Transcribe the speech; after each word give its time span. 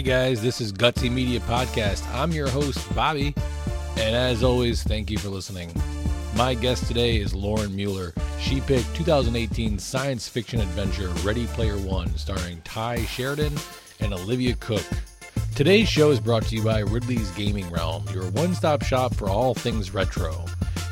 Hey 0.00 0.06
guys, 0.06 0.40
this 0.40 0.62
is 0.62 0.72
Gutsy 0.72 1.12
Media 1.12 1.40
Podcast. 1.40 2.10
I'm 2.14 2.32
your 2.32 2.48
host, 2.48 2.78
Bobby, 2.94 3.34
and 3.98 4.16
as 4.16 4.42
always, 4.42 4.82
thank 4.82 5.10
you 5.10 5.18
for 5.18 5.28
listening. 5.28 5.70
My 6.34 6.54
guest 6.54 6.86
today 6.86 7.18
is 7.18 7.34
Lauren 7.34 7.76
Mueller. 7.76 8.14
She 8.38 8.62
picked 8.62 8.94
2018 8.96 9.78
science 9.78 10.26
fiction 10.26 10.58
adventure 10.62 11.08
Ready 11.22 11.44
Player 11.48 11.76
One, 11.76 12.16
starring 12.16 12.62
Tye 12.62 13.04
Sheridan 13.04 13.52
and 14.00 14.14
Olivia 14.14 14.54
Cooke. 14.54 14.88
Today's 15.54 15.86
show 15.86 16.10
is 16.10 16.18
brought 16.18 16.44
to 16.44 16.56
you 16.56 16.64
by 16.64 16.78
Ridley's 16.78 17.30
Gaming 17.32 17.68
Realm, 17.68 18.06
your 18.10 18.30
one 18.30 18.54
stop 18.54 18.82
shop 18.82 19.14
for 19.14 19.28
all 19.28 19.52
things 19.52 19.92
retro. 19.92 20.46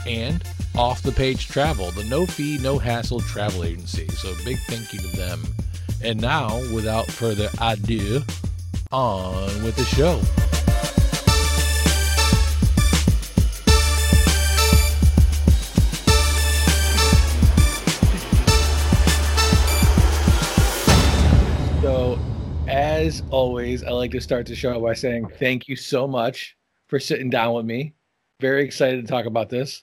And 0.07 0.45
Off 0.77 1.01
the 1.01 1.13
Page 1.13 1.49
Travel, 1.49 1.93
the 1.93 2.05
no 2.05 2.27
fee, 2.27 2.59
no 2.59 2.77
hassle 2.77 3.21
travel 3.21 3.65
agency. 3.65 4.07
So, 4.09 4.35
big 4.45 4.59
thank 4.69 4.93
you 4.93 4.99
to 4.99 5.17
them. 5.17 5.43
And 6.05 6.21
now, 6.21 6.59
without 6.75 7.07
further 7.07 7.49
ado, 7.59 8.23
on 8.91 9.63
with 9.63 9.77
the 9.77 9.85
show. 9.85 10.21
So, 21.83 22.19
as 22.67 23.23
always, 23.31 23.85
I 23.85 23.91
like 23.91 24.11
to 24.13 24.21
start 24.21 24.47
the 24.47 24.55
show 24.55 24.81
by 24.81 24.95
saying 24.95 25.29
thank 25.39 25.69
you 25.69 25.77
so 25.77 26.09
much 26.09 26.57
for 26.87 26.99
sitting 26.99 27.31
down 27.31 27.55
with 27.55 27.67
me. 27.67 27.95
Very 28.41 28.65
excited 28.65 29.03
to 29.05 29.07
talk 29.07 29.27
about 29.27 29.51
this. 29.51 29.83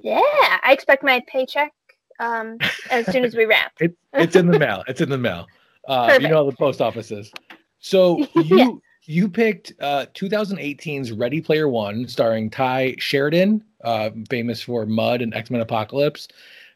Yeah, 0.00 0.20
I 0.20 0.72
expect 0.72 1.04
my 1.04 1.22
paycheck 1.28 1.72
um, 2.18 2.58
as 2.90 3.06
soon 3.06 3.24
as 3.24 3.36
we 3.36 3.44
wrap. 3.46 3.72
It's 3.80 3.96
it's 4.12 4.36
in 4.36 4.50
the 4.50 4.58
mail. 4.58 4.82
It's 4.88 5.00
in 5.00 5.08
the 5.08 5.18
mail. 5.18 5.46
Uh, 5.86 6.18
you 6.20 6.28
know 6.28 6.44
how 6.44 6.50
the 6.50 6.56
post 6.56 6.80
office 6.80 7.10
is. 7.10 7.30
So 7.84 8.26
you 8.34 8.58
Yeah. 8.58 8.70
you 9.06 9.28
picked 9.28 9.74
uh, 9.80 10.06
2018's 10.14 11.12
Ready 11.12 11.42
Player 11.42 11.68
One, 11.68 12.08
starring 12.08 12.48
Tye 12.48 12.94
Sheridan, 12.98 13.62
uh, 13.82 14.10
famous 14.30 14.62
for 14.62 14.86
Mud 14.86 15.20
and 15.20 15.34
X 15.34 15.50
Men 15.50 15.60
Apocalypse, 15.60 16.28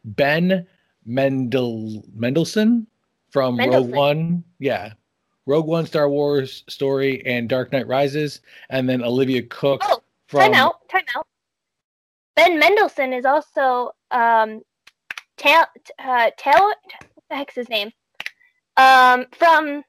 Ben 0.05 0.67
Mendel 1.07 2.05
Mendelsohn 2.15 2.87
from 3.31 3.57
Rogue 3.57 3.91
One, 3.91 4.45
yeah, 4.59 4.93
Rogue 5.47 5.67
One, 5.67 5.87
Star 5.87 6.11
Wars 6.11 6.65
story, 6.69 7.25
and 7.25 7.49
Dark 7.49 7.73
Knight 7.73 7.87
Rises, 7.87 8.43
and 8.69 8.87
then 8.87 9.03
Olivia 9.03 9.43
Cooke 9.43 9.83
Oh, 9.87 10.03
from 10.27 10.53
time 10.53 10.55
out, 10.55 10.87
time 10.91 11.05
out. 11.17 11.27
Ben 12.37 12.59
Mendelsohn 12.59 13.15
is 13.15 13.25
also 13.25 13.93
um, 14.11 14.61
Tail, 15.39 15.65
uh, 16.01 16.31
Tail, 16.37 16.61
what 16.61 16.77
the 17.31 17.37
heck's 17.37 17.55
his 17.55 17.71
name? 17.71 17.91
Um, 18.77 19.25
from 19.33 19.83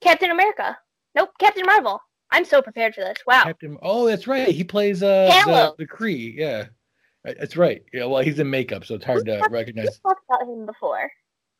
Captain 0.00 0.30
America. 0.30 0.76
Nope, 1.14 1.30
Captain 1.38 1.64
Marvel. 1.66 2.00
I'm 2.30 2.44
so 2.44 2.62
prepared 2.62 2.94
for 2.94 3.00
this. 3.00 3.16
Wow. 3.26 3.44
Captain. 3.44 3.76
Oh, 3.82 4.06
that's 4.06 4.26
right. 4.26 4.48
He 4.48 4.62
plays 4.64 5.02
uh 5.02 5.26
the, 5.26 5.32
Halo. 5.32 5.74
the 5.78 5.86
Kree. 5.86 6.34
Yeah, 6.36 6.66
that's 7.24 7.56
right. 7.56 7.82
Yeah, 7.92 8.04
well, 8.04 8.22
he's 8.22 8.38
in 8.38 8.48
makeup, 8.48 8.84
so 8.84 8.94
it's 8.94 9.04
hard 9.04 9.26
to 9.26 9.40
We've 9.42 9.50
recognize. 9.50 9.98
talked 10.00 10.22
about 10.28 10.42
him 10.48 10.66
before. 10.66 11.10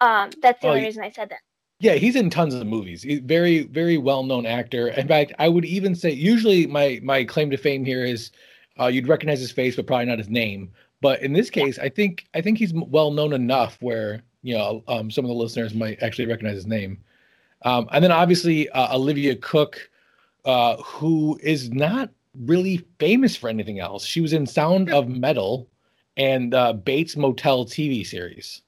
Um, 0.01 0.31
that's 0.41 0.61
the 0.61 0.69
Oh, 0.69 0.71
only 0.71 0.85
reason 0.85 1.03
I 1.03 1.11
said 1.11 1.29
that. 1.31 1.41
Yeah, 1.81 1.95
he's 1.95 2.15
in 2.15 2.31
tons 2.31 2.55
of 2.55 2.67
movies. 2.67 3.03
He's 3.03 3.21
very, 3.21 3.63
very 3.65 3.97
well 3.99 4.23
known 4.23 4.47
actor. 4.47 4.89
In 4.89 5.09
fact, 5.09 5.33
I 5.39 5.49
would 5.49 5.65
even 5.65 5.95
say 5.95 6.11
usually 6.11 6.67
my 6.67 7.01
my 7.03 7.25
claim 7.25 7.51
to 7.51 7.57
fame 7.57 7.85
here 7.85 8.05
is 8.05 8.31
uh, 8.79 8.87
you'd 8.87 9.09
recognize 9.09 9.41
his 9.41 9.51
face, 9.51 9.77
but 9.77 9.87
probably 9.87 10.07
not 10.07 10.19
his 10.19 10.29
name. 10.29 10.71
But 11.03 11.23
in 11.23 11.33
this 11.33 11.49
case, 11.51 11.79
I 11.79 11.89
think 11.89 12.27
I 12.35 12.43
think 12.43 12.59
he's 12.59 12.73
well 12.75 13.11
known 13.11 13.33
enough 13.33 13.79
where 13.81 14.23
you 14.43 14.57
know 14.57 14.85
um, 14.89 15.11
some 15.11 15.25
of 15.25 15.31
the 15.31 15.35
listeners 15.35 15.75
might 15.75 16.03
actually 16.03 16.27
recognize 16.27 16.55
his 16.55 16.67
name. 16.67 16.99
Um, 17.63 17.89
and 17.93 18.03
then 18.03 18.13
obviously 18.13 18.69
uh, 18.71 18.97
Olivia 18.97 19.37
Cooke, 19.37 19.91
uh, 20.45 20.77
who 20.77 21.39
is 21.43 21.71
not 21.71 22.11
really 22.39 22.85
famous 22.99 23.37
for 23.37 23.49
anything 23.49 23.81
else. 23.81 24.05
She 24.05 24.21
was 24.21 24.33
in 24.33 24.47
Sound 24.47 24.91
of 24.91 25.09
Metal 25.09 25.69
and 26.17 26.55
uh, 26.55 26.73
Bates 26.73 27.17
Motel 27.17 27.65
TV 27.67 28.07
series. 28.07 28.63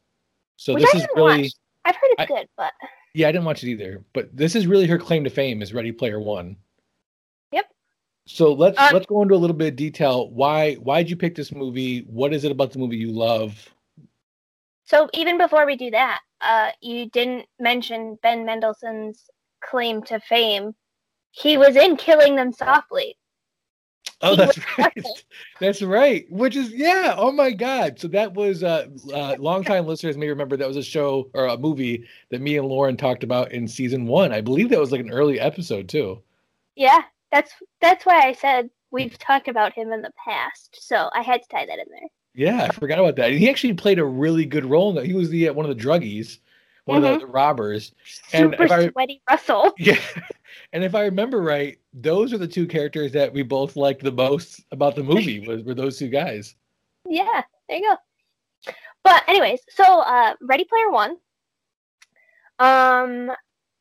So 0.56 0.74
Which 0.74 0.84
this 0.84 0.94
is 0.96 1.06
really. 1.14 1.42
watch. 1.42 1.52
I've 1.84 1.94
heard 1.96 2.10
it's 2.12 2.22
I- 2.22 2.26
good, 2.26 2.48
but 2.56 2.72
Yeah, 3.14 3.28
I 3.28 3.32
didn't 3.32 3.44
watch 3.44 3.62
it 3.64 3.70
either, 3.70 4.04
but 4.12 4.34
this 4.36 4.54
is 4.54 4.66
really 4.66 4.86
her 4.86 4.98
claim 4.98 5.24
to 5.24 5.30
fame 5.30 5.62
is 5.62 5.72
Ready 5.74 5.92
Player 5.92 6.20
One. 6.20 6.56
Yep. 7.52 7.66
So 8.26 8.52
let's 8.52 8.78
Um, 8.78 8.92
let's 8.92 9.06
go 9.06 9.22
into 9.22 9.34
a 9.34 9.36
little 9.36 9.56
bit 9.56 9.68
of 9.68 9.76
detail. 9.76 10.30
Why 10.30 10.74
why 10.74 11.02
did 11.02 11.10
you 11.10 11.16
pick 11.16 11.34
this 11.34 11.52
movie? 11.52 12.00
What 12.00 12.32
is 12.32 12.44
it 12.44 12.52
about 12.52 12.72
the 12.72 12.78
movie 12.78 12.96
you 12.96 13.10
love? 13.12 13.74
So 14.84 15.08
even 15.14 15.38
before 15.38 15.64
we 15.66 15.76
do 15.76 15.90
that, 15.92 16.20
uh, 16.42 16.70
you 16.80 17.08
didn't 17.10 17.46
mention 17.58 18.18
Ben 18.22 18.44
Mendelsohn's 18.44 19.30
claim 19.62 20.02
to 20.04 20.20
fame. 20.20 20.74
He 21.30 21.56
was 21.56 21.76
in 21.76 21.96
Killing 21.96 22.36
Them 22.36 22.52
Softly. 22.52 23.16
Oh, 24.20 24.30
He 24.30 24.36
that's 24.36 24.58
right. 24.78 25.24
That's 25.60 25.82
right. 25.82 26.26
Which 26.30 26.56
is 26.56 26.70
yeah. 26.70 27.14
Oh 27.16 27.32
my 27.32 27.50
God. 27.50 27.98
So 27.98 28.08
that 28.08 28.34
was 28.34 28.62
uh, 28.62 28.86
uh 29.12 29.36
longtime 29.38 29.86
listeners 29.86 30.16
may 30.16 30.28
remember 30.28 30.56
that 30.56 30.68
was 30.68 30.76
a 30.76 30.82
show 30.82 31.30
or 31.34 31.46
a 31.46 31.56
movie 31.56 32.06
that 32.30 32.40
me 32.40 32.56
and 32.56 32.68
Lauren 32.68 32.96
talked 32.96 33.24
about 33.24 33.52
in 33.52 33.66
season 33.66 34.06
one. 34.06 34.32
I 34.32 34.40
believe 34.40 34.68
that 34.70 34.78
was 34.78 34.92
like 34.92 35.00
an 35.00 35.10
early 35.10 35.40
episode 35.40 35.88
too. 35.88 36.22
Yeah, 36.76 37.02
that's 37.30 37.52
that's 37.80 38.06
why 38.06 38.20
I 38.26 38.32
said 38.32 38.70
we've 38.90 39.18
talked 39.18 39.48
about 39.48 39.72
him 39.72 39.92
in 39.92 40.02
the 40.02 40.12
past. 40.24 40.78
So 40.80 41.10
I 41.14 41.22
had 41.22 41.42
to 41.42 41.48
tie 41.48 41.66
that 41.66 41.78
in 41.78 41.86
there. 41.90 42.08
Yeah, 42.34 42.64
I 42.64 42.72
forgot 42.72 42.98
about 42.98 43.16
that. 43.16 43.30
And 43.30 43.38
he 43.38 43.48
actually 43.50 43.74
played 43.74 43.98
a 43.98 44.04
really 44.04 44.44
good 44.46 44.64
role. 44.64 44.90
in 44.90 44.96
that. 44.96 45.06
He 45.06 45.12
was 45.12 45.28
the 45.30 45.48
uh, 45.48 45.52
one 45.52 45.68
of 45.68 45.76
the 45.76 45.82
druggies, 45.82 46.38
one 46.86 46.96
of 46.96 47.20
the, 47.20 47.26
the 47.26 47.30
robbers. 47.30 47.92
And 48.32 48.52
Super 48.52 48.64
if 48.64 48.70
I- 48.72 48.88
sweaty 48.90 49.22
Russell. 49.28 49.72
Yeah. 49.78 49.98
And 50.74 50.82
if 50.84 50.94
I 50.94 51.02
remember 51.04 51.42
right, 51.42 51.78
those 51.92 52.32
are 52.32 52.38
the 52.38 52.46
two 52.48 52.66
characters 52.66 53.12
that 53.12 53.32
we 53.32 53.42
both 53.42 53.76
liked 53.76 54.02
the 54.02 54.12
most 54.12 54.62
about 54.70 54.96
the 54.96 55.02
movie 55.02 55.46
was 55.46 55.62
were 55.62 55.74
those 55.74 55.98
two 55.98 56.08
guys. 56.08 56.54
Yeah, 57.08 57.42
there 57.68 57.78
you 57.78 57.88
go. 57.90 58.72
But 59.02 59.22
anyways, 59.28 59.60
so 59.70 59.82
uh 60.00 60.34
Ready 60.40 60.64
Player 60.64 60.90
One. 60.90 61.16
Um 62.58 63.32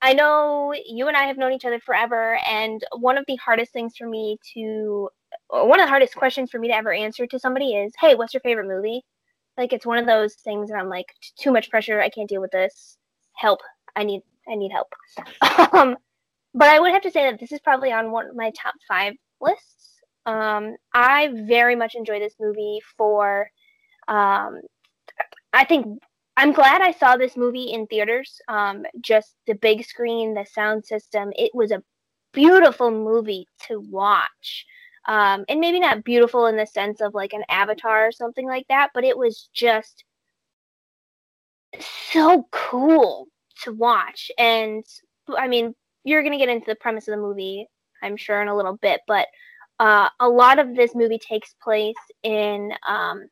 I 0.02 0.14
know 0.14 0.74
you 0.86 1.08
and 1.08 1.16
I 1.16 1.26
have 1.26 1.38
known 1.38 1.54
each 1.54 1.66
other 1.66 1.80
forever 1.80 2.40
and 2.48 2.84
one 2.98 3.18
of 3.18 3.26
the 3.28 3.36
hardest 3.36 3.72
things 3.72 3.96
for 3.96 4.08
me 4.08 4.38
to 4.56 5.10
one 5.52 5.80
of 5.80 5.86
the 5.86 5.90
hardest 5.90 6.16
questions 6.16 6.50
for 6.50 6.60
me 6.60 6.70
to 6.70 6.76
ever 6.76 6.94
answer 6.94 7.28
to 7.28 7.40
somebody 7.40 7.76
is, 7.76 7.94
"Hey, 8.00 8.16
what's 8.16 8.34
your 8.34 8.42
favorite 8.42 8.68
movie?" 8.68 9.04
Like 9.58 9.74
it's 9.74 9.86
one 9.86 9.98
of 9.98 10.06
those 10.06 10.36
things 10.36 10.72
where 10.72 10.80
I'm 10.80 10.90
like, 10.90 11.08
too 11.38 11.52
much 11.52 11.70
pressure, 11.70 12.02
I 12.02 12.10
can't 12.10 12.30
deal 12.30 12.42
with 12.42 12.52
this. 12.52 12.98
Help. 13.34 13.60
I 13.96 14.04
need 14.04 14.22
I 14.48 14.56
need 14.56 14.72
help. 14.72 14.88
um 15.74 15.98
but 16.54 16.68
I 16.70 16.80
would 16.80 16.92
have 16.92 17.04
to 17.04 17.12
say 17.12 17.30
that 17.30 17.40
this 17.40 17.52
is 17.52 17.60
probably 17.62 17.92
on 17.92 18.12
one 18.12 18.28
of 18.28 18.36
my 18.36 18.52
top 18.52 18.74
5 18.88 19.14
lists. 19.40 20.02
Um, 20.26 20.76
I 20.94 21.30
very 21.48 21.76
much 21.76 21.96
enjoy 21.96 22.20
this 22.20 22.36
movie 22.40 22.80
for. 22.98 23.50
Um, 24.08 24.62
I 25.54 25.64
think 25.66 26.02
I'm 26.38 26.52
glad 26.52 26.82
I 26.82 26.92
saw 26.92 27.16
this 27.16 27.38
movie 27.38 27.72
in 27.72 27.88
theaters. 27.88 28.42
Um, 28.48 28.86
just 29.02 29.36
the 29.48 29.56
big 29.56 29.86
screen, 29.86 30.34
the 30.34 30.46
sound 30.46 30.86
system. 30.86 31.32
It 31.36 31.52
was 31.54 31.72
a 31.72 31.84
beautiful 32.34 32.92
movie 32.92 33.48
to 33.68 33.80
watch. 33.80 34.66
Um, 35.08 35.46
and 35.50 35.60
maybe 35.60 35.80
not 35.80 36.04
beautiful 36.04 36.46
in 36.46 36.58
the 36.58 36.68
sense 36.68 37.02
of 37.02 37.14
like 37.14 37.34
an 37.34 37.44
Avatar 37.50 38.08
or 38.08 38.12
something 38.12 38.46
like 38.48 38.68
that, 38.70 38.92
but 38.94 39.04
it 39.04 39.18
was 39.18 39.50
just 39.54 40.04
so 42.12 42.48
cool 42.52 43.28
to 43.64 43.74
watch. 43.74 44.30
And 44.38 44.86
I 45.36 45.48
mean, 45.48 45.74
you're 46.04 46.24
gonna 46.24 46.38
get 46.38 46.50
into 46.50 46.68
the 46.68 46.76
premise 46.76 47.08
of 47.08 47.16
the 47.16 47.22
movie, 47.22 47.68
I'm 48.02 48.18
sure, 48.18 48.42
in 48.42 48.48
a 48.48 48.56
little 48.56 48.78
bit, 48.78 49.02
but 49.08 49.28
uh, 49.80 50.10
a 50.20 50.30
lot 50.30 50.60
of 50.60 50.76
this 50.76 50.94
movie 50.94 51.18
takes 51.20 51.56
place 51.62 51.96
in 52.22 52.72
um, 52.88 53.28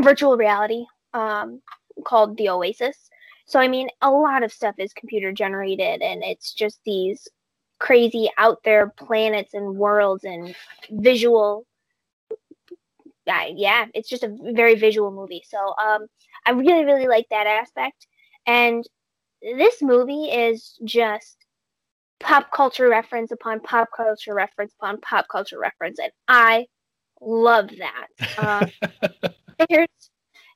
virtual 0.00 0.36
reality 0.36 0.84
um, 1.14 1.60
called 2.04 2.36
the 2.36 2.48
Oasis. 2.48 3.08
So 3.46 3.58
I 3.58 3.68
mean, 3.68 3.88
a 4.00 4.10
lot 4.10 4.42
of 4.42 4.52
stuff 4.52 4.76
is 4.78 4.92
computer 4.92 5.32
generated, 5.32 6.00
and 6.02 6.22
it's 6.22 6.52
just 6.54 6.78
these 6.84 7.28
crazy 7.78 8.30
out 8.38 8.58
there 8.64 8.92
planets 8.96 9.54
and 9.54 9.76
worlds 9.76 10.24
and 10.24 10.54
visual. 10.90 11.66
Uh, 13.26 13.46
yeah, 13.54 13.86
it's 13.94 14.08
just 14.08 14.22
a 14.22 14.36
very 14.52 14.74
visual 14.74 15.10
movie. 15.10 15.42
So 15.48 15.58
um, 15.58 16.06
I 16.46 16.50
really, 16.50 16.84
really 16.84 17.08
like 17.08 17.26
that 17.30 17.46
aspect. 17.46 18.06
And 18.46 18.84
this 19.42 19.82
movie 19.82 20.24
is 20.24 20.78
just 20.84 21.38
pop 22.20 22.50
culture 22.50 22.88
reference 22.88 23.30
upon 23.30 23.60
pop 23.60 23.88
culture 23.94 24.34
reference 24.34 24.72
upon 24.80 25.00
pop 25.00 25.26
culture 25.30 25.58
reference, 25.58 25.98
and 25.98 26.12
I 26.28 26.66
love 27.20 27.70
that. 27.78 28.06
Uh, 28.38 28.66
there's 29.68 29.88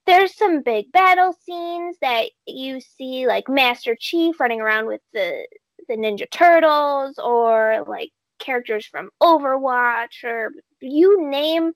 there's 0.06 0.35
some 0.35 0.62
big 0.62 0.91
battle 0.93 1.35
scenes 1.44 1.97
that 2.00 2.31
you 2.47 2.81
see, 2.81 3.26
like 3.26 3.49
Master 3.49 3.97
Chief 3.99 4.41
running 4.41 4.61
around 4.61 4.87
with 4.87 5.03
the 5.12 5.47
the 5.88 5.96
Ninja 5.96 6.31
Turtles, 6.31 7.19
or 7.19 7.85
like 7.88 8.11
characters 8.38 8.87
from 8.87 9.11
Overwatch, 9.23 10.25
or 10.25 10.52
you 10.81 11.29
name 11.29 11.73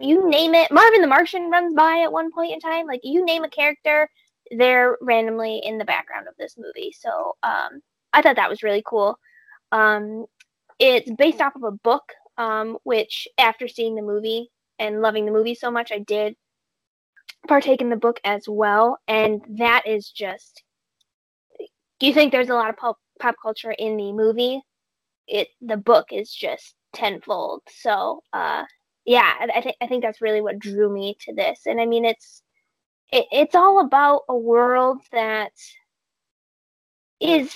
you 0.00 0.28
name 0.28 0.54
it. 0.54 0.72
Marvin 0.72 1.02
the 1.02 1.06
Martian 1.06 1.50
runs 1.50 1.74
by 1.74 2.00
at 2.00 2.12
one 2.12 2.32
point 2.32 2.52
in 2.52 2.60
time. 2.60 2.86
Like 2.86 3.00
you 3.04 3.24
name 3.24 3.44
a 3.44 3.48
character, 3.48 4.08
they're 4.50 4.96
randomly 5.00 5.60
in 5.64 5.78
the 5.78 5.84
background 5.84 6.26
of 6.28 6.34
this 6.36 6.56
movie. 6.58 6.92
So 6.92 7.36
um, 7.42 7.80
I 8.12 8.22
thought 8.22 8.36
that 8.36 8.50
was 8.50 8.62
really 8.62 8.82
cool. 8.84 9.18
Um, 9.72 10.26
it's 10.78 11.10
based 11.12 11.40
off 11.40 11.56
of 11.56 11.62
a 11.62 11.70
book, 11.70 12.12
um, 12.38 12.78
which 12.82 13.28
after 13.38 13.68
seeing 13.68 13.94
the 13.94 14.02
movie 14.02 14.50
and 14.78 15.00
loving 15.00 15.26
the 15.26 15.32
movie 15.32 15.54
so 15.54 15.70
much, 15.70 15.92
I 15.92 16.00
did 16.00 16.34
partake 17.46 17.80
in 17.80 17.90
the 17.90 17.96
book 17.96 18.20
as 18.24 18.48
well, 18.48 18.98
and 19.06 19.42
that 19.58 19.82
is 19.86 20.10
just. 20.10 20.62
Do 22.00 22.08
you 22.08 22.14
think 22.14 22.32
there's 22.32 22.50
a 22.50 22.54
lot 22.54 22.70
of 22.70 22.76
pop 22.76 22.98
pop 23.20 23.36
culture 23.40 23.72
in 23.72 23.96
the 23.96 24.12
movie? 24.12 24.60
It 25.26 25.48
the 25.60 25.76
book 25.76 26.06
is 26.12 26.32
just 26.32 26.74
tenfold. 26.94 27.62
So, 27.68 28.22
uh, 28.32 28.64
yeah, 29.04 29.34
I, 29.54 29.60
think 29.60 29.76
I 29.80 29.86
think 29.86 30.02
that's 30.02 30.22
really 30.22 30.40
what 30.40 30.58
drew 30.58 30.92
me 30.92 31.16
to 31.20 31.34
this, 31.34 31.60
and 31.66 31.80
I 31.80 31.86
mean 31.86 32.04
it's 32.04 32.42
it, 33.12 33.26
it's 33.32 33.54
all 33.54 33.80
about 33.80 34.22
a 34.28 34.36
world 34.36 34.98
that 35.12 35.52
is 37.20 37.54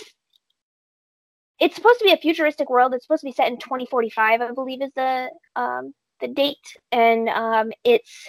it's 1.61 1.75
supposed 1.75 1.99
to 1.99 2.05
be 2.05 2.13
a 2.13 2.19
futuristic 2.19 2.71
world. 2.71 2.95
It's 2.95 3.05
supposed 3.05 3.23
to 3.23 3.27
be 3.27 3.33
set 3.33 3.49
in 3.49 3.59
2045, 3.59 4.41
I 4.41 4.53
believe, 4.53 4.83
is 4.83 4.93
the 4.95 5.31
um, 5.57 5.93
the 6.21 6.29
date, 6.29 6.57
and 6.93 7.29
um, 7.29 7.73
it's 7.85 8.29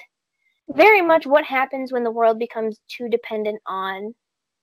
very 0.70 1.02
much 1.02 1.26
what 1.26 1.44
happens 1.44 1.92
when 1.92 2.04
the 2.04 2.12
world 2.12 2.40
becomes 2.40 2.80
too 2.88 3.10
dependent 3.10 3.60
on 3.68 4.14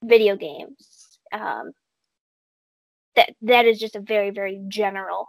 video 0.02 0.36
games. 0.36 1.19
Um, 1.32 1.72
that 3.16 3.30
that 3.42 3.66
is 3.66 3.78
just 3.78 3.96
a 3.96 4.00
very 4.00 4.30
very 4.30 4.60
general 4.68 5.26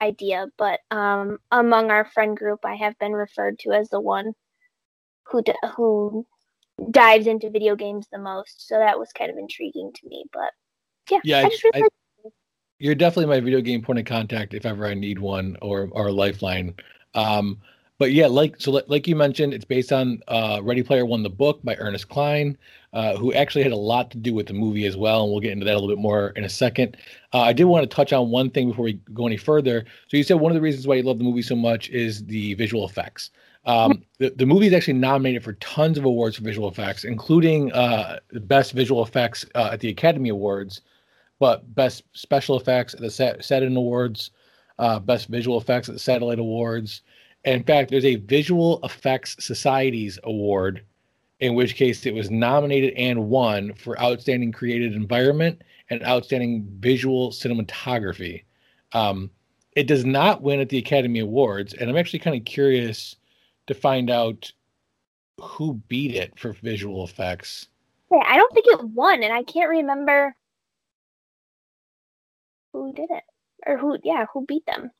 idea, 0.00 0.46
but 0.58 0.80
um, 0.90 1.38
among 1.50 1.90
our 1.90 2.04
friend 2.04 2.36
group, 2.36 2.60
I 2.64 2.76
have 2.76 2.98
been 2.98 3.12
referred 3.12 3.58
to 3.60 3.72
as 3.72 3.88
the 3.88 4.00
one 4.00 4.32
who 5.24 5.42
d- 5.42 5.54
who 5.76 6.26
dives 6.90 7.26
into 7.26 7.50
video 7.50 7.76
games 7.76 8.06
the 8.10 8.18
most. 8.18 8.66
So 8.68 8.78
that 8.78 8.98
was 8.98 9.12
kind 9.12 9.30
of 9.30 9.38
intriguing 9.38 9.92
to 9.94 10.08
me. 10.08 10.24
But 10.32 10.50
yeah, 11.10 11.20
yeah, 11.24 11.38
I, 11.38 11.40
I, 11.40 11.50
really 11.64 11.82
I, 12.24 12.28
you're 12.78 12.94
definitely 12.94 13.34
my 13.34 13.40
video 13.40 13.60
game 13.60 13.82
point 13.82 13.98
of 13.98 14.04
contact 14.04 14.54
if 14.54 14.66
ever 14.66 14.86
I 14.86 14.94
need 14.94 15.18
one 15.18 15.56
or 15.62 15.88
or 15.92 16.08
a 16.08 16.12
lifeline. 16.12 16.74
Um, 17.14 17.60
but 17.98 18.12
yeah, 18.12 18.26
like 18.26 18.56
so, 18.58 18.82
like 18.88 19.06
you 19.06 19.16
mentioned, 19.16 19.54
it's 19.54 19.64
based 19.64 19.92
on 19.92 20.20
uh, 20.28 20.60
Ready 20.62 20.82
Player 20.82 21.06
One, 21.06 21.22
the 21.22 21.30
book 21.30 21.60
by 21.62 21.76
Ernest 21.76 22.08
Cline, 22.08 22.58
uh, 22.92 23.16
who 23.16 23.32
actually 23.32 23.62
had 23.62 23.72
a 23.72 23.76
lot 23.76 24.10
to 24.10 24.18
do 24.18 24.34
with 24.34 24.46
the 24.46 24.52
movie 24.52 24.86
as 24.86 24.96
well, 24.96 25.22
and 25.22 25.30
we'll 25.30 25.40
get 25.40 25.52
into 25.52 25.64
that 25.64 25.72
a 25.72 25.78
little 25.78 25.94
bit 25.94 26.00
more 26.00 26.28
in 26.30 26.44
a 26.44 26.48
second. 26.48 26.96
Uh, 27.32 27.40
I 27.40 27.52
did 27.52 27.64
want 27.64 27.88
to 27.88 27.94
touch 27.94 28.12
on 28.12 28.30
one 28.30 28.50
thing 28.50 28.68
before 28.70 28.84
we 28.84 28.94
go 29.12 29.26
any 29.26 29.36
further. 29.36 29.84
So 30.08 30.16
you 30.16 30.22
said 30.22 30.34
one 30.34 30.50
of 30.50 30.54
the 30.54 30.60
reasons 30.60 30.86
why 30.86 30.96
you 30.96 31.02
love 31.02 31.18
the 31.18 31.24
movie 31.24 31.42
so 31.42 31.56
much 31.56 31.88
is 31.90 32.24
the 32.26 32.54
visual 32.54 32.86
effects. 32.86 33.30
Um, 33.66 34.02
the, 34.18 34.30
the 34.30 34.46
movie 34.46 34.66
is 34.66 34.72
actually 34.72 34.94
nominated 34.94 35.42
for 35.42 35.54
tons 35.54 35.96
of 35.96 36.04
awards 36.04 36.36
for 36.36 36.42
visual 36.42 36.68
effects, 36.68 37.04
including 37.04 37.72
uh, 37.72 38.18
the 38.30 38.40
best 38.40 38.72
visual 38.72 39.02
effects 39.02 39.46
uh, 39.54 39.70
at 39.72 39.80
the 39.80 39.88
Academy 39.88 40.28
Awards, 40.28 40.82
but 41.38 41.74
best 41.74 42.02
special 42.12 42.58
effects 42.58 42.94
at 42.94 43.00
the 43.00 43.10
Saturn 43.10 43.76
Awards, 43.76 44.32
uh, 44.78 44.98
best 44.98 45.28
visual 45.28 45.58
effects 45.58 45.88
at 45.88 45.94
the 45.94 46.00
Satellite 46.00 46.38
Awards. 46.38 47.02
In 47.44 47.62
fact, 47.62 47.90
there's 47.90 48.04
a 48.04 48.16
Visual 48.16 48.80
Effects 48.82 49.36
Societies 49.38 50.18
Award, 50.24 50.84
in 51.40 51.54
which 51.54 51.74
case 51.74 52.06
it 52.06 52.14
was 52.14 52.30
nominated 52.30 52.94
and 52.94 53.28
won 53.28 53.74
for 53.74 54.00
Outstanding 54.00 54.52
Created 54.52 54.94
Environment 54.94 55.60
and 55.90 56.02
Outstanding 56.04 56.66
Visual 56.80 57.30
Cinematography. 57.30 58.44
Um, 58.92 59.30
it 59.76 59.86
does 59.86 60.04
not 60.04 60.42
win 60.42 60.60
at 60.60 60.68
the 60.68 60.78
Academy 60.78 61.18
Awards, 61.18 61.74
and 61.74 61.90
I'm 61.90 61.96
actually 61.96 62.20
kind 62.20 62.36
of 62.36 62.44
curious 62.44 63.16
to 63.66 63.74
find 63.74 64.08
out 64.08 64.50
who 65.40 65.74
beat 65.88 66.14
it 66.14 66.38
for 66.38 66.52
visual 66.52 67.04
effects. 67.04 67.68
I 68.12 68.36
don't 68.36 68.52
think 68.54 68.66
it 68.68 68.84
won, 68.90 69.22
and 69.22 69.32
I 69.32 69.42
can't 69.42 69.68
remember 69.68 70.36
who 72.72 72.92
did 72.92 73.10
it 73.10 73.24
or 73.66 73.76
who. 73.76 73.98
Yeah, 74.04 74.26
who 74.32 74.46
beat 74.46 74.64
them? 74.66 74.92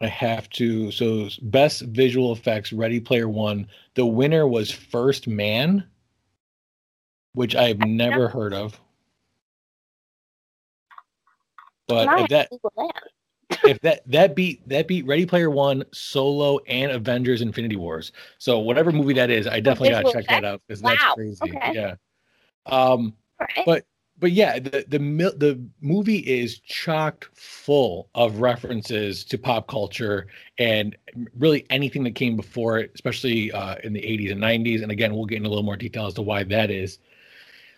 I 0.00 0.06
have 0.08 0.50
to. 0.50 0.90
So, 0.90 1.28
best 1.42 1.82
visual 1.82 2.32
effects, 2.32 2.72
Ready 2.72 3.00
Player 3.00 3.28
One. 3.28 3.66
The 3.94 4.06
winner 4.06 4.46
was 4.46 4.70
First 4.70 5.26
Man, 5.26 5.84
which 7.32 7.56
I've 7.56 7.78
never 7.78 8.28
heard 8.28 8.52
of. 8.52 8.78
But 11.88 12.20
if 12.20 12.28
that, 12.28 12.48
if 13.64 13.80
that 13.80 14.02
that 14.10 14.34
beat 14.34 14.68
that 14.68 14.88
beat 14.88 15.06
Ready 15.06 15.24
Player 15.24 15.50
One, 15.50 15.84
Solo, 15.92 16.58
and 16.66 16.92
Avengers: 16.92 17.40
Infinity 17.40 17.76
Wars. 17.76 18.12
So 18.38 18.58
whatever 18.58 18.92
movie 18.92 19.14
that 19.14 19.30
is, 19.30 19.46
I 19.46 19.60
definitely 19.60 19.90
gotta 19.90 20.12
check 20.12 20.26
that 20.28 20.44
out 20.44 20.60
because 20.66 20.82
wow. 20.82 20.90
that's 20.90 21.14
crazy. 21.14 21.38
Okay. 21.42 21.72
Yeah. 21.74 21.94
Um, 22.66 23.14
right. 23.40 23.62
but 23.64 23.84
but 24.18 24.32
yeah, 24.32 24.58
the 24.58 24.84
the 24.88 24.98
the 24.98 25.60
movie 25.80 26.18
is 26.18 26.58
chocked 26.60 27.28
full 27.34 28.08
of 28.14 28.40
references 28.40 29.24
to 29.24 29.38
pop 29.38 29.68
culture 29.68 30.26
and 30.58 30.96
really 31.38 31.66
anything 31.70 32.04
that 32.04 32.14
came 32.14 32.36
before 32.36 32.78
it, 32.78 32.92
especially 32.94 33.52
uh, 33.52 33.76
in 33.84 33.92
the 33.92 34.00
80s 34.00 34.32
and 34.32 34.40
90s. 34.40 34.82
And 34.82 34.90
again, 34.90 35.14
we'll 35.14 35.26
get 35.26 35.36
into 35.36 35.48
a 35.48 35.50
little 35.50 35.64
more 35.64 35.76
detail 35.76 36.06
as 36.06 36.14
to 36.14 36.22
why 36.22 36.44
that 36.44 36.70
is. 36.70 36.98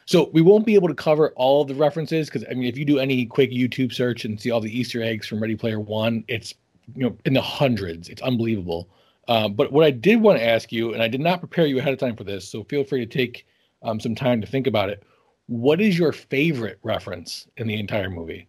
So 0.06 0.30
we 0.32 0.40
won't 0.40 0.64
be 0.64 0.74
able 0.74 0.88
to 0.88 0.94
cover 0.94 1.30
all 1.36 1.64
the 1.64 1.74
references 1.74 2.28
because 2.28 2.44
I 2.50 2.54
mean, 2.54 2.64
if 2.64 2.78
you 2.78 2.84
do 2.84 2.98
any 2.98 3.26
quick 3.26 3.50
YouTube 3.50 3.92
search 3.92 4.24
and 4.24 4.40
see 4.40 4.50
all 4.50 4.60
the 4.60 4.76
Easter 4.76 5.02
eggs 5.02 5.26
from 5.26 5.40
Ready 5.40 5.56
Player 5.56 5.80
One, 5.80 6.24
it's 6.28 6.54
you 6.94 7.02
know 7.02 7.16
in 7.24 7.34
the 7.34 7.42
hundreds. 7.42 8.08
It's 8.08 8.22
unbelievable. 8.22 8.88
Um, 9.26 9.52
but 9.54 9.72
what 9.72 9.84
I 9.84 9.90
did 9.90 10.22
want 10.22 10.38
to 10.38 10.46
ask 10.46 10.72
you, 10.72 10.94
and 10.94 11.02
I 11.02 11.08
did 11.08 11.20
not 11.20 11.40
prepare 11.40 11.66
you 11.66 11.78
ahead 11.78 11.92
of 11.92 11.98
time 11.98 12.16
for 12.16 12.24
this, 12.24 12.48
so 12.48 12.64
feel 12.64 12.84
free 12.84 13.00
to 13.00 13.06
take 13.06 13.46
um, 13.82 14.00
some 14.00 14.14
time 14.14 14.40
to 14.40 14.46
think 14.46 14.66
about 14.66 14.88
it. 14.88 15.02
What 15.48 15.80
is 15.80 15.98
your 15.98 16.12
favorite 16.12 16.78
reference 16.82 17.48
in 17.56 17.66
the 17.66 17.78
entire 17.78 18.10
movie? 18.10 18.48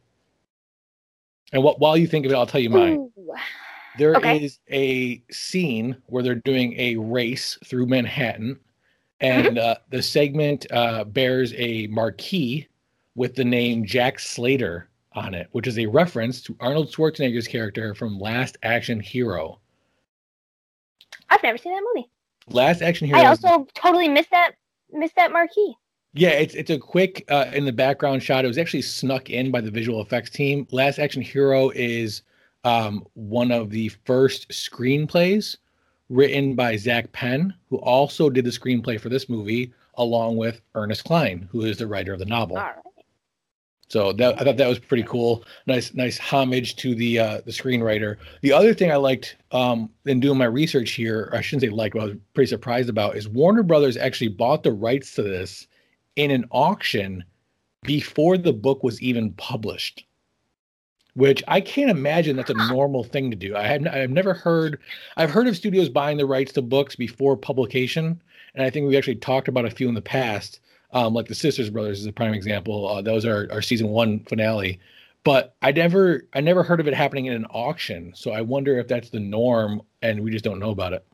And 1.51 1.63
what, 1.63 1.80
while 1.80 1.98
you 1.98 2.06
think 2.06 2.25
of 2.25 2.31
it, 2.31 2.36
I'll 2.36 2.46
tell 2.46 2.62
you 2.62 2.69
mine. 2.69 2.94
Ooh. 2.94 3.12
There 3.98 4.16
okay. 4.16 4.44
is 4.44 4.60
a 4.69 5.24
scene 5.31 5.98
where 6.06 6.22
they're 6.22 6.36
doing 6.36 6.74
a 6.78 6.96
race 6.98 7.57
through 7.66 7.88
Manhattan 7.88 8.60
and 9.22 9.48
mm-hmm. 9.48 9.57
uh, 9.57 9.75
the 9.90 10.01
segment 10.01 10.66
uh, 10.72 11.04
bears 11.04 11.54
a 11.57 11.88
marquee 11.88 12.68
with 13.16 13.36
the 13.36 13.44
name 13.44 13.86
Jack 13.86 14.19
Slater 14.19 14.90
on 15.13 15.34
it, 15.34 15.48
which 15.52 15.68
is 15.68 15.78
a 15.80 15.86
reference 15.88 16.42
to 16.44 16.56
Arnold 16.59 16.92
Schwarzenegger's 16.92 17.47
character 17.47 17.94
from 17.95 18.19
Last 18.19 18.57
Action 18.64 19.00
Hero. 19.00 19.59
I've 21.30 21.44
never 21.44 21.57
seen 21.57 21.74
that 21.74 21.83
movie. 21.94 22.09
Last 22.47 22.81
Action 22.81 23.07
Hero. 23.07 23.19
I 23.19 23.26
also 23.26 23.68
totally 23.74 24.07
missed 24.07 24.31
that 24.31 24.52
missed 24.92 25.16
that 25.16 25.31
marquee. 25.31 25.76
Yeah, 26.13 26.30
it's 26.30 26.56
it's 26.56 26.71
a 26.71 26.80
quick 26.80 27.23
uh, 27.30 27.51
in 27.54 27.66
the 27.66 27.71
background 27.71 28.23
shot. 28.23 28.44
It 28.44 28.47
was 28.47 28.57
actually 28.57 28.81
snuck 28.81 29.30
in 29.30 29.51
by 29.51 29.61
the 29.61 29.71
visual 29.71 30.01
effects 30.01 30.31
team. 30.31 30.68
Last 30.71 30.97
Action 30.97 31.21
Hero 31.21 31.69
is 31.69 32.23
um, 32.63 33.06
one 33.13 33.51
of 33.51 33.69
the 33.69 33.89
first 34.06 34.49
screenplays 34.49 35.57
written 36.09 36.56
by 36.56 36.75
Zak 36.78 37.11
Penn, 37.11 37.54
who 37.69 37.78
also 37.78 38.30
did 38.30 38.45
the 38.45 38.49
screenplay 38.49 38.99
for 38.99 39.09
this 39.09 39.30
movie, 39.30 39.71
along 39.95 40.37
with 40.37 40.61
Ernest 40.73 41.04
Cline, 41.04 41.47
who 41.51 41.61
is 41.61 41.78
the 41.78 41.85
writer 41.87 42.13
of 42.13 42.19
the 42.19 42.25
novel. 42.25 42.56
Right. 42.56 42.75
So 43.87 44.13
that, 44.13 44.39
I 44.39 44.44
thought 44.44 44.57
that 44.57 44.68
was 44.68 44.78
pretty 44.78 45.04
cool. 45.04 45.44
Nice, 45.66 45.94
nice 45.95 46.19
homage 46.19 46.75
to 46.78 46.94
the 46.94 47.19
uh, 47.19 47.42
the 47.45 47.51
screenwriter. 47.51 48.18
The 48.42 48.54
other 48.54 48.73
thing 48.73 48.92
I 48.92 48.97
liked 48.97 49.35
um, 49.51 49.89
in 50.06 50.19
doing 50.19 50.37
my 50.37 50.45
research 50.45 50.92
here, 50.92 51.31
I 51.33 51.42
shouldn't 51.42 51.63
say 51.63 51.69
like, 51.69 51.94
but 51.94 52.01
I 52.01 52.06
was 52.06 52.18
pretty 52.33 52.49
surprised 52.49 52.89
about, 52.89 53.16
is 53.16 53.28
Warner 53.28 53.63
Brothers 53.63 53.97
actually 53.97 54.30
bought 54.30 54.63
the 54.63 54.71
rights 54.71 55.13
to 55.16 55.23
this 55.23 55.68
in 56.16 56.31
an 56.31 56.45
auction 56.51 57.23
before 57.83 58.37
the 58.37 58.54
book 58.54 58.83
was 58.83 59.01
even 59.01 59.31
published 59.33 60.06
which 61.19 61.44
I 61.47 61.59
can't 61.59 61.92
imagine 61.92 62.35
that's 62.35 62.49
a 62.49 62.54
normal 62.69 63.04
thing 63.04 63.30
to 63.30 63.35
do. 63.35 63.56
I 63.56 63.63
have 63.63 63.85
I've 63.87 64.09
never 64.09 64.33
heard 64.33 64.80
I've 65.18 65.31
heard 65.31 65.47
of 65.47 65.56
studios 65.56 65.89
buying 65.89 66.18
the 66.18 66.25
rights 66.25 66.54
to 66.54 66.61
books 66.61 66.95
before 66.95 67.35
publication, 67.35 68.21
and 68.56 68.66
I 68.66 68.69
think 68.69 68.87
we 68.87 68.97
actually 68.97 69.16
talked 69.16 69.47
about 69.47 69.66
a 69.66 69.71
few 69.71 69.89
in 69.89 69.95
the 69.95 70.01
past, 70.01 70.61
um, 70.94 71.13
like 71.13 71.28
the 71.28 71.35
Sisters 71.35 71.69
Brothers 71.69 71.99
is 71.99 72.06
a 72.06 72.13
prime 72.13 72.33
example. 72.33 72.87
Uh, 72.87 73.01
that 73.01 73.13
was 73.13 73.25
our, 73.25 73.47
our 73.51 73.61
season 73.61 73.89
one 73.89 74.19
finale, 74.21 74.80
but 75.23 75.56
I 75.61 75.71
never 75.71 76.25
I 76.33 76.42
never 76.42 76.63
heard 76.63 76.80
of 76.80 76.87
it 76.87 76.94
happening 76.94 77.25
in 77.25 77.33
an 77.33 77.45
auction. 77.45 78.13
So 78.16 78.31
I 78.31 78.42
wonder 78.42 78.80
if 78.80 78.87
that's 78.87 79.09
the 79.09 79.19
norm, 79.19 79.81
and 80.01 80.21
we 80.23 80.31
just 80.31 80.45
don't 80.45 80.59
know 80.59 80.71
about 80.71 80.94
it. 80.94 81.06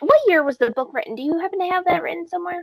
What 0.00 0.20
year 0.28 0.42
was 0.42 0.58
the 0.58 0.70
book 0.70 0.92
written? 0.92 1.14
Do 1.14 1.22
you 1.22 1.38
happen 1.38 1.58
to 1.60 1.66
have 1.66 1.84
that 1.86 2.02
written 2.02 2.26
somewhere? 2.26 2.62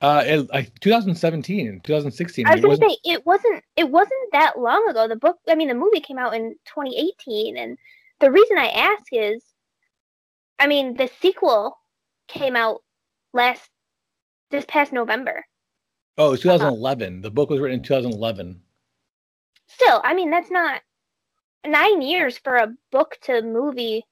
Uh, 0.00 0.22
it, 0.24 0.70
2017, 0.80 1.80
2016. 1.84 2.46
I 2.46 2.54
was 2.54 2.62
going 2.62 2.78
to 2.78 2.88
say 2.88 2.96
it 3.04 3.26
wasn't. 3.26 3.62
It 3.76 3.90
wasn't 3.90 4.32
that 4.32 4.58
long 4.58 4.88
ago. 4.88 5.06
The 5.06 5.16
book. 5.16 5.38
I 5.48 5.54
mean, 5.54 5.68
the 5.68 5.74
movie 5.74 6.00
came 6.00 6.18
out 6.18 6.34
in 6.34 6.54
2018, 6.66 7.58
and 7.58 7.76
the 8.18 8.30
reason 8.30 8.56
I 8.56 8.68
ask 8.68 9.04
is, 9.12 9.44
I 10.58 10.66
mean, 10.66 10.96
the 10.96 11.10
sequel 11.20 11.76
came 12.28 12.56
out 12.56 12.82
last 13.34 13.68
this 14.50 14.64
past 14.66 14.92
November. 14.92 15.44
Oh, 16.16 16.32
it's 16.32 16.42
2011. 16.42 17.12
Uh-huh. 17.12 17.22
The 17.22 17.30
book 17.30 17.50
was 17.50 17.60
written 17.60 17.80
in 17.80 17.84
2011. 17.84 18.60
Still, 19.66 20.00
I 20.02 20.14
mean, 20.14 20.30
that's 20.30 20.50
not 20.50 20.80
nine 21.66 22.00
years 22.00 22.38
for 22.38 22.56
a 22.56 22.74
book 22.90 23.18
to 23.24 23.42
movie 23.42 24.04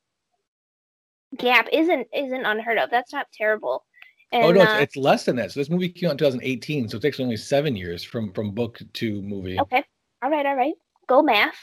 gap. 1.37 1.67
Isn't 1.73 2.09
isn't 2.13 2.45
unheard 2.45 2.77
of. 2.77 2.91
That's 2.91 3.13
not 3.13 3.27
terrible. 3.33 3.85
And, 4.31 4.45
oh 4.45 4.53
no, 4.53 4.63
it's, 4.63 4.73
uh, 4.73 4.79
it's, 4.81 4.97
less 4.97 5.25
than 5.25 5.37
that. 5.37 5.53
So 5.53 5.61
this 5.61 5.71
movie 5.71 5.89
came 5.89 6.09
out 6.09 6.13
in 6.13 6.19
2018, 6.19 6.89
so 6.89 6.97
it's 6.97 7.07
actually 7.07 7.25
only 7.25 7.37
seven 7.39 7.75
years 7.77 8.05
from 8.05 8.33
from 8.33 8.51
book 8.51 8.79
to 8.95 9.23
movie. 9.23 9.59
Okay. 9.59 9.83
all 10.23 10.31
right, 10.31 10.45
all 10.45 10.57
right, 10.57 10.75
go 11.07 11.23
math. 11.23 11.57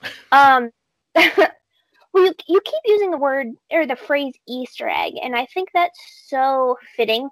Um, 0.30 0.70
well, 1.16 1.50
you, 2.14 2.32
you 2.46 2.60
keep 2.64 2.80
using 2.84 3.10
the 3.10 3.16
word 3.16 3.48
or 3.72 3.84
the 3.84 3.96
phrase 3.96 4.32
Easter 4.46 4.88
egg, 4.88 5.14
and 5.20 5.34
I 5.34 5.46
think 5.46 5.70
that's 5.74 5.98
so 6.28 6.76
fitting 6.96 7.28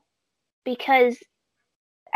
because 0.64 1.16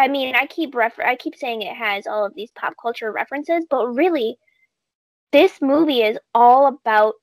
I 0.00 0.09
mean, 0.09 0.35
I 0.35 0.47
keep 0.47 0.75
refer- 0.75 1.05
I 1.05 1.17
keep 1.17 1.37
saying 1.37 1.62
it 1.62 1.76
has 1.76 2.07
all 2.07 2.25
of 2.25 2.35
these 2.35 2.50
pop 2.52 2.75
culture 2.81 3.12
references, 3.12 3.67
but 3.69 3.87
really, 3.88 4.38
this 5.31 5.61
movie 5.61 6.02
is 6.02 6.19
all 6.35 6.67
about 6.67 7.14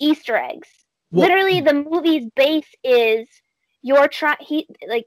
Easter 0.00 0.36
eggs. 0.36 0.68
Well, 1.10 1.28
Literally, 1.28 1.60
the 1.60 1.74
movie's 1.74 2.26
base 2.34 2.68
is 2.82 3.28
you're 3.82 4.08
trying. 4.08 4.38
He 4.40 4.66
like 4.88 5.04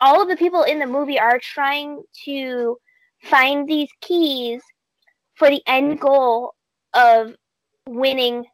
all 0.00 0.22
of 0.22 0.28
the 0.28 0.36
people 0.36 0.62
in 0.62 0.78
the 0.78 0.86
movie 0.86 1.18
are 1.18 1.38
trying 1.38 2.02
to 2.24 2.78
find 3.22 3.68
these 3.68 3.88
keys 4.00 4.62
for 5.34 5.48
the 5.48 5.62
end 5.66 6.00
goal 6.00 6.54
of 6.94 7.34
winning 7.88 8.44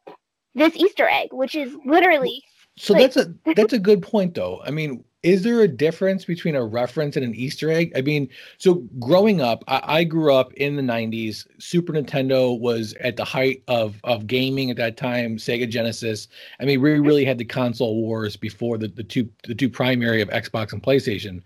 this 0.55 0.75
Easter 0.75 1.07
egg, 1.07 1.29
which 1.31 1.55
is 1.55 1.75
literally. 1.85 2.41
So 2.77 2.93
like, 2.93 3.13
that's 3.13 3.17
a 3.17 3.33
that's 3.55 3.73
a 3.73 3.79
good 3.79 4.01
point, 4.01 4.35
though. 4.35 4.61
I 4.63 4.71
mean, 4.71 5.03
is 5.21 5.43
there 5.43 5.59
a 5.61 5.67
difference 5.67 6.23
between 6.23 6.55
a 6.55 6.63
reference 6.63 7.15
and 7.17 7.25
an 7.25 7.35
Easter 7.35 7.69
egg? 7.69 7.91
I 7.95 8.01
mean, 8.01 8.29
so 8.57 8.75
growing 8.99 9.41
up, 9.41 9.63
I, 9.67 9.81
I, 9.83 10.03
grew 10.05 10.33
up 10.33 10.53
in 10.53 10.77
the 10.77 10.81
'90s. 10.81 11.45
Super 11.57 11.91
Nintendo 11.91 12.57
was 12.57 12.93
at 13.01 13.17
the 13.17 13.25
height 13.25 13.63
of 13.67 13.99
of 14.05 14.27
gaming 14.27 14.71
at 14.71 14.77
that 14.77 14.95
time. 14.95 15.37
Sega 15.37 15.69
Genesis. 15.69 16.29
I 16.61 16.65
mean, 16.65 16.81
we 16.81 16.99
really 16.99 17.25
had 17.25 17.37
the 17.37 17.45
console 17.45 17.95
wars 18.01 18.37
before 18.37 18.77
the, 18.77 18.87
the 18.87 19.03
two 19.03 19.29
the 19.45 19.55
two 19.55 19.69
primary 19.69 20.21
of 20.21 20.29
Xbox 20.29 20.71
and 20.71 20.81
PlayStation. 20.81 21.41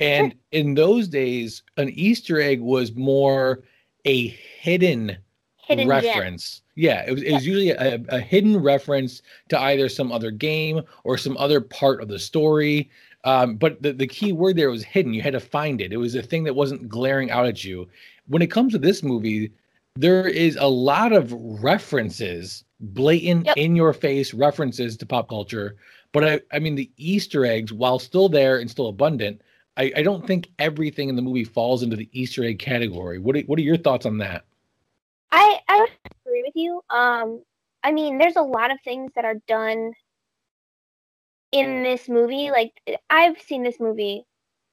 And 0.00 0.34
in 0.52 0.74
those 0.74 1.08
days, 1.08 1.62
an 1.76 1.88
Easter 1.90 2.40
egg 2.40 2.60
was 2.60 2.94
more 2.94 3.64
a 4.04 4.28
hidden, 4.28 5.16
hidden 5.56 5.88
reference. 5.88 6.58
Gem. 6.58 6.64
Yeah, 6.76 7.04
it 7.04 7.10
was, 7.10 7.22
it 7.22 7.32
was 7.32 7.46
usually 7.46 7.70
a, 7.70 8.00
a 8.08 8.20
hidden 8.20 8.62
reference 8.62 9.22
to 9.48 9.60
either 9.60 9.88
some 9.88 10.12
other 10.12 10.30
game 10.30 10.82
or 11.02 11.18
some 11.18 11.36
other 11.36 11.60
part 11.60 12.00
of 12.00 12.06
the 12.06 12.20
story. 12.20 12.88
Um, 13.24 13.56
but 13.56 13.82
the, 13.82 13.92
the 13.92 14.06
key 14.06 14.32
word 14.32 14.56
there 14.56 14.70
was 14.70 14.84
hidden. 14.84 15.12
You 15.12 15.22
had 15.22 15.32
to 15.32 15.40
find 15.40 15.80
it. 15.80 15.92
It 15.92 15.96
was 15.96 16.14
a 16.14 16.22
thing 16.22 16.44
that 16.44 16.54
wasn't 16.54 16.88
glaring 16.88 17.30
out 17.30 17.46
at 17.46 17.64
you. 17.64 17.88
When 18.28 18.42
it 18.42 18.50
comes 18.50 18.72
to 18.72 18.78
this 18.78 19.02
movie, 19.02 19.52
there 19.96 20.28
is 20.28 20.56
a 20.56 20.68
lot 20.68 21.12
of 21.12 21.32
references, 21.32 22.64
blatant, 22.78 23.46
yep. 23.46 23.56
in 23.56 23.74
your 23.74 23.92
face 23.92 24.32
references 24.32 24.96
to 24.98 25.06
pop 25.06 25.28
culture. 25.28 25.76
But 26.12 26.24
I, 26.24 26.40
I 26.52 26.58
mean, 26.58 26.76
the 26.76 26.90
Easter 26.96 27.44
eggs, 27.44 27.72
while 27.72 27.98
still 27.98 28.28
there 28.28 28.58
and 28.58 28.70
still 28.70 28.88
abundant, 28.88 29.42
I, 29.76 29.92
I 29.96 30.02
don't 30.02 30.26
think 30.26 30.50
everything 30.58 31.08
in 31.08 31.16
the 31.16 31.22
movie 31.22 31.44
falls 31.44 31.82
into 31.82 31.96
the 31.96 32.08
Easter 32.12 32.44
egg 32.44 32.58
category. 32.58 33.18
What 33.18 33.36
are, 33.36 33.40
what 33.40 33.58
are 33.58 33.62
your 33.62 33.76
thoughts 33.76 34.06
on 34.06 34.18
that? 34.18 34.44
I, 35.30 35.58
I 35.68 35.86
agree 36.24 36.42
with 36.44 36.56
you. 36.56 36.80
Um, 36.90 37.42
I 37.82 37.92
mean, 37.92 38.18
there's 38.18 38.36
a 38.36 38.42
lot 38.42 38.70
of 38.70 38.78
things 38.84 39.12
that 39.14 39.24
are 39.24 39.36
done 39.46 39.92
in 41.52 41.82
this 41.82 42.08
movie, 42.08 42.50
like 42.50 42.72
I've 43.10 43.40
seen 43.40 43.62
this 43.62 43.80
movie 43.80 44.24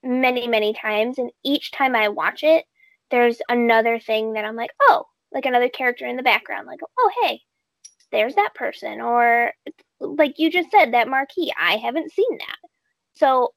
many, 0.04 0.48
many 0.48 0.74
times, 0.74 1.18
and 1.18 1.32
each 1.44 1.72
time 1.72 1.96
I 1.96 2.10
watch 2.10 2.44
it, 2.44 2.66
there's 3.12 3.42
another 3.50 4.00
thing 4.00 4.34
that 4.34 4.46
I'm 4.46 4.56
like, 4.56 4.72
oh, 4.82 5.06
like 5.32 5.46
another 5.46 5.70
character 5.70 6.06
in 6.06 6.18
the 6.18 6.24
background, 6.24 6.68
like, 6.68 6.80
oh, 6.98 7.12
hey, 7.22 7.42
there's 8.12 8.36
that 8.36 8.56
person, 8.56 9.02
or 9.02 9.52
like 10.00 10.36
you 10.38 10.52
just 10.52 10.72
said, 10.72 10.94
that 10.94 11.08
marquee. 11.08 11.52
I 11.60 11.78
haven't 11.78 12.12
seen 12.12 12.38
that, 12.40 12.58
so 13.14 13.54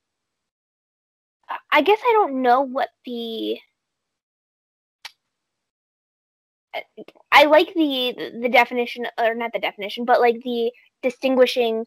I 1.73 1.83
guess 1.83 2.01
I 2.03 2.13
don't 2.13 2.43
know 2.43 2.63
what 2.63 2.89
the. 3.05 3.59
I 7.33 7.45
like 7.45 7.73
the 7.75 8.33
the 8.41 8.49
definition, 8.49 9.07
or 9.19 9.35
not 9.35 9.53
the 9.53 9.59
definition, 9.59 10.05
but 10.05 10.21
like 10.21 10.37
the 10.45 10.71
distinguishing 11.03 11.85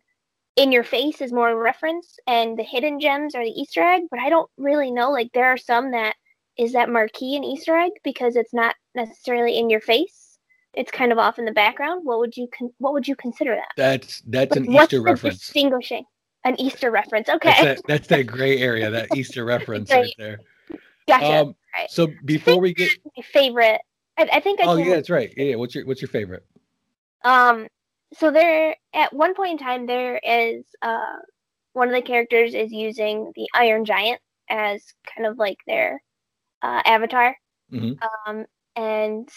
in 0.55 0.71
your 0.71 0.83
face 0.83 1.21
is 1.21 1.31
more 1.31 1.55
reference 1.55 2.17
and 2.27 2.57
the 2.57 2.63
hidden 2.63 2.99
gems 2.99 3.35
are 3.35 3.43
the 3.43 3.51
easter 3.51 3.81
egg 3.81 4.03
but 4.09 4.19
i 4.19 4.29
don't 4.29 4.49
really 4.57 4.91
know 4.91 5.09
like 5.11 5.29
there 5.33 5.45
are 5.45 5.57
some 5.57 5.91
that 5.91 6.15
is 6.57 6.73
that 6.73 6.89
marquee 6.89 7.35
an 7.35 7.43
easter 7.43 7.75
egg? 7.77 7.91
Because 8.03 8.35
it's 8.35 8.53
not 8.53 8.75
necessarily 8.95 9.57
in 9.57 9.69
your 9.69 9.81
face. 9.81 10.37
It's 10.73 10.91
kind 10.91 11.11
of 11.11 11.17
off 11.17 11.39
in 11.39 11.45
the 11.45 11.51
background. 11.51 12.01
What 12.05 12.19
would 12.19 12.37
you 12.37 12.47
con- 12.55 12.73
what 12.77 12.93
would 12.93 13.07
you 13.07 13.15
consider 13.15 13.55
that? 13.55 13.71
That's 13.75 14.21
that's 14.27 14.55
an 14.55 14.71
easter 14.71 15.01
reference. 15.01 15.39
distinguishing 15.39 16.05
an 16.45 16.59
easter 16.59 16.91
reference? 16.91 17.27
Okay. 17.27 17.49
That's 17.49 17.81
that, 17.81 17.87
that's 17.87 18.07
that 18.07 18.23
gray 18.23 18.59
area 18.59 18.89
that 18.89 19.07
easter 19.15 19.43
reference 19.43 19.91
right 19.91 20.13
there. 20.17 20.39
Gotcha. 21.07 21.25
Um, 21.25 21.55
right. 21.75 21.89
so 21.89 22.07
before 22.23 22.59
we 22.59 22.73
get 22.73 22.91
my 23.17 23.23
favorite. 23.23 23.81
I, 24.17 24.29
I 24.33 24.39
think 24.39 24.61
I 24.61 24.65
oh 24.65 24.77
yeah 24.77 24.95
that's 24.95 25.09
right. 25.09 25.33
Yeah. 25.35 25.55
What's 25.55 25.75
your 25.75 25.85
what's 25.85 26.01
your 26.01 26.09
favorite? 26.09 26.45
Um 27.23 27.67
so 28.13 28.31
there 28.31 28.75
at 28.93 29.13
one 29.13 29.33
point 29.33 29.53
in 29.53 29.57
time 29.65 29.85
there 29.85 30.19
is 30.23 30.63
uh 30.81 31.17
one 31.73 31.87
of 31.87 31.93
the 31.93 32.01
characters 32.01 32.53
is 32.53 32.71
using 32.71 33.31
the 33.35 33.47
Iron 33.53 33.85
Giant 33.85 34.19
as 34.49 34.83
kind 35.15 35.27
of 35.27 35.37
like 35.37 35.57
their 35.65 36.01
uh, 36.61 36.81
avatar. 36.85 37.35
Mm-hmm. 37.71 37.93
Um, 38.29 38.45
and 38.75 39.29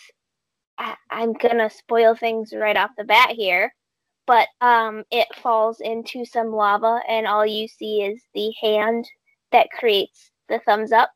I, 0.78 0.96
am 1.10 1.34
gonna 1.34 1.70
spoil 1.70 2.14
things 2.14 2.52
right 2.52 2.76
off 2.76 2.90
the 2.98 3.04
bat 3.04 3.30
here, 3.30 3.72
but 4.26 4.48
um, 4.60 5.04
it 5.10 5.28
falls 5.36 5.80
into 5.80 6.24
some 6.24 6.52
lava, 6.52 7.00
and 7.08 7.26
all 7.26 7.46
you 7.46 7.68
see 7.68 8.02
is 8.02 8.22
the 8.34 8.52
hand 8.60 9.08
that 9.52 9.68
creates 9.70 10.30
the 10.48 10.60
thumbs 10.66 10.92
up. 10.92 11.10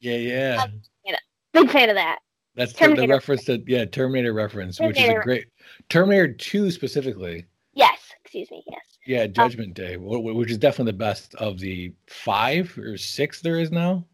Yeah, 0.00 0.16
yeah. 0.16 1.16
Big 1.52 1.70
fan 1.70 1.88
of 1.88 1.94
that. 1.94 2.18
That's 2.56 2.72
Terminator. 2.72 3.06
the 3.06 3.12
reference 3.12 3.44
to 3.44 3.62
yeah 3.66 3.84
Terminator 3.84 4.32
reference, 4.32 4.78
Terminator. 4.78 5.08
which 5.08 5.16
is 5.16 5.20
a 5.20 5.24
great 5.24 5.46
Terminator 5.88 6.32
Two 6.32 6.70
specifically. 6.70 7.46
Yes, 7.72 7.98
excuse 8.22 8.50
me. 8.50 8.62
Yes. 8.66 8.80
Yeah, 9.06 9.22
um, 9.22 9.32
Judgment 9.32 9.78
um, 9.78 9.84
Day, 9.84 9.96
which 9.96 10.50
is 10.50 10.58
definitely 10.58 10.92
the 10.92 10.98
best 10.98 11.34
of 11.36 11.58
the 11.58 11.92
five 12.08 12.76
or 12.78 12.96
six 12.96 13.40
there 13.40 13.58
is 13.58 13.70
now. 13.70 14.04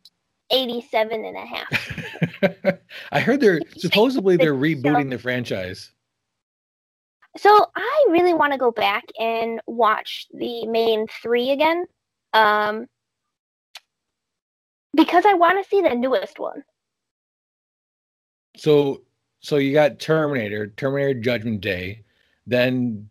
87 0.52 1.24
and 1.24 1.36
a 1.36 1.46
half. 1.46 2.78
I 3.12 3.20
heard 3.20 3.40
they're 3.40 3.60
supposedly 3.76 4.36
they're 4.36 4.54
rebooting 4.54 5.10
the 5.10 5.18
franchise. 5.18 5.92
So 7.36 7.66
I 7.76 8.06
really 8.10 8.34
want 8.34 8.52
to 8.52 8.58
go 8.58 8.72
back 8.72 9.04
and 9.18 9.60
watch 9.66 10.26
the 10.32 10.66
main 10.66 11.06
three 11.22 11.50
again. 11.50 11.84
Um, 12.32 12.86
because 14.94 15.24
I 15.24 15.34
want 15.34 15.62
to 15.62 15.68
see 15.68 15.80
the 15.80 15.94
newest 15.94 16.40
one. 16.40 16.64
So 18.60 19.00
so 19.40 19.56
you 19.56 19.72
got 19.72 19.98
Terminator, 19.98 20.66
Terminator 20.76 21.18
Judgment 21.18 21.62
Day, 21.62 22.02
then 22.46 23.08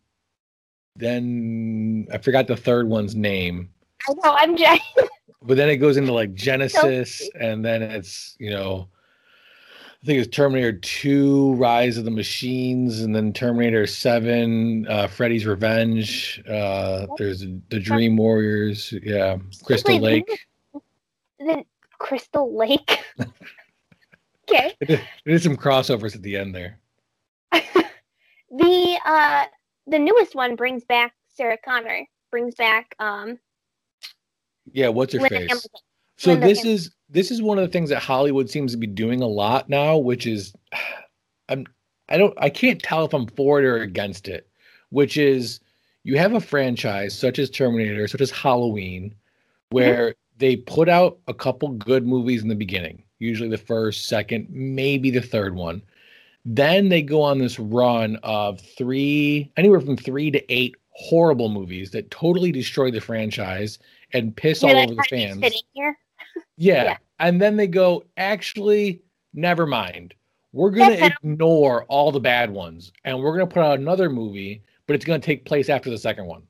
then 0.96 2.08
I 2.14 2.20
forgot 2.20 2.46
the 2.46 2.56
third 2.56 2.88
one's 2.88 3.16
name. 3.16 3.70
I 4.08 4.14
know 4.14 4.36
I'm 4.36 4.56
just 4.56 4.82
But 5.42 5.58
then 5.58 5.70
it 5.70 5.78
goes 5.78 5.98
into 5.98 6.14
like 6.14 6.36
Genisys 6.36 7.24
and 7.40 7.66
then 7.66 7.82
it's, 7.82 8.36
you 8.38 8.52
know, 8.52 8.90
I 10.04 10.06
think 10.06 10.20
it's 10.20 10.36
Terminator 10.36 10.74
2, 10.74 11.56
Rise 11.56 11.98
of 11.98 12.06
the 12.06 12.12
Machines, 12.12 13.02
and 13.02 13.16
then 13.16 13.34
Terminator 13.34 13.88
7, 13.88 14.86
uh, 14.88 15.08
Freddy's 15.08 15.48
Revenge. 15.48 16.44
Uh, 16.48 17.08
there's 17.18 17.40
the 17.40 17.80
Dream 17.80 18.18
Warriors. 18.18 18.94
Yeah. 19.02 19.38
Crystal 19.64 19.98
Lake. 19.98 20.48
Then 21.40 21.66
Crystal 21.98 22.56
Lake. 22.56 23.00
Okay. 24.52 24.76
There's 25.26 25.44
some 25.44 25.58
crossovers 25.58 26.16
at 26.16 26.22
the 26.22 26.38
end 26.38 26.56
there. 26.56 26.80
the 27.52 29.00
uh 29.06 29.46
the 29.88 30.00
newest 30.00 30.36
one 30.36 30.56
brings 30.56 30.84
back 30.86 31.14
Sarah 31.34 31.58
Connor, 31.64 32.06
brings 32.32 32.56
back 32.56 32.96
um 33.00 33.38
Yeah, 34.72 34.90
what's 34.90 35.14
her 35.14 35.20
Linda 35.20 35.40
face? 35.40 35.48
Hamilton. 35.48 35.82
So 36.18 36.32
Linda 36.32 36.48
this 36.48 36.58
Hamilton. 36.60 36.76
is 36.76 36.92
this 37.10 37.32
is 37.32 37.42
one 37.42 37.58
of 37.58 37.64
the 37.64 37.72
things 37.72 37.90
that 37.90 38.04
Hollywood 38.04 38.50
seems 38.50 38.72
to 38.72 38.78
be 38.78 38.88
doing 38.88 39.22
a 39.22 39.28
lot 39.28 39.70
now, 39.70 39.98
which 39.98 40.28
is 40.28 40.54
I'm 41.50 41.66
I 42.10 42.18
don't 42.18 42.34
I 42.38 42.50
can't 42.50 42.82
tell 42.82 43.06
if 43.06 43.14
I'm 43.14 43.28
for 43.28 43.60
it 43.60 43.66
or 43.66 43.78
against 43.78 44.28
it, 44.28 44.48
which 44.90 45.18
is 45.18 45.60
you 46.04 46.18
have 46.18 46.34
a 46.34 46.42
franchise 46.42 47.18
such 47.18 47.40
as 47.40 47.50
Terminator, 47.50 48.08
such 48.08 48.22
as 48.22 48.32
Halloween, 48.32 49.14
where 49.70 50.10
mm-hmm. 50.10 50.38
they 50.38 50.56
put 50.56 50.88
out 50.88 51.20
a 51.28 51.34
couple 51.34 51.70
good 51.70 52.06
movies 52.06 52.42
in 52.42 52.48
the 52.48 52.56
beginning 52.56 53.04
usually 53.20 53.50
the 53.50 53.58
first, 53.58 54.08
second, 54.08 54.48
maybe 54.50 55.12
the 55.12 55.22
third 55.22 55.56
one. 55.56 55.82
Then 56.46 56.90
they 56.90 57.02
go 57.02 57.22
on 57.22 57.38
this 57.38 57.60
run 57.60 58.18
of 58.24 58.60
three, 58.60 59.52
anywhere 59.58 59.82
from 59.82 59.98
three 59.98 60.32
to 60.32 60.54
eight 60.54 60.76
horrible 60.92 61.50
movies 61.50 61.92
that 61.92 62.12
totally 62.12 62.52
destroy 62.52 62.92
the 62.92 63.02
franchise 63.02 63.80
and 64.14 64.36
piss 64.36 64.62
You're 64.62 64.72
all 64.72 64.78
like, 64.78 64.90
over 64.90 64.96
the 64.96 65.08
fans. 65.10 65.64
yeah. 65.76 65.94
yeah. 66.58 66.98
And 67.20 67.42
then 67.42 67.58
they 67.58 67.68
go, 67.68 68.04
actually, 68.18 69.02
never 69.34 69.66
mind. 69.66 70.14
We're 70.52 70.72
going 70.72 70.98
to 70.98 71.06
ignore 71.06 71.84
all 71.86 72.12
the 72.12 72.20
bad 72.20 72.50
ones 72.50 72.92
and 73.04 73.20
we're 73.20 73.38
going 73.38 73.48
to 73.48 73.54
put 73.54 73.64
out 73.64 73.78
another 73.78 74.10
movie, 74.10 74.64
but 74.88 74.96
it's 74.96 75.06
going 75.06 75.22
to 75.22 75.26
take 75.26 75.46
place 75.46 75.70
after 75.70 75.90
the 75.90 75.98
second 75.98 76.26
one. 76.26 76.44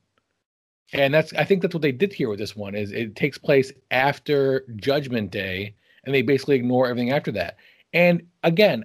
And 0.92 1.12
that's 1.14 1.32
I 1.34 1.44
think 1.44 1.62
that's 1.62 1.74
what 1.74 1.82
they 1.82 1.92
did 1.92 2.12
here 2.12 2.28
with 2.28 2.38
this 2.40 2.56
one 2.56 2.74
is 2.74 2.90
it 2.90 3.14
takes 3.14 3.38
place 3.38 3.70
after 3.92 4.64
Judgment 4.76 5.30
Day 5.30 5.74
and 6.04 6.14
they 6.14 6.22
basically 6.22 6.56
ignore 6.56 6.88
everything 6.88 7.12
after 7.12 7.32
that. 7.32 7.56
And 7.92 8.22
again, 8.42 8.84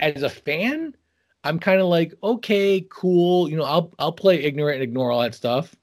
as 0.00 0.22
a 0.22 0.28
fan, 0.30 0.94
I'm 1.44 1.58
kind 1.58 1.80
of 1.80 1.88
like, 1.88 2.14
okay, 2.22 2.86
cool. 2.90 3.48
You 3.48 3.56
know, 3.56 3.64
I'll 3.64 3.92
I'll 3.98 4.12
play 4.12 4.42
ignorant 4.42 4.76
and 4.76 4.82
ignore 4.82 5.10
all 5.10 5.22
that 5.22 5.34
stuff. 5.34 5.74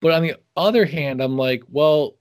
But 0.00 0.12
on 0.12 0.22
the 0.22 0.36
other 0.56 0.84
hand, 0.84 1.20
I'm 1.20 1.36
like, 1.36 1.62
well, 1.68 2.16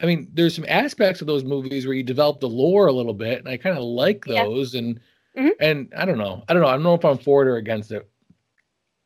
I 0.00 0.06
mean, 0.06 0.28
there's 0.32 0.54
some 0.54 0.64
aspects 0.68 1.20
of 1.20 1.26
those 1.26 1.44
movies 1.44 1.86
where 1.86 1.94
you 1.94 2.02
develop 2.02 2.40
the 2.40 2.48
lore 2.48 2.86
a 2.86 2.92
little 2.92 3.14
bit, 3.14 3.40
and 3.40 3.48
I 3.48 3.56
kind 3.56 3.76
of 3.76 3.84
like 3.84 4.24
those. 4.24 4.74
Yeah. 4.74 4.80
And 4.80 5.00
mm-hmm. 5.36 5.48
and 5.60 5.92
I 5.96 6.04
don't 6.04 6.18
know, 6.18 6.44
I 6.48 6.52
don't 6.52 6.62
know, 6.62 6.68
I 6.68 6.72
don't 6.72 6.84
know 6.84 6.94
if 6.94 7.04
I'm 7.04 7.18
for 7.18 7.42
it 7.42 7.48
or 7.48 7.56
against 7.56 7.90
it. 7.90 8.08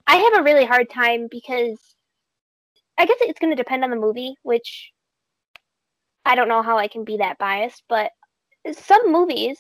I 0.07 0.17
have 0.17 0.35
a 0.35 0.43
really 0.43 0.65
hard 0.65 0.91
time 0.91 1.29
because 1.31 1.79
I 2.99 3.07
guess 3.07 3.17
it's 3.21 3.41
going 3.41 3.57
to 3.57 3.63
depend 3.63 3.85
on 3.85 3.91
the 3.91 3.97
movie, 3.97 4.35
which 4.43 4.93
I 6.25 6.35
don't 6.35 6.49
know 6.49 6.63
how 6.63 6.77
I 6.77 6.89
can 6.89 7.05
be 7.05 7.17
that 7.17 7.39
biased, 7.39 7.83
but 7.89 8.13
some 8.73 9.13
movies, 9.13 9.59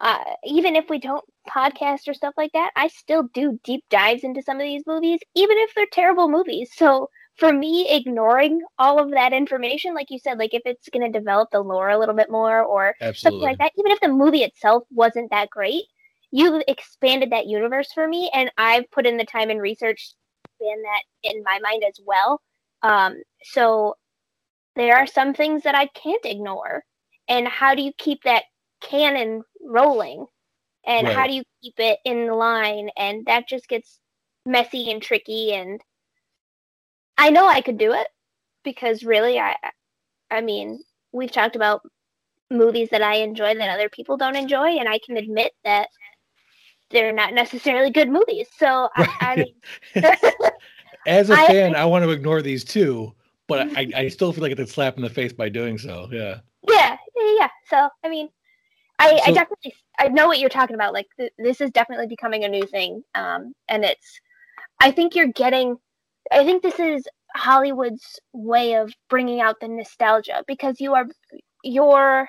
uh, 0.00 0.24
even 0.44 0.76
if 0.76 0.90
we 0.90 0.98
don't 0.98 1.24
podcast 1.48 2.06
or 2.06 2.14
stuff 2.14 2.34
like 2.36 2.52
that, 2.52 2.70
I 2.76 2.88
still 2.88 3.28
do 3.34 3.58
deep 3.64 3.84
dives 3.90 4.24
into 4.24 4.42
some 4.42 4.56
of 4.56 4.62
these 4.62 4.82
movies, 4.86 5.20
even 5.34 5.56
if 5.58 5.74
they're 5.74 5.86
terrible 5.90 6.28
movies. 6.28 6.70
So 6.74 7.08
for 7.36 7.52
me, 7.52 7.88
ignoring 7.90 8.60
all 8.78 8.98
of 8.98 9.10
that 9.12 9.32
information, 9.32 9.94
like 9.94 10.10
you 10.10 10.18
said, 10.18 10.38
like 10.38 10.54
if 10.54 10.62
it's 10.64 10.88
going 10.88 11.10
to 11.10 11.18
develop 11.18 11.50
the 11.50 11.60
lore 11.60 11.90
a 11.90 11.98
little 11.98 12.14
bit 12.14 12.30
more 12.30 12.62
or 12.62 12.94
Absolutely. 13.00 13.40
something 13.40 13.48
like 13.48 13.58
that, 13.58 13.72
even 13.78 13.92
if 13.92 14.00
the 14.00 14.08
movie 14.08 14.42
itself 14.42 14.84
wasn't 14.90 15.30
that 15.30 15.50
great, 15.50 15.84
you've 16.30 16.62
expanded 16.68 17.30
that 17.30 17.46
universe 17.46 17.92
for 17.92 18.06
me, 18.08 18.30
and 18.34 18.50
I've 18.58 18.90
put 18.90 19.06
in 19.06 19.16
the 19.16 19.24
time 19.24 19.50
and 19.50 19.60
research 19.60 20.10
to 20.10 20.64
expand 20.64 20.84
that 20.84 21.30
in 21.30 21.42
my 21.42 21.58
mind 21.62 21.84
as 21.86 21.98
well. 22.04 22.40
Um, 22.82 23.16
so 23.44 23.96
there 24.74 24.96
are 24.96 25.06
some 25.06 25.32
things 25.32 25.62
that 25.62 25.74
I 25.74 25.86
can't 25.86 26.24
ignore. 26.24 26.84
And 27.28 27.46
how 27.48 27.74
do 27.74 27.82
you 27.82 27.92
keep 27.98 28.22
that 28.24 28.44
canon 28.80 29.42
rolling? 29.62 30.26
And 30.86 31.06
right. 31.06 31.16
how 31.16 31.26
do 31.26 31.32
you 31.32 31.42
keep 31.62 31.74
it 31.78 31.98
in 32.04 32.28
line? 32.28 32.90
And 32.96 33.26
that 33.26 33.48
just 33.48 33.68
gets 33.68 33.98
messy 34.44 34.90
and 34.90 35.02
tricky. 35.02 35.52
And 35.52 35.80
I 37.18 37.30
know 37.30 37.46
I 37.46 37.60
could 37.60 37.78
do 37.78 37.92
it 37.92 38.06
because 38.62 39.02
really, 39.02 39.38
I, 39.38 39.56
I 40.30 40.40
mean, 40.40 40.80
we've 41.12 41.32
talked 41.32 41.56
about 41.56 41.82
movies 42.50 42.88
that 42.90 43.02
I 43.02 43.16
enjoy 43.16 43.54
that 43.54 43.70
other 43.70 43.88
people 43.88 44.16
don't 44.16 44.36
enjoy, 44.36 44.76
and 44.78 44.88
I 44.88 45.00
can 45.04 45.16
admit 45.16 45.52
that 45.64 45.88
they're 46.90 47.12
not 47.12 47.34
necessarily 47.34 47.90
good 47.90 48.08
movies. 48.08 48.46
So 48.56 48.88
I, 48.94 49.16
I 49.20 49.36
mean, 49.36 49.54
as 51.06 51.30
a 51.30 51.36
fan, 51.46 51.74
I, 51.74 51.82
I, 51.82 51.84
want 51.84 52.04
to 52.04 52.10
ignore 52.10 52.42
these 52.42 52.64
too, 52.64 53.12
but 53.48 53.76
I, 53.76 53.90
I 53.96 54.08
still 54.08 54.32
feel 54.32 54.42
like 54.42 54.52
it's 54.52 54.70
a 54.70 54.72
slap 54.72 54.96
in 54.96 55.02
the 55.02 55.10
face 55.10 55.32
by 55.32 55.48
doing 55.48 55.78
so. 55.78 56.08
Yeah. 56.12 56.40
Yeah, 56.68 56.96
yeah, 57.26 57.36
yeah. 57.40 57.48
So 57.68 57.88
I 58.04 58.08
mean, 58.08 58.28
I, 58.98 59.10
so, 59.10 59.22
I 59.26 59.32
definitely 59.32 59.74
I 59.98 60.08
know 60.08 60.26
what 60.26 60.38
you're 60.38 60.48
talking 60.48 60.74
about. 60.74 60.92
Like 60.92 61.06
th- 61.18 61.32
this 61.38 61.60
is 61.60 61.70
definitely 61.70 62.06
becoming 62.06 62.44
a 62.44 62.48
new 62.48 62.66
thing, 62.66 63.02
um, 63.14 63.52
and 63.68 63.84
it's. 63.84 64.20
I 64.80 64.90
think 64.90 65.14
you're 65.14 65.32
getting. 65.32 65.76
I 66.30 66.44
think 66.44 66.62
this 66.62 66.78
is 66.78 67.06
Hollywood's 67.34 68.18
way 68.32 68.74
of 68.74 68.92
bringing 69.08 69.40
out 69.40 69.56
the 69.60 69.68
nostalgia 69.68 70.44
because 70.46 70.80
you 70.80 70.94
are 70.94 71.06
you're 71.62 72.28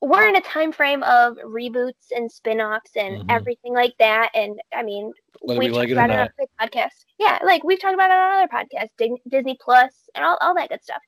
we're 0.00 0.28
in 0.28 0.36
a 0.36 0.40
time 0.40 0.72
frame 0.72 1.02
of 1.02 1.36
reboots 1.38 2.10
and 2.14 2.30
spin-offs 2.30 2.90
and 2.96 3.16
mm-hmm. 3.16 3.30
everything 3.30 3.72
like 3.74 3.94
that 3.98 4.30
and 4.34 4.60
i 4.74 4.82
mean 4.82 5.12
Whether 5.40 5.60
we've 5.60 5.70
we 5.70 5.76
like 5.76 5.88
talked 5.88 5.92
about 5.92 6.10
it 6.10 6.18
on 6.18 6.28
other 6.38 6.50
podcasts 6.60 7.04
yeah 7.18 7.38
like 7.44 7.64
we've 7.64 7.80
talked 7.80 7.94
about 7.94 8.10
it 8.10 8.16
on 8.16 8.42
other 8.42 8.48
podcasts 8.48 9.18
disney 9.28 9.56
plus 9.60 9.92
and 10.14 10.24
all, 10.24 10.36
all 10.40 10.54
that 10.54 10.68
good 10.68 10.82
stuff 10.82 11.02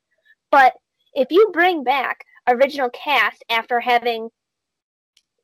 but 0.51 0.73
if 1.13 1.27
you 1.31 1.49
bring 1.53 1.83
back 1.83 2.23
original 2.49 2.89
cast 2.89 3.43
after 3.49 3.79
having 3.79 4.29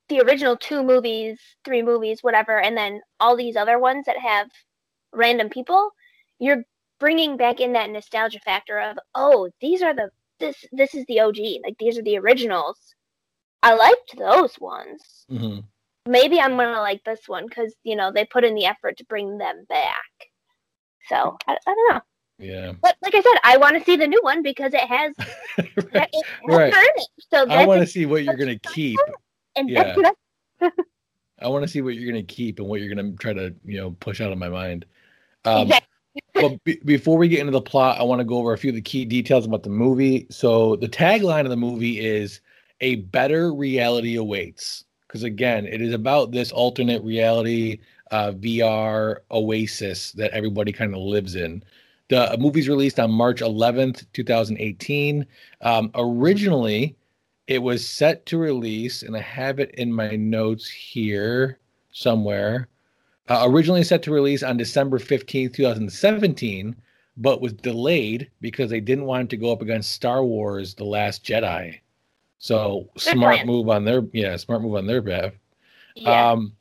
the 0.10 0.20
original 0.22 0.58
two 0.58 0.84
movies 0.84 1.40
three 1.64 1.82
movies 1.82 2.20
whatever 2.22 2.60
and 2.60 2.78
then 2.78 3.02
all 3.20 3.36
these 3.36 3.56
other 3.56 3.80
ones 3.80 4.06
that 4.06 4.18
have 4.18 4.48
random 5.14 5.50
people 5.50 5.92
you're 6.40 6.64
bringing 7.00 7.38
back 7.38 7.60
in 7.60 7.74
that 7.74 7.90
nostalgia 7.90 8.40
factor 8.40 8.80
of 8.80 8.98
oh 9.16 9.50
these 9.62 9.82
are 9.82 9.94
the 9.94 10.10
this 10.40 10.66
this 10.72 10.94
is 10.94 11.06
the 11.08 11.20
og 11.20 11.38
like 11.64 11.76
these 11.80 11.98
are 11.98 12.04
the 12.04 12.18
originals 12.18 12.96
I 13.66 13.74
liked 13.74 14.16
those 14.16 14.60
ones. 14.60 15.26
Mm-hmm. 15.32 15.62
Maybe 16.08 16.40
I'm 16.40 16.56
gonna 16.56 16.82
like 16.82 17.04
this 17.04 17.22
one 17.26 17.48
because 17.48 17.74
you 17.84 17.96
know 17.96 18.12
they 18.12 18.24
put 18.24 18.44
in 18.44 18.54
the 18.54 18.68
effort 18.68 18.98
to 18.98 19.06
bring 19.06 19.40
them 19.40 19.66
back. 19.68 20.12
So 21.10 21.36
I, 21.48 21.54
I 21.54 21.74
don't 21.74 21.96
know. 21.96 22.02
Yeah. 22.38 22.74
But 22.82 22.96
like 23.02 23.16
I 23.16 23.22
said, 23.22 23.40
I 23.44 23.58
want 23.58 23.78
to 23.78 23.84
see 23.84 23.96
the 23.96 24.08
new 24.08 24.20
one 24.22 24.44
because 24.44 24.74
it 24.74 24.82
has, 24.82 25.14
right. 25.58 26.10
it 26.12 26.26
has 26.26 26.74
right. 26.74 26.74
It. 26.74 27.08
So 27.32 27.48
I 27.50 27.66
want 27.66 27.82
to 27.82 27.88
see 27.88 28.06
what 28.06 28.24
you're 28.24 28.36
gonna 28.36 28.60
keep. 28.60 29.00
And 29.56 29.70
yeah. 29.70 29.96
I 31.42 31.48
want 31.48 31.64
to 31.64 31.68
see 31.68 31.82
what 31.82 31.96
you're 31.96 32.12
gonna 32.12 32.24
keep 32.24 32.60
and 32.60 32.68
what 32.68 32.82
you're 32.82 32.94
gonna 32.94 33.14
try 33.14 33.34
to 33.34 33.54
you 33.64 33.78
know 33.78 33.92
push 33.92 34.20
out 34.20 34.32
of 34.32 34.38
my 34.38 34.50
mind. 34.50 34.86
Um, 35.46 35.68
exactly. 35.68 35.88
but 36.34 36.64
b- 36.64 36.82
before 36.84 37.18
we 37.18 37.30
get 37.30 37.40
into 37.40 37.52
the 37.52 37.62
plot, 37.62 38.00
I 38.00 38.04
want 38.04 38.20
to 38.20 38.26
go 38.26 38.38
over 38.38 38.52
a 38.52 38.58
few 38.58 38.72
of 38.72 38.76
the 38.76 38.82
key 38.82 39.06
details 39.06 39.46
about 39.46 39.64
the 39.64 39.70
movie. 39.70 40.28
So 40.30 40.76
the 40.76 40.90
tagline 40.90 41.44
of 41.44 41.50
the 41.50 41.58
movie 41.58 42.06
is 42.06 42.42
a 42.82 42.96
better 42.96 43.54
reality 43.54 44.16
awaits. 44.16 44.84
Because 45.08 45.24
again, 45.24 45.66
it 45.66 45.82
is 45.82 45.94
about 45.94 46.32
this 46.32 46.52
alternate 46.52 47.02
reality 47.04 47.80
uh, 48.12 48.32
VR 48.34 49.18
oasis 49.32 50.12
that 50.14 50.32
everybody 50.32 50.74
kind 50.74 50.94
of 50.94 51.00
lives 51.00 51.36
in. 51.36 51.64
The 52.10 52.36
movie's 52.40 52.70
released 52.70 53.00
on 53.00 53.12
March 53.12 53.42
11th, 53.42 54.06
2018. 54.14 55.26
Um, 55.62 55.92
originally, 55.96 56.96
it 57.48 57.60
was 57.60 57.88
set 57.88 58.26
to 58.28 58.38
release, 58.38 59.02
and 59.04 59.16
I 59.16 59.22
have 59.22 59.60
it 59.60 59.72
in 59.72 59.92
my 59.92 60.16
notes 60.16 60.68
here 60.70 61.60
somewhere. 61.92 62.68
Uh, 63.28 63.44
originally 63.50 63.84
set 63.84 64.04
to 64.04 64.12
release 64.12 64.44
on 64.44 64.56
December 64.58 65.00
15th, 65.00 65.54
2017, 65.54 66.76
but 67.18 67.42
was 67.42 67.54
delayed 67.54 68.30
because 68.42 68.70
they 68.70 68.80
didn't 68.80 69.06
want 69.06 69.24
it 69.24 69.30
to 69.30 69.38
go 69.38 69.52
up 69.52 69.62
against 69.64 69.92
Star 69.94 70.24
Wars 70.24 70.76
The 70.76 70.84
Last 70.84 71.24
Jedi. 71.24 71.80
So 72.38 72.88
Good 72.94 73.02
smart 73.02 73.36
plan. 73.36 73.48
move 73.48 73.70
on 73.70 73.86
their 73.86 74.04
yeah, 74.14 74.36
smart 74.38 74.62
move 74.62 74.76
on 74.76 74.86
their 74.86 75.02
behalf. 75.02 75.34
Yeah. 75.96 76.32
Um, 76.32 76.54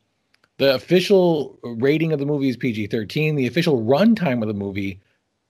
the 0.56 0.74
official 0.74 1.58
rating 1.62 2.12
of 2.12 2.20
the 2.20 2.26
movie 2.26 2.48
is 2.48 2.56
PG 2.56 2.86
thirteen. 2.86 3.34
The 3.34 3.46
official 3.46 3.82
runtime 3.82 4.40
of 4.40 4.48
the 4.48 4.54
movie, 4.54 5.00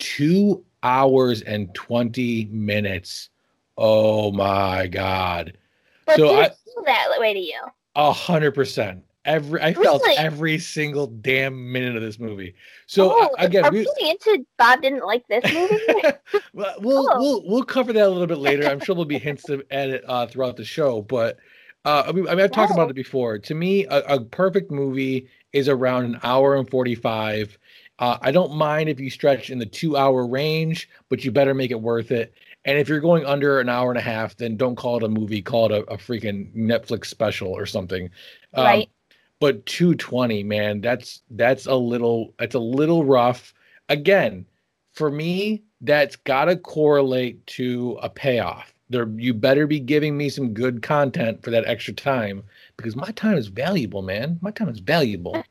two 0.05 0.63
hours 0.83 1.41
and 1.41 1.75
twenty 1.75 2.45
minutes. 2.47 3.31
Oh 3.79 4.31
my 4.33 4.87
god! 4.87 5.57
But 6.05 6.17
so 6.17 6.39
I 6.39 6.49
feel 6.49 6.85
that 6.85 7.09
way 7.19 7.33
to 7.33 7.41
you. 7.41 7.61
A 7.97 8.13
hundred 8.13 8.53
percent. 8.53 9.03
Every 9.25 9.63
I 9.63 9.73
felt 9.73 10.03
every 10.19 10.59
single 10.59 11.07
damn 11.07 11.73
minute 11.73 11.97
of 11.97 12.03
this 12.03 12.19
movie. 12.19 12.55
So 12.87 13.13
oh, 13.15 13.31
again, 13.39 13.65
are 13.65 13.73
we, 13.73 13.87
we 14.03 14.11
into 14.11 14.45
Bob 14.59 14.83
didn't 14.83 15.07
like 15.07 15.27
this 15.29 15.43
movie? 15.55 16.17
well, 16.53 16.75
we'll 16.81 17.09
oh. 17.11 17.19
we'll 17.19 17.43
we'll 17.47 17.65
cover 17.65 17.95
that 17.95 18.07
a 18.07 18.09
little 18.09 18.27
bit 18.27 18.39
later. 18.39 18.69
I'm 18.69 18.81
sure 18.81 18.95
there'll 18.95 19.07
be 19.07 19.19
hints 19.19 19.49
at 19.49 19.89
it 19.89 20.05
uh, 20.07 20.27
throughout 20.27 20.57
the 20.57 20.65
show. 20.65 21.01
But 21.01 21.39
uh, 21.87 22.05
I 22.07 22.13
mean, 22.13 22.29
I 22.29 22.35
mean 22.35 22.45
I've 22.45 22.53
talked 22.53 22.73
about 22.73 22.91
it 22.91 22.97
before. 22.97 23.39
To 23.39 23.55
me, 23.55 23.87
a, 23.87 24.01
a, 24.01 24.21
perfect 24.21 24.71
movie 24.71 25.29
is 25.55 25.71
around 25.71 26.05
an 26.05 26.21
hour 26.23 26.57
and 26.57 26.69
forty 26.69 26.95
five. 26.95 27.57
Uh, 28.05 28.19
I 28.21 28.33
don't 28.33 28.55
mind 28.55 28.91
if 28.91 29.01
you 29.01 29.09
stretch 29.09 29.49
in 29.49 29.59
the 29.59 29.65
two 29.65 29.97
hour 29.97 30.27
range, 30.27 30.91
but 31.09 31.25
you 31.25 31.33
better 31.33 31.55
make 31.55 31.71
it 31.71 31.81
worth 31.81 32.11
it. 32.11 32.35
And 32.67 32.77
if 32.77 32.87
you're 32.87 33.01
going 33.01 33.25
under 33.25 33.61
an 33.61 33.71
hour 33.71 33.91
and 33.91 33.97
a 33.97 34.03
half, 34.03 34.37
then 34.37 34.59
don't 34.59 34.77
call 34.77 34.99
it 34.99 35.03
a 35.03 35.09
movie, 35.09 35.41
call 35.41 35.67
it 35.67 35.73
a, 35.73 35.91
a 35.91 35.97
freaking 35.97 36.55
Netflix 36.55 37.07
special 37.07 37.49
or 37.49 37.65
something. 37.65 38.11
Um, 38.53 38.65
right. 38.65 38.91
but 39.41 39.65
220 39.65 40.43
man 40.43 40.83
that's 40.83 41.23
that's 41.31 41.65
a 41.65 41.75
little 41.75 42.35
that's 42.39 42.55
a 42.55 42.59
little 42.59 43.07
rough. 43.07 43.55
Again 43.89 44.45
for 44.93 45.11
me 45.11 45.63
that's 45.81 46.17
got 46.17 46.45
to 46.45 46.57
correlate 46.57 47.47
to 47.47 47.99
a 48.03 48.11
payoff. 48.11 48.75
There 48.91 49.09
you 49.17 49.33
better 49.33 49.67
be 49.67 49.81
giving 49.81 50.15
me 50.15 50.29
some 50.29 50.53
good 50.53 50.83
content 50.83 51.43
for 51.43 51.51
that 51.53 51.67
extra 51.67 51.95
time 51.95 52.43
because 52.77 52.97
my 52.97 53.13
time 53.13 53.39
is 53.39 53.47
valuable 53.47 54.03
man. 54.03 54.39
My 54.43 54.51
time 54.51 54.69
is 54.69 54.81
valuable 54.81 55.43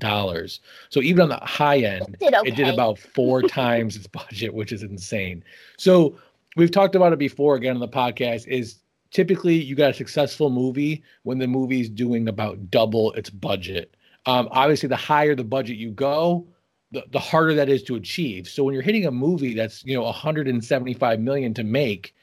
So 0.90 1.00
even 1.00 1.22
on 1.22 1.30
the 1.30 1.40
high 1.42 1.78
end, 1.78 2.02
it 2.02 2.20
did, 2.20 2.34
okay. 2.34 2.48
it 2.48 2.56
did 2.56 2.68
about 2.68 2.98
four 2.98 3.40
times 3.42 3.96
its 3.96 4.06
budget, 4.06 4.52
which 4.54 4.70
is 4.70 4.82
insane. 4.82 5.42
So 5.78 6.18
we've 6.56 6.70
talked 6.70 6.94
about 6.94 7.14
it 7.14 7.18
before 7.18 7.56
again 7.56 7.74
on 7.74 7.80
the 7.80 7.88
podcast 7.88 8.46
is 8.46 8.76
typically 9.10 9.54
you 9.54 9.74
got 9.74 9.90
a 9.90 9.94
successful 9.94 10.50
movie 10.50 11.02
when 11.22 11.38
the 11.38 11.46
movie's 11.46 11.88
doing 11.88 12.28
about 12.28 12.70
double 12.70 13.12
its 13.12 13.30
budget. 13.30 13.96
Um, 14.26 14.48
obviously, 14.50 14.88
the 14.88 14.96
higher 14.96 15.34
the 15.34 15.44
budget 15.44 15.76
you 15.76 15.90
go, 15.90 16.46
the, 16.92 17.04
the 17.10 17.18
harder 17.18 17.54
that 17.54 17.68
is 17.68 17.82
to 17.84 17.96
achieve. 17.96 18.48
So 18.48 18.64
when 18.64 18.74
you're 18.74 18.82
hitting 18.82 19.06
a 19.06 19.10
movie 19.10 19.54
that's 19.54 19.84
you 19.84 19.94
know 19.94 20.02
175 20.02 21.20
million 21.20 21.54
to 21.54 21.64
make, 21.64 22.14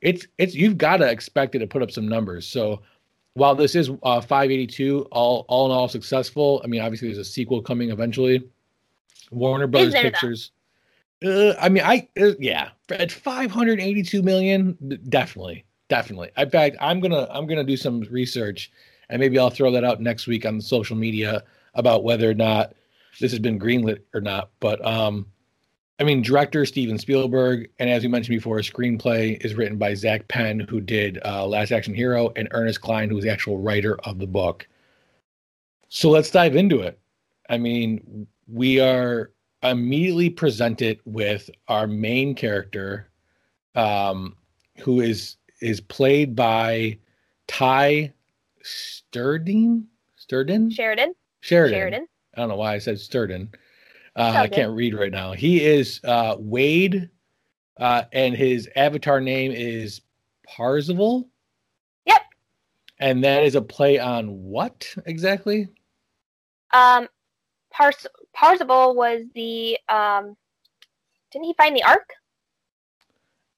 it's 0.00 0.26
it's 0.38 0.54
you've 0.54 0.78
got 0.78 0.98
to 0.98 1.10
expect 1.10 1.54
it 1.54 1.60
to 1.60 1.66
put 1.66 1.82
up 1.82 1.90
some 1.90 2.08
numbers. 2.08 2.46
So 2.46 2.82
while 3.34 3.54
this 3.54 3.74
is 3.74 3.90
uh, 4.02 4.20
582, 4.20 5.08
all 5.12 5.44
all 5.48 5.66
in 5.66 5.72
all 5.72 5.88
successful. 5.88 6.60
I 6.64 6.66
mean, 6.66 6.80
obviously 6.80 7.08
there's 7.08 7.18
a 7.18 7.24
sequel 7.24 7.62
coming 7.62 7.90
eventually. 7.90 8.42
Warner 9.30 9.66
Brothers 9.66 9.94
Pictures. 9.94 10.52
Uh, 11.24 11.54
I 11.60 11.68
mean, 11.68 11.82
I 11.84 12.08
uh, 12.20 12.32
yeah, 12.38 12.70
at 12.90 13.10
582 13.10 14.22
million, 14.22 15.00
definitely, 15.08 15.64
definitely. 15.88 16.30
In 16.36 16.50
fact, 16.50 16.76
I'm 16.80 17.00
gonna 17.00 17.26
I'm 17.30 17.46
gonna 17.46 17.64
do 17.64 17.76
some 17.76 18.00
research, 18.10 18.70
and 19.08 19.20
maybe 19.20 19.38
I'll 19.38 19.50
throw 19.50 19.70
that 19.72 19.84
out 19.84 20.00
next 20.00 20.26
week 20.26 20.44
on 20.46 20.60
social 20.60 20.96
media 20.96 21.44
about 21.74 22.04
whether 22.04 22.28
or 22.30 22.34
not 22.34 22.74
this 23.20 23.30
has 23.32 23.40
been 23.40 23.58
greenlit 23.58 24.00
or 24.14 24.20
not. 24.20 24.50
But 24.60 24.84
um, 24.86 25.26
I 25.98 26.04
mean, 26.04 26.22
director 26.22 26.66
Steven 26.66 26.98
Spielberg, 26.98 27.70
and 27.78 27.88
as 27.88 28.02
we 28.02 28.08
mentioned 28.08 28.36
before, 28.36 28.58
screenplay 28.58 29.42
is 29.44 29.54
written 29.54 29.78
by 29.78 29.94
Zak 29.94 30.28
Penn, 30.28 30.60
who 30.60 30.80
did 30.80 31.18
uh, 31.24 31.46
Last 31.46 31.72
Action 31.72 31.94
Hero, 31.94 32.32
and 32.36 32.48
Ernest 32.50 32.80
Cline, 32.80 33.08
who's 33.08 33.24
the 33.24 33.30
actual 33.30 33.58
writer 33.58 33.98
of 34.00 34.18
the 34.18 34.26
book. 34.26 34.68
So 35.88 36.10
let's 36.10 36.30
dive 36.30 36.56
into 36.56 36.80
it. 36.80 36.98
I 37.48 37.58
mean, 37.58 38.26
we 38.48 38.80
are 38.80 39.30
immediately 39.62 40.30
presented 40.30 41.00
with 41.04 41.48
our 41.68 41.86
main 41.86 42.34
character, 42.34 43.08
um, 43.74 44.36
who 44.80 45.00
is 45.00 45.36
is 45.60 45.80
played 45.80 46.36
by 46.36 46.98
Tye 47.46 48.12
Sturdine. 48.66 49.84
Sturden. 50.18 50.72
Sheridan. 50.72 51.14
Sheridan. 51.40 51.78
Sheridan. 51.78 52.06
I 52.34 52.40
don't 52.40 52.48
know 52.48 52.56
why 52.56 52.74
I 52.74 52.78
said 52.78 52.96
Sturden. 52.96 53.54
Uh, 54.16 54.32
I 54.34 54.48
can't 54.48 54.72
read 54.72 54.94
right 54.94 55.12
now. 55.12 55.32
He 55.32 55.64
is 55.64 56.00
uh, 56.04 56.36
Wade, 56.38 57.10
uh, 57.78 58.04
and 58.12 58.34
his 58.34 58.68
avatar 58.74 59.20
name 59.20 59.52
is 59.52 60.00
Parzival. 60.46 61.28
Yep. 62.06 62.22
And 62.98 63.22
that 63.24 63.44
is 63.44 63.54
a 63.54 63.62
play 63.62 63.98
on 63.98 64.42
what 64.42 64.92
exactly? 65.04 65.68
Um, 66.72 67.08
Pars- 67.70 68.06
Parzival 68.32 68.94
was 68.94 69.22
the 69.34 69.78
um, 69.88 70.36
didn't 71.30 71.44
he 71.44 71.54
find 71.54 71.76
the 71.76 71.84
Ark? 71.84 72.08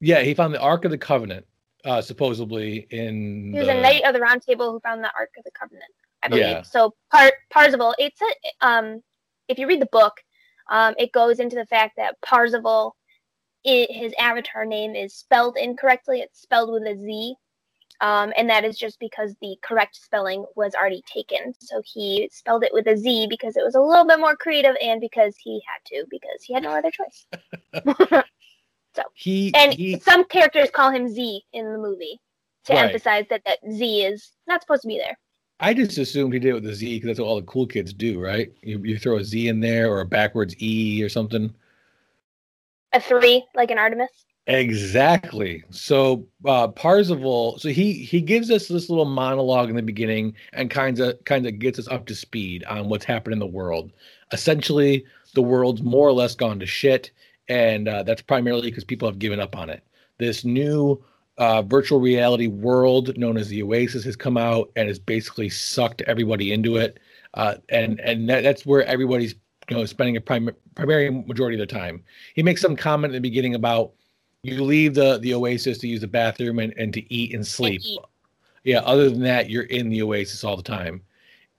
Yeah, 0.01 0.23
he 0.23 0.35
found 0.35 0.55
the 0.55 0.61
Ark 0.61 0.85
of 0.85 0.91
the 0.91 0.99
Covenant, 0.99 1.47
uh, 1.89 2.03
supposedly 2.03 2.87
in. 2.91 3.51
He 3.53 3.59
was 3.59 3.67
the... 3.67 3.79
a 3.79 3.81
knight 3.81 4.03
of 4.05 4.13
the 4.13 4.21
Round 4.21 4.43
Table 4.43 4.71
who 4.71 4.81
found 4.81 5.03
the 5.03 5.11
Ark 5.19 5.31
of 5.39 5.45
the 5.45 5.51
Covenant. 5.51 5.91
I 6.23 6.29
believe. 6.29 6.45
Yeah. 6.45 6.63
So 6.63 6.95
Par- 7.11 7.33
Parzival, 7.51 7.95
it's 7.99 8.21
a 8.21 8.67
um, 8.67 9.03
if 9.49 9.59
you 9.59 9.67
read 9.67 9.81
the 9.81 9.89
book, 9.91 10.15
um, 10.71 10.95
it 10.99 11.13
goes 11.13 11.41
into 11.41 11.57
the 11.57 11.67
fact 11.67 11.97
that 11.97 12.21
Parzival, 12.21 12.95
it, 13.65 13.91
his 13.91 14.13
avatar 14.19 14.65
name 14.65 14.95
is 14.95 15.15
spelled 15.15 15.57
incorrectly. 15.57 16.21
It's 16.21 16.41
spelled 16.41 16.71
with 16.71 16.83
a 16.83 16.97
Z. 16.97 17.35
Um, 18.01 18.33
and 18.37 18.49
that 18.49 18.65
is 18.65 18.79
just 18.79 19.01
because 19.01 19.35
the 19.41 19.57
correct 19.61 19.97
spelling 19.97 20.45
was 20.55 20.75
already 20.75 21.03
taken. 21.13 21.53
So 21.59 21.83
he 21.85 22.29
spelled 22.33 22.63
it 22.63 22.73
with 22.73 22.87
a 22.87 22.97
Z 22.97 23.27
because 23.29 23.57
it 23.57 23.65
was 23.65 23.75
a 23.75 23.81
little 23.81 24.07
bit 24.07 24.21
more 24.21 24.37
creative 24.37 24.77
and 24.81 25.01
because 25.01 25.35
he 25.37 25.61
had 25.67 25.85
to, 25.87 26.07
because 26.09 26.43
he 26.45 26.55
had 26.55 26.63
no 26.63 26.71
other 26.71 26.93
choice. 26.93 28.23
so 28.99 29.05
he 29.15 29.55
and 29.55 29.73
he, 29.73 29.99
some 30.01 30.25
characters 30.25 30.71
call 30.71 30.91
him 30.91 31.09
Z 31.09 31.43
in 31.53 31.73
the 31.73 31.79
movie 31.79 32.21
to 32.65 32.75
right. 32.75 32.87
emphasize 32.87 33.27
that 33.31 33.43
that 33.47 33.59
Z 33.71 34.03
is 34.03 34.33
not 34.49 34.61
supposed 34.61 34.83
to 34.83 34.89
be 34.89 34.99
there. 34.99 35.17
I 35.61 35.75
just 35.75 35.99
assumed 35.99 36.33
he 36.33 36.41
did 36.41 36.51
it 36.51 36.55
with 36.55 36.67
a 36.67 36.75
Z 36.75 36.97
because 36.97 37.07
that's 37.07 37.21
what 37.21 37.27
all 37.27 37.37
the 37.37 37.47
cool 37.47 37.67
kids 37.67 37.93
do, 37.93 38.21
right? 38.21 38.53
You, 38.63 38.81
you 38.85 38.99
throw 38.99 39.19
a 39.19 39.25
Z 39.25 39.49
in 39.49 39.61
there 39.61 39.91
or 39.91 40.01
a 40.01 40.07
backwards 40.07 40.55
E 40.61 41.03
or 41.03 41.09
something. 41.09 41.55
A 42.93 43.01
three, 43.01 43.45
like 43.55 43.71
an 43.71 43.79
Artemis. 43.79 44.11
Exactly. 44.47 45.63
So 45.71 46.27
uh, 46.45 46.69
Parzival, 46.69 47.59
so 47.59 47.69
he 47.69 47.93
he 47.93 48.21
gives 48.21 48.51
us 48.51 48.67
this 48.67 48.89
little 48.89 49.05
monologue 49.05 49.69
in 49.71 49.77
the 49.77 49.83
beginning 49.83 50.35
and 50.55 50.71
kind 50.71 50.99
of 50.99 51.23
kind 51.25 51.47
of 51.47 51.59
gets 51.59 51.79
us 51.79 51.89
up 51.89 52.07
to 52.07 52.15
speed 52.15 52.65
on 52.65 52.89
what's 52.89 53.05
happened 53.05 53.35
in 53.35 53.39
the 53.39 53.47
world. 53.47 53.93
Essentially, 54.33 55.05
the 55.35 55.43
world's 55.43 55.83
more 55.83 56.09
or 56.09 56.13
less 56.13 56.35
gone 56.35 56.59
to 56.61 56.67
shit, 56.67 57.11
and 57.49 57.89
uh, 57.89 58.03
that's 58.03 58.23
primarily 58.23 58.71
because 58.71 58.85
people 58.85 59.09
have 59.09 59.19
given 59.19 59.41
up 59.41 59.57
on 59.57 59.71
it. 59.71 59.83
This 60.19 60.45
new 60.45 61.03
uh, 61.39 61.63
virtual 61.63 62.01
reality 62.01 62.49
world 62.49 63.17
known 63.17 63.37
as 63.37 63.49
the 63.49 63.63
Oasis 63.63 64.05
has 64.05 64.17
come 64.17 64.37
out 64.37 64.71
and 64.77 64.89
has 64.89 64.99
basically 64.99 65.49
sucked 65.49 66.03
everybody 66.03 66.53
into 66.53 66.77
it, 66.77 66.99
uh, 67.35 67.57
and 67.69 68.01
and 68.01 68.29
that, 68.29 68.43
that's 68.43 68.67
where 68.67 68.85
everybody's 68.85 69.35
you 69.71 69.77
know 69.77 69.85
spending 69.87 70.17
a 70.17 70.21
prim- 70.21 70.57
primary 70.75 71.11
majority 71.11 71.61
of 71.61 71.69
their 71.69 71.81
time. 71.81 72.03
He 72.35 72.43
makes 72.43 72.61
some 72.61 72.77
comment 72.77 73.15
in 73.15 73.23
the 73.23 73.29
beginning 73.29 73.55
about 73.55 73.93
you 74.43 74.63
leave 74.65 74.95
the 74.95 75.19
the 75.19 75.35
Oasis 75.35 75.79
to 75.79 75.89
use 75.89 76.01
the 76.01 76.09
bathroom 76.09 76.59
and, 76.59 76.75
and 76.77 76.93
to 76.95 77.13
eat 77.13 77.35
and 77.35 77.47
sleep. 77.47 77.83
Eat. 77.85 78.01
Yeah, 78.65 78.81
other 78.81 79.09
than 79.09 79.23
that, 79.23 79.49
you're 79.49 79.63
in 79.65 79.89
the 79.89 80.03
Oasis 80.03 80.45
all 80.45 80.57
the 80.57 80.63
time, 80.63 81.03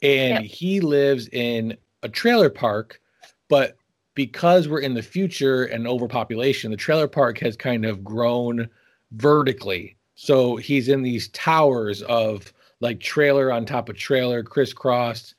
and 0.02 0.44
yep. 0.44 0.52
he 0.52 0.82
lives 0.82 1.30
in 1.30 1.78
a 2.04 2.10
trailer 2.10 2.50
park, 2.50 3.02
but 3.48 3.78
because 4.20 4.68
we're 4.68 4.82
in 4.82 4.96
the 4.96 5.02
future 5.02 5.64
and 5.64 5.88
overpopulation, 5.88 6.72
the 6.72 6.76
trailer 6.76 7.08
park 7.08 7.38
has 7.38 7.56
kind 7.56 7.86
of 7.86 8.04
grown 8.04 8.70
vertically. 9.14 9.96
So 10.16 10.58
he's 10.58 10.90
in 10.90 11.04
these 11.04 11.30
towers 11.30 12.02
of 12.02 12.52
like 12.82 13.00
trailer 13.00 13.50
on 13.50 13.66
top 13.66 13.88
of 13.88 13.96
trailer, 13.96 14.44
crisscrossed, 14.44 15.36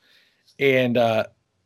and 0.58 0.96
uh, 0.96 1.24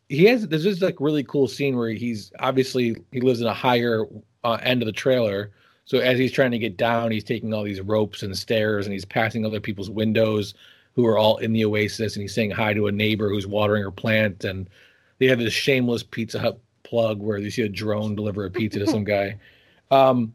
he 0.08 0.24
has 0.24 0.48
this 0.48 0.82
like 0.82 0.96
really 0.98 1.22
cool 1.22 1.46
scene 1.46 1.76
where 1.76 1.90
he's 1.90 2.32
obviously 2.40 2.96
he 3.12 3.20
lives 3.20 3.40
in 3.40 3.46
a 3.46 3.54
higher 3.54 4.06
uh, 4.42 4.58
end 4.60 4.82
of 4.82 4.86
the 4.86 4.92
trailer. 4.92 5.52
So 5.84 5.98
as 5.98 6.18
he's 6.18 6.32
trying 6.32 6.50
to 6.50 6.58
get 6.58 6.76
down, 6.76 7.12
he's 7.12 7.22
taking 7.22 7.54
all 7.54 7.62
these 7.62 7.80
ropes 7.80 8.24
and 8.24 8.36
stairs, 8.36 8.86
and 8.86 8.92
he's 8.92 9.04
passing 9.04 9.46
other 9.46 9.60
people's 9.60 9.88
windows 9.88 10.52
who 10.96 11.06
are 11.06 11.16
all 11.16 11.36
in 11.36 11.52
the 11.52 11.64
oasis, 11.64 12.16
and 12.16 12.22
he's 12.22 12.34
saying 12.34 12.50
hi 12.50 12.74
to 12.74 12.88
a 12.88 12.92
neighbor 12.92 13.28
who's 13.28 13.46
watering 13.46 13.84
her 13.84 13.92
plant, 13.92 14.42
and 14.42 14.68
they 15.20 15.26
have 15.26 15.38
this 15.38 15.52
shameless 15.52 16.02
Pizza 16.02 16.40
Hut 16.40 16.58
plug 16.84 17.20
where 17.20 17.38
you 17.38 17.50
see 17.50 17.62
a 17.62 17.68
drone 17.68 18.14
deliver 18.14 18.44
a 18.44 18.50
pizza 18.50 18.78
to 18.78 18.86
some 18.86 19.04
guy. 19.04 19.38
Um, 19.90 20.34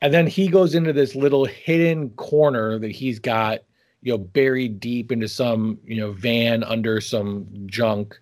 and 0.00 0.14
then 0.14 0.26
he 0.26 0.48
goes 0.48 0.74
into 0.74 0.92
this 0.92 1.14
little 1.14 1.44
hidden 1.44 2.10
corner 2.10 2.78
that 2.78 2.92
he's 2.92 3.18
got 3.18 3.60
you 4.02 4.12
know 4.12 4.18
buried 4.18 4.78
deep 4.78 5.10
into 5.10 5.28
some 5.28 5.78
you 5.84 5.96
know 5.96 6.12
van 6.12 6.62
under 6.62 7.00
some 7.00 7.48
junk 7.66 8.18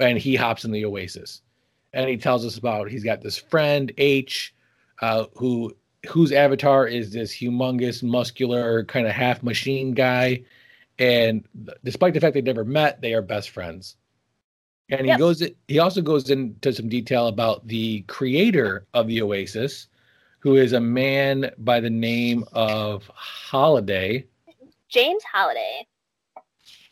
and 0.00 0.18
he 0.18 0.36
hops 0.36 0.64
in 0.64 0.70
the 0.70 0.84
oasis. 0.84 1.42
And 1.92 2.08
he 2.08 2.16
tells 2.16 2.44
us 2.46 2.56
about 2.56 2.90
he's 2.90 3.04
got 3.04 3.22
this 3.22 3.36
friend 3.36 3.90
h 3.96 4.54
uh, 5.00 5.24
who 5.36 5.74
whose 6.08 6.30
avatar 6.30 6.86
is 6.86 7.12
this 7.12 7.32
humongous 7.32 8.02
muscular 8.02 8.84
kind 8.84 9.06
of 9.06 9.12
half 9.12 9.42
machine 9.42 9.92
guy. 9.92 10.44
And 11.00 11.46
despite 11.84 12.14
the 12.14 12.20
fact 12.20 12.34
they've 12.34 12.44
never 12.44 12.64
met 12.64 13.00
they 13.00 13.14
are 13.14 13.22
best 13.22 13.50
friends 13.50 13.96
and 14.90 15.02
he 15.02 15.08
yep. 15.08 15.18
goes 15.18 15.42
he 15.68 15.78
also 15.78 16.00
goes 16.00 16.30
into 16.30 16.72
some 16.72 16.88
detail 16.88 17.28
about 17.28 17.66
the 17.66 18.02
creator 18.02 18.86
of 18.94 19.06
the 19.06 19.20
oasis 19.22 19.88
who 20.40 20.56
is 20.56 20.72
a 20.72 20.80
man 20.80 21.50
by 21.58 21.80
the 21.80 21.90
name 21.90 22.44
of 22.52 23.10
Halliday. 23.14 24.24
James 24.88 25.22
Halliday. 25.30 25.86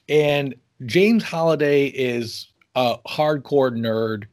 And 0.09 0.55
James 0.85 1.23
Halliday 1.25 1.87
is 1.87 2.49
a 2.75 2.99
hardcore 3.07 3.73
nerd, 3.73 4.25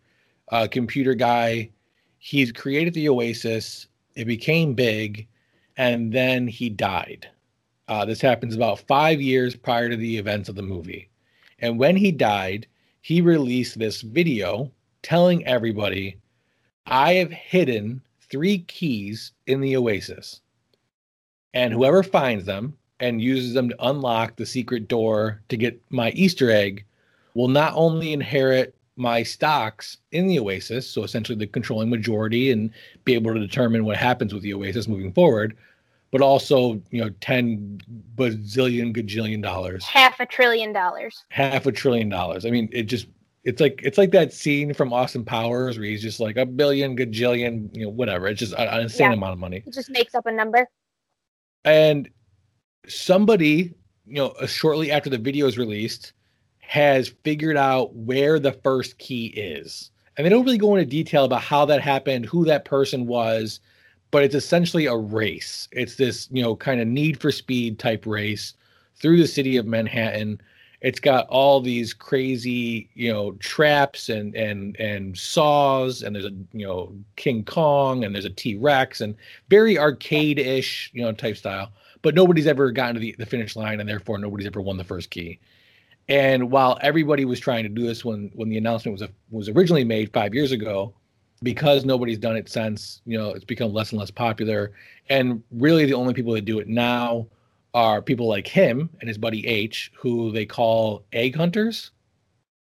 a 0.49 0.67
computer 0.67 1.13
guy. 1.13 1.69
He's 2.17 2.51
created 2.51 2.93
the 2.93 3.09
Oasis. 3.09 3.87
It 4.15 4.25
became 4.25 4.73
big, 4.73 5.27
and 5.77 6.11
then 6.11 6.47
he 6.47 6.69
died. 6.69 7.27
Uh, 7.87 8.05
this 8.05 8.21
happens 8.21 8.55
about 8.55 8.79
five 8.79 9.21
years 9.21 9.55
prior 9.55 9.89
to 9.89 9.95
the 9.95 10.17
events 10.17 10.49
of 10.49 10.55
the 10.55 10.61
movie. 10.61 11.09
And 11.59 11.79
when 11.79 11.95
he 11.95 12.11
died, 12.11 12.67
he 13.03 13.19
released 13.19 13.77
this 13.77 14.01
video 14.01 14.71
telling 15.01 15.45
everybody, 15.45 16.17
I 16.85 17.15
have 17.15 17.31
hidden 17.31 18.01
three 18.21 18.59
keys 18.59 19.33
in 19.45 19.59
the 19.59 19.75
Oasis. 19.75 20.39
And 21.53 21.73
whoever 21.73 22.01
finds 22.01 22.45
them 22.45 22.77
and 23.01 23.21
uses 23.21 23.53
them 23.53 23.67
to 23.69 23.85
unlock 23.85 24.37
the 24.37 24.45
secret 24.45 24.87
door 24.87 25.41
to 25.49 25.57
get 25.57 25.81
my 25.89 26.11
Easter 26.11 26.49
egg 26.49 26.85
will 27.33 27.49
not 27.49 27.73
only 27.75 28.13
inherit 28.13 28.73
my 28.95 29.21
stocks 29.21 29.97
in 30.13 30.27
the 30.27 30.39
Oasis, 30.39 30.89
so 30.89 31.03
essentially 31.03 31.37
the 31.37 31.45
controlling 31.45 31.89
majority, 31.89 32.51
and 32.51 32.71
be 33.03 33.15
able 33.15 33.33
to 33.33 33.39
determine 33.39 33.83
what 33.83 33.97
happens 33.97 34.33
with 34.33 34.43
the 34.43 34.53
Oasis 34.53 34.87
moving 34.87 35.11
forward, 35.11 35.57
but 36.13 36.21
also, 36.21 36.79
you 36.91 37.03
know, 37.03 37.09
10 37.21 37.81
bazillion 38.13 38.95
gajillion 38.95 39.41
dollars. 39.41 39.83
Half 39.83 40.19
a 40.19 40.27
trillion 40.27 40.71
dollars. 40.71 41.25
Half 41.29 41.65
a 41.65 41.71
trillion 41.71 42.07
dollars. 42.07 42.45
I 42.45 42.51
mean, 42.51 42.69
it 42.71 42.83
just 42.83 43.07
it's 43.43 43.59
like 43.59 43.81
it's 43.83 43.97
like 43.97 44.11
that 44.11 44.31
scene 44.31 44.75
from 44.75 44.93
Austin 44.93 45.25
Powers 45.25 45.79
where 45.79 45.87
he's 45.87 46.03
just 46.03 46.19
like 46.19 46.37
a 46.37 46.45
billion, 46.45 46.95
gajillion, 46.95 47.75
you 47.75 47.85
know, 47.85 47.89
whatever. 47.89 48.27
It's 48.27 48.39
just 48.39 48.53
an 48.53 48.81
insane 48.81 49.09
yeah. 49.09 49.17
amount 49.17 49.33
of 49.33 49.39
money. 49.39 49.63
It 49.65 49.73
just 49.73 49.89
makes 49.89 50.13
up 50.13 50.27
a 50.27 50.31
number. 50.31 50.69
And 51.65 52.07
somebody, 52.87 53.73
you 54.05 54.13
know, 54.13 54.27
uh, 54.39 54.45
shortly 54.45 54.91
after 54.91 55.09
the 55.09 55.17
video 55.17 55.47
is 55.47 55.57
released, 55.57 56.13
has 56.59 57.11
figured 57.23 57.57
out 57.57 57.95
where 57.95 58.37
the 58.37 58.51
first 58.51 58.99
key 58.99 59.27
is. 59.35 59.89
And 60.15 60.23
they 60.23 60.29
don't 60.29 60.45
really 60.45 60.59
go 60.59 60.75
into 60.75 60.87
detail 60.87 61.25
about 61.25 61.41
how 61.41 61.65
that 61.65 61.81
happened, 61.81 62.27
who 62.27 62.45
that 62.45 62.65
person 62.65 63.07
was, 63.07 63.59
but 64.13 64.23
it's 64.23 64.35
essentially 64.35 64.85
a 64.85 64.95
race. 64.95 65.67
It's 65.71 65.95
this, 65.95 66.29
you 66.31 66.43
know, 66.43 66.55
kind 66.55 66.79
of 66.79 66.87
need 66.87 67.19
for 67.19 67.31
speed 67.31 67.79
type 67.79 68.05
race. 68.05 68.53
through 68.95 69.17
the 69.17 69.27
city 69.27 69.57
of 69.57 69.65
Manhattan. 69.65 70.39
It's 70.81 70.99
got 70.99 71.27
all 71.29 71.61
these 71.61 71.93
crazy, 71.93 72.89
you 72.93 73.11
know, 73.11 73.33
traps 73.33 74.09
and 74.09 74.35
and 74.35 74.77
and 74.79 75.17
saws, 75.17 76.03
and 76.03 76.15
there's 76.15 76.25
a 76.25 76.31
you 76.53 76.67
know 76.67 76.93
King 77.15 77.43
Kong, 77.45 78.03
and 78.03 78.13
there's 78.15 78.25
a 78.25 78.29
T 78.29 78.55
Rex, 78.57 79.01
and 79.01 79.15
very 79.49 79.79
arcade-ish, 79.79 80.91
you 80.93 81.01
know, 81.01 81.11
type 81.13 81.37
style. 81.37 81.71
But 82.01 82.15
nobody's 82.15 82.47
ever 82.47 82.71
gotten 82.71 82.95
to 82.95 83.01
the, 83.01 83.15
the 83.17 83.25
finish 83.25 83.55
line, 83.55 83.79
and 83.79 83.89
therefore 83.89 84.19
nobody's 84.19 84.47
ever 84.47 84.61
won 84.61 84.77
the 84.77 84.83
first 84.83 85.09
key. 85.09 85.39
And 86.09 86.51
while 86.51 86.77
everybody 86.81 87.25
was 87.25 87.39
trying 87.39 87.63
to 87.63 87.69
do 87.69 87.83
this 87.87 88.05
when 88.05 88.29
when 88.35 88.49
the 88.49 88.57
announcement 88.57 88.99
was 88.99 89.09
was 89.31 89.49
originally 89.49 89.85
made 89.85 90.13
five 90.13 90.33
years 90.33 90.51
ago, 90.51 90.93
because 91.43 91.85
nobody's 91.85 92.17
done 92.17 92.35
it 92.35 92.49
since, 92.49 93.01
you 93.05 93.17
know, 93.17 93.31
it's 93.31 93.45
become 93.45 93.73
less 93.73 93.91
and 93.91 93.99
less 93.99 94.11
popular. 94.11 94.71
And 95.09 95.43
really, 95.51 95.85
the 95.85 95.93
only 95.93 96.13
people 96.13 96.33
that 96.33 96.45
do 96.45 96.59
it 96.59 96.67
now 96.67 97.27
are 97.73 98.01
people 98.01 98.27
like 98.27 98.47
him 98.47 98.89
and 98.99 99.07
his 99.07 99.17
buddy 99.17 99.45
H, 99.45 99.91
who 99.95 100.31
they 100.31 100.45
call 100.45 101.03
egg 101.11 101.35
hunters. 101.35 101.91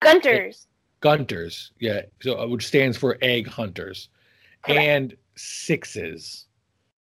Gunters. 0.01 0.67
Gunters, 1.01 1.71
yeah. 1.79 2.01
So 2.21 2.39
uh, 2.39 2.47
which 2.47 2.67
stands 2.67 2.97
for 2.97 3.17
egg 3.21 3.47
hunters, 3.47 4.09
Correct. 4.63 4.79
and 4.79 5.17
sixes. 5.35 6.45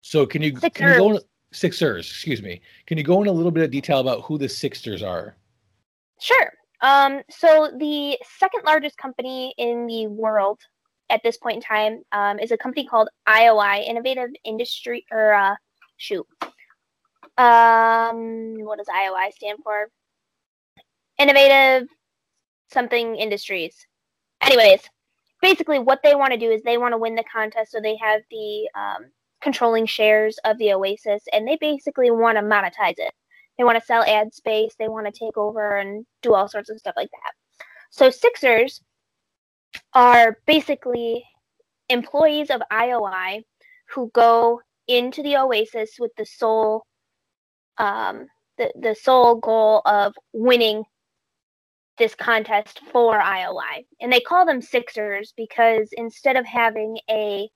So 0.02 0.26
can 0.26 0.41
you 0.41 0.54
can 0.54 0.89
you 0.89 0.97
go 0.97 1.12
in, 1.12 1.19
sixers? 1.52 2.10
Excuse 2.10 2.41
me. 2.41 2.62
Can 2.88 2.97
you 2.97 3.04
go 3.04 3.21
in 3.21 3.28
a 3.28 3.32
little 3.32 3.52
bit 3.52 3.63
of 3.63 3.71
detail 3.71 4.00
about 4.00 4.21
who 4.21 4.38
the 4.38 4.50
sixers 4.50 5.04
are? 5.04 5.36
Sure. 6.19 6.54
Um, 6.82 7.21
so 7.30 7.71
the 7.78 8.17
second 8.39 8.63
largest 8.65 8.97
company 8.97 9.54
in 9.58 9.86
the 9.86 10.08
world 10.08 10.60
at 11.12 11.21
this 11.24 11.38
point 11.38 11.58
in 11.58 11.62
time 11.62 12.04
um, 12.12 12.39
is 12.39 12.52
a 12.52 12.58
company 12.58 12.88
called 12.88 13.10
IOI, 13.28 13.88
Innovative 13.88 14.30
Industry, 14.43 15.06
or 15.12 15.34
uh, 15.34 15.56
shoot, 15.97 16.26
um, 17.38 18.56
what 18.63 18.78
does 18.78 18.88
IOI 18.88 19.32
stand 19.34 19.60
for? 19.63 19.89
Innovative 21.17 21.88
something 22.69 23.15
industries. 23.15 23.76
Anyways, 24.41 24.82
basically 25.41 25.80
what 25.80 26.00
they 26.04 26.15
want 26.15 26.34
to 26.34 26.39
do 26.39 26.50
is 26.50 26.62
they 26.63 26.78
want 26.78 26.93
to 26.93 26.97
win 26.97 27.15
the 27.15 27.24
contest, 27.32 27.71
so 27.71 27.80
they 27.82 27.97
have 27.97 28.21
the 28.32 28.69
um, 28.76 29.12
controlling 29.41 29.86
shares 29.86 30.39
of 30.45 30.58
the 30.58 30.74
Oasis, 30.74 31.24
and 31.34 31.47
they 31.47 31.58
basically 31.60 32.12
want 32.12 32.38
to 32.38 32.43
monetize 32.43 32.95
it. 32.97 33.13
They 33.58 33.63
want 33.63 33.80
to 33.80 33.86
sell 33.86 34.04
ad 34.04 34.34
space. 34.34 34.76
They 34.80 34.88
want 34.88 35.06
to 35.06 35.12
take 35.12 35.38
over 35.38 35.78
and 35.78 36.06
do 36.21 36.34
all 36.34 36.47
sorts 36.47 36.69
of 36.69 36.80
stuff 36.80 36.95
like 36.95 37.12
that. 37.12 37.65
So 37.91 38.10
Sixers 38.10 38.82
are 39.94 40.38
basically 40.46 41.24
employees 41.90 42.50
of 42.50 42.62
IOI 42.72 43.44
who 43.94 44.10
go 44.14 44.62
into 44.88 45.22
the 45.24 45.38
Oasis 45.38 45.92
with 46.00 46.12
the 46.18 46.26
sole 46.26 46.86
um, 47.78 48.28
the, 48.58 48.72
the 48.80 48.96
sole 48.96 49.36
goal 49.36 49.82
of 49.86 50.14
winning 50.34 50.84
this 51.98 52.16
contest 52.16 52.80
for 52.92 53.20
IOI. 53.20 53.86
And 54.00 54.12
they 54.12 54.20
call 54.20 54.46
them 54.46 54.62
Sixers 54.62 55.34
because 55.36 55.90
instead 55.94 56.36
of 56.36 56.46
having 56.46 56.98
a 57.10 57.50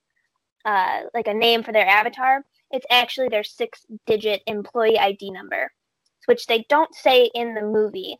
uh, 0.64 1.02
like 1.14 1.28
a 1.28 1.34
name 1.34 1.62
for 1.62 1.72
their 1.72 1.86
avatar, 1.86 2.44
it's 2.70 2.86
actually 2.90 3.28
their 3.28 3.44
six 3.44 3.86
digit 4.06 4.42
employee 4.46 4.98
ID 4.98 5.30
number, 5.30 5.70
which 6.26 6.46
they 6.46 6.64
don't 6.68 6.92
say 6.94 7.30
in 7.34 7.54
the 7.54 7.62
movie. 7.62 8.18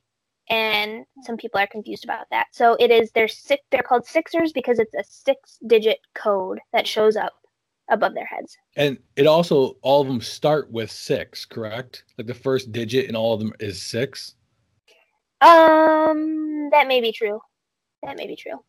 And 0.49 1.05
some 1.23 1.37
people 1.37 1.59
are 1.61 1.67
confused 1.67 2.05
about 2.05 2.27
that. 2.31 2.47
So 2.53 2.77
it 2.79 2.91
is 2.91 3.11
their 3.13 3.29
six 3.29 3.63
they're 3.71 3.83
called 3.83 4.07
Sixers 4.07 4.53
because 4.53 4.79
it's 4.79 4.95
a 4.95 5.05
six 5.05 5.59
digit 5.67 5.99
code 6.15 6.61
that 6.73 6.87
shows 6.87 7.17
up 7.17 7.33
above 7.89 8.15
their 8.15 8.27
heads. 8.27 8.57
And 8.77 8.99
it 9.17 9.27
also 9.27 9.77
all 9.83 10.03
of 10.03 10.07
them 10.07 10.21
start 10.21 10.71
with 10.71 10.91
six, 10.91 11.45
correct? 11.45 12.05
Like 12.17 12.27
the 12.27 12.35
first 12.35 12.71
digit 12.73 13.09
in 13.09 13.17
all 13.17 13.35
of 13.35 13.41
them 13.41 13.53
is 13.59 13.83
six. 13.83 14.35
Um 15.41 16.69
that 16.71 16.87
may 16.87 17.01
be 17.01 17.13
true. 17.13 17.41
That 18.03 18.17
may 18.17 18.27
be 18.27 18.37
true. 18.37 18.63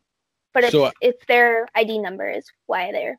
But 0.54 0.64
it's 0.64 0.72
So, 0.72 0.84
uh, 0.84 0.90
it's 1.00 1.24
their 1.26 1.68
ID 1.74 1.98
number 1.98 2.28
is 2.28 2.44
why 2.66 2.90
they're 2.90 3.18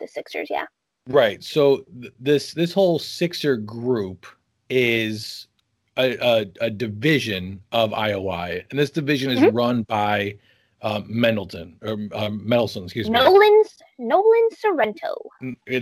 the 0.00 0.08
Sixers, 0.08 0.48
yeah. 0.50 0.66
Right. 1.06 1.42
So 1.42 1.84
th- 2.00 2.12
this 2.18 2.54
this 2.54 2.72
whole 2.72 2.98
Sixer 2.98 3.56
group 3.56 4.26
is 4.68 5.48
a, 5.96 6.16
a, 6.20 6.46
a 6.60 6.70
division 6.70 7.60
of 7.72 7.90
IOI, 7.90 8.64
and 8.70 8.78
this 8.78 8.90
division 8.90 9.30
is 9.30 9.40
Mhm. 9.40 9.54
run 9.54 9.82
by 9.82 10.36
um, 10.82 11.04
Mendelsohn 11.08 11.76
or 11.82 11.92
um, 12.14 12.40
Mendelsohn, 12.48 12.84
excuse 12.84 13.10
me. 13.10 13.18
Nolan 13.18 13.64
Nolan 13.98 14.48
Sorrento. 14.58 15.14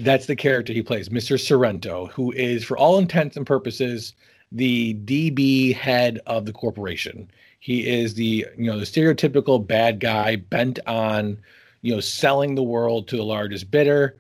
That's 0.01 0.27
the 0.27 0.35
character 0.35 0.73
he 0.73 0.83
plays, 0.83 1.09
Mr. 1.09 1.39
Sorrento, 1.39 2.07
who 2.07 2.33
is, 2.33 2.65
for 2.65 2.77
all 2.77 2.99
intents 2.99 3.37
and 3.37 3.47
purposes, 3.47 4.15
the 4.51 4.95
DB 5.05 5.73
head 5.75 6.19
of 6.27 6.47
the 6.47 6.53
corporation. 6.53 7.31
He 7.61 7.87
is 7.89 8.15
the 8.15 8.47
you 8.57 8.67
know 8.71 8.79
the 8.79 8.85
stereotypical 8.87 9.65
bad 9.65 10.01
guy 10.01 10.37
bent 10.37 10.79
on 10.87 11.39
you 11.83 11.95
know 11.95 12.01
selling 12.01 12.55
the 12.57 12.63
world 12.65 13.07
to 13.09 13.17
the 13.17 13.25
largest 13.25 13.71
bidder. 13.71 14.17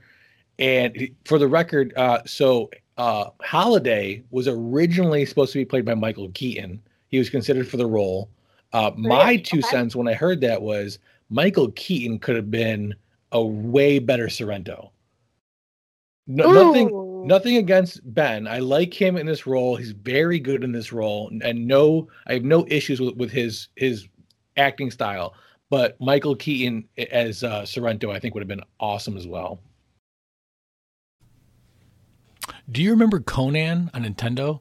And 0.60 1.08
for 1.24 1.38
the 1.38 1.48
record, 1.48 1.92
uh, 1.96 2.20
so 2.26 2.70
uh, 2.98 3.30
Halliday 3.42 4.22
was 4.30 4.48
originally 4.48 5.24
supposed 5.24 5.52
to 5.52 5.58
be 5.58 5.64
played 5.64 5.84
by 5.84 5.94
Michael 5.94 6.30
Keaton. 6.34 6.82
He 7.08 7.18
was 7.18 7.30
considered 7.30 7.68
for 7.68 7.76
the 7.76 7.86
role. 7.86 8.28
Uh, 8.72 8.90
my 8.96 9.36
two 9.36 9.58
Okay. 9.58 9.68
cents 9.68 9.96
when 9.96 10.08
I 10.08 10.14
heard 10.14 10.40
that 10.42 10.60
was 10.60 10.98
Michael 11.30 11.70
Keaton 11.72 12.18
could 12.18 12.36
have 12.36 12.50
been 12.50 12.94
a 13.32 13.42
way 13.42 13.98
better 13.98 14.28
Sorrento. 14.28 14.90
No, 16.26 16.52
nothing, 16.52 17.26
nothing 17.26 17.56
against 17.56 18.00
Ben. 18.14 18.46
I 18.46 18.58
like 18.58 18.92
him 18.92 19.16
in 19.16 19.24
this 19.26 19.46
role. 19.46 19.76
He's 19.76 19.92
very 19.92 20.38
good 20.38 20.62
in 20.62 20.72
this 20.72 20.92
role, 20.92 21.30
and 21.42 21.66
no, 21.66 22.08
I 22.26 22.34
have 22.34 22.44
no 22.44 22.66
issues 22.68 23.00
with, 23.00 23.16
with 23.16 23.30
his 23.30 23.68
his 23.76 24.06
acting 24.58 24.90
style. 24.90 25.34
But 25.70 25.98
Michael 26.00 26.36
Keaton 26.36 26.86
as 27.12 27.44
uh, 27.44 27.64
Sorrento, 27.64 28.10
I 28.10 28.18
think, 28.18 28.34
would 28.34 28.42
have 28.42 28.48
been 28.48 28.64
awesome 28.80 29.16
as 29.16 29.26
well. 29.26 29.60
Do 32.70 32.82
you 32.82 32.90
remember 32.90 33.20
Conan 33.20 33.90
on 33.94 34.04
Nintendo? 34.04 34.60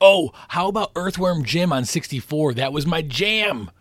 Oh, 0.00 0.30
how 0.48 0.68
about 0.68 0.92
Earthworm 0.94 1.44
Jim 1.44 1.72
on 1.72 1.84
64? 1.84 2.54
That 2.54 2.72
was 2.72 2.86
my 2.86 3.02
jam. 3.02 3.72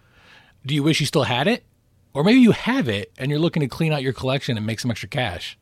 Do 0.65 0.73
you 0.73 0.81
wish 0.81 0.99
you 0.99 1.05
still 1.05 1.23
had 1.23 1.47
it? 1.47 1.63
Or 2.11 2.23
maybe 2.23 2.39
you 2.39 2.51
have 2.51 2.89
it 2.89 3.11
and 3.19 3.29
you're 3.29 3.39
looking 3.39 3.61
to 3.61 3.67
clean 3.67 3.93
out 3.93 4.01
your 4.01 4.11
collection 4.11 4.57
and 4.57 4.65
make 4.65 4.79
some 4.79 4.89
extra 4.89 5.07
cash. 5.07 5.55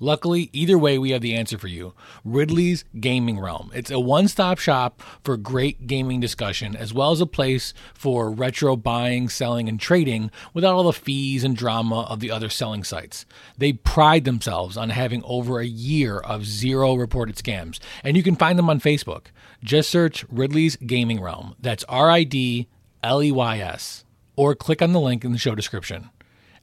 Luckily, 0.00 0.50
either 0.52 0.76
way, 0.78 0.98
we 0.98 1.10
have 1.10 1.22
the 1.22 1.34
answer 1.34 1.58
for 1.58 1.68
you 1.68 1.94
Ridley's 2.24 2.84
Gaming 2.98 3.38
Realm. 3.38 3.70
It's 3.74 3.90
a 3.90 4.00
one 4.00 4.28
stop 4.28 4.58
shop 4.58 5.02
for 5.22 5.36
great 5.36 5.86
gaming 5.86 6.20
discussion, 6.20 6.76
as 6.76 6.92
well 6.92 7.10
as 7.10 7.20
a 7.20 7.26
place 7.26 7.74
for 7.94 8.30
retro 8.30 8.76
buying, 8.76 9.28
selling, 9.28 9.68
and 9.68 9.78
trading 9.78 10.30
without 10.52 10.74
all 10.74 10.84
the 10.84 10.92
fees 10.92 11.44
and 11.44 11.56
drama 11.56 12.02
of 12.02 12.20
the 12.20 12.30
other 12.30 12.48
selling 12.48 12.84
sites. 12.84 13.26
They 13.56 13.72
pride 13.72 14.24
themselves 14.24 14.76
on 14.76 14.90
having 14.90 15.22
over 15.24 15.60
a 15.60 15.66
year 15.66 16.18
of 16.18 16.46
zero 16.46 16.94
reported 16.94 17.36
scams, 17.36 17.78
and 18.02 18.16
you 18.16 18.22
can 18.22 18.36
find 18.36 18.58
them 18.58 18.70
on 18.70 18.80
Facebook. 18.80 19.26
Just 19.62 19.90
search 19.90 20.24
Ridley's 20.28 20.76
Gaming 20.76 21.20
Realm. 21.20 21.54
That's 21.60 21.84
R 21.84 22.10
I 22.10 22.24
D 22.24 22.68
L 23.02 23.22
E 23.22 23.32
Y 23.32 23.58
S. 23.58 24.04
Or 24.36 24.54
click 24.54 24.82
on 24.82 24.92
the 24.92 25.00
link 25.00 25.24
in 25.24 25.32
the 25.32 25.38
show 25.38 25.54
description. 25.54 26.10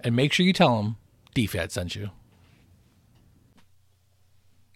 And 0.01 0.15
make 0.15 0.33
sure 0.33 0.45
you 0.45 0.53
tell 0.53 0.77
them 0.77 0.97
DFAT 1.35 1.71
sent 1.71 1.95
you. 1.95 2.09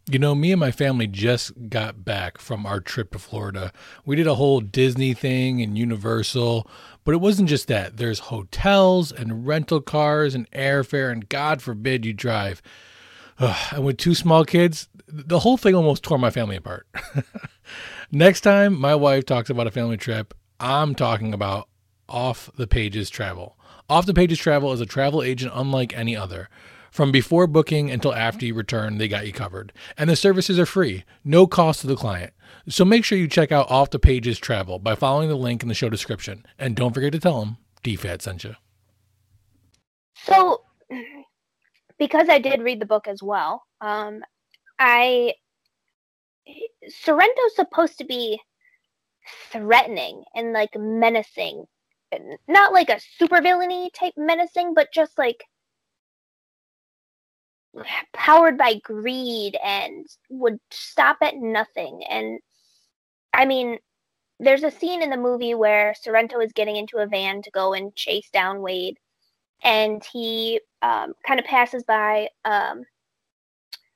You 0.07 0.19
know, 0.19 0.35
me 0.35 0.51
and 0.51 0.59
my 0.59 0.69
family 0.69 1.07
just 1.07 1.51
got 1.69 2.05
back 2.05 2.37
from 2.37 2.65
our 2.65 2.79
trip 2.79 3.11
to 3.13 3.19
Florida. 3.19 3.73
We 4.05 4.15
did 4.15 4.27
a 4.27 4.35
whole 4.35 4.61
Disney 4.61 5.15
thing 5.15 5.63
and 5.63 5.77
Universal, 5.77 6.69
but 7.03 7.15
it 7.15 7.21
wasn't 7.21 7.49
just 7.49 7.67
that. 7.69 7.97
There's 7.97 8.19
hotels 8.19 9.11
and 9.11 9.47
rental 9.47 9.81
cars 9.81 10.35
and 10.35 10.49
airfare, 10.51 11.11
and 11.11 11.27
God 11.27 11.61
forbid 11.63 12.05
you 12.05 12.13
drive. 12.13 12.61
Ugh, 13.39 13.57
and 13.71 13.83
with 13.83 13.97
two 13.97 14.13
small 14.13 14.45
kids, 14.45 14.89
the 15.07 15.39
whole 15.39 15.57
thing 15.57 15.73
almost 15.73 16.03
tore 16.03 16.19
my 16.19 16.29
family 16.29 16.55
apart. 16.55 16.85
Next 18.11 18.41
time 18.41 18.79
my 18.79 18.93
wife 18.93 19.25
talks 19.25 19.49
about 19.49 19.67
a 19.67 19.71
family 19.71 19.97
trip, 19.97 20.35
I'm 20.59 20.93
talking 20.93 21.33
about 21.33 21.67
Off 22.07 22.51
the 22.55 22.67
Pages 22.67 23.09
Travel. 23.09 23.57
Off 23.89 24.05
the 24.05 24.13
Pages 24.13 24.37
Travel 24.37 24.71
is 24.71 24.81
a 24.81 24.85
travel 24.85 25.23
agent 25.23 25.51
unlike 25.55 25.97
any 25.97 26.15
other. 26.15 26.49
From 26.95 27.11
before 27.11 27.45
booking 27.45 27.91
until 27.91 28.13
after 28.13 28.45
you 28.45 28.53
return, 28.53 28.99
they 28.99 29.09
got 29.09 29.27
you 29.27 29.33
covered. 29.33 29.73
And 29.97 30.09
the 30.09 30.15
services 30.15 30.57
are 30.57 30.65
free, 30.65 31.03
no 31.25 31.45
cost 31.45 31.81
to 31.81 31.87
the 31.87 31.97
client. 31.97 32.31
So 32.69 32.85
make 32.85 33.03
sure 33.03 33.17
you 33.17 33.27
check 33.27 33.51
out 33.51 33.69
Off 33.69 33.89
the 33.89 33.99
Pages 33.99 34.39
Travel 34.39 34.79
by 34.79 34.95
following 34.95 35.27
the 35.27 35.35
link 35.35 35.61
in 35.61 35.67
the 35.67 35.75
show 35.75 35.89
description. 35.89 36.45
And 36.57 36.73
don't 36.73 36.93
forget 36.93 37.11
to 37.11 37.19
tell 37.19 37.41
them 37.41 37.57
DFAT 37.83 38.21
sent 38.21 38.45
you. 38.45 38.55
So, 40.13 40.61
because 41.99 42.29
I 42.29 42.39
did 42.39 42.61
read 42.61 42.79
the 42.79 42.85
book 42.85 43.09
as 43.09 43.21
well, 43.21 43.63
um, 43.81 44.21
I 44.79 45.33
Sorrento's 46.87 47.57
supposed 47.57 47.97
to 47.97 48.05
be 48.05 48.39
threatening 49.51 50.23
and 50.33 50.53
like 50.53 50.77
menacing, 50.77 51.65
not 52.47 52.71
like 52.71 52.87
a 52.87 53.01
super 53.17 53.41
villainy 53.41 53.91
type 53.93 54.13
menacing, 54.15 54.73
but 54.73 54.93
just 54.93 55.17
like 55.17 55.43
powered 58.13 58.57
by 58.57 58.75
greed 58.83 59.57
and 59.63 60.05
would 60.29 60.59
stop 60.71 61.17
at 61.21 61.35
nothing. 61.35 62.03
And 62.09 62.39
I 63.33 63.45
mean, 63.45 63.77
there's 64.39 64.63
a 64.63 64.71
scene 64.71 65.01
in 65.01 65.09
the 65.09 65.17
movie 65.17 65.53
where 65.55 65.93
Sorrento 65.93 66.39
is 66.39 66.51
getting 66.53 66.75
into 66.75 66.97
a 66.97 67.07
van 67.07 67.41
to 67.41 67.51
go 67.51 67.73
and 67.73 67.95
chase 67.95 68.29
down 68.31 68.61
Wade, 68.61 68.97
and 69.63 70.03
he 70.11 70.59
um, 70.81 71.13
kind 71.25 71.39
of 71.39 71.45
passes 71.45 71.83
by 71.83 72.29
um, 72.43 72.83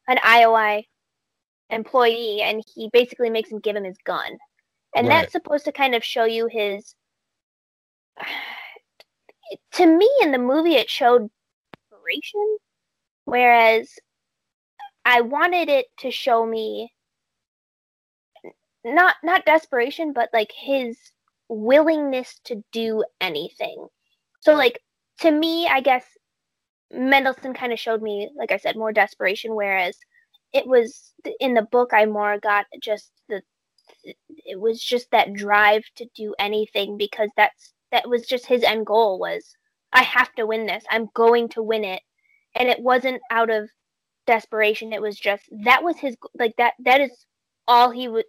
an 0.08 0.18
IOI 0.18 0.86
employee, 1.70 2.42
and 2.42 2.64
he 2.74 2.90
basically 2.92 3.30
makes 3.30 3.52
him 3.52 3.60
give 3.60 3.76
him 3.76 3.84
his 3.84 3.98
gun, 4.06 4.38
and 4.96 5.08
Right. 5.08 5.22
that's 5.22 5.34
supposed 5.34 5.66
to 5.66 5.72
kind 5.72 5.96
of 5.96 6.04
show 6.04 6.26
you 6.26 6.48
his. 6.48 6.96
To 9.74 9.88
me, 9.88 10.08
in 10.22 10.32
the 10.32 10.38
movie, 10.38 10.76
it 10.76 10.92
showed 10.92 11.28
desperation, 11.74 12.58
whereas 13.30 13.90
I 15.06 15.22
wanted 15.22 15.70
it 15.70 15.88
to 16.00 16.12
show 16.12 16.46
me 16.46 16.92
not 18.84 19.16
not 19.24 19.46
desperation, 19.46 20.14
but 20.14 20.30
like 20.34 20.52
his 20.56 20.98
willingness 21.50 22.40
to 22.46 22.64
do 22.72 23.04
anything. 23.22 23.88
So 24.42 24.54
like 24.54 24.80
to 25.22 25.32
me, 25.32 25.68
I 25.68 25.82
guess 25.82 26.06
Mendelsohn 26.92 27.54
kind 27.54 27.74
of 27.74 27.80
showed 27.80 28.02
me, 28.02 28.30
like 28.38 28.52
I 28.52 28.58
said, 28.58 28.76
more 28.76 28.92
desperation, 28.94 29.56
whereas 29.56 29.98
it 30.54 30.66
was 30.68 31.14
in 31.40 31.54
the 31.54 31.62
book 31.62 31.92
I 31.94 32.06
more 32.06 32.40
got 32.40 32.66
just 32.82 33.12
the 33.28 33.42
it 34.46 34.60
was 34.60 34.82
just 34.82 35.10
that 35.12 35.34
drive 35.34 35.84
to 35.96 36.08
do 36.16 36.34
anything 36.40 36.98
because 36.98 37.30
that's 37.38 37.74
that 37.92 38.10
was 38.10 38.26
just 38.28 38.46
his 38.46 38.64
end 38.64 38.86
goal 38.86 39.20
was 39.20 39.56
I 39.94 40.04
have 40.04 40.34
to 40.36 40.46
win 40.46 40.68
this. 40.68 40.84
I'm 40.90 41.10
going 41.16 41.50
to 41.50 41.64
win 41.64 41.84
it. 41.84 42.02
And 42.56 42.68
it 42.68 42.80
wasn't 42.80 43.22
out 43.32 43.50
of 43.50 43.70
desperation. 44.26 44.94
It 44.94 45.02
was 45.02 45.18
just 45.18 45.44
that 45.64 45.84
was 45.84 45.98
his 45.98 46.16
like 46.38 46.56
that 46.58 46.74
that 46.86 47.02
is 47.02 47.26
all 47.68 47.92
he 47.92 48.08
would 48.08 48.26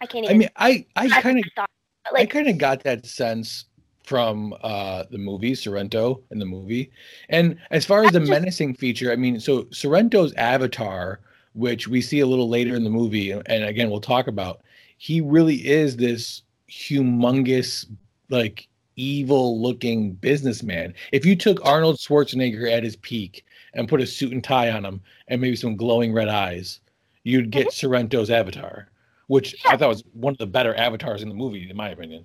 I 0.00 0.06
can't 0.06 0.28
I 0.28 0.34
mean, 0.34 0.48
I 0.56 0.86
I 0.96 1.08
kind 1.20 1.38
of 1.38 1.44
I 1.56 2.22
I 2.22 2.26
kind 2.26 2.48
of 2.48 2.58
got 2.58 2.82
that 2.84 3.06
sense 3.06 3.66
from 4.04 4.54
uh 4.62 5.04
the 5.10 5.18
movie 5.18 5.54
Sorrento 5.54 6.22
in 6.30 6.38
the 6.38 6.46
movie. 6.46 6.90
And 7.28 7.58
as 7.70 7.84
far 7.84 8.04
as 8.04 8.12
the 8.12 8.20
just- 8.20 8.30
menacing 8.30 8.74
feature, 8.74 9.12
I 9.12 9.16
mean, 9.16 9.40
so 9.40 9.64
Sorrento's 9.64 10.32
avatar, 10.34 11.20
which 11.52 11.88
we 11.88 12.00
see 12.00 12.20
a 12.20 12.26
little 12.26 12.48
later 12.48 12.74
in 12.74 12.84
the 12.84 12.90
movie, 12.90 13.32
and 13.32 13.64
again 13.64 13.90
we'll 13.90 14.00
talk 14.00 14.26
about, 14.26 14.62
he 14.96 15.20
really 15.20 15.66
is 15.66 15.96
this 15.96 16.42
humongous, 16.70 17.86
like 18.30 18.68
evil 18.98 19.62
looking 19.62 20.12
businessman. 20.12 20.92
If 21.12 21.24
you 21.24 21.36
took 21.36 21.64
Arnold 21.64 21.96
Schwarzenegger 21.96 22.70
at 22.70 22.82
his 22.82 22.96
peak 22.96 23.44
and 23.74 23.88
put 23.88 24.00
a 24.00 24.06
suit 24.06 24.32
and 24.32 24.42
tie 24.42 24.70
on 24.70 24.84
him 24.84 25.00
and 25.28 25.40
maybe 25.40 25.56
some 25.56 25.76
glowing 25.76 26.12
red 26.12 26.28
eyes, 26.28 26.80
you'd 27.24 27.50
get 27.50 27.68
Sorrento's 27.68 28.30
avatar, 28.30 28.88
which 29.28 29.54
I 29.64 29.68
Mm-hmm. 29.70 29.78
Thought 29.78 29.88
was 29.88 30.04
one 30.12 30.32
of 30.32 30.38
the 30.38 30.46
better 30.46 30.74
avatars 30.74 31.22
in 31.22 31.28
the 31.28 31.34
movie, 31.34 31.70
in 31.70 31.76
my 31.76 31.90
opinion. 31.90 32.24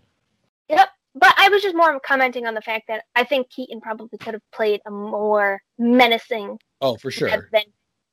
Yep. 0.69 0.89
But 1.15 1.33
I 1.37 1.47
was 1.49 1.61
just 1.61 1.75
more 1.75 1.99
commenting 1.99 2.47
on 2.47 2.55
the 2.55 2.61
fact 2.61 2.85
that 2.87 3.03
I 3.15 3.23
think 3.23 3.49
Keaton 3.51 3.79
probably 3.79 4.17
could 4.17 4.33
have 4.33 4.51
played 4.51 4.81
a 4.87 4.91
more 4.91 5.61
menacing 5.77 6.57
Oh, 6.81 6.97
for 6.97 7.11
sure, 7.11 7.29
than 7.51 7.63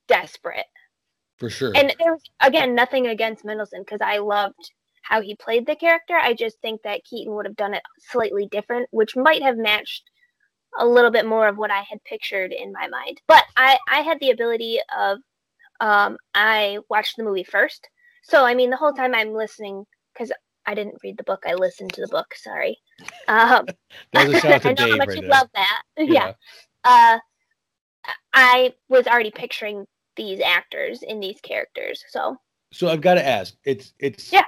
desperate. 0.07 0.66
for 1.38 1.49
sure. 1.49 1.73
And 1.75 1.94
there 1.99 2.12
was 2.12 2.23
again 2.40 2.75
nothing 2.75 3.07
against 3.07 3.42
Mendelsohn 3.44 3.81
because 3.83 4.01
I 4.03 4.18
loved 4.18 4.70
how 5.02 5.20
he 5.20 5.34
played 5.34 5.66
the 5.66 5.76
character. 5.76 6.14
I 6.14 6.34
just 6.34 6.60
think 6.60 6.82
that 6.82 7.04
Keaton 7.04 7.34
would 7.34 7.46
have 7.46 7.56
done 7.56 7.74
it 7.74 7.82
slightly 7.98 8.46
different, 8.46 8.88
which 8.90 9.16
might 9.16 9.42
have 9.42 9.56
matched 9.56 10.04
a 10.78 10.86
little 10.86 11.10
bit 11.10 11.26
more 11.26 11.48
of 11.48 11.58
what 11.58 11.70
I 11.70 11.80
had 11.80 12.02
pictured 12.04 12.52
in 12.52 12.72
my 12.72 12.86
mind. 12.88 13.20
But 13.26 13.44
I 13.56 13.78
I 13.88 14.00
had 14.00 14.20
the 14.20 14.30
ability 14.30 14.78
of 14.96 15.18
um 15.80 16.16
I 16.34 16.78
watched 16.88 17.16
the 17.16 17.24
movie 17.24 17.44
first. 17.44 17.88
So 18.22 18.44
I 18.44 18.54
mean 18.54 18.70
the 18.70 18.76
whole 18.76 18.92
time 18.92 19.14
I'm 19.14 19.34
listening 19.34 19.84
because 20.12 20.32
I 20.66 20.74
didn't 20.74 21.00
read 21.02 21.16
the 21.16 21.24
book. 21.24 21.44
I 21.46 21.54
listened 21.54 21.92
to 21.94 22.02
the 22.02 22.08
book. 22.08 22.34
Sorry. 22.34 22.78
Um, 23.28 23.66
that 24.12 24.26
was 24.26 24.36
a 24.36 24.40
shout 24.40 24.52
out 24.52 24.62
to 24.62 24.68
I 24.70 24.72
know 24.72 24.90
how 24.90 24.96
much 24.96 25.08
right 25.08 25.22
you 25.22 25.28
love 25.28 25.48
that. 25.54 25.82
yeah. 25.96 26.32
uh, 26.84 27.18
I 28.32 28.74
was 28.88 29.06
already 29.06 29.30
picturing 29.30 29.86
these 30.16 30.40
actors 30.40 31.02
in 31.02 31.20
these 31.20 31.40
characters. 31.40 32.04
So 32.10 32.36
So 32.72 32.88
I've 32.88 33.00
got 33.00 33.14
to 33.14 33.26
ask. 33.26 33.54
It's 33.64 33.94
it's 33.98 34.32
Yeah. 34.32 34.44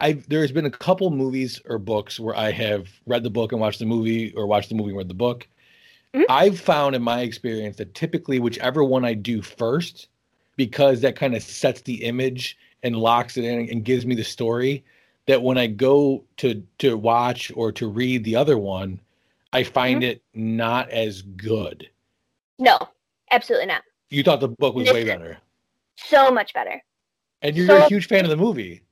I 0.00 0.12
there's 0.28 0.52
been 0.52 0.66
a 0.66 0.70
couple 0.70 1.10
movies 1.10 1.60
or 1.66 1.78
books 1.78 2.18
where 2.20 2.36
I 2.36 2.50
have 2.52 2.88
read 3.06 3.22
the 3.22 3.30
book 3.30 3.52
and 3.52 3.60
watched 3.60 3.78
the 3.78 3.86
movie, 3.86 4.32
or 4.34 4.46
watched 4.46 4.68
the 4.68 4.74
movie 4.74 4.90
and 4.90 4.98
read 4.98 5.08
the 5.08 5.14
book. 5.14 5.48
Mhm. 6.14 6.24
I've 6.28 6.60
found 6.60 6.94
in 6.94 7.02
my 7.02 7.20
experience 7.22 7.76
that 7.78 7.94
typically 7.94 8.38
whichever 8.38 8.84
one 8.84 9.04
I 9.04 9.14
do 9.14 9.40
first, 9.42 10.08
because 10.56 11.00
that 11.00 11.16
kind 11.16 11.34
of 11.34 11.42
sets 11.42 11.80
the 11.82 12.04
image 12.04 12.58
and 12.82 12.96
locks 12.96 13.36
it 13.36 13.44
in 13.44 13.68
and 13.70 13.84
gives 13.84 14.04
me 14.04 14.14
the 14.14 14.24
story, 14.24 14.84
that 15.26 15.42
when 15.42 15.56
I 15.58 15.66
go 15.68 16.24
to 16.38 16.62
to 16.78 16.96
watch 16.96 17.50
or 17.54 17.72
to 17.72 17.88
read 17.88 18.24
the 18.24 18.36
other 18.36 18.58
one, 18.58 19.00
I 19.52 19.62
find 19.64 20.02
it 20.04 20.22
not 20.34 20.88
as 20.90 21.22
good. 21.22 21.88
no, 22.58 22.78
absolutely 23.30 23.66
not. 23.66 23.82
You 24.10 24.22
thought 24.22 24.40
the 24.40 24.48
book 24.48 24.74
was 24.74 24.90
way 24.92 25.04
better, 25.04 25.38
So 25.96 26.30
much 26.30 26.52
better. 26.54 26.82
and 27.40 27.56
you're, 27.56 27.66
you're 27.66 27.78
a 27.78 27.88
huge 27.88 28.06
fan 28.06 28.24
of 28.24 28.30
the 28.30 28.36
movie. 28.36 28.82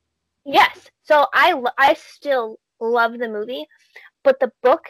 Yes. 0.45 0.89
So 1.03 1.27
I 1.33 1.61
I 1.77 1.93
still 1.95 2.57
love 2.79 3.17
the 3.17 3.29
movie, 3.29 3.65
but 4.23 4.39
the 4.39 4.51
book 4.63 4.85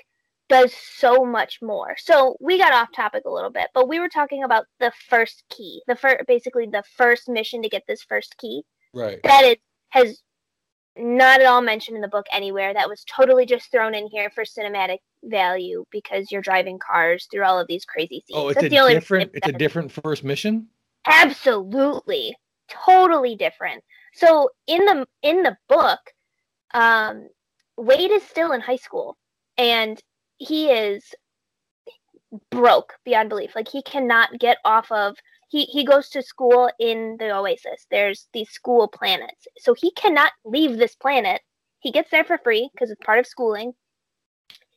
does 0.50 0.74
so 0.74 1.26
much 1.26 1.60
more. 1.62 1.96
So 1.98 2.36
we 2.42 2.58
got 2.58 2.74
off 2.74 2.90
topic 2.94 3.24
a 3.26 3.30
little 3.30 3.50
bit, 3.50 3.68
but 3.74 3.88
we 3.88 4.00
were 4.00 4.10
talking 4.10 4.44
about 4.44 4.66
the 4.80 4.92
first 5.10 5.44
key, 5.50 5.82
the 5.88 5.96
first 5.96 6.26
basically 6.28 6.68
the 6.68 6.84
first 6.96 7.30
mission 7.30 7.62
to 7.62 7.70
get 7.70 7.84
this 7.88 8.04
first 8.04 8.36
key. 8.38 8.64
Right. 8.94 9.20
That 9.24 9.44
is 9.46 9.58
has 9.90 10.22
not 10.98 11.40
at 11.40 11.48
all 11.48 11.62
mentioned 11.62 11.96
in 11.96 12.02
the 12.02 12.08
book 12.10 12.26
anywhere. 12.32 12.74
That 12.74 12.90
was 12.90 13.04
totally 13.06 13.46
just 13.46 13.72
thrown 13.72 13.96
in 13.96 14.08
here 14.08 14.30
for 14.30 14.44
cinematic 14.44 14.98
value 15.24 15.86
because 15.92 16.32
you're 16.32 16.42
driving 16.42 16.80
cars 16.80 17.28
through 17.32 17.46
all 17.46 17.60
of 17.60 17.68
these 17.68 17.86
crazy 17.86 18.24
scenes. 18.28 18.38
Oh, 18.38 18.50
it's 18.50 18.56
That's 18.56 18.68
a 18.68 18.70
the 18.70 18.80
only 18.80 18.94
different. 18.94 19.32
It's 19.34 19.48
a 19.48 19.54
different 19.54 19.92
first 19.92 20.24
mission. 20.24 20.68
absolutely 21.06 22.36
totally 22.70 23.36
different 23.36 23.84
so 24.14 24.50
in 24.68 24.86
the 24.86 25.06
in 25.22 25.44
the 25.44 25.58
book 25.68 26.00
um 26.74 27.28
wade 27.78 28.12
is 28.12 28.24
still 28.24 28.52
in 28.52 28.62
high 28.62 28.76
school 28.76 29.18
and 29.58 30.02
he 30.38 30.70
is 30.70 31.04
broke 32.50 32.94
beyond 33.04 33.30
belief. 33.30 33.56
Like 33.56 33.68
he 33.68 33.82
cannot 33.84 34.40
get 34.40 34.58
off 34.66 34.92
of 34.92 35.18
he 35.50 35.66
he 35.66 35.84
goes 35.86 36.10
to 36.10 36.24
school 36.24 36.70
in 36.80 37.18
the 37.20 37.36
oasis. 37.36 37.86
There's 37.92 38.28
these 38.34 38.50
school 38.50 38.88
planets. 38.88 39.48
So 39.58 39.74
he 39.74 39.92
cannot 39.92 40.32
leave 40.46 40.78
this 40.78 40.96
planet. 40.96 41.42
He 41.80 41.92
gets 41.92 42.10
there 42.12 42.24
for 42.24 42.38
free 42.38 42.70
because 42.74 42.90
it's 42.90 43.06
part 43.06 43.20
of 43.20 43.28
schooling. 43.28 43.74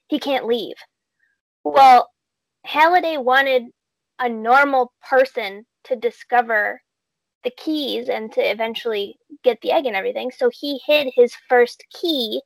He 0.08 0.18
can't 0.18 0.46
leave. 0.46 0.76
Well 1.62 2.10
halliday 2.64 3.18
wanted 3.18 3.64
a 4.18 4.28
normal 4.28 4.92
person 5.08 5.66
to 5.84 5.96
discover 5.96 6.80
the 7.44 7.50
keys 7.50 8.09
and 8.09 8.33
to 8.33 8.40
eventually 8.40 9.18
get 9.42 9.61
the 9.61 9.72
egg 9.72 9.87
and 9.87 9.96
everything. 9.96 10.30
So 10.30 10.50
he 10.52 10.80
hid 10.87 11.12
his 11.14 11.35
first 11.48 11.85
key 11.92 12.42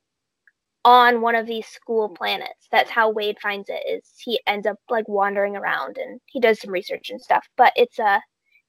on 0.85 1.21
one 1.21 1.35
of 1.35 1.47
these 1.47 1.67
school 1.67 2.09
planets. 2.09 2.67
That's 2.71 2.89
how 2.89 3.11
Wade 3.11 3.37
finds 3.41 3.69
it. 3.69 3.83
Is 3.87 4.13
he 4.23 4.39
ends 4.47 4.67
up 4.67 4.77
like 4.89 5.07
wandering 5.07 5.55
around 5.55 5.97
and 5.97 6.19
he 6.25 6.39
does 6.39 6.59
some 6.61 6.71
research 6.71 7.09
and 7.09 7.21
stuff, 7.21 7.47
but 7.57 7.73
it's 7.75 7.99
uh 7.99 8.19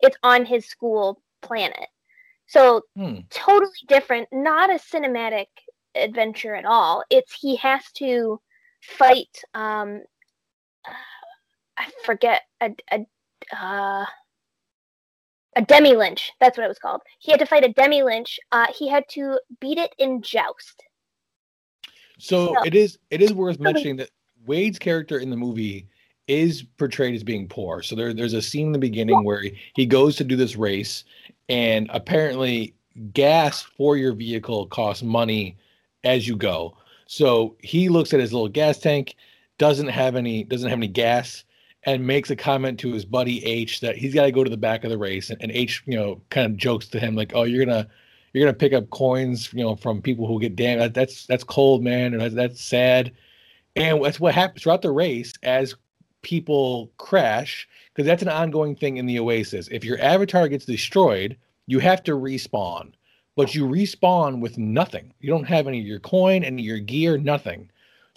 it's 0.01 0.17
on 0.23 0.45
his 0.45 0.67
school 0.67 1.23
planet. 1.43 1.89
So 2.47 2.83
Hmm. 2.97 3.21
totally 3.31 3.71
different, 3.89 4.29
not 4.33 4.71
a 4.71 4.75
cinematic 4.75 5.47
adventure 5.95 6.55
at 6.55 6.65
all. 6.65 7.05
It's 7.11 7.35
he 7.41 7.57
has 7.57 7.83
to 7.97 8.41
fight 8.83 9.43
um 9.55 10.03
I 11.77 11.91
forget 12.05 12.43
a 12.61 12.71
a 12.93 13.07
uh, 13.57 14.07
a 15.61 15.65
demi 15.67 15.95
lich. 15.95 16.33
That's 16.41 16.57
what 16.57 16.65
it 16.65 16.69
was 16.69 16.79
called. 16.79 17.03
He 17.19 17.31
had 17.31 17.41
to 17.41 17.47
fight 17.47 17.65
a 17.65 17.73
demi 17.73 18.03
lich. 18.03 18.41
Uh, 18.51 18.67
he 18.75 18.89
had 18.89 19.05
to 19.11 19.39
beat 19.61 19.79
it 19.79 19.95
in 19.99 20.23
joust. 20.23 20.83
So 22.19 22.55
So- 22.55 22.65
it 22.65 22.75
is. 22.75 22.99
It 23.11 23.23
is 23.23 23.33
worth 23.33 23.61
mentioning 23.61 23.97
that 23.97 24.11
Wade's 24.47 24.79
character 24.79 25.19
in 25.19 25.31
the 25.31 25.37
movie 25.37 25.87
is 26.27 26.63
portrayed 26.79 27.15
as 27.15 27.25
being 27.25 27.49
poor. 27.49 27.83
So 27.83 27.95
there, 27.97 28.15
there's 28.15 28.35
a 28.35 28.43
scene 28.43 28.67
in 28.67 28.73
the 28.73 28.79
beginning 28.79 29.25
where 29.25 29.43
he, 29.43 29.59
he 29.75 29.85
goes 29.87 30.17
to 30.17 30.25
do 30.25 30.37
this 30.37 30.57
race, 30.57 31.05
and 31.49 31.91
apparently 31.93 32.75
gas 33.13 33.63
for 33.63 33.97
your 33.97 34.13
vehicle 34.13 34.67
costs 34.67 35.03
money 35.03 35.57
as 36.05 36.29
you 36.29 36.37
go. 36.37 36.77
So 37.07 37.57
he 37.59 37.89
looks 37.89 38.15
at 38.15 38.21
his 38.21 38.33
little 38.33 38.49
gas 38.49 38.79
tank, 38.79 39.17
doesn't 39.59 39.89
have 39.89 40.15
any, 40.15 40.45
doesn't 40.45 40.71
have 40.71 40.79
any 40.79 40.87
gas, 40.87 41.45
and 41.85 42.07
makes 42.07 42.31
a 42.31 42.37
comment 42.37 42.79
to 42.81 42.93
his 42.93 43.05
buddy 43.05 43.45
H 43.45 43.81
that 43.81 43.97
he's 43.97 44.15
got 44.15 44.25
to 44.25 44.33
go 44.33 44.45
to 44.45 44.51
the 44.51 44.57
back 44.57 44.85
of 44.85 44.91
the 44.91 44.99
race, 44.99 45.31
and, 45.31 45.41
and 45.43 45.51
H, 45.53 45.83
you 45.87 45.97
know, 45.97 46.21
kind 46.31 46.47
of 46.47 46.57
jokes 46.57 46.89
to 46.89 47.01
him 47.01 47.15
like, 47.17 47.33
"Oh, 47.35 47.45
you're 47.45 47.65
gonna." 47.65 47.89
You're 48.33 48.47
gonna 48.47 48.57
pick 48.57 48.73
up 48.73 48.91
coins, 48.91 49.53
you 49.53 49.65
know, 49.65 49.75
from 49.75 50.01
people 50.01 50.25
who 50.29 50.41
get 50.41 50.55
damned. 50.55 50.81
That, 50.81 50.95
that's 50.95 51.27
that's 51.27 51.43
cold, 51.43 51.83
man, 51.83 52.13
and 52.13 52.21
that's, 52.23 52.35
that's 52.35 52.63
sad. 52.63 53.11
And 53.75 54.05
that's 54.05 54.21
what 54.21 54.37
happens 54.37 54.63
throughout 54.63 54.83
the 54.83 54.93
race 54.93 55.33
as 55.43 55.75
people 56.23 56.93
crash, 56.97 57.67
because 57.93 58.07
that's 58.07 58.23
an 58.23 58.29
ongoing 58.29 58.77
thing 58.77 58.99
in 58.99 59.07
the 59.07 59.19
Oasis. 59.19 59.69
If 59.73 59.85
your 59.85 60.01
avatar 60.01 60.47
gets 60.47 60.65
destroyed, 60.65 61.37
you 61.67 61.81
have 61.81 62.05
to 62.05 62.13
respawn. 62.13 62.93
but 63.35 63.49
oh. 63.49 63.53
you 63.53 63.65
respawn 63.67 64.41
with 64.41 64.59
nothing. 64.59 65.13
You 65.19 65.31
don't 65.31 65.49
have 65.49 65.67
any 65.67 65.81
of 65.81 65.87
your 65.87 65.99
coin, 66.01 66.45
any 66.45 66.63
of 66.63 66.67
your 66.67 66.79
gear, 66.79 67.19
nothing. 67.19 67.69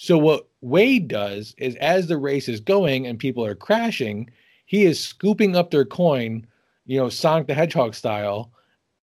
So 0.03 0.17
what 0.17 0.49
Wade 0.59 1.07
does 1.07 1.55
is 1.57 1.77
as 1.77 2.07
the 2.07 2.17
race 2.17 2.49
is 2.49 2.59
going 2.59 3.07
and 3.07 3.17
people 3.17 3.45
are 3.45 3.55
crashing, 3.55 4.29
he 4.65 4.83
is 4.83 4.99
scooping 4.99 5.55
up 5.55 5.71
their 5.71 5.85
coin, 5.85 6.45
you 6.85 6.99
know, 6.99 7.07
Sonic 7.07 7.47
the 7.47 7.53
Hedgehog 7.53 7.95
style, 7.95 8.51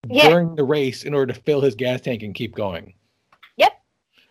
yeah. 0.10 0.28
during 0.28 0.58
the 0.58 0.66
race 0.66 1.06
in 1.06 1.14
order 1.14 1.32
to 1.32 1.40
fill 1.40 1.62
his 1.62 1.74
gas 1.74 2.02
tank 2.02 2.22
and 2.22 2.36
keep 2.36 2.54
going. 2.54 2.94
Yep. 3.56 3.82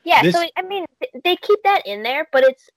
Yeah. 0.04 0.22
This, 0.22 0.34
so 0.34 0.46
I 0.58 0.60
mean, 0.60 0.84
they 1.24 1.36
keep 1.36 1.58
that 1.64 1.86
in 1.86 2.02
there, 2.02 2.28
but 2.32 2.44
it's 2.44 2.68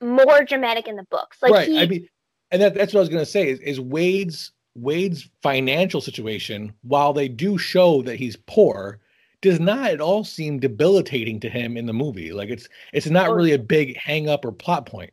more 0.00 0.42
dramatic 0.42 0.88
in 0.88 0.96
the 0.96 1.04
books. 1.10 1.42
Like 1.42 1.52
right. 1.52 1.68
He, 1.68 1.78
I 1.78 1.86
mean, 1.86 2.08
and 2.52 2.62
that, 2.62 2.72
that's 2.72 2.94
what 2.94 3.00
I 3.00 3.02
was 3.02 3.10
going 3.10 3.22
to 3.22 3.30
say 3.30 3.50
is, 3.50 3.60
is 3.60 3.80
Wade's 3.80 4.50
Wade's 4.74 5.28
financial 5.42 6.00
situation, 6.00 6.72
while 6.80 7.12
they 7.12 7.28
do 7.28 7.58
show 7.58 8.00
that 8.00 8.16
he's 8.16 8.36
poor, 8.46 8.98
does 9.44 9.60
not 9.60 9.90
at 9.90 10.00
all 10.00 10.24
seem 10.24 10.58
debilitating 10.58 11.38
to 11.38 11.50
him 11.50 11.76
in 11.76 11.84
the 11.84 11.92
movie. 11.92 12.32
Like 12.32 12.48
it's 12.48 12.66
it's 12.94 13.10
not 13.10 13.28
oh. 13.28 13.34
really 13.34 13.52
a 13.52 13.58
big 13.58 13.96
hang 13.96 14.28
up 14.28 14.44
or 14.44 14.52
plot 14.52 14.86
point. 14.86 15.12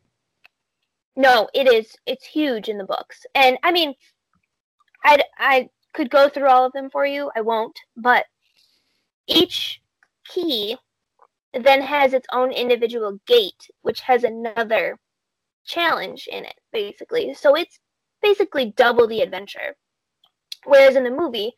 No, 1.14 1.48
it 1.54 1.70
is. 1.70 1.94
It's 2.06 2.24
huge 2.24 2.70
in 2.70 2.78
the 2.78 2.84
books, 2.84 3.26
and 3.34 3.58
I 3.62 3.70
mean, 3.70 3.94
I 5.04 5.22
I 5.38 5.68
could 5.92 6.10
go 6.10 6.30
through 6.30 6.48
all 6.48 6.64
of 6.64 6.72
them 6.72 6.88
for 6.88 7.04
you. 7.04 7.30
I 7.36 7.42
won't, 7.42 7.78
but 7.94 8.24
each 9.26 9.82
key 10.26 10.78
then 11.52 11.82
has 11.82 12.14
its 12.14 12.26
own 12.32 12.50
individual 12.50 13.20
gate, 13.26 13.68
which 13.82 14.00
has 14.00 14.24
another 14.24 14.98
challenge 15.66 16.26
in 16.32 16.46
it, 16.46 16.58
basically. 16.72 17.34
So 17.34 17.54
it's 17.54 17.78
basically 18.22 18.72
double 18.74 19.06
the 19.06 19.20
adventure. 19.20 19.76
Whereas 20.64 20.96
in 20.96 21.04
the 21.04 21.10
movie, 21.10 21.52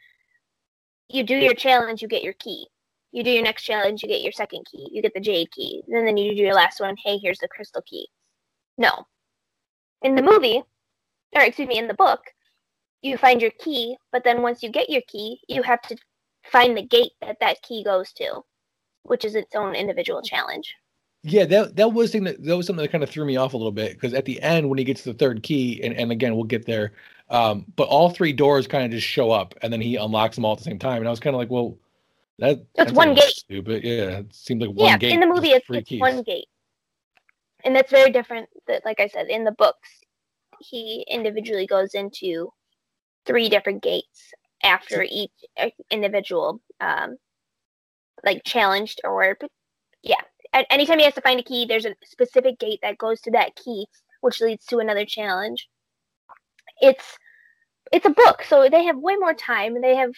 you 1.08 1.22
do 1.22 1.36
your 1.36 1.54
challenge, 1.54 2.02
you 2.02 2.08
get 2.08 2.22
your 2.22 2.32
key. 2.34 2.66
You 3.12 3.22
do 3.22 3.30
your 3.30 3.44
next 3.44 3.62
challenge, 3.62 4.02
you 4.02 4.08
get 4.08 4.22
your 4.22 4.32
second 4.32 4.66
key. 4.70 4.88
You 4.90 5.00
get 5.00 5.14
the 5.14 5.20
jade 5.20 5.50
key. 5.52 5.82
And 5.88 6.06
then 6.06 6.16
you 6.16 6.34
do 6.34 6.42
your 6.42 6.54
last 6.54 6.80
one, 6.80 6.96
hey, 7.04 7.18
here's 7.18 7.38
the 7.38 7.48
crystal 7.48 7.82
key. 7.82 8.08
No. 8.76 9.06
In 10.02 10.14
the 10.14 10.22
movie, 10.22 10.62
or 11.34 11.42
excuse 11.42 11.68
me, 11.68 11.78
in 11.78 11.88
the 11.88 11.94
book, 11.94 12.20
you 13.02 13.16
find 13.16 13.40
your 13.40 13.52
key, 13.58 13.96
but 14.12 14.24
then 14.24 14.42
once 14.42 14.62
you 14.62 14.70
get 14.70 14.90
your 14.90 15.02
key, 15.06 15.40
you 15.48 15.62
have 15.62 15.82
to 15.82 15.96
find 16.44 16.76
the 16.76 16.82
gate 16.82 17.12
that 17.20 17.36
that 17.40 17.62
key 17.62 17.84
goes 17.84 18.12
to, 18.14 18.42
which 19.02 19.24
is 19.24 19.34
its 19.34 19.54
own 19.54 19.74
individual 19.74 20.22
challenge. 20.22 20.74
Yeah, 21.22 21.46
that 21.46 21.76
that 21.76 21.92
was 21.92 22.12
thing 22.12 22.24
that 22.24 22.42
that 22.44 22.56
was 22.56 22.66
something 22.66 22.82
that 22.82 22.92
kind 22.92 23.02
of 23.02 23.08
threw 23.08 23.24
me 23.24 23.36
off 23.36 23.54
a 23.54 23.56
little 23.56 23.72
bit 23.72 23.94
because 23.94 24.12
at 24.12 24.26
the 24.26 24.40
end 24.42 24.68
when 24.68 24.78
he 24.78 24.84
gets 24.84 25.04
the 25.04 25.14
third 25.14 25.42
key, 25.42 25.82
and, 25.82 25.96
and 25.96 26.12
again 26.12 26.34
we'll 26.34 26.44
get 26.44 26.66
there, 26.66 26.92
um, 27.34 27.66
but 27.76 27.88
all 27.88 28.10
three 28.10 28.32
doors 28.32 28.66
kind 28.66 28.84
of 28.84 28.90
just 28.90 29.06
show 29.06 29.30
up 29.30 29.54
and 29.62 29.72
then 29.72 29.80
he 29.80 29.96
unlocks 29.96 30.36
them 30.36 30.44
all 30.44 30.52
at 30.52 30.58
the 30.58 30.64
same 30.64 30.78
time, 30.78 30.98
and 30.98 31.08
I 31.08 31.10
was 31.10 31.20
kind 31.20 31.34
of 31.34 31.38
like, 31.38 31.50
well, 31.50 31.76
that 32.38 32.64
that's, 32.74 32.90
that's 32.90 32.92
one 32.92 33.14
gate. 33.14 33.24
Stupid. 33.24 33.84
Yeah, 33.84 34.18
it 34.18 34.34
seems 34.34 34.60
like 34.60 34.70
one 34.70 34.88
yeah, 34.88 34.98
gate. 34.98 35.12
in 35.12 35.20
the 35.20 35.26
movie 35.26 35.50
it's, 35.50 35.66
it's 35.68 36.00
one 36.00 36.22
gate, 36.22 36.48
and 37.64 37.74
that's 37.74 37.90
very 37.90 38.10
different. 38.10 38.48
That 38.66 38.84
like 38.84 39.00
I 39.00 39.08
said 39.08 39.28
in 39.28 39.44
the 39.44 39.52
books, 39.52 39.88
he 40.60 41.06
individually 41.08 41.66
goes 41.66 41.94
into 41.94 42.50
three 43.26 43.48
different 43.48 43.82
gates 43.82 44.32
after 44.62 45.06
each 45.08 45.32
uh, 45.58 45.70
individual 45.90 46.60
um, 46.80 47.16
like 48.24 48.42
challenged 48.44 49.00
or 49.04 49.36
yeah 50.02 50.16
anytime 50.70 50.98
he 50.98 51.04
has 51.04 51.14
to 51.14 51.20
find 51.20 51.40
a 51.40 51.42
key, 51.42 51.66
there's 51.66 51.84
a 51.86 51.94
specific 52.04 52.58
gate 52.58 52.80
that 52.82 52.98
goes 52.98 53.20
to 53.22 53.30
that 53.32 53.56
key, 53.56 53.86
which 54.20 54.40
leads 54.40 54.64
to 54.66 54.78
another 54.78 55.04
challenge. 55.04 55.68
It's 56.80 57.18
it's 57.92 58.06
a 58.06 58.10
book, 58.10 58.42
so 58.48 58.68
they 58.68 58.84
have 58.84 58.96
way 58.98 59.16
more 59.16 59.34
time. 59.34 59.80
They 59.80 59.96
have 59.96 60.10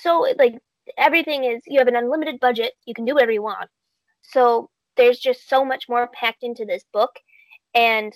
so 0.00 0.26
like 0.38 0.56
everything 0.98 1.44
is 1.44 1.62
you 1.66 1.78
have 1.78 1.88
an 1.88 1.96
unlimited 1.96 2.40
budget. 2.40 2.72
You 2.86 2.94
can 2.94 3.04
do 3.04 3.14
whatever 3.14 3.32
you 3.32 3.42
want. 3.42 3.68
So 4.22 4.70
there's 4.96 5.18
just 5.18 5.48
so 5.48 5.64
much 5.64 5.88
more 5.88 6.08
packed 6.08 6.42
into 6.42 6.64
this 6.64 6.84
book, 6.92 7.12
and 7.74 8.12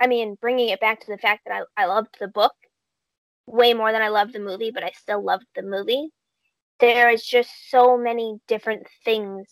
I 0.00 0.06
mean, 0.06 0.36
bringing 0.40 0.70
it 0.70 0.80
back 0.80 1.00
to 1.00 1.10
the 1.10 1.18
fact 1.18 1.42
that 1.46 1.64
I 1.76 1.84
I 1.84 1.86
loved 1.86 2.16
the 2.20 2.28
book 2.28 2.52
way 3.46 3.74
more 3.74 3.92
than 3.92 4.02
I 4.02 4.08
loved 4.08 4.32
the 4.32 4.40
movie, 4.40 4.70
but 4.72 4.84
I 4.84 4.92
still 4.94 5.22
loved 5.24 5.46
the 5.54 5.62
movie 5.62 6.10
there 6.80 7.10
is 7.10 7.24
just 7.24 7.50
so 7.70 7.96
many 7.96 8.38
different 8.48 8.86
things 9.04 9.46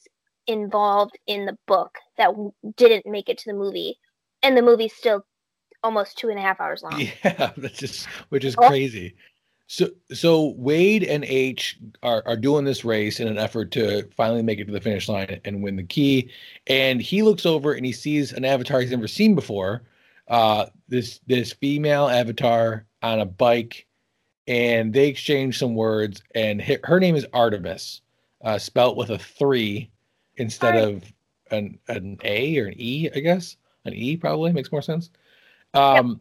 involved 0.46 1.18
in 1.26 1.46
the 1.46 1.56
book 1.66 1.96
that 2.18 2.30
didn't 2.76 3.06
make 3.06 3.28
it 3.28 3.38
to 3.38 3.50
the 3.50 3.56
movie, 3.56 3.96
and 4.42 4.56
the 4.56 4.62
movie 4.62 4.88
still 4.88 5.24
almost 5.82 6.18
two 6.18 6.28
and 6.28 6.38
a 6.38 6.42
half 6.42 6.60
hours 6.60 6.82
long. 6.82 7.00
Yeah, 7.24 7.52
that's 7.56 7.78
just 7.78 8.06
which 8.28 8.44
is 8.44 8.56
crazy. 8.56 9.14
So 9.66 9.88
so 10.12 10.54
Wade 10.56 11.02
and 11.04 11.24
H 11.24 11.78
are, 12.02 12.22
are 12.26 12.36
doing 12.36 12.64
this 12.64 12.84
race 12.84 13.20
in 13.20 13.28
an 13.28 13.38
effort 13.38 13.70
to 13.72 14.08
finally 14.16 14.42
make 14.42 14.58
it 14.58 14.66
to 14.66 14.72
the 14.72 14.80
finish 14.80 15.08
line 15.08 15.40
and 15.44 15.62
win 15.62 15.76
the 15.76 15.82
key. 15.82 16.30
And 16.66 17.00
he 17.00 17.22
looks 17.22 17.46
over 17.46 17.72
and 17.72 17.86
he 17.86 17.92
sees 17.92 18.32
an 18.32 18.44
avatar 18.44 18.80
he's 18.80 18.90
never 18.90 19.08
seen 19.08 19.34
before. 19.34 19.82
Uh, 20.28 20.66
this 20.88 21.20
this 21.26 21.52
female 21.52 22.08
avatar 22.08 22.84
on 23.02 23.20
a 23.20 23.26
bike 23.26 23.86
and 24.46 24.92
they 24.92 25.08
exchange 25.08 25.58
some 25.58 25.74
words. 25.74 26.22
And 26.34 26.60
her 26.60 27.00
name 27.00 27.16
is 27.16 27.26
Artemis, 27.32 28.02
uh, 28.44 28.58
spelt 28.58 28.96
with 28.96 29.10
a 29.10 29.18
three 29.18 29.90
instead 30.36 30.76
of 30.76 31.04
an 31.50 31.78
an 31.88 32.18
A 32.24 32.58
or 32.58 32.66
an 32.66 32.74
E, 32.76 33.08
I 33.14 33.20
guess. 33.20 33.56
An 33.84 33.94
E 33.94 34.16
probably 34.16 34.52
makes 34.52 34.70
more 34.70 34.82
sense. 34.82 35.10
Um, 35.74 36.08
yep. 36.08 36.18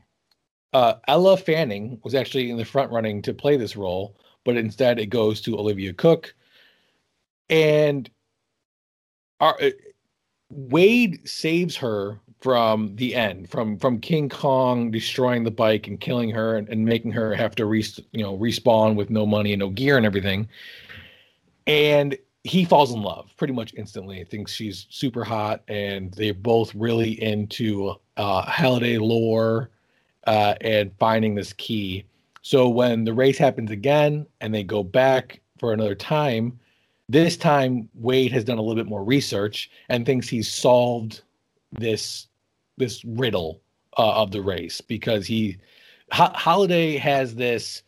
uh, 0.74 0.94
Elle 1.08 1.38
Fanning 1.38 2.00
was 2.04 2.16
actually 2.16 2.50
in 2.50 2.58
the 2.58 2.66
front 2.66 2.92
running 2.92 3.22
to 3.24 3.34
play 3.34 3.58
this 3.58 3.76
role, 3.76 4.16
but 4.46 4.58
instead 4.58 5.00
it 5.00 5.08
goes 5.08 5.42
to 5.42 5.58
Olivia 5.58 5.94
Cooke. 5.94 6.34
And 7.50 8.10
our, 9.40 9.62
uh, 9.62 9.72
Wade 10.50 11.28
saves 11.28 11.76
her 11.78 12.20
from 12.40 12.96
the 12.96 13.16
end, 13.16 13.50
from 13.50 13.78
from 13.78 14.00
King 14.00 14.28
Kong 14.28 14.92
destroying 14.92 15.44
the 15.44 15.52
bike 15.52 15.88
and 15.88 16.00
killing 16.00 16.30
her 16.32 16.58
and, 16.58 16.68
and 16.70 16.84
making 16.84 17.12
her 17.12 17.34
have 17.36 17.56
to 17.56 17.66
re, 17.66 17.86
you 18.12 18.24
know 18.24 18.38
respawn 18.38 18.96
with 18.96 19.10
no 19.10 19.26
money 19.26 19.54
and 19.54 19.60
no 19.60 19.70
gear 19.70 19.98
and 19.98 20.06
everything. 20.06 20.50
And 21.68 22.18
he 22.44 22.66
falls 22.66 22.92
in 22.92 23.02
love 23.04 23.32
pretty 23.38 23.54
much 23.54 23.74
instantly. 23.78 24.24
Thinks 24.26 24.52
she's 24.52 24.88
super 24.90 25.24
hot, 25.24 25.62
and 25.68 26.12
they're 26.14 26.34
both 26.34 26.74
really 26.74 27.22
into 27.22 27.96
uh, 28.18 28.44
Halliday 28.44 28.98
lore 28.98 29.70
uh, 30.28 30.56
and 30.62 30.92
finding 31.00 31.36
this 31.36 31.54
key. 31.54 32.06
So 32.42 32.68
when 32.70 33.04
the 33.04 33.14
race 33.14 33.38
happens 33.38 33.72
again 33.72 34.26
and 34.40 34.54
they 34.54 34.64
go 34.64 34.84
back 34.84 35.42
for 35.60 35.74
another 35.74 35.96
time, 35.96 36.60
this 37.10 37.38
time 37.38 37.90
Wade 37.94 38.32
has 38.32 38.44
done 38.44 38.58
a 38.58 38.62
little 38.62 38.82
bit 38.82 38.90
more 38.90 39.04
research 39.04 39.70
and 39.90 40.06
thinks 40.06 40.28
he's 40.28 40.52
solved 40.52 41.22
this 41.72 42.28
this 42.78 43.04
riddle 43.06 43.62
uh, 43.98 44.14
of 44.14 44.32
the 44.32 44.42
race 44.42 44.82
because 44.82 45.26
he 45.26 45.58
Ho- 46.12 46.32
Halliday 46.34 46.98
has 46.98 47.36
this 47.36 47.84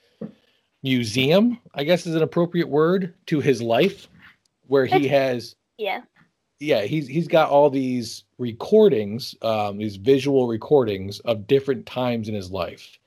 museum, 0.83 1.59
I 1.73 1.83
guess 1.83 2.05
is 2.05 2.15
an 2.15 2.21
appropriate 2.21 2.67
word 2.67 3.13
to 3.27 3.39
his 3.39 3.61
life, 3.61 4.07
where 4.67 4.85
he 4.85 5.07
has 5.07 5.55
yeah 5.77 6.01
yeah 6.63 6.81
he's 6.83 7.07
he's 7.07 7.27
got 7.27 7.49
all 7.49 7.69
these 7.69 8.23
recordings, 8.37 9.35
um, 9.41 9.77
these 9.77 9.97
visual 9.97 10.47
recordings 10.47 11.19
of 11.21 11.47
different 11.47 11.85
times 11.85 12.29
in 12.29 12.35
his 12.35 12.51
life, 12.51 12.97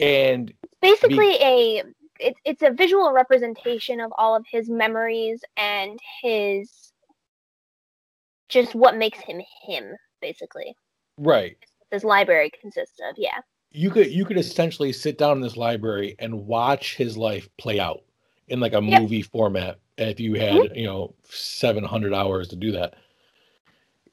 and 0.00 0.50
it's 0.62 0.74
basically 0.80 1.38
be- 1.38 1.38
a 1.42 1.82
it's 2.20 2.40
it's 2.44 2.62
a 2.62 2.70
visual 2.70 3.12
representation 3.12 4.00
of 4.00 4.12
all 4.16 4.36
of 4.36 4.44
his 4.50 4.68
memories 4.68 5.40
and 5.56 5.98
his 6.22 6.92
just 8.48 8.74
what 8.74 8.96
makes 8.96 9.18
him 9.18 9.40
him 9.66 9.96
basically. 10.20 10.76
Right. 11.18 11.56
This 11.90 12.04
library 12.04 12.50
consists 12.60 12.98
of, 13.08 13.14
yeah. 13.18 13.38
You 13.70 13.90
could 13.90 14.10
you 14.10 14.24
could 14.24 14.38
essentially 14.38 14.92
sit 14.92 15.18
down 15.18 15.36
in 15.36 15.42
this 15.42 15.56
library 15.56 16.16
and 16.18 16.46
watch 16.46 16.96
his 16.96 17.16
life 17.16 17.48
play 17.58 17.80
out 17.80 18.02
in 18.48 18.60
like 18.60 18.74
a 18.74 18.82
yep. 18.82 19.02
movie 19.02 19.22
format 19.22 19.78
if 19.96 20.20
you 20.20 20.34
had, 20.34 20.54
mm-hmm. 20.54 20.74
you 20.74 20.86
know, 20.86 21.14
700 21.24 22.12
hours 22.14 22.48
to 22.48 22.56
do 22.56 22.72
that. 22.72 22.94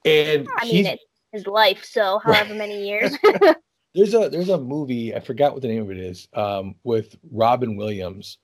And 0.06 0.48
I 0.58 0.66
mean, 0.66 0.86
it's 0.86 1.04
his 1.32 1.48
life, 1.48 1.84
so 1.84 2.20
however 2.24 2.54
many 2.54 2.88
years. 2.88 3.16
there's 3.96 4.14
a 4.14 4.30
there's 4.30 4.50
a 4.50 4.58
movie 4.58 5.16
I 5.16 5.20
forgot 5.20 5.54
what 5.54 5.62
the 5.62 5.68
name 5.68 5.82
of 5.84 5.92
it 5.92 5.98
is 5.98 6.28
um, 6.34 6.76
with 6.84 7.16
Robin 7.32 7.76
Williams, 7.76 8.38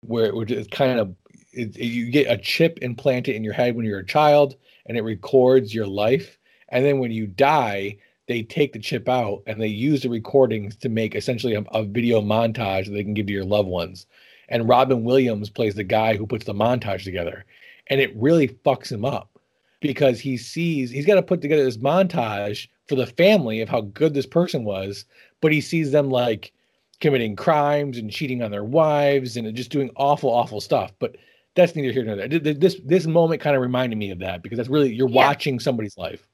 where 0.00 0.34
which 0.34 0.50
is 0.50 0.66
kind 0.68 0.98
of 0.98 1.14
it, 1.52 1.76
it, 1.76 1.86
you 1.86 2.10
get 2.10 2.30
a 2.30 2.36
chip 2.36 2.78
implanted 2.82 3.36
in 3.36 3.44
your 3.44 3.52
head 3.52 3.76
when 3.76 3.84
you're 3.84 4.00
a 4.00 4.06
child, 4.06 4.56
and 4.86 4.96
it 4.96 5.02
records 5.02 5.74
your 5.74 5.86
life. 5.86 6.38
And 6.70 6.84
then 6.84 6.98
when 6.98 7.12
you 7.12 7.26
die, 7.26 7.98
they 8.26 8.42
take 8.42 8.72
the 8.72 8.78
chip 8.78 9.08
out 9.08 9.42
and 9.46 9.60
they 9.60 9.68
use 9.68 10.02
the 10.02 10.08
recordings 10.08 10.76
to 10.76 10.88
make 10.88 11.14
essentially 11.14 11.54
a, 11.54 11.60
a 11.72 11.84
video 11.84 12.20
montage 12.20 12.86
that 12.86 12.92
they 12.92 13.04
can 13.04 13.14
give 13.14 13.26
to 13.26 13.32
your 13.32 13.44
loved 13.44 13.68
ones. 13.68 14.06
And 14.48 14.68
Robin 14.68 15.04
Williams 15.04 15.50
plays 15.50 15.74
the 15.74 15.84
guy 15.84 16.16
who 16.16 16.26
puts 16.26 16.44
the 16.44 16.54
montage 16.54 17.04
together. 17.04 17.44
And 17.88 18.00
it 18.00 18.14
really 18.16 18.48
fucks 18.48 18.90
him 18.90 19.04
up 19.04 19.38
because 19.80 20.18
he 20.18 20.36
sees 20.36 20.90
he's 20.90 21.06
got 21.06 21.16
to 21.16 21.22
put 21.22 21.42
together 21.42 21.64
this 21.64 21.76
montage 21.76 22.68
for 22.88 22.94
the 22.94 23.06
family 23.06 23.60
of 23.60 23.68
how 23.68 23.82
good 23.82 24.14
this 24.14 24.26
person 24.26 24.64
was, 24.64 25.04
but 25.40 25.52
he 25.52 25.60
sees 25.60 25.90
them 25.90 26.10
like 26.10 26.52
committing 27.00 27.36
crimes 27.36 27.98
and 27.98 28.10
cheating 28.10 28.42
on 28.42 28.50
their 28.50 28.64
wives 28.64 29.36
and 29.36 29.54
just 29.54 29.70
doing 29.70 29.90
awful, 29.96 30.30
awful 30.30 30.60
stuff. 30.60 30.92
But 30.98 31.16
that's 31.54 31.76
neither 31.76 31.92
here 31.92 32.04
nor 32.04 32.16
there. 32.16 32.28
This 32.28 32.80
this 32.84 33.06
moment 33.06 33.40
kind 33.40 33.54
of 33.54 33.62
reminded 33.62 33.96
me 33.96 34.10
of 34.10 34.18
that 34.20 34.42
because 34.42 34.56
that's 34.56 34.68
really 34.68 34.92
you're 34.92 35.08
yeah. 35.08 35.26
watching 35.26 35.60
somebody's 35.60 35.98
life. 35.98 36.26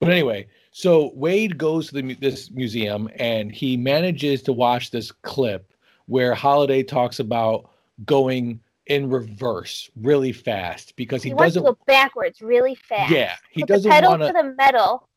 But 0.00 0.10
anyway, 0.10 0.46
so 0.70 1.10
Wade 1.14 1.58
goes 1.58 1.88
to 1.88 1.94
the, 1.94 2.14
this 2.14 2.50
museum 2.50 3.08
and 3.16 3.50
he 3.50 3.76
manages 3.76 4.42
to 4.42 4.52
watch 4.52 4.90
this 4.90 5.10
clip 5.10 5.72
where 6.08 6.34
Halliday 6.34 6.82
talks 6.82 7.20
about 7.20 7.70
going 8.04 8.60
in 8.86 9.08
reverse 9.08 9.90
really 9.96 10.32
fast 10.32 10.96
because 10.96 11.22
he, 11.22 11.30
he 11.30 11.36
doesn't 11.36 11.62
go 11.62 11.78
backwards 11.86 12.42
really 12.42 12.74
fast. 12.74 13.12
Yeah, 13.12 13.36
he 13.50 13.62
Put 13.62 13.68
doesn't 13.68 13.90
pedal 13.90 14.10
wanna... 14.10 14.26
to 14.26 14.32
the 14.32 14.54
metal. 14.56 15.08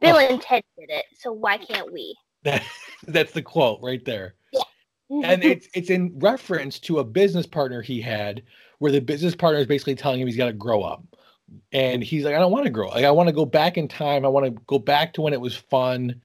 Bill 0.00 0.16
oh. 0.16 0.18
and 0.18 0.40
Ted 0.40 0.62
did 0.78 0.90
it, 0.90 1.06
so 1.18 1.32
why 1.32 1.58
can't 1.58 1.92
we? 1.92 2.16
That, 2.44 2.62
that's 3.06 3.32
the 3.32 3.42
quote 3.42 3.80
right 3.82 4.04
there. 4.04 4.34
Yeah. 4.52 4.62
and 5.24 5.42
it's 5.42 5.68
it's 5.74 5.90
in 5.90 6.12
reference 6.18 6.78
to 6.80 7.00
a 7.00 7.04
business 7.04 7.46
partner 7.46 7.82
he 7.82 8.00
had 8.00 8.42
where 8.78 8.92
the 8.92 9.00
business 9.00 9.34
partner 9.34 9.60
is 9.60 9.66
basically 9.66 9.96
telling 9.96 10.20
him 10.20 10.28
he's 10.28 10.36
got 10.36 10.46
to 10.46 10.52
grow 10.52 10.82
up 10.82 11.02
and 11.72 12.02
he's 12.02 12.24
like, 12.24 12.34
I 12.34 12.38
don't 12.38 12.52
want 12.52 12.64
to 12.64 12.70
grow. 12.70 12.88
Like, 12.88 13.04
I 13.04 13.10
want 13.10 13.28
to 13.28 13.34
go 13.34 13.44
back 13.44 13.76
in 13.76 13.88
time. 13.88 14.24
I 14.24 14.28
want 14.28 14.46
to 14.46 14.62
go 14.66 14.78
back 14.78 15.12
to 15.14 15.22
when 15.22 15.32
it 15.32 15.40
was 15.40 15.56
fun. 15.56 16.20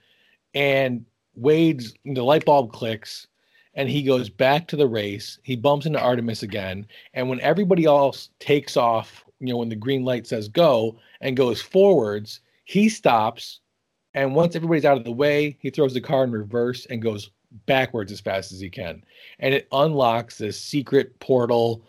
And 0.53 1.05
Wade's 1.35 1.93
the 2.05 2.23
light 2.23 2.45
bulb 2.45 2.71
clicks, 2.71 3.27
and 3.75 3.89
he 3.89 4.03
goes 4.03 4.29
back 4.29 4.67
to 4.67 4.75
the 4.75 4.87
race. 4.87 5.39
He 5.43 5.55
bumps 5.55 5.85
into 5.85 5.99
Artemis 5.99 6.43
again, 6.43 6.87
and 7.13 7.29
when 7.29 7.39
everybody 7.41 7.85
else 7.85 8.29
takes 8.39 8.77
off, 8.77 9.25
you 9.39 9.47
know, 9.47 9.57
when 9.57 9.69
the 9.69 9.75
green 9.75 10.03
light 10.03 10.27
says 10.27 10.47
go 10.47 10.97
and 11.21 11.37
goes 11.37 11.61
forwards, 11.61 12.41
he 12.63 12.89
stops. 12.89 13.59
And 14.13 14.33
once 14.33 14.55
everybody's 14.55 14.85
out 14.85 14.97
of 14.97 15.03
the 15.03 15.11
way, 15.11 15.57
he 15.59 15.69
throws 15.69 15.93
the 15.93 15.99
car 15.99 16.23
in 16.23 16.31
reverse 16.31 16.85
and 16.85 17.01
goes 17.01 17.29
backwards 17.65 18.13
as 18.13 18.21
fast 18.21 18.53
as 18.53 18.61
he 18.61 18.69
can. 18.69 19.03
And 19.39 19.53
it 19.53 19.67
unlocks 19.71 20.37
this 20.37 20.59
secret 20.59 21.19
portal 21.19 21.85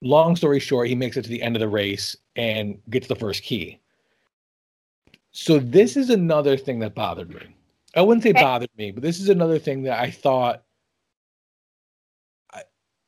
long 0.00 0.36
story 0.36 0.60
short, 0.60 0.88
he 0.88 0.94
makes 0.94 1.16
it 1.16 1.22
to 1.22 1.28
the 1.28 1.42
end 1.42 1.56
of 1.56 1.60
the 1.60 1.68
race 1.68 2.16
and 2.36 2.78
gets 2.90 3.08
the 3.08 3.16
first 3.16 3.42
key. 3.42 3.80
So 5.32 5.58
this 5.58 5.96
is 5.96 6.10
another 6.10 6.56
thing 6.56 6.78
that 6.80 6.94
bothered 6.94 7.30
me. 7.30 7.54
I 7.94 8.02
wouldn't 8.02 8.22
say 8.22 8.32
bothered 8.32 8.70
me, 8.76 8.90
but 8.90 9.02
this 9.02 9.20
is 9.20 9.28
another 9.28 9.58
thing 9.58 9.82
that 9.84 9.98
I 9.98 10.10
thought 10.10 10.64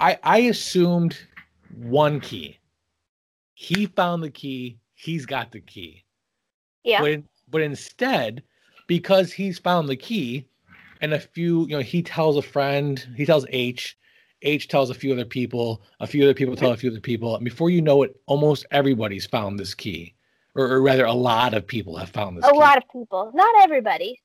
I 0.01 0.19
I, 0.23 0.39
assumed 0.39 1.17
one 1.77 2.21
key. 2.21 2.59
He 3.55 3.87
found 3.87 4.23
the 4.23 4.31
key, 4.31 4.79
he's 4.95 5.27
got 5.27 5.53
the 5.53 5.61
key. 5.61 6.05
Yeah. 6.83 7.01
But, 7.01 7.23
but 7.49 7.61
instead, 7.61 8.43
because 8.87 9.33
he's 9.33 9.59
found 9.59 9.89
the 9.89 9.97
key, 9.97 10.47
and 11.01 11.15
a 11.15 11.21
few, 11.21 11.63
you 11.63 11.77
know, 11.77 11.83
he 11.83 12.03
tells 12.03 12.37
a 12.37 12.43
friend, 12.43 13.07
he 13.17 13.25
tells 13.27 13.47
H, 13.51 13.97
H 14.43 14.69
tells 14.69 14.91
a 14.91 14.95
few 14.95 15.13
other 15.13 15.25
people, 15.25 15.83
a 16.01 16.07
few 16.07 16.23
other 16.25 16.35
people 16.35 16.57
tell 16.57 16.73
a 16.73 16.77
few 16.77 16.91
other 16.91 17.01
people. 17.01 17.37
And 17.37 17.45
before 17.45 17.71
you 17.71 17.83
know 17.83 18.03
it, 18.03 18.19
almost 18.27 18.67
everybody's 18.71 19.27
found 19.27 19.59
this 19.59 19.75
key, 19.75 20.15
or, 20.55 20.65
or 20.67 20.83
rather, 20.83 21.05
a 21.05 21.13
lot 21.13 21.55
of 21.55 21.67
people 21.67 21.97
have 21.97 22.11
found 22.11 22.37
this. 22.37 22.45
A 22.47 22.53
key. 22.53 22.59
lot 22.59 22.79
of 22.79 22.85
people, 22.91 23.31
not 23.35 23.55
everybody. 23.63 24.21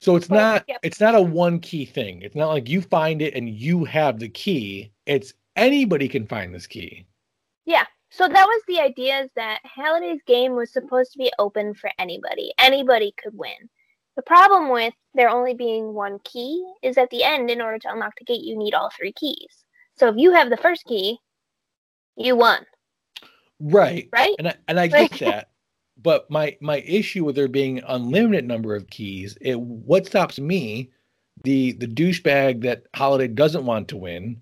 So 0.00 0.16
it's 0.16 0.30
not 0.30 0.64
yep. 0.66 0.80
it's 0.82 1.00
not 1.00 1.14
a 1.14 1.20
one 1.20 1.60
key 1.60 1.84
thing. 1.84 2.22
It's 2.22 2.34
not 2.34 2.48
like 2.48 2.68
you 2.68 2.80
find 2.80 3.20
it 3.20 3.34
and 3.34 3.48
you 3.48 3.84
have 3.84 4.18
the 4.18 4.28
key. 4.28 4.92
It's 5.06 5.34
anybody 5.56 6.08
can 6.08 6.26
find 6.26 6.54
this 6.54 6.66
key. 6.66 7.06
Yeah. 7.66 7.84
So 8.10 8.26
that 8.26 8.46
was 8.46 8.62
the 8.66 8.80
idea 8.80 9.20
is 9.20 9.30
that 9.36 9.60
Halliday's 9.64 10.22
game 10.26 10.56
was 10.56 10.72
supposed 10.72 11.12
to 11.12 11.18
be 11.18 11.30
open 11.38 11.74
for 11.74 11.90
anybody. 11.98 12.52
Anybody 12.58 13.14
could 13.22 13.36
win. 13.36 13.68
The 14.16 14.22
problem 14.22 14.70
with 14.70 14.94
there 15.14 15.28
only 15.28 15.54
being 15.54 15.94
one 15.94 16.18
key 16.24 16.64
is 16.82 16.98
at 16.98 17.10
the 17.10 17.22
end, 17.22 17.50
in 17.50 17.60
order 17.60 17.78
to 17.78 17.92
unlock 17.92 18.14
the 18.18 18.24
gate, 18.24 18.42
you 18.42 18.56
need 18.56 18.74
all 18.74 18.90
three 18.90 19.12
keys. 19.12 19.64
So 19.96 20.08
if 20.08 20.16
you 20.16 20.32
have 20.32 20.50
the 20.50 20.56
first 20.56 20.84
key, 20.86 21.18
you 22.16 22.34
won. 22.36 22.66
Right. 23.60 24.08
Right. 24.12 24.34
And 24.38 24.48
I, 24.48 24.54
and 24.66 24.80
I 24.80 24.86
get 25.08 25.12
that. 25.20 25.49
But 26.02 26.30
my 26.30 26.56
my 26.60 26.78
issue 26.78 27.24
with 27.24 27.36
there 27.36 27.48
being 27.48 27.82
unlimited 27.86 28.46
number 28.46 28.74
of 28.74 28.88
keys, 28.88 29.36
it 29.40 29.60
what 29.60 30.06
stops 30.06 30.38
me, 30.38 30.90
the 31.44 31.72
the 31.72 31.86
douchebag 31.86 32.62
that 32.62 32.84
Halliday 32.94 33.28
doesn't 33.28 33.66
want 33.66 33.88
to 33.88 33.96
win, 33.96 34.40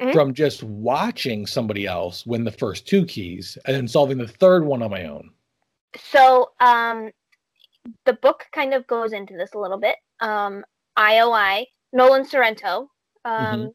mm-hmm. 0.00 0.12
from 0.12 0.34
just 0.34 0.62
watching 0.62 1.46
somebody 1.46 1.86
else 1.86 2.26
win 2.26 2.44
the 2.44 2.50
first 2.50 2.86
two 2.86 3.06
keys 3.06 3.56
and 3.66 3.76
then 3.76 3.88
solving 3.88 4.18
the 4.18 4.28
third 4.28 4.64
one 4.64 4.82
on 4.82 4.90
my 4.90 5.06
own. 5.06 5.30
So 5.96 6.50
um 6.60 7.10
the 8.04 8.14
book 8.14 8.46
kind 8.52 8.74
of 8.74 8.86
goes 8.86 9.12
into 9.12 9.36
this 9.36 9.54
a 9.54 9.58
little 9.58 9.78
bit. 9.78 9.96
Um, 10.20 10.64
IOI, 10.98 11.64
Nolan 11.92 12.24
Sorrento, 12.24 12.90
um, 13.24 13.34
mm-hmm. 13.34 13.68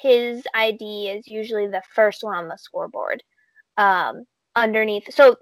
his 0.00 0.44
ID 0.54 1.08
is 1.08 1.26
usually 1.26 1.66
the 1.66 1.82
first 1.94 2.22
one 2.22 2.36
on 2.36 2.48
the 2.48 2.56
scoreboard. 2.56 3.22
Um, 3.76 4.24
underneath, 4.56 5.12
so 5.12 5.36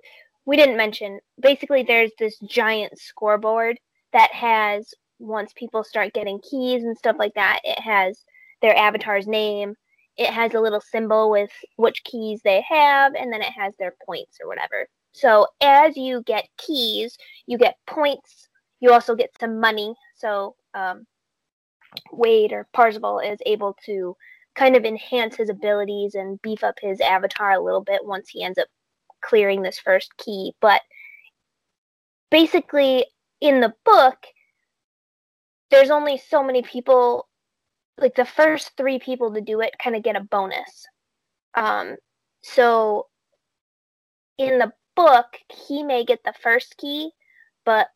we 0.45 0.57
didn't 0.57 0.76
mention. 0.76 1.20
Basically, 1.40 1.82
there's 1.82 2.12
this 2.18 2.38
giant 2.40 2.99
scoreboard 2.99 3.78
that 4.12 4.32
has 4.32 4.93
once 5.18 5.53
people 5.55 5.84
start 5.84 6.12
getting 6.12 6.40
keys 6.40 6.82
and 6.82 6.99
stuff 6.99 7.16
like 7.18 7.34
that, 7.34 7.61
it 7.64 7.78
has 7.80 8.24
their 8.61 8.76
avatar's 8.76 9.26
name. 9.26 9.74
It 10.16 10.30
has 10.30 10.53
a 10.55 10.61
little 10.61 10.80
symbol 10.80 11.30
with 11.30 11.51
which 11.76 12.05
keys 12.05 12.40
they 12.45 12.62
have, 12.68 13.14
and 13.14 13.32
then 13.32 13.40
it 13.40 13.53
has 13.53 13.74
their 13.78 13.95
points 14.05 14.38
or 14.43 14.49
whatever. 14.49 14.86
So 15.12 15.47
as 15.61 15.97
you 15.97 16.22
get 16.26 16.49
keys, 16.59 17.16
you 17.47 17.57
get 17.57 17.76
points. 17.86 18.49
You 18.80 18.93
also 18.93 19.14
get 19.14 19.30
some 19.38 19.61
money. 19.61 19.95
So 20.16 20.57
um, 20.74 21.07
Wade 22.12 22.53
or 22.53 22.66
Parzival 22.72 23.20
is 23.20 23.38
able 23.47 23.76
to 23.86 24.16
kind 24.55 24.76
of 24.76 24.84
enhance 24.84 25.36
his 25.36 25.49
abilities 25.49 26.14
and 26.14 26.40
beef 26.43 26.62
up 26.62 26.74
his 26.80 27.01
avatar 27.01 27.53
a 27.53 27.62
little 27.62 27.82
bit 27.82 28.05
once 28.05 28.28
he 28.28 28.43
ends 28.43 28.59
up 28.59 28.66
clearing 29.22 29.62
this 29.62 29.78
first 29.78 30.16
key. 30.16 30.54
But 30.60 30.80
basically, 32.30 33.06
in 33.40 33.60
the 33.60 33.72
book, 33.84 34.18
there's 35.70 35.90
only 35.90 36.18
so 36.18 36.42
many 36.42 36.62
people. 36.62 37.28
Like 37.98 38.14
the 38.14 38.24
first 38.24 38.72
three 38.76 38.98
people 38.98 39.34
to 39.34 39.40
do 39.40 39.60
it 39.60 39.74
kind 39.82 39.94
of 39.94 40.02
get 40.02 40.16
a 40.16 40.20
bonus. 40.20 40.86
Um, 41.54 41.96
so 42.42 43.06
in 44.38 44.58
the 44.58 44.72
book, 44.96 45.26
he 45.68 45.82
may 45.82 46.04
get 46.04 46.20
the 46.24 46.34
first 46.42 46.76
key, 46.78 47.10
but 47.64 47.88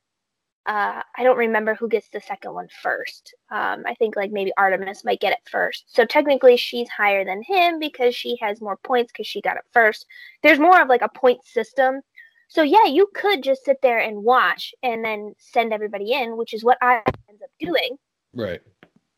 uh, 0.66 1.02
I 1.16 1.22
don't 1.22 1.38
remember 1.38 1.74
who 1.74 1.88
gets 1.88 2.08
the 2.08 2.20
second 2.20 2.52
one 2.52 2.68
first. 2.82 3.34
Um, 3.50 3.84
I 3.86 3.94
think 3.94 4.16
like 4.16 4.32
maybe 4.32 4.52
Artemis 4.58 5.04
might 5.04 5.20
get 5.20 5.32
it 5.32 5.48
first. 5.50 5.84
So 5.94 6.04
technically, 6.04 6.56
she's 6.56 6.88
higher 6.88 7.24
than 7.24 7.42
him 7.42 7.78
because 7.78 8.16
she 8.16 8.36
has 8.40 8.60
more 8.60 8.76
points 8.78 9.12
because 9.12 9.28
she 9.28 9.40
got 9.40 9.56
it 9.56 9.62
first. 9.72 10.06
There's 10.42 10.58
more 10.58 10.80
of 10.80 10.88
like 10.88 11.02
a 11.02 11.08
point 11.08 11.44
system. 11.44 12.00
So 12.48 12.62
yeah, 12.62 12.84
you 12.86 13.08
could 13.14 13.44
just 13.44 13.64
sit 13.64 13.78
there 13.80 13.98
and 13.98 14.24
watch 14.24 14.74
and 14.82 15.04
then 15.04 15.34
send 15.38 15.72
everybody 15.72 16.12
in, 16.12 16.36
which 16.36 16.52
is 16.52 16.64
what 16.64 16.78
I 16.82 17.00
ends 17.28 17.42
up 17.42 17.50
doing. 17.60 17.96
Right. 18.34 18.60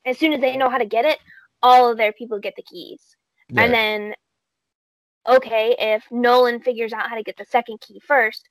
As 0.05 0.18
soon 0.18 0.34
as 0.34 0.40
they 0.40 0.57
know 0.57 0.70
how 0.70 0.78
to 0.78 0.86
get 0.86 1.07
it, 1.07 1.18
all 1.62 1.90
of 1.90 1.96
their 1.96 2.12
people 2.12 2.38
get 2.38 2.57
the 2.57 2.62
keys. 2.62 3.16
Right. 3.51 3.64
And 3.64 3.74
then 3.74 4.14
okay, 5.26 5.76
if 5.78 6.05
Nolan 6.11 6.61
figures 6.61 6.92
out 6.92 7.09
how 7.09 7.16
to 7.16 7.22
get 7.22 7.36
the 7.36 7.46
second 7.46 7.80
key 7.80 8.01
first, 8.07 8.49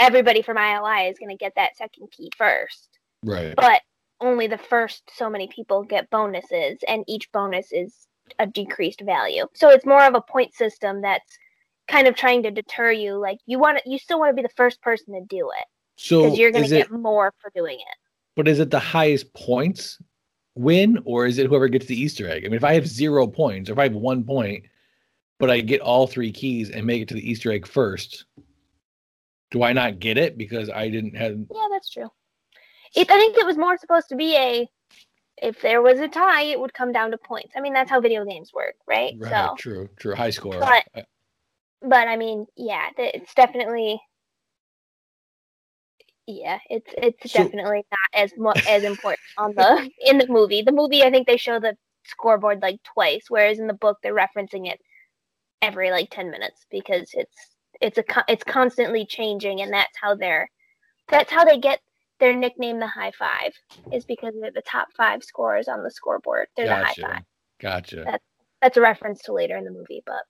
everybody 0.00 0.42
from 0.42 0.56
IOI 0.56 1.10
is 1.10 1.18
going 1.18 1.30
to 1.30 1.36
get 1.36 1.52
that 1.56 1.76
second 1.76 2.10
key 2.10 2.30
first. 2.36 2.98
Right. 3.22 3.54
But 3.54 3.82
only 4.20 4.46
the 4.46 4.58
first 4.58 5.02
so 5.14 5.30
many 5.30 5.46
people 5.48 5.84
get 5.84 6.10
bonuses, 6.10 6.78
and 6.88 7.04
each 7.06 7.30
bonus 7.32 7.70
is 7.70 7.94
a 8.38 8.46
decreased 8.46 9.02
value. 9.02 9.46
So 9.54 9.70
it's 9.70 9.86
more 9.86 10.04
of 10.04 10.14
a 10.14 10.20
point 10.20 10.54
system 10.54 11.02
that's 11.02 11.38
kind 11.88 12.06
of 12.06 12.16
trying 12.16 12.42
to 12.44 12.50
deter 12.50 12.90
you. 12.90 13.14
Like 13.14 13.38
you 13.46 13.58
want 13.58 13.78
to, 13.78 13.90
you 13.90 13.98
still 13.98 14.18
want 14.18 14.30
to 14.30 14.34
be 14.34 14.42
the 14.42 14.54
first 14.56 14.80
person 14.82 15.14
to 15.14 15.20
do 15.28 15.50
it. 15.50 15.66
So 15.96 16.24
because 16.24 16.38
you're 16.38 16.50
going 16.50 16.64
to 16.64 16.70
get 16.70 16.90
more 16.90 17.34
for 17.38 17.50
doing 17.54 17.76
it. 17.76 17.96
But 18.36 18.48
is 18.48 18.58
it 18.58 18.70
the 18.70 18.78
highest 18.78 19.32
points 19.34 19.98
win, 20.54 20.98
or 21.04 21.26
is 21.26 21.38
it 21.38 21.46
whoever 21.46 21.68
gets 21.68 21.86
the 21.86 22.00
Easter 22.00 22.28
egg? 22.28 22.44
I 22.44 22.48
mean, 22.48 22.56
if 22.56 22.64
I 22.64 22.74
have 22.74 22.86
zero 22.86 23.26
points, 23.26 23.68
or 23.68 23.74
if 23.74 23.78
I 23.78 23.84
have 23.84 23.94
one 23.94 24.24
point, 24.24 24.64
but 25.38 25.50
I 25.50 25.60
get 25.60 25.80
all 25.80 26.06
three 26.06 26.32
keys 26.32 26.70
and 26.70 26.86
make 26.86 27.02
it 27.02 27.08
to 27.08 27.14
the 27.14 27.28
Easter 27.28 27.52
egg 27.52 27.66
first, 27.66 28.24
do 29.50 29.62
I 29.62 29.72
not 29.72 29.98
get 29.98 30.18
it 30.18 30.38
because 30.38 30.70
I 30.70 30.88
didn't 30.88 31.16
have? 31.16 31.32
Yeah, 31.32 31.66
that's 31.70 31.90
true. 31.90 32.08
It, 32.94 33.10
I 33.10 33.18
think 33.18 33.36
it 33.36 33.46
was 33.46 33.56
more 33.56 33.76
supposed 33.76 34.08
to 34.08 34.16
be 34.16 34.36
a 34.36 34.68
if 35.42 35.60
there 35.62 35.80
was 35.82 35.98
a 36.00 36.08
tie, 36.08 36.42
it 36.42 36.60
would 36.60 36.74
come 36.74 36.92
down 36.92 37.10
to 37.12 37.18
points. 37.18 37.52
I 37.56 37.60
mean, 37.60 37.72
that's 37.72 37.90
how 37.90 38.00
video 38.00 38.24
games 38.24 38.52
work, 38.52 38.74
right? 38.86 39.14
Right. 39.18 39.30
So, 39.30 39.54
true. 39.58 39.88
True. 39.96 40.14
High 40.14 40.30
score. 40.30 40.60
But, 40.60 40.84
uh, 40.94 41.02
but 41.82 42.08
I 42.08 42.16
mean, 42.16 42.46
yeah, 42.56 42.88
it's 42.96 43.32
definitely. 43.34 44.00
Yeah, 46.26 46.58
it's 46.68 46.92
it's 46.96 47.32
so, 47.32 47.42
definitely 47.42 47.84
not 47.90 48.22
as 48.22 48.32
much 48.36 48.64
as 48.68 48.84
important 48.84 49.20
on 49.36 49.52
the 49.56 49.90
in 50.06 50.18
the 50.18 50.28
movie. 50.28 50.62
The 50.62 50.72
movie, 50.72 51.02
I 51.02 51.10
think 51.10 51.26
they 51.26 51.36
show 51.36 51.58
the 51.58 51.76
scoreboard 52.04 52.62
like 52.62 52.80
twice, 52.84 53.24
whereas 53.28 53.58
in 53.58 53.66
the 53.66 53.74
book 53.74 53.98
they're 54.02 54.14
referencing 54.14 54.70
it 54.70 54.80
every 55.62 55.90
like 55.90 56.08
10 56.10 56.30
minutes 56.30 56.66
because 56.70 57.10
it's 57.14 57.49
it's 57.80 57.98
a 57.98 58.04
it's 58.28 58.44
constantly 58.44 59.04
changing 59.06 59.60
and 59.62 59.72
that's 59.72 59.96
how 60.00 60.14
they're 60.14 60.48
that's 61.08 61.30
how 61.30 61.44
they 61.44 61.58
get 61.58 61.80
their 62.18 62.34
nickname 62.34 62.78
the 62.78 62.86
High 62.86 63.12
Five 63.18 63.52
is 63.92 64.04
because 64.04 64.34
they're 64.40 64.50
the 64.50 64.62
top 64.62 64.88
five 64.96 65.24
scorers 65.24 65.68
on 65.68 65.82
the 65.82 65.90
scoreboard. 65.90 66.48
They're 66.56 66.66
Gotcha. 66.66 67.00
the 67.00 67.06
High 67.06 67.12
Five. 67.14 67.22
Gotcha. 67.60 68.02
That- 68.04 68.22
That's 68.60 68.76
a 68.76 68.80
reference 68.82 69.22
to 69.22 69.32
later 69.32 69.56
in 69.56 69.64
the 69.64 69.70
movie, 69.70 70.02
but 70.04 70.22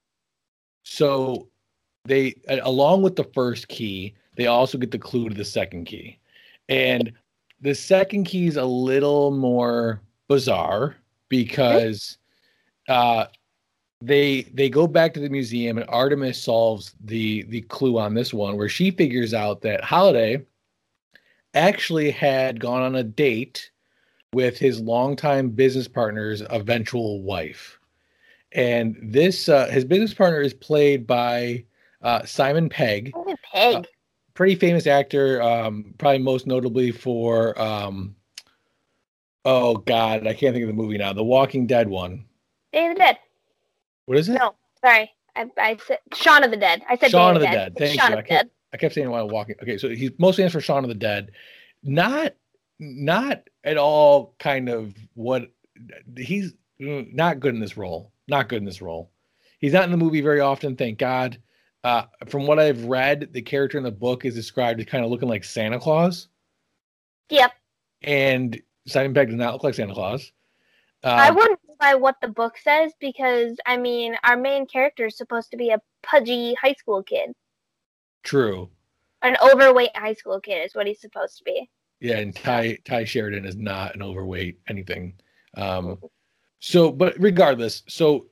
So 0.84 1.48
they 2.04 2.34
along 2.48 3.02
with 3.02 3.16
the 3.16 3.28
first 3.34 3.68
key, 3.68 4.14
they 4.36 4.46
also 4.46 4.78
get 4.78 4.90
the 4.90 4.98
clue 4.98 5.28
to 5.28 5.34
the 5.34 5.44
second 5.44 5.84
key. 5.86 6.18
And 6.68 7.12
the 7.60 7.74
second 7.74 8.24
key 8.24 8.46
is 8.46 8.56
a 8.56 8.64
little 8.64 9.32
more 9.32 10.00
bizarre 10.28 10.96
because 11.28 12.16
uh 12.88 13.26
they 14.00 14.42
they 14.54 14.70
go 14.70 14.86
back 14.86 15.12
to 15.14 15.20
the 15.20 15.28
museum 15.28 15.76
and 15.76 15.88
Artemis 15.88 16.42
solves 16.42 16.94
the 17.04 17.42
the 17.44 17.62
clue 17.62 17.98
on 17.98 18.14
this 18.14 18.32
one 18.32 18.56
where 18.56 18.68
she 18.68 18.90
figures 18.90 19.34
out 19.34 19.60
that 19.62 19.84
Halliday 19.84 20.44
actually 21.54 22.10
had 22.10 22.60
gone 22.60 22.82
on 22.82 22.94
a 22.94 23.02
date 23.02 23.70
with 24.32 24.58
his 24.58 24.80
longtime 24.80 25.50
business 25.50 25.88
partner's 25.88 26.42
eventual 26.50 27.22
wife. 27.22 27.78
And 28.52 28.96
this 29.02 29.48
uh, 29.48 29.68
his 29.68 29.84
business 29.84 30.14
partner 30.14 30.40
is 30.40 30.54
played 30.54 31.06
by 31.06 31.64
uh, 32.02 32.24
Simon 32.24 32.68
Pegg, 32.68 33.12
oh, 33.14 33.36
Peg. 33.52 33.86
pretty 34.34 34.54
famous 34.54 34.86
actor, 34.86 35.42
um, 35.42 35.94
probably 35.98 36.18
most 36.18 36.46
notably 36.46 36.90
for 36.90 37.60
um, 37.60 38.16
oh 39.44 39.76
god, 39.76 40.26
I 40.26 40.32
can't 40.32 40.54
think 40.54 40.62
of 40.62 40.68
the 40.68 40.82
movie 40.82 40.98
now, 40.98 41.12
the 41.12 41.22
Walking 41.22 41.66
Dead 41.66 41.88
one. 41.88 42.24
Day 42.72 42.86
of 42.86 42.94
the 42.94 42.98
Dead. 42.98 43.18
What 44.10 44.18
is 44.18 44.28
it? 44.28 44.32
No, 44.32 44.56
sorry. 44.84 45.08
I, 45.36 45.46
I 45.56 45.76
said 45.86 45.98
Shaun 46.16 46.42
of 46.42 46.50
the 46.50 46.56
Dead. 46.56 46.82
I 46.88 46.96
said 46.96 47.12
Shaun 47.12 47.36
of 47.36 47.42
the 47.42 47.46
Dead. 47.46 47.74
Dead. 47.74 47.78
Thank 47.78 48.00
Shaun 48.00 48.10
you. 48.10 48.14
of 48.14 48.18
I 48.18 48.22
the 48.22 48.28
Dead. 48.28 48.50
I 48.74 48.76
kept 48.76 48.92
saying 48.92 49.06
it 49.06 49.10
while 49.10 49.28
walking. 49.28 49.54
Okay, 49.62 49.78
so 49.78 49.88
he's 49.88 50.10
mostly 50.18 50.48
for 50.48 50.60
Shaun 50.60 50.82
of 50.82 50.88
the 50.88 50.96
Dead. 50.96 51.30
Not 51.84 52.34
not 52.80 53.44
at 53.62 53.78
all 53.78 54.34
kind 54.40 54.68
of 54.68 54.94
what 55.14 55.52
he's 56.18 56.54
not 56.80 57.38
good 57.38 57.54
in 57.54 57.60
this 57.60 57.76
role. 57.76 58.10
Not 58.26 58.48
good 58.48 58.58
in 58.58 58.64
this 58.64 58.82
role. 58.82 59.12
He's 59.60 59.72
not 59.74 59.84
in 59.84 59.92
the 59.92 59.96
movie 59.96 60.22
very 60.22 60.40
often, 60.40 60.74
thank 60.74 60.98
God. 60.98 61.40
Uh, 61.84 62.02
from 62.26 62.48
what 62.48 62.58
I've 62.58 62.84
read, 62.86 63.28
the 63.30 63.42
character 63.42 63.78
in 63.78 63.84
the 63.84 63.92
book 63.92 64.24
is 64.24 64.34
described 64.34 64.80
as 64.80 64.86
kind 64.86 65.04
of 65.04 65.10
looking 65.12 65.28
like 65.28 65.44
Santa 65.44 65.78
Claus, 65.78 66.26
Yep. 67.28 67.52
and 68.02 68.60
Simon 68.88 69.14
Pegg 69.14 69.28
does 69.28 69.36
not 69.36 69.52
look 69.52 69.62
like 69.62 69.74
Santa 69.74 69.94
Claus. 69.94 70.32
I 71.04 71.28
Um, 71.28 71.36
wouldn't 71.36 71.59
by 71.80 71.94
what 71.94 72.16
the 72.20 72.28
book 72.28 72.56
says 72.62 72.92
because 73.00 73.56
I 73.66 73.76
mean 73.76 74.16
our 74.22 74.36
main 74.36 74.66
character 74.66 75.06
is 75.06 75.16
supposed 75.16 75.50
to 75.50 75.56
be 75.56 75.70
a 75.70 75.80
pudgy 76.02 76.54
high 76.54 76.74
school 76.74 77.02
kid. 77.02 77.32
true. 78.22 78.68
An 79.22 79.36
overweight 79.42 79.94
high 79.96 80.14
school 80.14 80.40
kid 80.40 80.64
is 80.64 80.74
what 80.74 80.86
he's 80.86 81.00
supposed 81.00 81.36
to 81.38 81.44
be. 81.44 81.68
Yeah, 82.00 82.18
and 82.18 82.34
Tye 82.34 82.78
Tye 82.84 83.04
Sheridan 83.04 83.44
is 83.44 83.56
not 83.56 83.94
an 83.94 84.02
overweight 84.02 84.58
anything. 84.68 85.14
Um, 85.56 85.98
so, 86.60 86.90
but 86.90 87.14
regardless, 87.18 87.82
so 87.88 88.26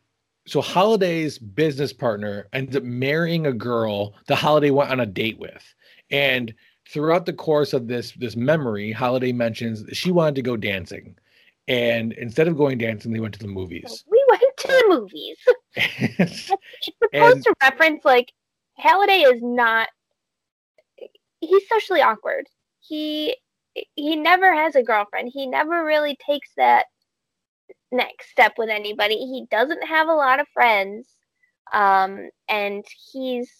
so 0.46 0.62
Halliday's 0.62 1.38
business 1.38 1.92
partner 1.92 2.48
ends 2.54 2.74
up 2.74 2.82
marrying 2.82 3.46
a 3.46 3.52
girl 3.52 4.14
that 4.26 4.36
Halliday 4.36 4.70
went 4.70 4.90
on 4.90 5.00
a 5.00 5.06
date 5.06 5.38
with, 5.38 5.62
and 6.10 6.54
throughout 6.88 7.26
the 7.26 7.34
course 7.34 7.74
of 7.74 7.86
this 7.86 8.12
this 8.12 8.36
memory, 8.36 8.92
Halliday 8.92 9.32
mentions 9.32 9.84
she 9.96 10.10
wanted 10.10 10.36
to 10.36 10.42
go 10.42 10.56
dancing, 10.56 11.16
and 11.68 12.12
instead 12.14 12.48
of 12.48 12.56
going 12.56 12.78
dancing, 12.78 13.12
they 13.12 13.20
went 13.20 13.34
to 13.34 13.40
the 13.40 13.46
movies. 13.46 14.04
We 14.10 14.24
went 14.30 14.42
to 14.58 14.68
the 14.68 14.84
movies. 14.88 15.36
It's 15.76 16.46
supposed 16.82 17.12
And- 17.12 17.44
to 17.44 17.54
reference 17.62 18.04
like 18.04 18.32
Halliday 18.76 19.20
is 19.22 19.42
not 19.42 19.88
he's 21.40 21.68
socially 21.68 22.00
awkward. 22.02 22.46
He 22.80 23.36
he 23.94 24.16
never 24.16 24.52
has 24.52 24.74
a 24.74 24.82
girlfriend. 24.82 25.30
He 25.32 25.46
never 25.46 25.84
really 25.84 26.16
takes 26.26 26.50
that 26.56 26.86
next 27.92 28.30
step 28.30 28.54
with 28.58 28.68
anybody. 28.70 29.16
He 29.16 29.46
doesn't 29.50 29.84
have 29.86 30.08
a 30.08 30.14
lot 30.14 30.40
of 30.40 30.48
friends. 30.48 31.08
Um 31.72 32.28
and 32.48 32.84
he's 33.12 33.50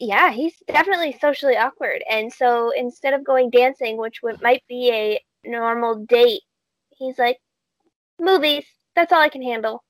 yeah, 0.00 0.30
he's 0.32 0.54
definitely 0.66 1.16
socially 1.20 1.56
awkward. 1.56 2.02
And 2.10 2.32
so 2.32 2.70
instead 2.76 3.14
of 3.14 3.24
going 3.24 3.50
dancing, 3.50 3.96
which 3.96 4.20
would 4.22 4.42
might 4.42 4.62
be 4.68 4.90
a 4.92 5.20
normal 5.48 6.04
date, 6.06 6.42
he's 7.00 7.18
like 7.18 7.38
movies. 8.20 8.64
That's 8.94 9.12
all 9.12 9.20
I 9.20 9.28
can 9.28 9.42
handle. 9.42 9.82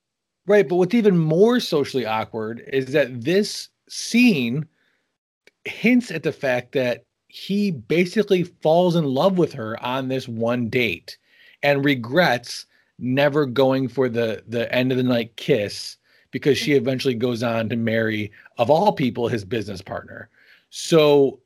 Right, 0.47 0.67
but 0.67 0.77
what's 0.77 0.95
even 0.95 1.19
more 1.19 1.61
socially 1.61 2.07
awkward 2.07 2.63
is 2.73 2.93
that 2.93 3.23
this 3.23 3.69
scene 3.89 4.67
hints 5.65 6.11
at 6.11 6.23
the 6.23 6.33
fact 6.33 6.73
that 6.73 7.05
he 7.29 7.71
basically 7.71 8.45
falls 8.45 8.97
in 8.97 9.05
love 9.05 9.37
with 9.39 9.53
her 9.53 9.81
on 9.85 10.09
this 10.09 10.27
one 10.27 10.69
date 10.69 11.19
and 11.63 11.85
regrets 11.85 12.67
never 12.99 13.47
going 13.47 13.89
for 13.89 14.09
the 14.09 14.43
the 14.49 14.73
end 14.75 14.91
of 14.91 14.97
the 14.97 15.05
night 15.05 15.37
kiss 15.37 15.97
because 16.31 16.59
she 16.59 16.73
mm-hmm. 16.73 16.79
eventually 16.79 17.15
goes 17.15 17.43
on 17.43 17.69
to 17.69 17.77
marry 17.77 18.33
of 18.59 18.71
all 18.71 18.93
people 18.93 19.29
his 19.29 19.45
business 19.45 19.83
partner. 19.83 20.29
So 20.71 21.41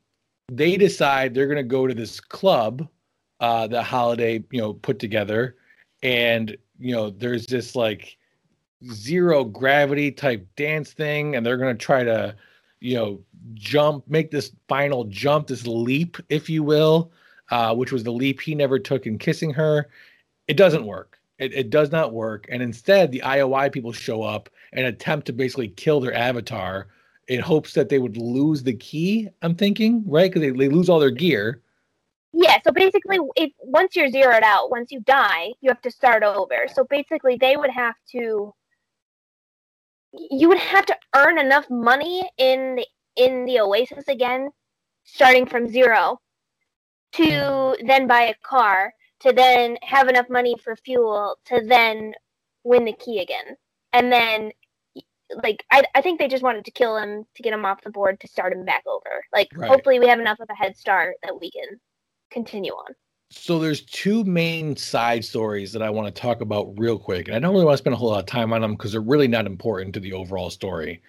they 0.50 0.76
decide 0.76 1.34
they're 1.34 1.46
going 1.46 1.56
to 1.56 1.62
go 1.62 1.86
to 1.86 1.94
this 1.94 2.20
club 2.20 2.86
uh 3.40 3.66
that 3.68 3.84
Halliday, 3.84 4.44
you 4.50 4.60
know, 4.60 4.74
put 4.74 4.98
together. 4.98 5.56
And 6.02 6.56
you 6.78 6.94
know, 6.94 7.10
there's 7.10 7.46
this 7.46 7.74
like 7.76 8.16
zero 8.92 9.44
gravity 9.44 10.10
type 10.12 10.46
dance 10.56 10.92
thing 10.92 11.36
and 11.36 11.44
they're 11.44 11.56
going 11.56 11.76
to 11.76 11.84
try 11.84 12.04
to 12.04 12.34
you 12.80 12.94
know 12.94 13.20
jump 13.54 14.04
make 14.08 14.30
this 14.30 14.52
final 14.68 15.04
jump 15.04 15.46
this 15.46 15.66
leap 15.66 16.18
if 16.28 16.50
you 16.50 16.62
will 16.62 17.10
uh, 17.50 17.74
which 17.74 17.92
was 17.92 18.04
the 18.04 18.12
leap 18.12 18.40
he 18.40 18.54
never 18.54 18.78
took 18.78 19.06
in 19.06 19.18
kissing 19.18 19.52
her. 19.52 19.88
It 20.48 20.56
doesn't 20.56 20.86
work. 20.86 21.18
It, 21.38 21.52
it 21.52 21.70
does 21.70 21.90
not 21.90 22.12
work. 22.12 22.46
And 22.48 22.62
instead 22.62 23.12
the 23.12 23.22
ioi 23.24 23.72
people 23.72 23.92
show 23.92 24.22
up 24.22 24.48
and 24.72 24.86
attempt 24.86 25.26
to 25.26 25.32
basically 25.32 25.68
kill 25.68 26.00
their 26.00 26.14
avatar 26.14 26.88
in 27.28 27.40
hopes 27.40 27.72
that 27.74 27.88
they 27.88 27.98
would 27.98 28.18
lose 28.18 28.62
the 28.62 28.74
key 28.74 29.28
i'm 29.40 29.54
thinking 29.54 30.02
right? 30.06 30.30
Because 30.30 30.42
they, 30.42 30.50
they 30.50 30.68
lose 30.68 30.90
all 30.90 31.00
their 31.00 31.10
gear 31.10 31.62
Yeah, 32.36 32.58
so 32.64 32.72
basically, 32.72 33.18
if 33.36 33.52
once 33.60 33.94
you're 33.94 34.10
zeroed 34.10 34.42
out, 34.42 34.68
once 34.68 34.90
you 34.90 34.98
die, 35.00 35.52
you 35.60 35.70
have 35.70 35.80
to 35.82 35.90
start 35.90 36.24
over. 36.24 36.66
So 36.72 36.84
basically, 36.84 37.36
they 37.36 37.56
would 37.56 37.70
have 37.70 37.94
to, 38.10 38.52
you 40.12 40.48
would 40.48 40.58
have 40.58 40.84
to 40.86 40.96
earn 41.14 41.38
enough 41.38 41.70
money 41.70 42.28
in 42.36 42.74
the 42.74 42.86
in 43.14 43.44
the 43.44 43.60
Oasis 43.60 44.08
again, 44.08 44.50
starting 45.04 45.46
from 45.46 45.68
zero, 45.68 46.20
to 47.12 47.76
then 47.86 48.08
buy 48.08 48.22
a 48.22 48.34
car, 48.42 48.92
to 49.20 49.32
then 49.32 49.76
have 49.82 50.08
enough 50.08 50.28
money 50.28 50.56
for 50.62 50.74
fuel, 50.74 51.36
to 51.44 51.62
then 51.64 52.14
win 52.64 52.84
the 52.84 52.92
key 52.94 53.20
again, 53.20 53.56
and 53.92 54.12
then. 54.12 54.50
Like 55.42 55.64
I, 55.72 55.82
I 55.94 56.02
think 56.02 56.20
they 56.20 56.28
just 56.28 56.42
wanted 56.42 56.66
to 56.66 56.70
kill 56.70 56.98
him 56.98 57.24
to 57.34 57.42
get 57.42 57.54
him 57.54 57.64
off 57.64 57.82
the 57.82 57.90
board 57.90 58.20
to 58.20 58.28
start 58.28 58.52
him 58.52 58.64
back 58.66 58.84
over. 58.86 59.24
Like 59.32 59.48
Right. 59.54 59.70
hopefully 59.70 59.98
we 59.98 60.06
have 60.06 60.20
enough 60.20 60.38
of 60.38 60.48
a 60.50 60.54
head 60.54 60.76
start 60.76 61.16
that 61.22 61.40
we 61.40 61.50
can 61.50 61.80
continue 62.34 62.72
on. 62.72 62.94
So 63.30 63.58
there's 63.58 63.80
two 63.80 64.22
main 64.24 64.76
side 64.76 65.24
stories 65.24 65.72
that 65.72 65.82
I 65.82 65.90
want 65.90 66.14
to 66.14 66.20
talk 66.20 66.40
about 66.40 66.78
real 66.78 66.98
quick, 66.98 67.26
and 67.26 67.36
I 67.36 67.40
don't 67.40 67.52
really 67.52 67.64
want 67.64 67.74
to 67.74 67.82
spend 67.82 67.94
a 67.94 67.96
whole 67.96 68.10
lot 68.10 68.20
of 68.20 68.26
time 68.26 68.52
on 68.52 68.60
them 68.60 68.72
because 68.72 68.92
they're 68.92 69.00
really 69.00 69.26
not 69.28 69.46
important 69.46 69.94
to 69.94 70.00
the 70.00 70.12
overall 70.12 70.50
story. 70.50 71.00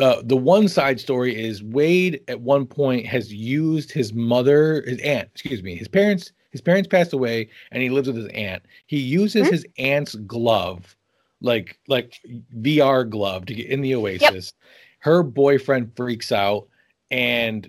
Uh, 0.00 0.22
the 0.24 0.36
one 0.36 0.68
side 0.68 1.00
story 1.00 1.34
is 1.34 1.62
Wade 1.62 2.20
at 2.28 2.40
one 2.40 2.66
point 2.66 3.06
has 3.06 3.32
used 3.32 3.90
his 3.92 4.12
mother, 4.12 4.82
his 4.82 5.00
aunt, 5.00 5.28
excuse 5.32 5.62
me, 5.62 5.76
his 5.76 5.88
parents. 5.88 6.32
His 6.50 6.60
parents 6.60 6.86
passed 6.88 7.12
away, 7.12 7.48
and 7.72 7.82
he 7.82 7.90
lives 7.90 8.06
with 8.06 8.16
his 8.16 8.28
aunt. 8.28 8.62
He 8.86 8.98
uses 8.98 9.48
Mhm. 9.48 9.50
his 9.50 9.66
aunt's 9.78 10.14
glove, 10.14 10.96
like 11.40 11.78
like 11.88 12.20
VR 12.60 13.04
glove, 13.04 13.46
to 13.46 13.54
get 13.54 13.66
in 13.70 13.80
the 13.80 13.94
Oasis. 13.94 14.52
Her 15.00 15.22
boyfriend 15.22 15.96
freaks 15.96 16.30
out, 16.30 16.68
and 17.10 17.68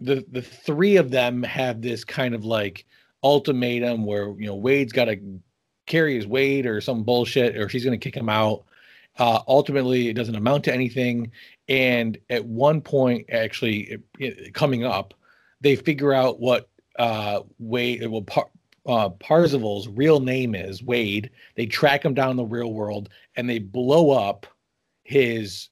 the 0.00 0.24
the 0.30 0.42
three 0.42 0.96
of 0.96 1.10
them 1.10 1.42
have 1.42 1.82
this 1.82 2.04
kind 2.04 2.34
of 2.34 2.44
like 2.44 2.86
ultimatum 3.22 4.04
where 4.06 4.28
you 4.38 4.46
know 4.46 4.54
Wade's 4.54 4.92
got 4.92 5.06
to 5.06 5.18
carry 5.86 6.14
his 6.16 6.26
weight 6.26 6.66
or 6.66 6.80
some 6.80 7.02
bullshit 7.04 7.56
or 7.56 7.68
she's 7.68 7.84
going 7.84 7.98
to 7.98 8.02
kick 8.04 8.16
him 8.16 8.28
out. 8.28 8.64
Uh, 9.18 9.40
ultimately, 9.48 10.08
it 10.08 10.14
doesn't 10.14 10.36
amount 10.36 10.64
to 10.64 10.72
anything. 10.74 11.30
And 11.68 12.16
at 12.30 12.44
one 12.44 12.80
point, 12.80 13.26
actually 13.30 13.80
it, 13.90 14.00
it- 14.18 14.54
coming 14.54 14.84
up, 14.84 15.14
they 15.60 15.76
figure 15.76 16.12
out 16.12 16.40
what 16.40 16.68
uh, 16.98 17.40
Wade, 17.58 18.06
well, 18.06 18.22
Par, 18.22 18.48
uh, 18.86 19.08
Parzival's 19.10 19.88
real 19.88 20.20
name 20.20 20.54
is 20.54 20.82
Wade. 20.82 21.30
They 21.56 21.66
track 21.66 22.04
him 22.04 22.14
down 22.14 22.30
in 22.30 22.36
the 22.36 22.44
real 22.44 22.72
world 22.72 23.08
and 23.36 23.48
they 23.50 23.58
blow 23.58 24.10
up 24.10 24.46
his 25.04 25.68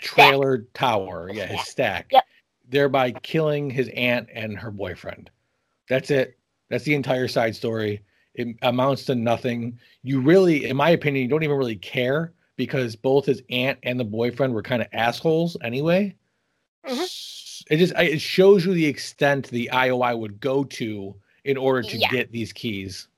trailer 0.00 0.66
tower. 0.74 1.30
Yeah, 1.32 1.46
his 1.46 1.66
stack. 1.66 2.08
Yep. 2.12 2.24
Thereby 2.68 3.12
killing 3.12 3.70
his 3.70 3.88
aunt 3.94 4.28
and 4.32 4.58
her 4.58 4.70
boyfriend. 4.70 5.30
That's 5.88 6.10
it. 6.10 6.36
That's 6.68 6.84
the 6.84 6.94
entire 6.94 7.28
side 7.28 7.54
story. 7.54 8.02
It 8.34 8.56
amounts 8.62 9.04
to 9.06 9.14
nothing. 9.14 9.78
You 10.02 10.20
really, 10.20 10.68
in 10.68 10.76
my 10.76 10.90
opinion, 10.90 11.22
you 11.22 11.28
don't 11.28 11.42
even 11.44 11.56
really 11.56 11.76
care 11.76 12.32
because 12.56 12.96
both 12.96 13.26
his 13.26 13.42
aunt 13.50 13.78
and 13.82 13.98
the 14.00 14.04
boyfriend 14.04 14.52
were 14.52 14.62
kind 14.62 14.82
of 14.82 14.88
assholes 14.92 15.56
anyway. 15.62 16.14
Mhm. 16.84 17.64
it 17.68 17.78
just 17.78 17.92
it 17.96 18.20
shows 18.20 18.64
you 18.64 18.72
the 18.72 18.86
extent 18.86 19.48
the 19.48 19.68
IOI 19.72 20.16
would 20.16 20.38
go 20.38 20.62
to 20.62 21.16
in 21.44 21.56
order 21.56 21.82
to 21.82 21.96
Yeah. 21.96 22.08
get 22.10 22.30
these 22.30 22.52
keys. 22.52 23.08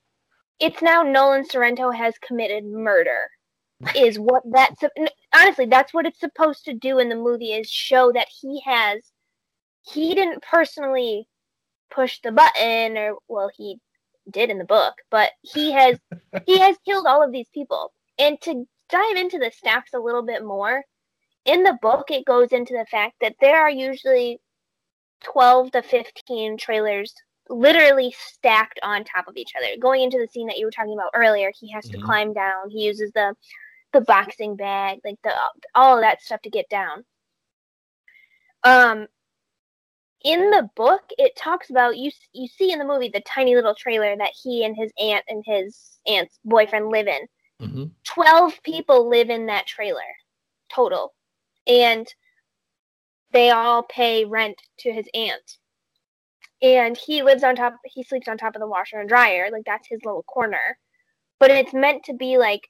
It's 0.59 0.81
now 0.81 1.03
Nolan 1.03 1.45
Sorrento 1.45 1.91
has 1.91 2.17
committed 2.17 2.65
murder. 2.65 3.29
Is 3.95 4.17
what 4.17 4.41
that's 4.51 4.81
honestly 5.35 5.65
that's 5.67 5.93
what 5.93 6.05
it's 6.05 6.19
supposed 6.19 6.65
to 6.65 6.73
do 6.73 6.97
in 6.99 7.09
the 7.09 7.15
movie 7.15 7.53
is 7.53 7.69
show 7.69 8.11
that 8.11 8.27
he 8.27 8.59
has 8.61 9.11
he 9.93 10.13
didn't 10.15 10.43
personally 10.43 11.27
push 11.91 12.19
the 12.21 12.31
button 12.31 12.97
or 12.97 13.17
well 13.27 13.49
he 13.55 13.79
did 14.29 14.49
in 14.49 14.57
the 14.57 14.65
book, 14.65 14.95
but 15.11 15.31
he 15.41 15.71
has 15.71 15.97
he 16.45 16.59
has 16.59 16.77
killed 16.85 17.07
all 17.07 17.23
of 17.23 17.31
these 17.31 17.49
people. 17.53 17.91
And 18.19 18.39
to 18.41 18.65
dive 18.89 19.15
into 19.17 19.39
the 19.39 19.51
stacks 19.51 19.93
a 19.93 19.99
little 19.99 20.23
bit 20.23 20.43
more, 20.45 20.83
in 21.45 21.63
the 21.63 21.77
book 21.81 22.11
it 22.11 22.25
goes 22.25 22.51
into 22.51 22.73
the 22.73 22.85
fact 22.91 23.15
that 23.21 23.35
there 23.41 23.59
are 23.61 23.69
usually 23.71 24.39
12 25.23 25.71
to 25.71 25.81
15 25.83 26.57
trailers 26.57 27.13
literally 27.49 28.11
stacked 28.17 28.79
on 28.83 29.03
top 29.03 29.27
of 29.27 29.37
each 29.37 29.53
other. 29.57 29.67
Going 29.81 30.03
into 30.03 30.17
the 30.19 30.27
scene 30.27 30.47
that 30.47 30.57
you 30.57 30.65
were 30.65 30.71
talking 30.71 30.93
about 30.93 31.11
earlier, 31.15 31.51
he 31.59 31.71
has 31.71 31.89
to 31.89 31.97
Mhm. 31.97 32.01
climb 32.03 32.33
down. 32.33 32.69
He 32.69 32.83
uses 32.85 33.11
the 33.13 33.35
the 33.93 34.01
boxing 34.01 34.55
bag, 34.55 34.99
like 35.05 35.19
the 35.23 35.33
all 35.75 35.97
of 35.97 36.01
that 36.01 36.21
stuff 36.21 36.41
to 36.43 36.49
get 36.49 36.69
down. 36.69 37.05
Um 38.63 39.07
in 40.23 40.51
the 40.51 40.69
book 40.75 41.01
it 41.17 41.35
talks 41.35 41.69
about 41.69 41.97
you 41.97 42.11
you 42.33 42.47
see 42.47 42.71
in 42.71 42.79
the 42.79 42.85
movie 42.85 43.09
the 43.09 43.21
tiny 43.21 43.55
little 43.55 43.75
trailer 43.75 44.15
that 44.17 44.31
he 44.43 44.65
and 44.65 44.75
his 44.75 44.91
aunt 44.99 45.23
and 45.27 45.43
his 45.45 45.99
aunt's 46.07 46.39
boyfriend 46.43 46.89
live 46.89 47.07
in. 47.07 47.27
Mm-hmm. 47.61 47.85
12 48.05 48.63
people 48.63 49.09
live 49.09 49.29
in 49.29 49.45
that 49.47 49.67
trailer 49.67 50.01
total 50.73 51.13
and 51.67 52.07
they 53.31 53.49
all 53.49 53.83
pay 53.83 54.25
rent 54.25 54.55
to 54.79 54.91
his 54.91 55.05
aunt 55.13 55.57
and 56.61 56.97
he 56.97 57.21
lives 57.21 57.43
on 57.43 57.55
top 57.55 57.75
he 57.85 58.03
sleeps 58.03 58.27
on 58.27 58.37
top 58.37 58.55
of 58.55 58.61
the 58.61 58.67
washer 58.67 58.99
and 58.99 59.09
dryer 59.09 59.49
like 59.51 59.63
that's 59.65 59.87
his 59.89 59.99
little 60.05 60.23
corner 60.23 60.77
but 61.39 61.51
it's 61.51 61.73
meant 61.73 62.03
to 62.03 62.13
be 62.13 62.37
like 62.37 62.67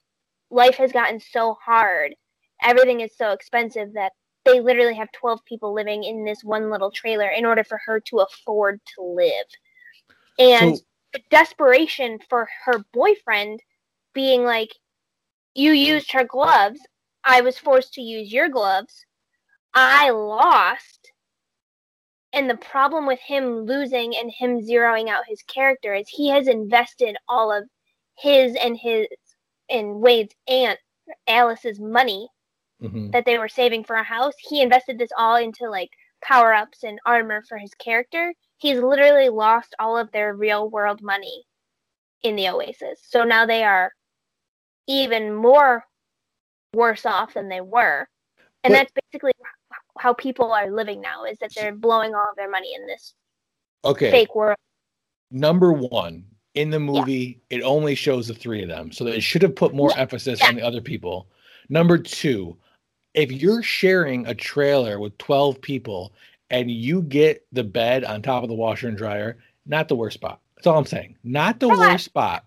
life 0.50 0.76
has 0.76 0.92
gotten 0.92 1.20
so 1.20 1.56
hard 1.64 2.14
everything 2.62 3.00
is 3.00 3.16
so 3.16 3.30
expensive 3.30 3.92
that 3.94 4.12
they 4.44 4.60
literally 4.60 4.94
have 4.94 5.12
12 5.12 5.44
people 5.44 5.74
living 5.74 6.04
in 6.04 6.24
this 6.24 6.42
one 6.42 6.70
little 6.70 6.90
trailer 6.90 7.28
in 7.28 7.44
order 7.44 7.64
for 7.64 7.80
her 7.84 8.00
to 8.00 8.18
afford 8.18 8.80
to 8.94 9.02
live. 9.02 9.46
And 10.38 10.78
So- 10.78 10.84
the 11.12 11.22
desperation 11.30 12.20
for 12.28 12.48
her 12.64 12.84
boyfriend 12.92 13.60
being 14.14 14.44
like 14.44 14.70
you 15.54 15.72
used 15.72 16.12
her 16.12 16.24
gloves. 16.24 16.80
I 17.24 17.40
was 17.40 17.58
forced 17.58 17.94
to 17.94 18.00
use 18.00 18.32
your 18.32 18.48
gloves. 18.48 19.04
I 19.74 20.10
lost. 20.10 21.12
And 22.32 22.48
the 22.48 22.56
problem 22.56 23.06
with 23.06 23.18
him 23.20 23.62
losing 23.66 24.16
and 24.16 24.30
him 24.30 24.60
zeroing 24.60 25.08
out 25.08 25.24
his 25.26 25.42
character 25.42 25.94
is 25.94 26.08
he 26.08 26.28
has 26.28 26.46
invested 26.46 27.16
all 27.28 27.52
of 27.52 27.68
his 28.16 28.54
and 28.56 28.76
his 28.76 29.08
and 29.68 30.00
wade's 30.00 30.34
aunt 30.46 30.78
alice's 31.26 31.80
money 31.80 32.28
Mm-hmm. 32.82 33.10
that 33.10 33.26
they 33.26 33.36
were 33.36 33.48
saving 33.48 33.84
for 33.84 33.96
a 33.96 34.02
house 34.02 34.32
he 34.38 34.62
invested 34.62 34.98
this 34.98 35.10
all 35.18 35.36
into 35.36 35.68
like 35.68 35.90
power 36.22 36.54
ups 36.54 36.82
and 36.82 36.98
armor 37.04 37.42
for 37.46 37.58
his 37.58 37.74
character 37.74 38.32
he's 38.56 38.78
literally 38.78 39.28
lost 39.28 39.74
all 39.78 39.98
of 39.98 40.10
their 40.12 40.34
real 40.34 40.70
world 40.70 41.02
money 41.02 41.44
in 42.22 42.36
the 42.36 42.48
oasis 42.48 43.00
so 43.06 43.22
now 43.22 43.44
they 43.44 43.64
are 43.64 43.92
even 44.86 45.34
more 45.34 45.84
worse 46.72 47.04
off 47.04 47.34
than 47.34 47.48
they 47.50 47.60
were 47.60 48.08
and 48.64 48.72
But- 48.72 48.78
that's 48.78 48.92
basically 49.12 49.32
how 49.98 50.14
people 50.14 50.50
are 50.52 50.70
living 50.70 51.02
now 51.02 51.24
is 51.24 51.36
that 51.40 51.50
they're 51.54 51.74
blowing 51.74 52.14
all 52.14 52.28
of 52.30 52.36
their 52.36 52.50
money 52.50 52.72
in 52.74 52.86
this 52.86 53.14
Okay. 53.84 54.10
fake 54.10 54.34
world 54.34 54.56
Number 55.30 55.72
one, 55.72 56.24
in 56.54 56.70
the 56.70 56.80
movie, 56.80 57.40
it 57.50 57.62
only 57.62 57.94
shows 57.94 58.26
the 58.26 58.34
three 58.34 58.62
of 58.62 58.68
them. 58.68 58.90
So 58.90 59.06
it 59.06 59.20
should 59.22 59.42
have 59.42 59.54
put 59.54 59.74
more 59.74 59.96
emphasis 59.96 60.42
on 60.42 60.56
the 60.56 60.62
other 60.62 60.80
people. 60.80 61.28
Number 61.68 61.96
two, 61.96 62.56
if 63.14 63.30
you're 63.32 63.62
sharing 63.62 64.26
a 64.26 64.34
trailer 64.34 64.98
with 65.00 65.16
12 65.18 65.60
people 65.60 66.12
and 66.50 66.70
you 66.70 67.02
get 67.02 67.46
the 67.52 67.64
bed 67.64 68.04
on 68.04 68.22
top 68.22 68.42
of 68.42 68.48
the 68.48 68.54
washer 68.54 68.88
and 68.88 68.96
dryer, 68.96 69.36
not 69.66 69.88
the 69.88 69.96
worst 69.96 70.14
spot. 70.14 70.40
That's 70.56 70.66
all 70.66 70.78
I'm 70.78 70.86
saying. 70.86 71.16
Not 71.24 71.60
the 71.60 71.68
Right. 71.68 71.92
worst 71.92 72.04
spot. 72.04 72.44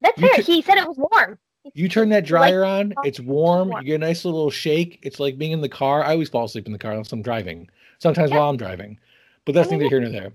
that's 0.00 0.18
You 0.20 0.26
fair 0.28 0.36
could- 0.36 0.44
he 0.46 0.60
said 0.62 0.76
it 0.76 0.86
was 0.86 0.98
warm 0.98 1.38
You 1.72 1.88
turn 1.88 2.10
that 2.10 2.26
dryer 2.26 2.62
on, 2.64 2.92
it's 3.04 3.18
warm. 3.20 3.68
warm. 3.70 3.82
You 3.82 3.92
get 3.92 3.94
a 3.94 3.98
nice 4.06 4.24
little 4.26 4.50
shake. 4.50 4.98
It's 5.02 5.18
like 5.18 5.38
being 5.38 5.52
in 5.52 5.62
the 5.62 5.68
car. 5.68 6.04
I 6.04 6.12
always 6.12 6.28
fall 6.28 6.44
asleep 6.44 6.66
in 6.66 6.72
the 6.72 6.78
car 6.78 6.92
unless 6.92 7.10
I'm 7.12 7.22
driving. 7.22 7.70
Sometimes 8.00 8.30
Yeah. 8.30 8.38
while 8.38 8.50
I'm 8.50 8.58
driving, 8.58 8.98
but 9.46 9.54
that's 9.54 9.70
neither 9.70 9.88
here 9.88 10.00
nor 10.00 10.10
there. 10.10 10.32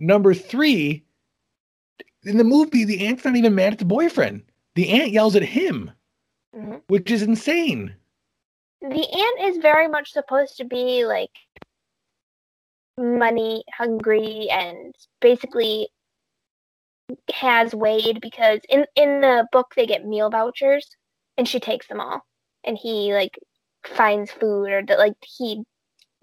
Number 0.00 0.32
three, 0.32 1.02
in 2.24 2.38
the 2.38 2.44
movie, 2.44 2.84
the 2.84 3.06
aunt's 3.06 3.24
not 3.26 3.36
even 3.36 3.54
mad 3.54 3.74
at 3.74 3.78
the 3.78 3.84
boyfriend. 3.84 4.42
The 4.74 4.88
aunt 4.88 5.10
yells 5.10 5.36
at 5.36 5.42
him, 5.42 5.90
Mhm. 6.56 6.80
which 6.86 7.10
is 7.10 7.20
insane. 7.22 7.94
The 8.80 9.08
aunt 9.12 9.50
is 9.50 9.58
very 9.58 9.88
much 9.88 10.12
supposed 10.12 10.56
to 10.58 10.64
be 10.64 11.04
like 11.06 11.30
money 12.98 13.64
hungry 13.76 14.48
and 14.50 14.94
basically 15.20 15.88
has 17.32 17.74
Wade 17.74 18.20
because 18.20 18.60
in 18.68 18.86
in 18.96 19.20
the 19.20 19.46
book 19.52 19.72
they 19.76 19.86
get 19.86 20.04
meal 20.06 20.30
vouchers 20.30 20.88
and 21.36 21.48
she 21.48 21.60
takes 21.60 21.86
them 21.88 22.00
all. 22.00 22.24
And 22.64 22.76
he 22.76 23.12
like 23.14 23.38
finds 23.86 24.30
food 24.32 24.70
or 24.70 24.82
that 24.86 24.98
like 24.98 25.14
he 25.24 25.62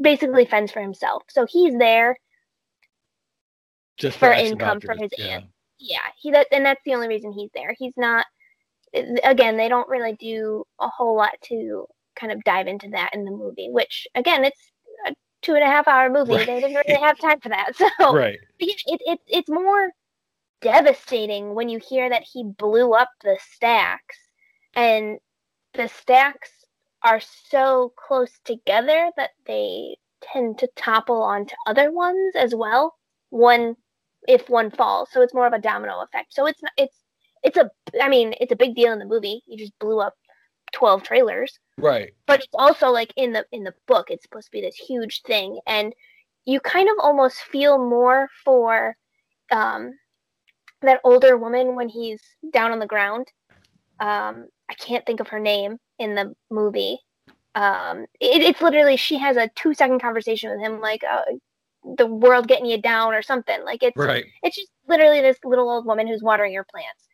basically 0.02 0.46
fends 0.46 0.72
for 0.72 0.82
himself. 0.82 1.24
So 1.30 1.46
he's 1.50 1.76
there 1.78 2.18
Just 3.98 4.18
For 4.20 4.32
income 4.32 4.82
for 4.82 4.96
vouchers, 4.96 5.12
his 5.12 5.14
aunt. 5.20 5.46
yeah 5.80 6.00
he 6.22 6.32
that 6.32 6.48
and 6.52 6.66
that's 6.66 6.82
the 6.86 6.94
only 6.96 7.08
reason 7.08 7.32
he's 7.32 7.52
there. 7.54 7.76
He's 7.78 7.94
not 7.98 8.26
eh, 8.94 9.16
again 9.24 9.58
they 9.58 9.70
don't 9.70 9.90
really 9.90 10.14
do 10.14 10.66
a 10.80 10.88
whole 10.90 11.16
lot 11.16 11.34
to 11.44 11.88
kind 12.16 12.32
of 12.32 12.44
dive 12.44 12.68
into 12.68 12.90
that 12.90 13.12
in 13.14 13.26
the 13.26 13.32
movie 13.32 13.70
which 13.72 14.08
again 14.16 14.44
it's 14.44 14.72
a 15.08 15.14
two 15.46 15.54
and 15.54 15.64
a 15.64 15.68
half 15.68 15.88
hour 15.88 16.10
movie. 16.10 16.34
Right. 16.34 16.48
they 16.48 16.60
didn't 16.60 16.76
really 16.76 17.00
have 17.02 17.20
time 17.20 17.40
for 17.40 17.50
that. 17.50 17.74
So 17.76 18.16
Right. 18.16 18.40
it, 18.60 19.02
it, 19.06 19.20
it's 19.28 19.50
more 19.50 19.92
devastating 20.62 21.54
when 21.54 21.70
you 21.70 21.80
hear 21.80 22.10
that 22.10 22.24
he 22.24 22.44
blew 22.44 22.94
up 22.94 23.10
the 23.24 23.38
stacks 23.54 24.18
and 24.76 25.20
the 25.74 25.88
stacks 25.88 26.50
are 27.04 27.22
so 27.50 27.94
close 27.96 28.32
together 28.44 29.12
that 29.18 29.32
they 29.46 29.96
tend 30.22 30.58
to 30.58 30.68
topple 30.76 31.22
onto 31.22 31.54
other 31.68 31.92
ones 31.92 32.36
as 32.36 32.56
well 32.56 32.96
one 33.30 33.76
if 34.28 34.50
one 34.50 34.72
falls. 34.72 35.10
So 35.12 35.22
it's 35.22 35.36
more 35.36 35.46
of 35.46 35.54
a 35.54 35.60
domino 35.60 36.02
effect. 36.02 36.34
So 36.34 36.48
it's 36.48 36.64
not 36.64 36.72
it's 36.78 36.98
it's 37.44 37.58
a 37.58 37.70
i 38.02 38.10
mean 38.10 38.34
it's 38.42 38.52
a 38.52 38.56
big 38.56 38.76
deal 38.76 38.92
in 38.92 39.00
the 39.00 39.06
movie. 39.06 39.44
You 39.46 39.58
just 39.58 39.78
blew 39.78 40.00
up 40.00 40.16
12 40.72 41.04
trailers 41.04 41.60
Right. 41.78 42.14
but 42.26 42.40
it's 42.40 42.54
also 42.54 42.90
like 42.90 43.14
in 43.18 43.34
the 43.34 43.46
in 43.52 43.64
the 43.64 43.74
book 43.88 44.10
it's 44.10 44.24
supposed 44.24 44.48
to 44.48 44.52
be 44.52 44.62
this 44.62 44.76
huge 44.76 45.22
thing 45.24 45.60
and 45.68 45.94
you 46.46 46.60
kind 46.60 46.88
of 46.90 46.96
almost 47.00 47.38
feel 47.40 47.78
more 47.78 48.30
for 48.44 48.96
um 49.52 49.94
that 50.82 51.02
older 51.04 51.38
woman 51.38 51.76
when 51.76 51.90
he's 51.90 52.22
down 52.54 52.72
on 52.72 52.80
the 52.80 52.88
ground 52.88 53.28
um 54.00 54.48
i 54.70 54.74
can't 54.76 55.06
think 55.06 55.20
of 55.20 55.28
her 55.28 55.40
name 55.40 55.78
in 56.00 56.16
the 56.16 56.34
movie 56.50 57.00
um 57.56 58.06
it, 58.20 58.42
it's 58.42 58.62
literally 58.62 58.98
she 58.98 59.18
has 59.18 59.38
a 59.38 59.50
two 59.56 59.74
second 59.74 60.00
conversation 60.02 60.50
with 60.52 60.60
him 60.60 60.80
like 60.80 61.04
uh, 61.04 61.22
the 61.98 62.06
world 62.06 62.48
getting 62.48 62.66
you 62.66 62.82
down 62.82 63.14
or 63.14 63.22
something 63.22 63.64
like 63.64 63.84
it's 63.84 63.98
Right. 63.98 64.26
it's 64.44 64.56
just 64.56 64.70
literally 64.88 65.22
this 65.22 65.38
little 65.44 65.70
old 65.70 65.86
woman 65.86 66.08
who's 66.08 66.24
watering 66.24 66.54
your 66.54 66.64
plants. 66.66 67.05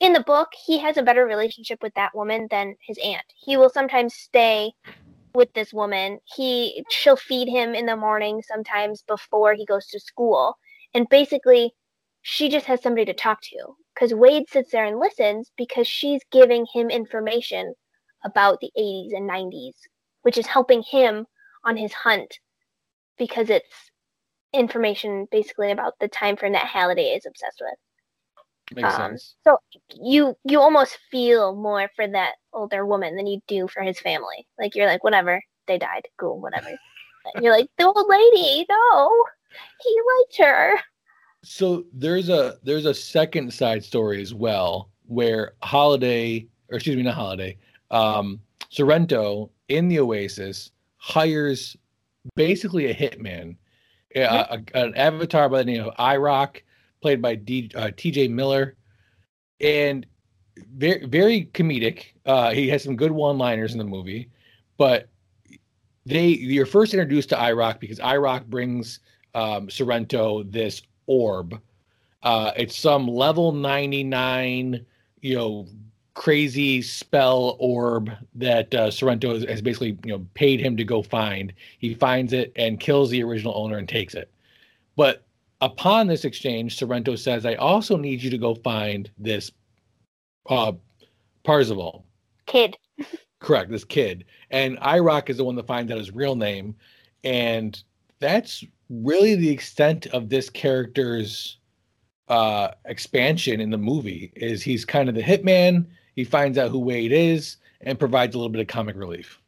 In 0.00 0.12
the 0.12 0.20
book, 0.20 0.48
he 0.66 0.78
has 0.78 0.96
a 0.96 1.02
better 1.02 1.26
relationship 1.26 1.82
with 1.82 1.94
that 1.94 2.14
woman 2.14 2.46
than 2.50 2.76
his 2.80 2.98
aunt. 2.98 3.24
He 3.36 3.56
will 3.56 3.68
sometimes 3.68 4.14
stay 4.14 4.72
with 5.34 5.52
this 5.54 5.72
woman. 5.72 6.20
He 6.36 6.84
she'll 6.90 7.16
feed 7.16 7.48
him 7.48 7.74
in 7.74 7.86
the 7.86 7.96
morning 7.96 8.42
sometimes 8.42 9.02
before 9.02 9.54
he 9.54 9.66
goes 9.66 9.86
to 9.88 10.00
school. 10.00 10.56
And 10.94 11.08
basically, 11.08 11.74
she 12.22 12.48
just 12.48 12.66
has 12.66 12.82
somebody 12.82 13.04
to 13.06 13.14
talk 13.14 13.40
to 13.42 13.76
cuz 13.98 14.14
Wade 14.14 14.48
sits 14.48 14.70
there 14.70 14.84
and 14.84 15.00
listens 15.00 15.50
because 15.56 15.88
she's 15.88 16.22
giving 16.30 16.66
him 16.72 16.90
information 16.90 17.74
about 18.24 18.60
the 18.60 18.70
80s 18.78 19.16
and 19.16 19.28
90s, 19.28 19.74
which 20.22 20.38
is 20.38 20.46
helping 20.46 20.82
him 20.82 21.26
on 21.64 21.76
his 21.76 21.92
hunt 21.92 22.38
because 23.18 23.50
it's 23.50 23.90
information 24.52 25.26
basically 25.30 25.70
about 25.72 25.98
the 25.98 26.08
time 26.08 26.36
frame 26.36 26.52
that 26.52 26.66
Halliday 26.66 27.14
is 27.14 27.26
obsessed 27.26 27.60
with. 27.60 27.78
Makes 28.74 28.94
Um, 28.94 29.10
sense. 29.12 29.36
So 29.44 29.58
you 30.00 30.36
you 30.44 30.60
almost 30.60 30.98
feel 31.10 31.54
more 31.54 31.90
for 31.96 32.06
that 32.06 32.34
older 32.52 32.84
woman 32.84 33.16
than 33.16 33.26
you 33.26 33.40
do 33.46 33.66
for 33.68 33.82
his 33.82 33.98
family. 34.00 34.46
Like 34.58 34.74
you're 34.74 34.86
like, 34.86 35.04
whatever, 35.04 35.42
they 35.66 35.78
died, 35.78 36.06
cool, 36.18 36.40
whatever. 36.40 36.68
And 36.68 36.78
you're 37.44 37.56
like, 37.56 37.70
the 37.78 37.86
old 37.86 38.06
lady, 38.08 38.66
no, 38.68 39.24
he 39.82 39.96
liked 40.18 40.38
her. 40.38 40.74
So 41.44 41.84
there's 41.92 42.28
a 42.28 42.58
there's 42.62 42.84
a 42.84 42.94
second 42.94 43.52
side 43.52 43.84
story 43.84 44.20
as 44.20 44.34
well 44.34 44.90
where 45.06 45.52
Halliday, 45.62 46.46
or 46.70 46.76
excuse 46.76 46.96
me, 46.96 47.02
not 47.02 47.14
Halliday, 47.14 47.56
um, 47.90 48.40
Sorrento 48.70 49.50
in 49.68 49.88
the 49.88 50.00
Oasis 50.00 50.70
hires 50.98 51.76
basically 52.34 52.86
a 52.86 52.94
hitman, 52.94 53.56
uh, 54.16 54.58
a, 54.74 54.78
an 54.78 54.94
avatar 54.96 55.48
by 55.48 55.58
the 55.58 55.64
name 55.64 55.84
of 55.84 55.94
IROC, 55.96 56.60
played 57.00 57.22
by 57.22 57.34
D, 57.34 57.70
uh, 57.74 57.90
T.J. 57.96 58.28
Miller, 58.28 58.76
and 59.60 60.06
very 60.76 61.06
very 61.06 61.46
comedic. 61.54 62.06
Uh, 62.26 62.50
he 62.50 62.68
has 62.68 62.82
some 62.82 62.96
good 62.96 63.12
one-liners 63.12 63.72
in 63.72 63.78
the 63.78 63.84
movie, 63.84 64.30
but 64.76 65.08
they 66.06 66.26
you're 66.28 66.66
first 66.66 66.94
introduced 66.94 67.28
to 67.30 67.36
IROC 67.36 67.80
because 67.80 67.98
IROC 67.98 68.46
brings 68.46 69.00
um, 69.34 69.70
Sorrento 69.70 70.42
this 70.44 70.82
orb. 71.06 71.60
Uh, 72.22 72.52
it's 72.56 72.76
some 72.76 73.06
level 73.06 73.52
99, 73.52 74.84
you 75.20 75.36
know, 75.36 75.66
crazy 76.14 76.82
spell 76.82 77.56
orb 77.60 78.10
that 78.34 78.74
uh, 78.74 78.90
Sorrento 78.90 79.34
has, 79.34 79.44
has, 79.44 79.62
basically, 79.62 79.96
you 80.04 80.12
know, 80.12 80.26
paid 80.34 80.60
him 80.60 80.76
to 80.76 80.84
go 80.84 81.02
find. 81.02 81.52
He 81.78 81.94
finds 81.94 82.32
it 82.32 82.52
and 82.56 82.80
kills 82.80 83.10
the 83.10 83.22
original 83.22 83.54
owner 83.56 83.78
and 83.78 83.88
takes 83.88 84.14
it. 84.14 84.30
But 84.96 85.24
upon 85.60 86.06
this 86.06 86.24
exchange, 86.24 86.76
Sorrento 86.76 87.16
says, 87.16 87.46
"I 87.46 87.54
also 87.54 87.96
need 87.96 88.22
you 88.22 88.30
to 88.30 88.38
go 88.38 88.54
find 88.54 89.10
this 89.18 89.50
uh, 90.48 90.72
Parzival 91.44 92.04
kid." 92.46 92.76
Correct, 93.40 93.70
this 93.70 93.84
kid, 93.84 94.24
and 94.50 94.78
IROC 94.78 95.30
is 95.30 95.36
the 95.36 95.44
one 95.44 95.54
that 95.56 95.66
finds 95.66 95.92
out 95.92 95.98
his 95.98 96.10
real 96.10 96.34
name, 96.34 96.74
and 97.22 97.80
that's 98.18 98.64
really 98.90 99.36
the 99.36 99.50
extent 99.50 100.06
of 100.06 100.28
this 100.28 100.50
character's 100.50 101.58
uh, 102.26 102.72
expansion 102.86 103.60
in 103.60 103.70
the 103.70 103.78
movie. 103.78 104.32
Is 104.34 104.62
he's 104.62 104.84
kind 104.84 105.08
of 105.08 105.14
the 105.14 105.22
hitman. 105.22 105.86
He 106.16 106.24
finds 106.24 106.58
out 106.58 106.70
who 106.70 106.80
Wade 106.80 107.12
is 107.12 107.58
and 107.80 107.98
provides 107.98 108.34
a 108.34 108.38
little 108.38 108.50
bit 108.50 108.60
of 108.60 108.66
comic 108.66 108.96
relief. 108.96 109.40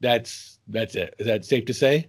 That's 0.00 0.58
that's 0.68 0.94
it. 0.94 1.14
Is 1.18 1.26
that 1.26 1.44
safe 1.44 1.64
to 1.66 1.74
say? 1.74 2.08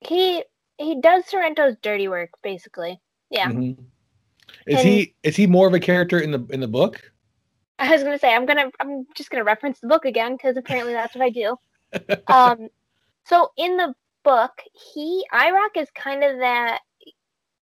He 0.00 0.44
he 0.78 1.00
does 1.00 1.24
Sorrento's 1.24 1.76
dirty 1.82 2.08
work, 2.08 2.30
basically. 2.42 3.00
Yeah. 3.30 3.48
Mm-hmm. 3.48 3.82
Is 4.66 4.78
and 4.78 4.88
he 4.88 5.14
is 5.22 5.36
he 5.36 5.46
more 5.46 5.66
of 5.66 5.74
a 5.74 5.80
character 5.80 6.18
in 6.18 6.30
the 6.30 6.44
in 6.50 6.60
the 6.60 6.68
book? 6.68 7.12
I 7.78 7.90
was 7.90 8.02
gonna 8.02 8.18
say 8.18 8.34
I'm 8.34 8.46
gonna 8.46 8.70
I'm 8.80 9.06
just 9.14 9.30
gonna 9.30 9.44
reference 9.44 9.80
the 9.80 9.88
book 9.88 10.04
again 10.04 10.32
because 10.32 10.56
apparently 10.56 10.92
that's 10.92 11.14
what 11.14 11.24
I 11.24 11.30
do. 11.30 11.56
um, 12.28 12.68
so 13.24 13.50
in 13.56 13.76
the 13.76 13.94
book, 14.24 14.52
he 14.94 15.24
IROC 15.32 15.76
is 15.76 15.88
kind 15.94 16.24
of 16.24 16.38
that 16.38 16.80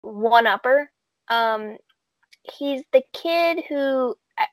one 0.03 0.47
upper. 0.47 0.91
Um, 1.29 1.77
he's 2.43 2.83
the 2.93 3.03
kid 3.13 3.65
who 3.69 4.15
I, 4.39 4.47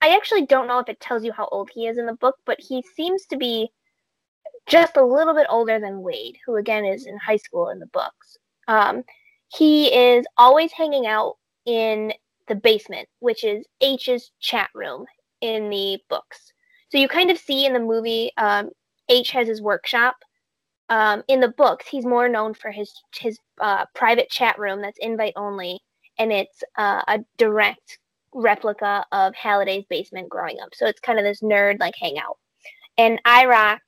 I 0.00 0.16
actually 0.16 0.46
don't 0.46 0.66
know 0.66 0.78
if 0.78 0.88
it 0.88 1.00
tells 1.00 1.24
you 1.24 1.32
how 1.32 1.48
old 1.52 1.70
he 1.72 1.86
is 1.86 1.98
in 1.98 2.06
the 2.06 2.14
book, 2.14 2.36
but 2.44 2.58
he 2.60 2.82
seems 2.96 3.26
to 3.26 3.36
be 3.36 3.70
just 4.66 4.96
a 4.96 5.04
little 5.04 5.34
bit 5.34 5.46
older 5.50 5.78
than 5.78 6.02
Wade, 6.02 6.38
who 6.44 6.56
again 6.56 6.84
is 6.84 7.06
in 7.06 7.16
high 7.18 7.36
school 7.36 7.68
in 7.70 7.78
the 7.78 7.86
books. 7.86 8.38
Um, 8.68 9.02
he 9.48 9.94
is 9.94 10.26
always 10.36 10.72
hanging 10.72 11.06
out 11.06 11.36
in 11.66 12.12
the 12.48 12.54
basement, 12.54 13.08
which 13.20 13.44
is 13.44 13.64
H's 13.80 14.30
chat 14.40 14.70
room 14.74 15.06
in 15.40 15.68
the 15.70 15.98
books. 16.08 16.52
So 16.90 16.98
you 16.98 17.08
kind 17.08 17.30
of 17.30 17.38
see 17.38 17.66
in 17.66 17.72
the 17.72 17.80
movie, 17.80 18.30
um, 18.36 18.70
H 19.08 19.30
has 19.32 19.48
his 19.48 19.60
workshop, 19.60 20.16
um, 20.90 21.22
in 21.28 21.40
the 21.40 21.48
books, 21.48 21.86
he's 21.88 22.04
more 22.04 22.28
known 22.28 22.54
for 22.54 22.70
his 22.70 22.92
his 23.18 23.38
uh, 23.60 23.86
private 23.94 24.28
chat 24.30 24.58
room 24.58 24.82
that's 24.82 24.98
invite 25.00 25.32
only, 25.36 25.80
and 26.18 26.32
it's 26.32 26.62
uh, 26.76 27.02
a 27.08 27.20
direct 27.38 27.98
replica 28.32 29.04
of 29.12 29.34
Halliday's 29.34 29.84
basement 29.88 30.28
growing 30.28 30.58
up. 30.62 30.74
So 30.74 30.86
it's 30.86 31.00
kind 31.00 31.18
of 31.18 31.24
this 31.24 31.40
nerd 31.40 31.80
like 31.80 31.94
hangout. 31.96 32.38
And 32.98 33.20
IROC 33.24 33.78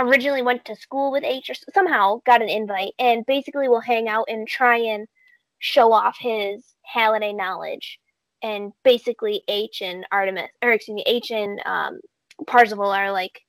originally 0.00 0.42
went 0.42 0.64
to 0.64 0.76
school 0.76 1.12
with 1.12 1.24
H 1.24 1.50
or 1.50 1.54
somehow 1.72 2.20
got 2.26 2.42
an 2.42 2.48
invite 2.48 2.92
and 2.98 3.26
basically 3.26 3.68
will 3.68 3.80
hang 3.80 4.08
out 4.08 4.26
and 4.28 4.46
try 4.46 4.76
and 4.76 5.06
show 5.58 5.92
off 5.92 6.16
his 6.18 6.74
Halliday 6.82 7.32
knowledge. 7.32 7.98
And 8.42 8.72
basically 8.84 9.42
H 9.48 9.82
and 9.82 10.06
Artemis, 10.10 10.48
or 10.62 10.72
excuse 10.72 10.94
me, 10.94 11.04
H 11.06 11.30
and 11.30 11.60
um, 11.66 12.00
Parzival 12.46 12.90
are 12.90 13.12
like 13.12 13.42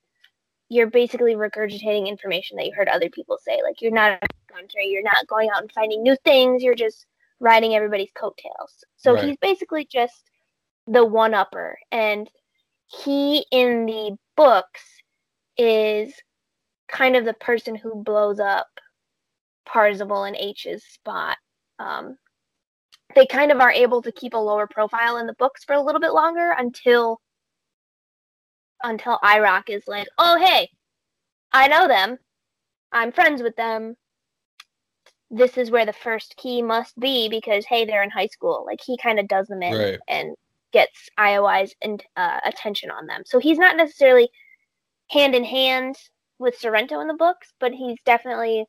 you're 0.68 0.90
basically 0.90 1.34
regurgitating 1.34 2.08
information 2.08 2.56
that 2.56 2.66
you 2.66 2.72
heard 2.74 2.88
other 2.88 3.10
people 3.10 3.38
say. 3.42 3.60
Like 3.62 3.82
you're 3.82 3.92
not 3.92 4.12
a 4.12 4.52
country, 4.52 4.86
you're 4.86 5.02
not 5.02 5.26
going 5.26 5.50
out 5.50 5.60
and 5.60 5.72
finding 5.72 6.02
new 6.02 6.16
things, 6.24 6.62
you're 6.62 6.74
just 6.74 7.06
riding 7.40 7.74
everybody's 7.74 8.10
coattails. 8.14 8.84
So 8.96 9.14
right. 9.14 9.24
he's 9.24 9.36
basically 9.36 9.86
just 9.90 10.30
the 10.86 11.04
one 11.04 11.34
upper. 11.34 11.78
And 11.90 12.30
he 12.86 13.44
in 13.50 13.84
the 13.86 14.16
books 14.36 14.82
is 15.58 16.14
kind 16.92 17.16
of 17.16 17.24
the 17.24 17.34
person 17.34 17.74
who 17.74 18.04
blows 18.04 18.38
up 18.38 18.68
Parzival 19.66 20.24
and 20.24 20.36
H's 20.36 20.84
spot. 20.84 21.38
Um, 21.78 22.18
they 23.16 23.26
kind 23.26 23.50
of 23.50 23.60
are 23.60 23.72
able 23.72 24.02
to 24.02 24.12
keep 24.12 24.34
a 24.34 24.38
lower 24.38 24.66
profile 24.66 25.16
in 25.16 25.26
the 25.26 25.34
books 25.34 25.64
for 25.64 25.74
a 25.74 25.82
little 25.82 26.00
bit 26.00 26.12
longer 26.12 26.54
until 26.56 27.20
until 28.84 29.18
IROC 29.22 29.62
is 29.68 29.84
like, 29.86 30.08
oh, 30.18 30.38
hey, 30.38 30.68
I 31.52 31.68
know 31.68 31.86
them. 31.86 32.18
I'm 32.90 33.12
friends 33.12 33.40
with 33.40 33.54
them. 33.56 33.96
This 35.30 35.56
is 35.56 35.70
where 35.70 35.86
the 35.86 35.92
first 35.92 36.34
key 36.36 36.62
must 36.62 36.98
be 36.98 37.28
because, 37.28 37.64
hey, 37.64 37.84
they're 37.84 38.02
in 38.02 38.10
high 38.10 38.26
school. 38.26 38.64
Like, 38.66 38.80
he 38.84 38.98
kind 38.98 39.20
of 39.20 39.28
does 39.28 39.46
them 39.46 39.62
in 39.62 39.78
right. 39.78 39.98
and 40.08 40.34
gets 40.72 41.08
IOI's 41.18 41.74
and 41.80 42.02
uh, 42.16 42.40
attention 42.44 42.90
on 42.90 43.06
them. 43.06 43.22
So 43.24 43.38
he's 43.38 43.58
not 43.58 43.76
necessarily 43.76 44.28
hand 45.10 45.36
in 45.36 45.44
hand 45.44 45.96
with 46.42 46.58
Sorrento 46.58 47.00
in 47.00 47.08
the 47.08 47.14
books, 47.14 47.52
but 47.60 47.72
he's 47.72 47.98
definitely 48.04 48.66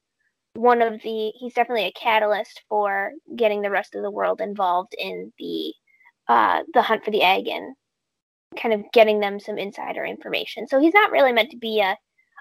one 0.55 0.81
of 0.81 1.01
the 1.01 1.31
he's 1.35 1.53
definitely 1.53 1.85
a 1.85 1.91
catalyst 1.91 2.61
for 2.69 3.11
getting 3.35 3.61
the 3.61 3.71
rest 3.71 3.95
of 3.95 4.03
the 4.03 4.11
world 4.11 4.39
involved 4.39 4.93
in 4.99 5.33
the 5.39 5.73
uh 6.27 6.61
the 6.75 6.81
hunt 6.81 7.03
for 7.03 7.09
the 7.09 7.23
egg 7.23 7.47
and 7.47 7.75
kind 8.55 8.73
of 8.73 8.83
getting 8.93 9.19
them 9.19 9.39
some 9.39 9.57
insider 9.57 10.05
information. 10.05 10.67
So 10.67 10.79
he's 10.79 10.93
not 10.93 11.11
really 11.11 11.33
meant 11.33 11.51
to 11.51 11.57
be 11.57 11.81
a, 11.81 11.97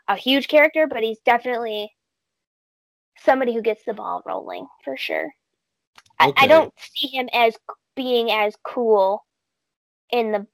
a 0.09 0.17
huge 0.17 0.49
character, 0.49 0.87
but 0.87 1.03
he's 1.03 1.19
definitely 1.25 1.91
somebody 3.19 3.55
who 3.55 3.63
gets 3.63 3.85
the 3.85 3.95
ball 3.95 4.23
rolling 4.27 4.67
for 4.85 4.97
sure. 4.97 5.33
Okay. 6.21 6.33
I, 6.37 6.45
I 6.45 6.47
don't 6.47 6.73
see 6.79 7.09
him 7.09 7.29
as 7.33 7.57
being 7.97 8.31
as 8.31 8.55
cool 8.65 9.25
in 10.11 10.33
the 10.33 10.47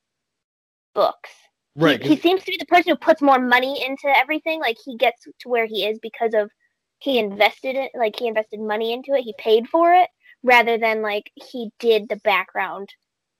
books. 0.94 1.30
Right. 1.78 2.02
He, 2.02 2.16
he, 2.16 2.20
seems 2.20 2.42
to 2.42 2.50
be 2.50 2.56
the 2.58 2.66
person 2.66 2.90
who 2.90 2.96
puts 2.96 3.22
more 3.22 3.38
money 3.38 3.84
into 3.86 4.08
everything. 4.16 4.60
Like 4.60 4.76
he 4.84 4.96
gets 4.96 5.22
to 5.22 5.48
where 5.48 5.64
he 5.64 5.86
is 5.86 5.98
because 6.00 6.34
of 6.34 6.50
he 6.98 7.18
invested 7.18 7.76
it, 7.76 7.92
like 7.96 8.18
he 8.18 8.26
invested 8.26 8.60
money 8.60 8.92
into 8.92 9.12
it, 9.12 9.22
he 9.22 9.32
paid 9.38 9.68
for 9.68 9.94
it, 9.94 10.08
rather 10.42 10.76
than 10.76 11.02
like 11.02 11.30
he 11.34 11.70
did 11.78 12.08
the 12.08 12.16
background, 12.16 12.88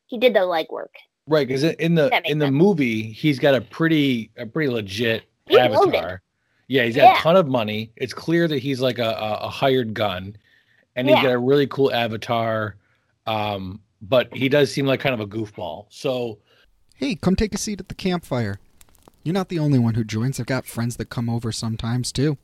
he 0.06 0.18
did 0.18 0.34
the 0.34 0.40
legwork. 0.40 0.94
Right, 1.26 1.46
because 1.46 1.64
in 1.64 1.96
the 1.96 2.22
in 2.24 2.38
the 2.38 2.46
sense. 2.46 2.54
movie, 2.54 3.02
he's 3.02 3.38
got 3.38 3.54
a 3.54 3.60
pretty 3.60 4.30
a 4.36 4.46
pretty 4.46 4.70
legit 4.70 5.24
he's 5.46 5.58
avatar. 5.58 6.22
Yeah, 6.68 6.84
he's 6.84 6.96
got 6.96 7.02
yeah. 7.02 7.18
a 7.18 7.22
ton 7.22 7.36
of 7.36 7.48
money. 7.48 7.92
It's 7.96 8.14
clear 8.14 8.46
that 8.46 8.58
he's 8.58 8.80
like 8.80 8.98
a, 8.98 9.10
a, 9.10 9.32
a 9.42 9.48
hired 9.48 9.94
gun, 9.94 10.36
and 10.94 11.08
he's 11.08 11.16
yeah. 11.16 11.24
got 11.24 11.32
a 11.32 11.38
really 11.38 11.66
cool 11.66 11.92
avatar. 11.92 12.76
Um, 13.26 13.80
but 14.00 14.34
he 14.34 14.48
does 14.48 14.72
seem 14.72 14.86
like 14.86 15.00
kind 15.00 15.14
of 15.14 15.20
a 15.20 15.26
goofball. 15.26 15.86
So, 15.90 16.38
hey, 16.98 17.14
come 17.14 17.34
take 17.34 17.54
a 17.54 17.58
seat 17.58 17.80
at 17.80 17.88
the 17.88 17.94
campfire. 17.94 18.60
You're 19.24 19.32
not 19.32 19.48
the 19.48 19.58
only 19.58 19.78
one 19.78 19.94
who 19.94 20.04
joins. 20.04 20.38
I've 20.38 20.46
got 20.46 20.66
friends 20.66 20.96
that 20.96 21.10
come 21.10 21.30
over 21.30 21.50
sometimes 21.50 22.12
too. 22.12 22.36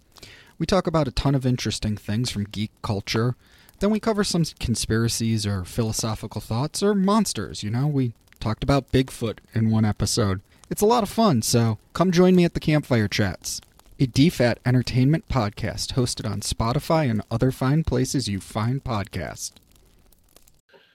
We 0.58 0.66
talk 0.66 0.86
about 0.86 1.08
a 1.08 1.12
ton 1.12 1.34
of 1.34 1.44
interesting 1.44 1.96
things 1.96 2.30
from 2.30 2.44
geek 2.44 2.70
culture. 2.82 3.36
Then 3.80 3.90
we 3.90 4.00
cover 4.00 4.24
some 4.24 4.44
conspiracies 4.58 5.46
or 5.46 5.64
philosophical 5.64 6.40
thoughts 6.40 6.82
or 6.82 6.94
monsters. 6.94 7.62
You 7.62 7.70
know, 7.70 7.86
we 7.86 8.14
Talked 8.44 8.62
about 8.62 8.92
Bigfoot 8.92 9.38
in 9.54 9.70
one 9.70 9.86
episode. 9.86 10.42
It's 10.68 10.82
a 10.82 10.86
lot 10.86 11.02
of 11.02 11.08
fun, 11.08 11.40
so 11.40 11.78
come 11.94 12.12
join 12.12 12.36
me 12.36 12.44
at 12.44 12.52
the 12.52 12.60
Campfire 12.60 13.08
Chats, 13.08 13.62
a 13.98 14.06
DFAT 14.06 14.56
entertainment 14.66 15.28
podcast 15.30 15.94
hosted 15.94 16.30
on 16.30 16.40
Spotify 16.40 17.10
and 17.10 17.22
other 17.30 17.50
fine 17.50 17.84
places 17.84 18.28
you 18.28 18.40
find 18.40 18.84
podcasts. 18.84 19.52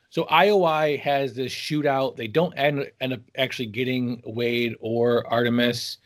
So 0.10 0.26
IOI 0.26 1.00
has 1.00 1.36
this 1.36 1.54
shootout. 1.54 2.16
They 2.16 2.28
don't 2.28 2.54
end, 2.54 2.92
end 3.00 3.14
up 3.14 3.22
actually 3.38 3.68
getting 3.68 4.22
Wade 4.26 4.76
or 4.80 5.26
Artemis. 5.28 5.98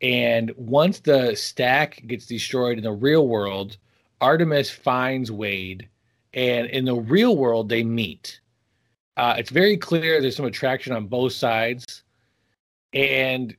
And 0.00 0.52
once 0.56 1.00
the 1.00 1.34
stack 1.34 2.06
gets 2.06 2.26
destroyed 2.26 2.78
in 2.78 2.84
the 2.84 2.92
real 2.92 3.26
world, 3.26 3.76
Artemis 4.20 4.70
finds 4.70 5.32
Wade. 5.32 5.88
And 6.34 6.68
in 6.68 6.84
the 6.84 6.94
real 6.94 7.36
world, 7.36 7.68
they 7.68 7.82
meet. 7.82 8.40
Uh, 9.16 9.34
it's 9.36 9.50
very 9.50 9.76
clear 9.76 10.20
there's 10.20 10.36
some 10.36 10.46
attraction 10.46 10.92
on 10.92 11.08
both 11.08 11.32
sides, 11.32 12.04
and 12.92 13.56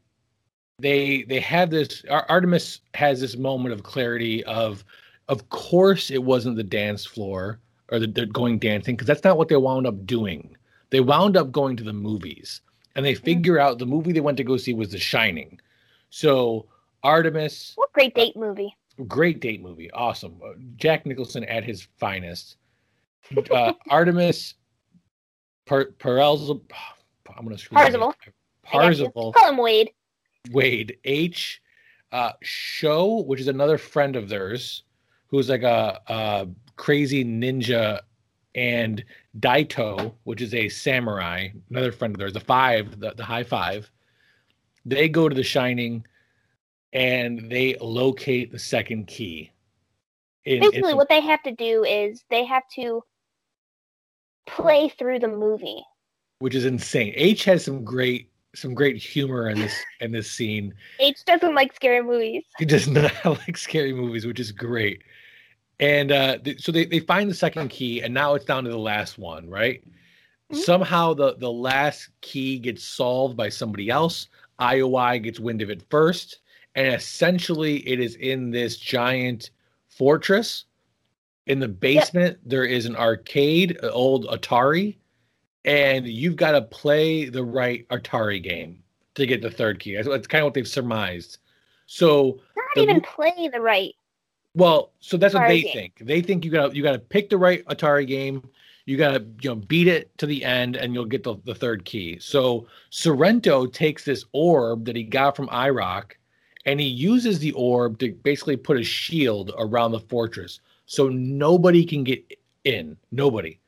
they 0.78 1.24
they 1.24 1.42
have 1.42 1.70
this. 1.70 2.06
Artemis 2.10 2.80
has 2.94 3.20
this 3.20 3.36
moment 3.36 3.74
of 3.74 3.84
clarity 3.84 4.42
of, 4.46 4.86
of 5.28 5.50
course, 5.50 6.12
it 6.12 6.24
wasn't 6.24 6.56
the 6.56 6.64
dance 6.64 7.06
floor 7.06 7.60
or 7.92 8.00
the, 8.00 8.08
the 8.08 8.26
going 8.26 8.60
dancing 8.60 8.96
because 8.96 9.08
that's 9.08 9.24
not 9.24 9.38
what 9.38 9.48
they 9.48 9.56
wound 9.56 9.88
up 9.88 10.06
doing. 10.06 10.56
They 10.90 11.00
wound 11.00 11.38
up 11.38 11.52
going 11.52 11.78
to 11.78 11.84
the 11.84 11.94
movies, 11.94 12.62
and 12.96 13.06
they 13.06 13.16
figure 13.16 13.60
out 13.60 13.80
the 13.80 13.86
movie 13.86 14.12
they 14.12 14.22
went 14.22 14.38
to 14.38 14.44
go 14.44 14.58
see 14.58 14.74
was 14.74 14.92
The 14.92 15.00
Shining. 15.00 15.60
So 16.10 16.68
Artemis. 17.04 17.74
What 17.76 17.94
great 17.94 18.16
date 18.16 18.36
movie. 18.36 18.76
Great 19.08 19.40
date 19.40 19.62
movie. 19.62 19.90
Awesome. 19.92 20.40
Uh, 20.44 20.54
Jack 20.76 21.06
Nicholson 21.06 21.44
at 21.46 21.64
his 21.64 21.88
finest. 21.98 22.58
Uh, 23.52 23.74
Artemis 23.90 24.56
per- 25.66 25.92
Perelzel. 25.92 26.62
I'm 27.38 27.46
going 27.46 27.56
to 27.56 27.62
screw 27.62 27.78
Parzival. 27.78 28.16
Parzival. 28.64 29.34
Call 29.34 29.50
him 29.50 29.58
Wade. 29.58 29.92
Wade. 30.52 30.98
H. 31.06 31.62
Uh, 32.12 32.32
Sho, 32.42 33.22
which 33.22 33.40
is 33.40 33.48
another 33.48 33.78
friend 33.78 34.16
of 34.16 34.28
theirs, 34.28 34.84
who's 35.28 35.48
like 35.48 35.62
a, 35.62 36.02
a 36.08 36.48
crazy 36.80 37.24
ninja, 37.26 38.00
and 38.56 39.04
Daito, 39.38 40.14
which 40.24 40.42
is 40.42 40.56
a 40.56 40.70
samurai, 40.70 41.50
another 41.70 41.92
friend 41.92 42.16
of 42.16 42.20
theirs, 42.20 42.34
the 42.34 42.40
five, 42.40 43.00
the, 43.00 43.12
the 43.12 43.24
high 43.24 43.44
five. 43.44 43.92
They 44.86 45.10
go 45.10 45.30
to 45.30 45.36
the 45.36 45.44
Shining 45.44 46.08
and 46.94 47.52
they 47.52 47.76
locate 47.80 48.52
the 48.52 48.58
second 48.58 49.06
key. 49.06 49.52
Basically, 50.46 50.96
what 50.96 51.10
they 51.10 51.22
have 51.22 51.44
to 51.44 51.52
do 51.52 51.84
is 51.84 52.24
they 52.32 52.46
have 52.46 52.64
to 52.76 53.04
play 54.48 54.90
through 54.98 55.20
the 55.20 55.28
movie. 55.28 55.84
which 56.40 56.56
is 56.56 56.66
insane. 56.66 57.14
Aech 57.16 57.44
has 57.44 57.64
some 57.66 57.84
great 57.84 58.32
some 58.56 58.74
great 58.74 58.98
humor 58.98 59.50
in 59.50 59.60
this 59.60 59.76
in 60.00 60.12
this 60.12 60.32
scene. 60.32 60.74
Aech 61.00 61.24
doesn't 61.26 61.54
like 61.54 61.76
scary 61.76 62.02
movies. 62.02 62.46
He 62.58 62.66
does 62.66 62.88
not 62.88 63.14
like 63.26 63.58
scary 63.58 63.94
movies, 63.94 64.26
which 64.26 64.40
is 64.40 64.52
great. 64.52 65.04
And 65.80 66.12
uh, 66.12 66.38
th- 66.40 66.62
so 66.62 66.72
they, 66.72 66.86
they 66.86 67.00
find 67.00 67.30
the 67.30 67.34
second 67.36 67.70
key, 67.70 68.02
and 68.02 68.14
now 68.14 68.34
it's 68.34 68.46
down 68.46 68.64
to 68.66 68.70
the 68.70 68.78
last 68.78 69.18
one, 69.18 69.50
right? 69.50 69.84
Mhm. 70.52 70.58
Somehow 70.58 71.14
the 71.14 71.36
the 71.36 71.52
last 71.52 72.10
key 72.22 72.60
gets 72.60 72.84
solved 72.84 73.38
by 73.38 73.50
somebody 73.50 73.90
else. 73.90 74.28
IOI 74.60 75.24
gets 75.24 75.40
wind 75.40 75.62
of 75.62 75.70
it 75.70 75.84
first, 75.90 76.40
and 76.76 76.94
essentially 76.94 77.78
it 77.88 78.00
is 78.00 78.16
in 78.16 78.52
this 78.52 78.78
giant 78.78 79.52
fortress. 79.88 80.66
In 81.48 81.60
the 81.60 81.68
basement, 81.68 82.38
there 82.46 82.66
is 82.66 82.86
an 82.86 82.96
arcade, 82.96 83.80
an 83.82 83.90
old 83.90 84.28
Atari, 84.28 84.98
and 85.66 86.06
you've 86.08 86.36
got 86.36 86.52
to 86.52 86.62
play 86.62 87.30
the 87.30 87.44
right 87.44 87.88
Atari 87.88 88.44
game 88.44 88.84
to 89.16 89.26
get 89.26 89.42
the 89.42 89.50
third 89.50 89.80
key. 89.80 89.96
That's, 89.96 90.08
that's 90.08 90.28
kind 90.28 90.42
of 90.44 90.48
what 90.48 90.54
they've 90.54 90.68
surmised. 90.68 91.40
So 91.88 92.40
Not 92.56 92.66
The 92.76 92.82
even 92.84 93.02
play 93.02 93.50
the 93.52 93.62
right. 93.62 93.96
Well, 94.56 94.92
so 95.00 95.18
that's 95.18 95.34
what 95.34 95.48
they 95.48 95.62
game. 95.62 95.74
think. 95.74 96.02
They 96.02 96.22
think 96.22 96.44
you 96.44 96.52
got 96.52 96.76
you 96.76 96.84
got 96.84 96.94
to 96.94 97.00
pick 97.00 97.30
the 97.30 97.38
right 97.38 97.66
Atari 97.66 98.08
game. 98.08 98.48
You 98.86 98.98
got 98.98 99.12
to 99.12 99.26
you 99.42 99.50
know 99.50 99.56
beat 99.56 99.88
it 99.88 100.16
to 100.18 100.26
the 100.26 100.44
end, 100.44 100.76
and 100.76 100.94
you'll 100.94 101.06
get 101.06 101.24
the, 101.24 101.36
the 101.46 101.56
third 101.56 101.86
key. 101.86 102.18
So 102.20 102.68
Sorrento 102.90 103.68
takes 103.68 104.04
this 104.04 104.26
orb 104.32 104.86
that 104.86 104.96
he 104.96 105.04
got 105.04 105.36
from 105.36 105.50
i-R0k, 105.52 106.12
and 106.66 106.80
he 106.80 106.88
uses 106.88 107.40
the 107.40 107.52
orb 107.52 108.00
to 108.00 108.12
basically 108.12 108.58
put 108.58 108.80
a 108.80 108.84
shield 108.84 109.52
around 109.58 109.92
the 109.92 110.00
fortress, 110.00 110.60
so 110.86 111.08
nobody 111.10 111.86
can 111.86 112.04
get 112.04 112.24
in. 112.64 112.98
Nobody. 113.12 113.60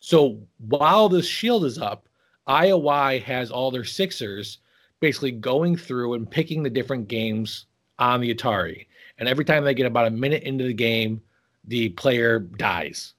So 0.00 0.38
while 0.68 1.08
this 1.08 1.26
shield 1.26 1.64
is 1.64 1.78
up, 1.78 2.08
IOI 2.48 3.22
has 3.22 3.50
all 3.50 3.70
their 3.70 3.84
Sixers 3.84 4.58
basically 5.00 5.32
going 5.32 5.76
through 5.76 6.14
and 6.14 6.30
picking 6.30 6.62
the 6.62 6.70
different 6.70 7.08
games 7.08 7.66
on 7.98 8.20
the 8.20 8.34
Atari. 8.34 8.86
And 9.18 9.28
every 9.28 9.44
time 9.44 9.64
they 9.64 9.74
get 9.74 9.86
about 9.86 10.06
a 10.06 10.10
minute 10.10 10.42
into 10.42 10.64
the 10.64 10.74
game, 10.74 11.20
the 11.66 11.90
player 11.90 12.38
dies. 12.40 13.14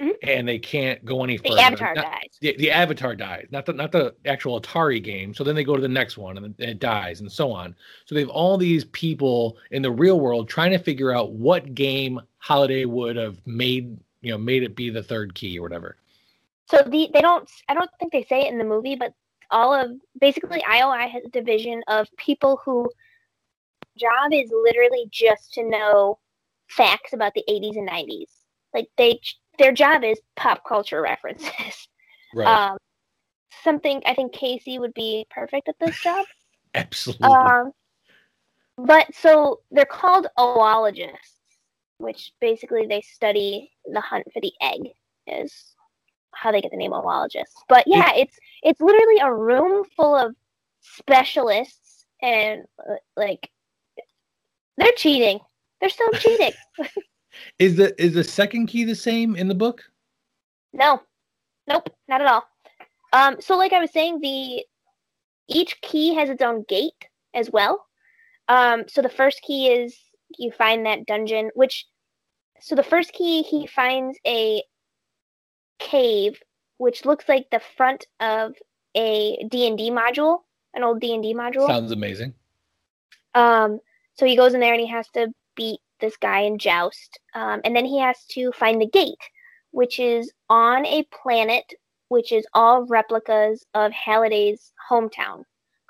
Mhm. 0.00 0.16
And 0.22 0.46
they 0.48 0.58
can't 0.58 1.02
go 1.06 1.24
any 1.24 1.38
further. 1.38 1.54
The 1.56 1.62
avatar 1.62 1.94
Not- 1.94 2.04
dies. 2.04 2.38
The, 2.40 2.56
the 2.58 2.70
avatar 2.70 3.16
dies, 3.16 3.46
not 3.50 3.64
the 3.64 3.72
not 3.72 3.92
the 3.92 4.14
actual 4.26 4.60
Atari 4.60 5.02
game. 5.02 5.32
So 5.32 5.42
then 5.42 5.54
they 5.54 5.64
go 5.64 5.74
to 5.74 5.80
the 5.80 5.88
next 5.88 6.18
one 6.18 6.36
and 6.36 6.54
it 6.58 6.80
dies 6.80 7.20
and 7.20 7.32
so 7.32 7.50
on. 7.50 7.74
So 8.04 8.14
they 8.14 8.20
have 8.20 8.30
all 8.30 8.58
these 8.58 8.84
people 8.84 9.56
in 9.70 9.80
the 9.80 9.90
real 9.90 10.20
world 10.20 10.48
trying 10.50 10.72
to 10.72 10.78
figure 10.78 11.12
out 11.12 11.32
what 11.32 11.74
game 11.74 12.20
Halliday 12.38 12.84
would 12.84 13.16
have 13.16 13.38
made, 13.46 13.96
you 14.20 14.32
know, 14.32 14.38
made 14.38 14.62
it 14.62 14.76
be 14.76 14.90
the 14.90 15.02
third 15.02 15.34
key 15.34 15.58
or 15.58 15.62
whatever. 15.62 15.96
So 16.66 16.82
the 16.82 17.08
they 17.12 17.22
don't. 17.22 17.48
I 17.68 17.74
don't 17.74 17.90
think 17.98 18.12
they 18.12 18.24
say 18.24 18.42
it 18.42 18.52
in 18.52 18.58
the 18.58 18.64
movie, 18.64 18.96
but 18.96 19.14
all 19.50 19.72
of 19.72 19.92
basically 20.20 20.60
IOI 20.60 21.08
has 21.08 21.24
a 21.24 21.28
division 21.30 21.82
of 21.88 22.08
people 22.18 22.60
who 22.64 22.90
job 23.96 24.32
is 24.32 24.50
literally 24.52 25.06
just 25.10 25.52
to 25.54 25.68
know 25.68 26.18
facts 26.68 27.12
about 27.12 27.34
the 27.34 27.44
80s 27.48 27.76
and 27.76 27.88
90s. 27.88 28.30
Like 28.74 28.88
they 28.96 29.20
their 29.58 29.72
job 29.72 30.04
is 30.04 30.20
pop 30.36 30.62
culture 30.66 31.02
references. 31.02 31.88
Right. 32.34 32.72
Um, 32.72 32.76
something 33.62 34.02
I 34.04 34.12
think 34.12 34.32
Casey 34.32 34.78
would 34.78 34.92
be 34.92 35.26
perfect 35.30 35.68
at 35.68 35.76
this 35.80 35.98
job. 36.00 36.26
Absolutely. 36.74 37.28
Um, 37.28 37.72
but 38.76 39.06
so 39.14 39.60
they're 39.70 39.86
called 39.86 40.26
oologists, 40.38 41.40
which 41.98 42.32
basically 42.40 42.86
they 42.86 43.00
study 43.00 43.72
the 43.90 44.00
hunt 44.00 44.26
for 44.34 44.40
the 44.40 44.52
egg, 44.60 44.80
is 45.26 45.74
how 46.32 46.52
they 46.52 46.60
get 46.60 46.70
the 46.70 46.76
name 46.76 46.92
oologist. 46.92 47.56
But 47.68 47.84
yeah, 47.86 48.12
it's 48.14 48.38
it's 48.62 48.80
literally 48.80 49.20
a 49.22 49.32
room 49.32 49.84
full 49.96 50.14
of 50.14 50.34
specialists, 50.80 52.04
and 52.20 52.64
uh, 52.78 52.96
like 53.16 53.50
they're 54.76 54.92
cheating. 54.96 55.40
They're 55.80 55.90
still 55.90 56.10
cheating. 56.12 56.52
is 57.58 57.76
the 57.76 58.00
is 58.02 58.14
the 58.14 58.24
second 58.24 58.66
key 58.66 58.84
the 58.84 58.94
same 58.94 59.36
in 59.36 59.48
the 59.48 59.54
book? 59.54 59.82
No, 60.72 61.02
nope, 61.66 61.88
not 62.08 62.20
at 62.20 62.26
all. 62.26 62.44
Um, 63.12 63.36
so 63.40 63.56
like 63.56 63.72
I 63.72 63.80
was 63.80 63.92
saying, 63.92 64.20
the 64.20 64.64
each 65.48 65.80
key 65.80 66.14
has 66.14 66.28
its 66.28 66.42
own 66.42 66.64
gate 66.68 67.06
as 67.34 67.50
well. 67.50 67.86
Um, 68.48 68.84
so 68.88 69.02
the 69.02 69.08
first 69.08 69.42
key 69.42 69.68
is 69.68 69.96
you 70.38 70.50
find 70.50 70.86
that 70.86 71.06
dungeon, 71.06 71.50
which 71.54 71.86
so 72.60 72.74
the 72.74 72.82
first 72.82 73.12
key 73.12 73.42
he 73.42 73.66
finds 73.66 74.18
a 74.26 74.62
cave 75.78 76.40
which 76.78 77.04
looks 77.04 77.28
like 77.28 77.48
the 77.50 77.60
front 77.76 78.06
of 78.20 78.54
a 78.96 79.46
D&D 79.50 79.90
module, 79.90 80.40
an 80.74 80.82
old 80.82 81.00
D&D 81.00 81.34
module. 81.34 81.66
Sounds 81.66 81.92
amazing. 81.92 82.34
Um, 83.34 83.80
so 84.16 84.26
he 84.26 84.36
goes 84.36 84.54
in 84.54 84.60
there 84.60 84.72
and 84.72 84.80
he 84.80 84.88
has 84.88 85.08
to 85.10 85.28
beat 85.54 85.80
this 86.00 86.16
guy 86.16 86.40
in 86.40 86.58
joust. 86.58 87.18
Um, 87.34 87.60
and 87.64 87.74
then 87.74 87.84
he 87.84 87.98
has 88.00 88.24
to 88.30 88.52
find 88.52 88.80
the 88.80 88.88
gate, 88.88 89.14
which 89.70 89.98
is 89.98 90.32
on 90.48 90.84
a 90.86 91.04
planet 91.04 91.64
which 92.08 92.32
is 92.32 92.46
all 92.54 92.86
replicas 92.86 93.64
of 93.74 93.92
Halliday's 93.92 94.72
hometown 94.90 95.42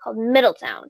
called 0.03 0.17
Middletown. 0.17 0.89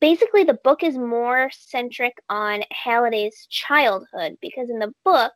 Basically, 0.00 0.44
the 0.44 0.58
book 0.64 0.82
is 0.82 0.98
more 0.98 1.50
centric 1.52 2.14
on 2.28 2.62
Halliday's 2.70 3.46
childhood 3.48 4.36
because 4.42 4.68
in 4.68 4.78
the 4.78 4.92
book, 5.04 5.32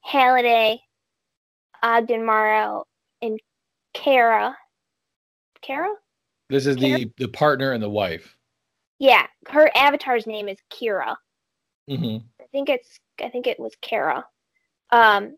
Halliday, 0.00 0.80
Ogden 1.82 2.26
Morrow, 2.26 2.84
and 3.22 3.38
Kara. 3.94 4.56
Kara? 5.62 5.94
This 6.50 6.66
is 6.66 6.76
the 6.76 7.10
the 7.16 7.28
partner 7.28 7.72
and 7.72 7.82
the 7.82 7.88
wife. 7.88 8.36
Yeah, 9.02 9.26
her 9.48 9.68
avatar's 9.74 10.28
name 10.28 10.48
is 10.48 10.58
Kira. 10.70 11.16
hmm 11.88 12.18
I 12.40 12.44
think 12.52 12.68
it's 12.68 13.00
I 13.20 13.30
think 13.30 13.48
it 13.48 13.58
was 13.58 13.74
Kara. 13.82 14.24
Um 14.92 15.36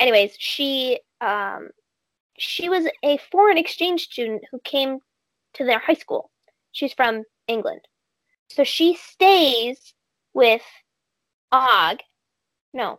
anyways, 0.00 0.34
she 0.36 0.98
um 1.20 1.68
she 2.36 2.68
was 2.68 2.88
a 3.04 3.18
foreign 3.30 3.58
exchange 3.58 4.06
student 4.06 4.42
who 4.50 4.58
came 4.64 4.98
to 5.54 5.64
their 5.64 5.78
high 5.78 5.94
school. 5.94 6.32
She's 6.72 6.92
from 6.94 7.22
England. 7.46 7.82
So 8.48 8.64
she 8.64 8.96
stays 8.96 9.94
with 10.34 10.62
Og. 11.52 12.00
No. 12.74 12.98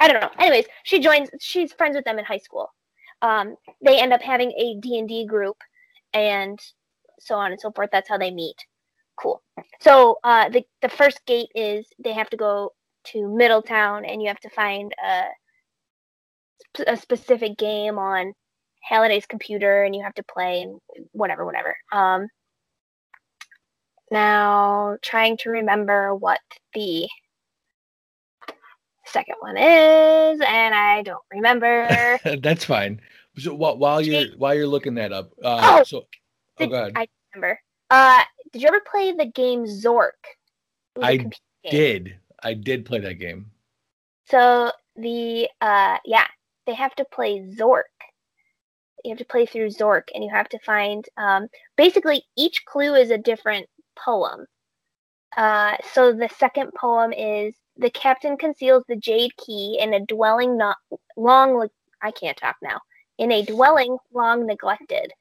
I 0.00 0.08
don't 0.08 0.20
know. 0.20 0.32
Anyways, 0.40 0.66
she 0.82 0.98
joins 0.98 1.30
she's 1.38 1.72
friends 1.72 1.94
with 1.94 2.04
them 2.04 2.18
in 2.18 2.24
high 2.24 2.38
school. 2.38 2.74
Um 3.22 3.54
they 3.80 4.00
end 4.00 4.12
up 4.12 4.20
having 4.20 4.50
a 4.50 4.80
D&D 4.80 5.26
group 5.26 5.58
and 6.12 6.58
so 7.20 7.36
on 7.36 7.52
and 7.52 7.60
so 7.60 7.70
forth. 7.70 7.90
That's 7.92 8.08
how 8.08 8.18
they 8.18 8.32
meet. 8.32 8.56
Cool. 9.20 9.42
So 9.80 10.18
uh, 10.22 10.48
the 10.48 10.64
the 10.82 10.88
first 10.88 11.24
gate 11.26 11.48
is 11.54 11.86
they 11.98 12.12
have 12.12 12.30
to 12.30 12.36
go 12.36 12.72
to 13.06 13.28
Middletown, 13.36 14.04
and 14.04 14.22
you 14.22 14.28
have 14.28 14.40
to 14.40 14.50
find 14.50 14.92
a 15.04 15.24
a 16.86 16.96
specific 16.96 17.56
game 17.58 17.98
on 17.98 18.32
Halliday's 18.82 19.26
computer, 19.26 19.82
and 19.82 19.94
you 19.94 20.02
have 20.02 20.14
to 20.14 20.22
play 20.22 20.62
and 20.62 20.80
whatever, 21.12 21.44
whatever. 21.44 21.76
Um, 21.92 22.28
now 24.10 24.96
trying 25.02 25.36
to 25.38 25.50
remember 25.50 26.14
what 26.14 26.40
the 26.74 27.08
second 29.06 29.36
one 29.40 29.56
is, 29.56 30.40
and 30.46 30.74
I 30.74 31.02
don't 31.02 31.24
remember. 31.32 32.18
That's 32.40 32.64
fine. 32.64 33.00
So 33.36 33.54
while, 33.54 33.76
while 33.78 34.00
you're 34.00 34.36
while 34.36 34.54
you're 34.54 34.66
looking 34.66 34.94
that 34.94 35.12
up, 35.12 35.32
uh, 35.42 35.60
Oh, 35.80 35.82
so 35.84 35.98
oh, 35.98 36.04
Did- 36.58 36.70
go 36.70 36.76
ahead. 36.76 36.92
I 36.94 37.08
remember. 37.34 37.58
Uh, 37.90 38.22
did 38.52 38.62
you 38.62 38.68
ever 38.68 38.80
play 38.80 39.12
the 39.12 39.26
game 39.26 39.64
Zork? 39.66 40.12
I 40.96 41.00
was 41.00 41.10
a 41.10 41.14
I 41.14 41.16
computer 41.16 41.42
game. 41.64 41.82
did 41.82 42.18
I 42.42 42.54
did 42.54 42.84
play 42.86 43.00
that 43.00 43.14
game. 43.14 43.50
So 44.26 44.72
the 44.96 45.48
uh 45.60 45.98
yeah, 46.04 46.26
they 46.66 46.74
have 46.74 46.94
to 46.96 47.04
play 47.12 47.40
Zork. 47.40 47.82
You 49.04 49.10
have 49.10 49.18
to 49.18 49.24
play 49.24 49.46
through 49.46 49.68
Zork 49.68 50.08
and 50.14 50.24
you 50.24 50.30
have 50.30 50.48
to 50.50 50.58
find 50.60 51.04
um 51.16 51.48
basically 51.76 52.24
each 52.36 52.64
clue 52.64 52.94
is 52.94 53.10
a 53.10 53.18
different 53.18 53.68
poem. 53.96 54.46
Uh, 55.36 55.76
so 55.92 56.12
the 56.12 56.28
second 56.38 56.72
poem 56.74 57.12
is 57.12 57.54
the 57.76 57.90
captain 57.90 58.36
conceals 58.36 58.84
the 58.88 58.96
jade 58.96 59.36
key 59.36 59.78
in 59.80 59.94
a 59.94 60.04
dwelling 60.06 60.56
not 60.56 60.76
long. 61.16 61.68
I 62.02 62.10
can't 62.10 62.36
talk 62.36 62.56
now. 62.62 62.80
In 63.18 63.32
a 63.32 63.44
dwelling 63.44 63.98
long 64.12 64.46
neglected, 64.46 65.12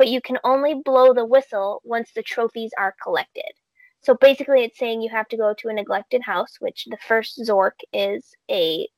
but 0.00 0.08
you 0.08 0.22
can 0.22 0.38
only 0.44 0.72
blow 0.82 1.12
the 1.12 1.26
whistle 1.26 1.82
once 1.84 2.10
the 2.14 2.22
trophies 2.22 2.70
are 2.78 2.94
collected. 3.02 3.52
So 4.00 4.14
basically, 4.14 4.64
it's 4.64 4.78
saying 4.78 5.02
you 5.02 5.10
have 5.10 5.28
to 5.28 5.36
go 5.36 5.52
to 5.52 5.68
a 5.68 5.74
neglected 5.74 6.22
house, 6.22 6.56
which 6.58 6.86
the 6.86 6.96
first 7.06 7.38
Zork 7.38 7.72
is 7.92 8.24
a 8.50 8.88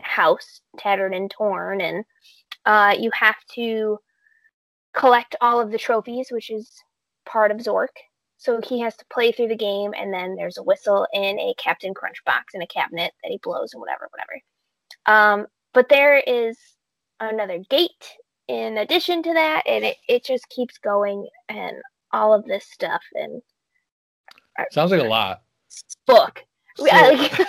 house 0.00 0.62
tattered 0.78 1.14
and 1.14 1.30
torn, 1.30 1.80
and 1.80 2.04
uh, 2.64 2.96
you 2.98 3.12
have 3.12 3.36
to 3.54 4.00
collect 4.94 5.36
all 5.40 5.60
of 5.60 5.70
the 5.70 5.78
trophies, 5.78 6.26
which 6.32 6.50
is 6.50 6.72
part 7.24 7.52
of 7.52 7.58
Zork. 7.58 7.94
So 8.36 8.60
he 8.60 8.80
has 8.80 8.96
to 8.96 9.04
play 9.12 9.30
through 9.30 9.46
the 9.46 9.54
game, 9.54 9.94
and 9.96 10.12
then 10.12 10.34
there's 10.34 10.58
a 10.58 10.64
whistle 10.64 11.06
in 11.12 11.38
a 11.38 11.54
Captain 11.56 11.94
Crunch 11.94 12.18
box 12.24 12.52
in 12.52 12.62
a 12.62 12.66
cabinet 12.66 13.12
that 13.22 13.30
he 13.30 13.38
blows 13.44 13.74
and 13.74 13.80
whatever, 13.80 14.08
whatever. 14.10 14.42
Um, 15.06 15.46
but 15.72 15.88
there 15.88 16.18
is 16.18 16.58
another 17.20 17.60
gate 17.70 18.16
in 18.48 18.78
addition 18.78 19.22
to 19.22 19.32
that, 19.34 19.62
and 19.66 19.84
it, 19.84 19.96
it 20.08 20.24
just 20.24 20.48
keeps 20.48 20.78
going 20.78 21.26
and 21.48 21.76
all 22.12 22.32
of 22.32 22.44
this 22.44 22.66
stuff 22.70 23.02
and 23.14 23.42
sounds 24.70 24.90
like 24.90 25.00
a 25.00 25.04
lot. 25.04 25.42
Book. 26.06 26.44
So, 26.76 26.86
I, 26.90 27.46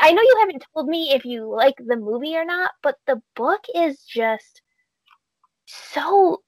I 0.00 0.12
know 0.12 0.22
you 0.22 0.36
haven't 0.38 0.64
told 0.72 0.88
me 0.88 1.12
if 1.12 1.24
you 1.24 1.48
like 1.52 1.74
the 1.84 1.96
movie 1.96 2.36
or 2.36 2.44
not, 2.44 2.70
but 2.82 2.96
the 3.06 3.20
book 3.34 3.64
is 3.74 3.98
just 4.04 4.62
so 5.66 6.42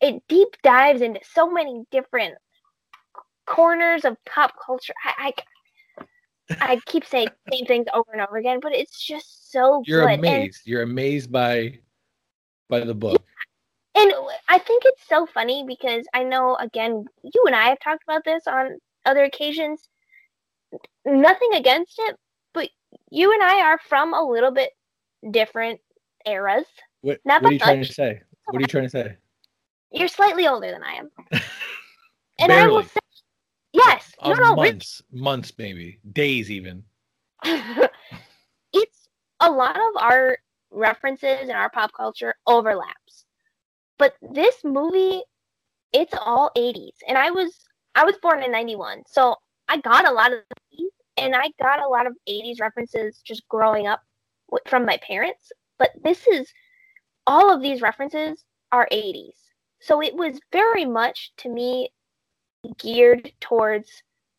it, 0.00 0.22
deep 0.28 0.48
dives 0.62 1.02
into 1.02 1.20
so 1.32 1.50
many 1.50 1.84
different 1.90 2.34
corners 3.46 4.04
of 4.04 4.16
pop 4.24 4.52
culture. 4.64 4.94
I, 5.04 5.32
I, 6.00 6.54
I 6.60 6.80
keep 6.86 7.04
saying 7.04 7.28
same 7.52 7.66
things 7.66 7.86
over 7.92 8.10
and 8.12 8.22
over 8.22 8.36
again, 8.36 8.60
but 8.60 8.72
it's 8.72 9.04
just 9.04 9.50
so 9.52 9.82
You're 9.86 10.06
good. 10.06 10.18
amazed. 10.18 10.62
And, 10.64 10.70
You're 10.70 10.82
amazed 10.82 11.30
by 11.30 11.78
by 12.68 12.80
the 12.80 12.94
book. 12.94 13.24
And 13.94 14.12
I 14.48 14.58
think 14.58 14.84
it's 14.86 15.02
so 15.08 15.26
funny 15.26 15.64
because 15.66 16.06
I 16.14 16.22
know 16.22 16.56
again 16.56 17.04
you 17.22 17.44
and 17.46 17.56
I 17.56 17.70
have 17.70 17.80
talked 17.80 18.04
about 18.04 18.24
this 18.24 18.46
on 18.46 18.78
other 19.04 19.24
occasions. 19.24 19.88
Nothing 21.04 21.54
against 21.54 21.98
it, 21.98 22.16
but 22.52 22.68
you 23.10 23.32
and 23.32 23.42
I 23.42 23.62
are 23.62 23.78
from 23.88 24.14
a 24.14 24.22
little 24.22 24.50
bit 24.50 24.70
different 25.30 25.80
eras. 26.26 26.66
What, 27.00 27.18
what 27.22 27.44
are 27.44 27.52
you 27.52 27.58
much. 27.58 27.66
trying 27.66 27.84
to 27.84 27.92
say? 27.92 28.20
What 28.46 28.58
are 28.58 28.60
you 28.60 28.66
trying 28.66 28.84
to 28.84 28.90
say? 28.90 29.16
You're 29.90 30.08
slightly 30.08 30.46
older 30.46 30.70
than 30.70 30.82
I 30.82 30.92
am. 30.94 31.10
and. 32.38 32.52
I 32.52 32.66
will 32.66 32.82
say, 32.82 33.00
yes, 33.72 34.12
uh, 34.20 34.30
no, 34.30 34.34
no, 34.34 34.54
months, 34.54 35.02
months, 35.10 35.52
maybe 35.56 35.98
days, 36.12 36.50
even. 36.50 36.84
it's 38.72 39.08
a 39.40 39.50
lot 39.50 39.76
of 39.76 40.02
our 40.02 40.38
references 40.70 41.40
and 41.42 41.52
our 41.52 41.70
pop 41.70 41.92
culture 41.96 42.34
overlaps, 42.46 43.24
but 43.98 44.14
this 44.20 44.56
movie, 44.64 45.22
it's 45.92 46.14
all 46.20 46.50
80s, 46.56 46.96
and 47.06 47.18
I 47.18 47.30
was 47.30 47.52
I 47.94 48.04
was 48.04 48.16
born 48.22 48.42
in 48.42 48.52
91, 48.52 49.02
so 49.06 49.36
I 49.68 49.78
got 49.78 50.06
a 50.06 50.12
lot 50.12 50.32
of 50.32 50.40
these, 50.70 50.90
and 51.16 51.34
I 51.34 51.50
got 51.60 51.80
a 51.80 51.88
lot 51.88 52.06
of 52.06 52.14
80s 52.28 52.60
references 52.60 53.20
just 53.24 53.46
growing 53.48 53.86
up 53.86 54.00
from 54.66 54.86
my 54.86 54.98
parents. 54.98 55.50
But 55.78 55.90
this 56.02 56.26
is 56.26 56.48
all 57.26 57.52
of 57.52 57.62
these 57.62 57.82
references 57.82 58.44
are 58.72 58.88
80s. 58.92 59.34
So 59.80 60.02
it 60.02 60.14
was 60.14 60.40
very 60.52 60.84
much 60.84 61.32
to 61.38 61.48
me 61.48 61.90
geared 62.78 63.32
towards 63.40 63.90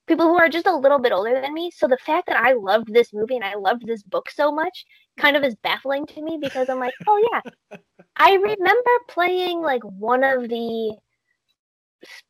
people 0.07 0.27
who 0.27 0.37
are 0.37 0.49
just 0.49 0.65
a 0.65 0.75
little 0.75 0.99
bit 0.99 1.11
older 1.11 1.39
than 1.39 1.53
me. 1.53 1.71
So 1.71 1.87
the 1.87 1.97
fact 1.97 2.27
that 2.27 2.37
I 2.37 2.53
loved 2.53 2.93
this 2.93 3.13
movie 3.13 3.35
and 3.35 3.45
I 3.45 3.55
loved 3.55 3.85
this 3.85 4.03
book 4.03 4.29
so 4.29 4.51
much 4.51 4.85
kind 5.19 5.37
of 5.37 5.43
is 5.43 5.55
baffling 5.55 6.05
to 6.07 6.21
me 6.21 6.37
because 6.41 6.69
I'm 6.69 6.79
like, 6.79 6.93
oh 7.07 7.29
yeah. 7.31 7.77
I 8.15 8.33
remember 8.33 8.91
playing 9.07 9.61
like 9.61 9.83
one 9.83 10.23
of 10.23 10.49
the 10.49 10.97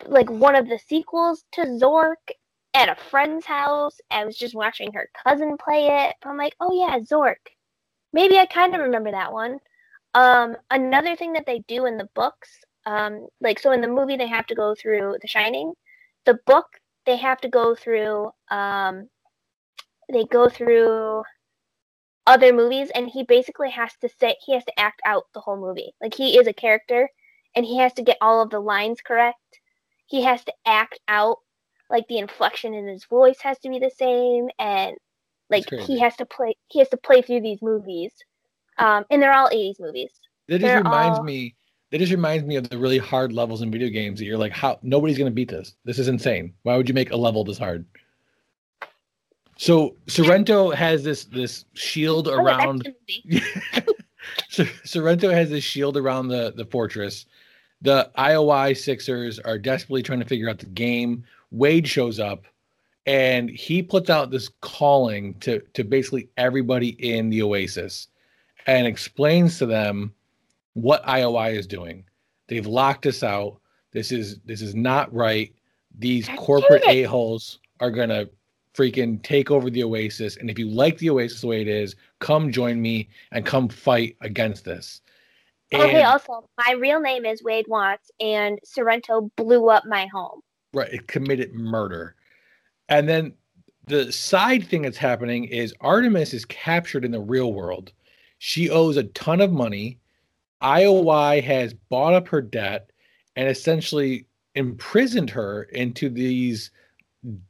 like 0.05 0.29
one 0.29 0.55
of 0.55 0.67
the 0.67 0.79
sequels 0.79 1.43
to 1.53 1.61
Zork 1.61 2.33
at 2.73 2.89
a 2.89 2.95
friend's 2.95 3.45
house. 3.45 3.97
I 4.11 4.25
was 4.25 4.37
just 4.37 4.55
watching 4.55 4.91
her 4.93 5.09
cousin 5.23 5.57
play 5.57 5.87
it. 5.87 6.15
I'm 6.23 6.37
like, 6.37 6.55
oh 6.59 6.73
yeah, 6.73 6.99
Zork. 6.99 7.53
Maybe 8.13 8.37
I 8.37 8.45
kind 8.45 8.73
of 8.73 8.81
remember 8.81 9.11
that 9.11 9.31
one. 9.31 9.59
Um, 10.15 10.55
another 10.71 11.15
thing 11.15 11.33
that 11.33 11.45
they 11.45 11.63
do 11.67 11.85
in 11.85 11.97
the 11.97 12.09
books, 12.15 12.49
um, 12.85 13.27
like 13.41 13.59
so 13.59 13.71
in 13.71 13.81
the 13.81 13.87
movie 13.87 14.17
they 14.17 14.27
have 14.27 14.47
to 14.47 14.55
go 14.55 14.75
through 14.75 15.17
The 15.21 15.27
Shining. 15.27 15.73
The 16.25 16.39
book 16.45 16.65
they 17.05 17.17
have 17.17 17.39
to 17.41 17.49
go 17.49 17.75
through. 17.75 18.31
Um, 18.49 19.09
they 20.11 20.25
go 20.25 20.49
through 20.49 21.23
other 22.29 22.53
movies, 22.53 22.89
and 22.93 23.07
he 23.07 23.23
basically 23.23 23.71
has 23.71 23.91
to 24.01 24.09
sit 24.19 24.37
he 24.45 24.53
has 24.53 24.63
to 24.65 24.79
act 24.79 25.01
out 25.05 25.23
the 25.33 25.41
whole 25.41 25.59
movie. 25.59 25.93
Like 26.01 26.13
he 26.13 26.37
is 26.37 26.47
a 26.47 26.53
character, 26.53 27.09
and 27.55 27.65
he 27.65 27.77
has 27.77 27.93
to 27.93 28.03
get 28.03 28.17
all 28.21 28.41
of 28.41 28.49
the 28.49 28.59
lines 28.59 29.01
correct. 29.01 29.59
He 30.05 30.23
has 30.23 30.43
to 30.45 30.53
act 30.65 30.99
out 31.07 31.37
like 31.89 32.07
the 32.07 32.19
inflection 32.19 32.73
in 32.73 32.87
his 32.87 33.05
voice 33.05 33.39
has 33.41 33.59
to 33.59 33.69
be 33.69 33.79
the 33.79 33.91
same, 33.97 34.49
and 34.59 34.95
like 35.49 35.69
he 35.69 35.99
has 35.99 36.15
to 36.17 36.25
play 36.25 36.55
he 36.67 36.79
has 36.79 36.89
to 36.89 36.97
play 36.97 37.21
through 37.21 37.41
these 37.41 37.61
movies 37.61 38.13
um, 38.79 39.05
and 39.09 39.21
they're 39.21 39.33
all 39.33 39.49
80s 39.49 39.79
movies. 39.79 40.11
That 40.47 40.61
just 40.61 40.83
reminds 40.83 41.19
all... 41.19 41.23
me. 41.23 41.55
That 41.91 41.97
just 41.99 42.11
reminds 42.11 42.45
me 42.45 42.55
of 42.55 42.69
the 42.69 42.77
really 42.77 42.99
hard 42.99 43.33
levels 43.33 43.61
in 43.61 43.71
video 43.71 43.89
games 43.89 44.19
that 44.19 44.25
you're 44.25 44.37
like, 44.37 44.51
how 44.51 44.79
nobody's 44.83 45.17
gonna 45.17 45.31
beat 45.31 45.49
this. 45.49 45.75
This 45.85 45.99
is 45.99 46.07
insane. 46.07 46.53
Why 46.63 46.77
would 46.77 46.87
you 46.87 46.93
make 46.93 47.11
a 47.11 47.17
level 47.17 47.43
this 47.43 47.57
hard? 47.57 47.85
So 49.59 49.97
Sorrento 50.07 50.69
has 50.69 51.03
this 51.03 51.25
this 51.25 51.65
shield 51.73 52.29
oh, 52.29 52.33
around. 52.33 52.93
Sorrento 54.85 55.29
has 55.31 55.49
this 55.49 55.65
shield 55.65 55.97
around 55.97 56.29
the 56.29 56.53
the 56.55 56.63
fortress. 56.63 57.25
The 57.81 58.09
IOI 58.17 58.77
Sixers 58.77 59.37
are 59.39 59.57
desperately 59.57 60.01
trying 60.01 60.19
to 60.19 60.25
figure 60.25 60.49
out 60.49 60.59
the 60.59 60.65
game. 60.65 61.25
Wade 61.51 61.85
shows 61.85 62.21
up, 62.21 62.45
and 63.05 63.49
he 63.49 63.83
puts 63.83 64.09
out 64.09 64.31
this 64.31 64.49
calling 64.61 65.33
to 65.41 65.59
to 65.73 65.83
basically 65.83 66.29
everybody 66.37 66.91
in 67.05 67.29
the 67.29 67.41
Oasis 67.41 68.07
and 68.65 68.87
explains 68.87 69.57
to 69.57 69.65
them 69.65 70.13
what 70.75 71.05
IOI 71.05 71.57
is 71.57 71.67
doing. 71.67 72.05
They've 72.47 72.65
locked 72.65 73.05
us 73.07 73.23
out. 73.23 73.59
This 73.91 74.13
is 74.13 74.39
this 74.45 74.61
is 74.61 74.73
not 74.73 75.13
right. 75.13 75.53
These 75.97 76.29
corporate 76.37 76.83
a 76.87 77.03
holes 77.03 77.59
are 77.81 77.91
gonna 77.91 78.29
freaking 78.75 79.21
take 79.23 79.51
over 79.51 79.69
the 79.69 79.83
Oasis. 79.83 80.37
And 80.37 80.49
if 80.49 80.59
you 80.59 80.69
like 80.69 80.97
the 80.97 81.09
Oasis 81.09 81.41
the 81.41 81.47
way 81.47 81.61
it 81.61 81.67
is, 81.67 81.95
come 82.19 82.51
join 82.51 82.81
me 82.81 83.09
and 83.31 83.45
come 83.45 83.69
fight 83.69 84.15
against 84.21 84.65
this. 84.65 85.01
Oh, 85.73 85.81
and, 85.81 85.89
okay. 85.89 86.03
Also, 86.03 86.49
my 86.57 86.73
real 86.73 86.99
name 86.99 87.25
is 87.25 87.43
Wade 87.43 87.65
Watts, 87.67 88.09
and 88.19 88.59
Sorrento 88.63 89.29
blew 89.35 89.69
up 89.69 89.85
my 89.85 90.07
home. 90.07 90.41
Right. 90.73 90.91
It 90.93 91.07
committed 91.07 91.53
murder, 91.53 92.15
and 92.89 93.09
then 93.09 93.33
the 93.87 94.11
side 94.11 94.67
thing 94.67 94.83
that's 94.83 94.97
happening 94.97 95.45
is 95.45 95.73
Artemis 95.81 96.33
is 96.33 96.45
captured 96.45 97.03
in 97.03 97.11
the 97.11 97.19
real 97.19 97.53
world 97.53 97.91
she 98.39 98.69
owes 98.69 98.97
a 98.97 99.03
ton 99.03 99.41
of 99.41 99.51
money. 99.51 99.99
IOI 100.63 101.43
has 101.43 101.73
bought 101.73 102.13
up 102.13 102.27
her 102.29 102.41
debt 102.41 102.89
and 103.35 103.47
essentially 103.47 104.25
imprisoned 104.55 105.29
her 105.29 105.63
into 105.63 106.09
these 106.09 106.71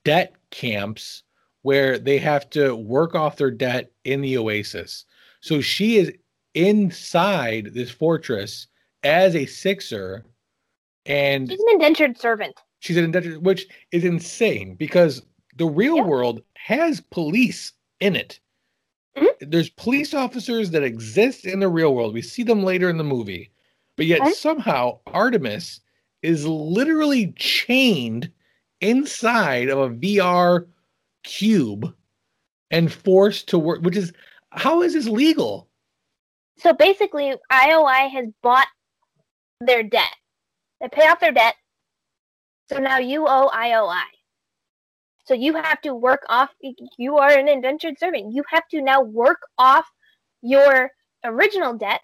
debt 0.03 0.35
camps 0.51 1.23
where 1.61 1.99
they 1.99 2.17
have 2.17 2.49
to 2.51 2.75
work 2.75 3.15
off 3.15 3.37
their 3.37 3.51
debt 3.51 3.91
in 4.03 4.21
the 4.21 4.37
oasis. 4.37 5.05
So 5.41 5.61
she 5.61 5.97
is 5.97 6.11
inside 6.53 7.71
this 7.73 7.91
fortress 7.91 8.67
as 9.03 9.35
a 9.35 9.45
sixer 9.45 10.25
and 11.05 11.49
she's 11.49 11.59
an 11.59 11.69
indentured 11.71 12.17
servant. 12.17 12.59
She's 12.79 12.97
an 12.97 13.05
indentured 13.05 13.45
which 13.45 13.67
is 13.91 14.03
insane 14.03 14.75
because 14.75 15.21
the 15.57 15.67
real 15.67 15.97
yep. 15.97 16.05
world 16.05 16.41
has 16.55 17.01
police 17.01 17.73
in 17.99 18.15
it. 18.15 18.39
Mm-hmm. 19.17 19.49
There's 19.49 19.69
police 19.69 20.13
officers 20.13 20.71
that 20.71 20.83
exist 20.83 21.45
in 21.45 21.59
the 21.59 21.69
real 21.69 21.93
world. 21.93 22.13
We 22.13 22.21
see 22.21 22.43
them 22.43 22.63
later 22.63 22.89
in 22.89 22.97
the 22.97 23.03
movie, 23.03 23.51
but 23.95 24.05
yet 24.05 24.33
somehow 24.35 24.99
Artemis 25.07 25.81
is 26.21 26.45
literally 26.45 27.33
chained 27.37 28.31
inside 28.81 29.69
of 29.69 29.79
a 29.79 29.95
VR 29.95 30.67
cube 31.23 31.93
and 32.71 32.91
forced 32.91 33.49
to 33.49 33.59
work, 33.59 33.81
which 33.81 33.97
is 33.97 34.13
how 34.51 34.81
is 34.81 34.93
this 34.93 35.07
legal? 35.07 35.67
So 36.57 36.73
basically, 36.73 37.33
IOI 37.51 38.09
has 38.11 38.25
bought 38.41 38.67
their 39.61 39.83
debt. 39.83 40.15
They 40.81 40.87
pay 40.87 41.07
off 41.07 41.19
their 41.19 41.31
debt. 41.31 41.55
So 42.69 42.77
now 42.77 42.97
you 42.97 43.25
owe 43.27 43.49
IOI. 43.53 44.03
So 45.25 45.33
you 45.33 45.53
have 45.53 45.81
to 45.81 45.93
work 45.93 46.21
off, 46.27 46.49
you 46.97 47.17
are 47.17 47.31
an 47.31 47.47
indentured 47.47 47.99
servant. 47.99 48.33
You 48.33 48.43
have 48.49 48.67
to 48.69 48.81
now 48.81 49.01
work 49.01 49.37
off 49.57 49.85
your 50.41 50.89
original 51.23 51.75
debt. 51.75 52.01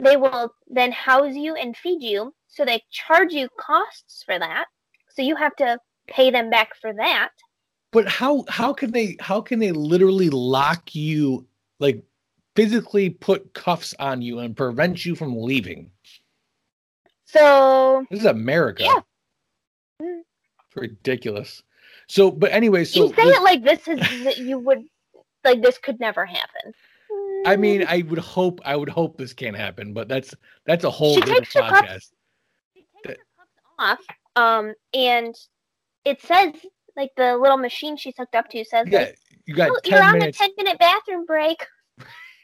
They 0.00 0.16
will 0.16 0.52
then 0.68 0.92
house 0.92 1.34
you 1.34 1.54
and 1.54 1.76
feed 1.76 2.02
you. 2.02 2.34
So 2.46 2.64
they 2.64 2.82
charge 2.90 3.32
you 3.32 3.48
costs 3.58 4.22
for 4.24 4.38
that. 4.38 4.66
So 5.08 5.22
you 5.22 5.34
have 5.36 5.56
to 5.56 5.78
pay 6.08 6.30
them 6.30 6.50
back 6.50 6.74
for 6.80 6.92
that. 6.94 7.30
But 7.92 8.08
how 8.08 8.44
how 8.48 8.72
can 8.72 8.90
they 8.90 9.16
how 9.20 9.40
can 9.40 9.58
they 9.60 9.72
literally 9.72 10.30
lock 10.30 10.94
you 10.94 11.46
like 11.80 12.02
physically 12.56 13.10
put 13.10 13.54
cuffs 13.54 13.94
on 13.98 14.20
you 14.20 14.40
and 14.40 14.56
prevent 14.56 15.04
you 15.06 15.14
from 15.14 15.40
leaving? 15.40 15.90
So 17.24 18.04
This 18.10 18.20
is 18.20 18.26
America. 18.26 18.84
Yeah. 18.84 19.00
It's 20.00 20.76
ridiculous. 20.76 21.62
So, 22.08 22.30
but 22.30 22.52
anyway, 22.52 22.84
so 22.84 23.04
you 23.06 23.14
say 23.14 23.24
this- 23.24 23.36
it 23.36 23.42
like 23.42 23.64
this 23.64 23.86
is 23.88 24.24
that 24.24 24.38
you 24.38 24.58
would 24.58 24.84
like 25.44 25.62
this 25.62 25.78
could 25.78 26.00
never 26.00 26.24
happen. 26.26 26.72
I 27.46 27.56
mean, 27.56 27.84
I 27.88 28.02
would 28.08 28.18
hope 28.18 28.60
I 28.64 28.76
would 28.76 28.88
hope 28.88 29.16
this 29.16 29.32
can't 29.32 29.56
happen, 29.56 29.92
but 29.94 30.08
that's 30.08 30.34
that's 30.66 30.84
a 30.84 30.90
whole 30.90 31.14
She 31.14 31.20
different 31.20 31.44
takes 31.44 31.54
her 31.54 31.60
cuffs- 31.60 31.80
podcast. 31.80 32.10
She 32.74 32.84
takes 33.04 33.18
her 33.18 33.44
cuffs 33.78 33.98
off, 34.36 34.42
um, 34.42 34.74
and 34.92 35.34
it 36.08 36.22
says 36.22 36.54
like 36.96 37.10
the 37.16 37.36
little 37.36 37.58
machine 37.58 37.96
she's 37.96 38.14
hooked 38.16 38.34
up 38.34 38.48
to 38.50 38.64
says 38.64 38.86
Yeah, 38.90 39.00
like, 39.00 39.18
you 39.46 39.54
got 39.54 39.70
oh, 39.70 39.80
you're 39.84 40.00
ten 40.00 40.14
on 40.16 40.22
a 40.22 40.32
ten 40.32 40.50
minute 40.56 40.78
bathroom 40.78 41.24
break. 41.26 41.64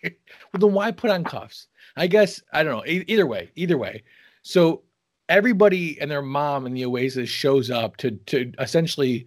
Well, 0.53 0.61
then 0.61 0.73
why 0.74 0.91
put 0.93 1.11
on 1.11 1.24
cuffs? 1.24 1.66
I 1.97 2.07
guess 2.07 2.41
I 2.53 2.62
don't 2.62 2.77
know. 2.77 2.85
E- 2.85 3.05
either 3.09 3.27
way, 3.27 3.51
either 3.57 3.78
way. 3.78 4.03
So 4.43 4.82
everybody 5.31 5.99
and 6.01 6.11
their 6.11 6.23
mom 6.23 6.66
in 6.66 6.74
the 6.74 6.85
Oasis 6.85 7.31
shows 7.31 7.70
up 7.70 7.97
to 7.99 8.11
to 8.27 8.53
essentially 8.59 9.27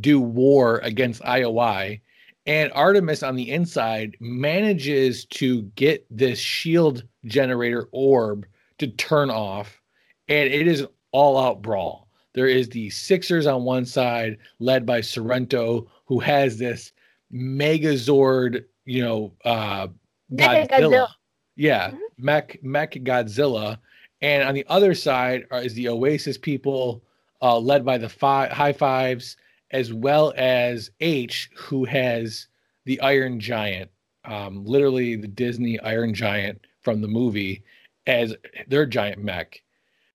do 0.00 0.20
war 0.20 0.78
against 0.78 1.22
IOI, 1.22 2.00
and 2.46 2.70
Artemis 2.74 3.22
on 3.22 3.36
the 3.36 3.50
inside 3.50 4.16
manages 4.20 5.24
to 5.26 5.62
get 5.74 6.06
this 6.10 6.38
shield 6.38 7.04
generator 7.24 7.88
orb 7.92 8.46
to 8.78 8.86
turn 8.86 9.30
off, 9.30 9.80
and 10.28 10.52
it 10.52 10.68
is 10.68 10.82
an 10.82 10.88
all-out 11.12 11.62
brawl. 11.62 12.07
There 12.38 12.46
is 12.46 12.68
the 12.68 12.88
Sixers 12.90 13.46
on 13.48 13.64
one 13.64 13.84
side, 13.84 14.38
led 14.60 14.86
by 14.86 15.00
Sorrento, 15.00 15.88
who 16.04 16.20
has 16.20 16.56
this 16.56 16.92
Megazord, 17.32 18.64
you 18.84 19.02
know, 19.02 19.32
uh, 19.44 19.88
Godzilla. 20.32 20.68
Godzilla. 20.68 21.08
Yeah, 21.56 21.90
Mhm. 21.90 21.98
Mech 22.18 22.62
Mech 22.62 22.92
Godzilla, 22.92 23.80
and 24.20 24.44
on 24.44 24.54
the 24.54 24.64
other 24.68 24.94
side 24.94 25.46
are, 25.50 25.60
is 25.60 25.74
the 25.74 25.88
Oasis 25.88 26.38
people, 26.38 27.02
uh, 27.42 27.58
led 27.58 27.84
by 27.84 27.98
the 27.98 28.08
fi- 28.08 28.46
High 28.46 28.72
Fives, 28.72 29.36
as 29.72 29.92
well 29.92 30.32
as 30.36 30.92
Aech, 31.00 31.48
who 31.56 31.84
has 31.86 32.46
the 32.84 33.00
Iron 33.00 33.40
Giant, 33.40 33.90
um, 34.24 34.64
literally 34.64 35.16
the 35.16 35.26
Disney 35.26 35.80
Iron 35.80 36.14
Giant 36.14 36.60
from 36.82 37.00
the 37.00 37.08
movie, 37.08 37.64
as 38.06 38.36
their 38.68 38.86
giant 38.86 39.24
mech, 39.24 39.60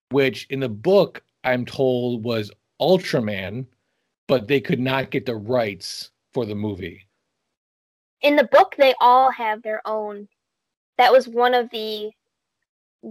which 0.09 0.47
in 0.49 0.61
the 0.61 0.69
book 0.69 1.21
I'm 1.43 1.65
told 1.65 2.23
was 2.23 2.51
Ultraman, 2.81 3.65
but 4.27 4.47
they 4.47 4.61
could 4.61 4.79
not 4.79 5.11
get 5.11 5.25
the 5.25 5.35
rights 5.35 6.11
for 6.33 6.45
the 6.45 6.55
movie. 6.55 7.07
In 8.21 8.35
the 8.35 8.45
book, 8.45 8.75
they 8.77 8.93
all 9.01 9.31
have 9.31 9.61
their 9.61 9.81
own. 9.85 10.27
That 10.97 11.11
was 11.11 11.27
one 11.27 11.53
of 11.53 11.69
the 11.71 12.11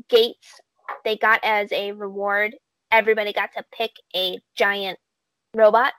gates 0.08 0.60
they 1.04 1.16
got 1.16 1.40
as 1.42 1.70
a 1.72 1.92
reward. 1.92 2.56
Everybody 2.90 3.32
got 3.32 3.50
to 3.56 3.64
pick 3.72 3.92
a 4.16 4.38
giant 4.56 4.98
robot. 5.54 5.92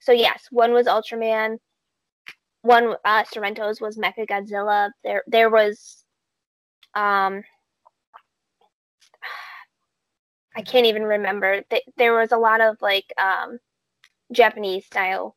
So 0.00 0.12
yes, 0.12 0.46
one 0.50 0.72
was 0.72 0.86
Ultraman. 0.86 1.58
One 2.62 2.94
uh, 3.04 3.24
Sorrento's 3.24 3.80
was 3.80 3.98
Mecha 3.98 4.26
Godzilla. 4.26 4.90
There, 5.02 5.22
there 5.26 5.50
was, 5.50 6.04
um, 6.94 7.42
I 10.56 10.62
can't 10.62 10.86
even 10.86 11.02
remember. 11.02 11.62
Th- 11.70 11.82
There 11.96 12.14
was 12.14 12.32
a 12.32 12.36
lot 12.36 12.60
of 12.60 12.76
like 12.80 13.12
um, 13.18 13.58
Japanese 14.32 14.86
style 14.86 15.36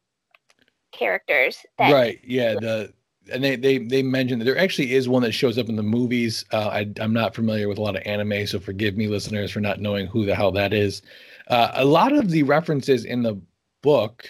characters 0.91 1.65
that 1.77 1.91
right 1.91 2.19
yeah 2.23 2.53
the 2.56 2.91
and 3.31 3.44
they 3.44 3.56
they 3.56 3.77
they 3.77 4.02
mentioned 4.02 4.41
that 4.41 4.45
there 4.45 4.57
actually 4.57 4.94
is 4.94 5.10
one 5.10 5.22
that 5.22 5.34
shows 5.34 5.57
up 5.57 5.69
in 5.69 5.76
the 5.76 5.84
movies 5.84 6.45
uh, 6.53 6.69
I, 6.69 6.89
i'm 7.02 7.14
not 7.14 7.35
familiar 7.35 7.68
with 7.68 7.77
a 7.77 7.81
lot 7.81 7.95
of 7.95 8.03
anime 8.06 8.48
so 8.48 8.60
forgive 8.60 8.95
me 8.95 9.07
listeners 9.07 9.52
for 9.52 9.60
not 9.60 9.81
knowing 9.81 10.07
who 10.07 10.26
the 10.26 10.34
hell 10.34 10.52
that 10.53 10.73
is 10.73 11.02
uh, 11.49 11.72
a 11.73 11.85
lot 11.85 12.14
of 12.14 12.30
the 12.30 12.44
references 12.44 13.06
in 13.06 13.22
the 13.22 13.39
book 13.84 14.27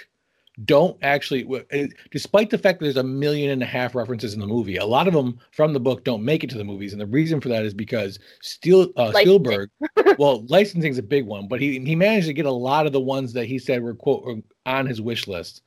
don't 0.65 0.97
actually 1.03 1.47
eh, 1.71 1.87
despite 2.11 2.49
the 2.49 2.57
fact 2.57 2.79
that 2.79 2.85
there's 2.85 2.97
a 2.97 3.03
million 3.03 3.51
and 3.51 3.61
a 3.61 3.65
half 3.65 3.93
references 3.93 4.33
in 4.33 4.39
the 4.39 4.47
movie 4.47 4.77
a 4.77 4.85
lot 4.85 5.07
of 5.07 5.13
them 5.13 5.37
from 5.51 5.71
the 5.71 5.79
book 5.79 6.03
don't 6.03 6.25
make 6.25 6.43
it 6.43 6.49
to 6.49 6.57
the 6.57 6.63
movies 6.63 6.93
and 6.93 7.01
the 7.01 7.05
reason 7.05 7.39
for 7.39 7.47
that 7.47 7.63
is 7.63 7.75
because 7.75 8.17
Steel, 8.41 8.91
uh, 8.97 9.11
spielberg 9.11 9.69
well 10.17 10.43
licensing 10.47 10.91
is 10.91 10.97
a 10.97 11.03
big 11.03 11.27
one 11.27 11.47
but 11.47 11.61
he 11.61 11.79
he 11.79 11.95
managed 11.95 12.25
to 12.25 12.33
get 12.33 12.47
a 12.47 12.51
lot 12.51 12.87
of 12.87 12.91
the 12.91 12.99
ones 12.99 13.33
that 13.33 13.45
he 13.45 13.59
said 13.59 13.83
were 13.83 13.93
quote 13.93 14.23
were 14.23 14.37
on 14.67 14.85
his 14.85 15.01
wish 15.01 15.27
list. 15.27 15.61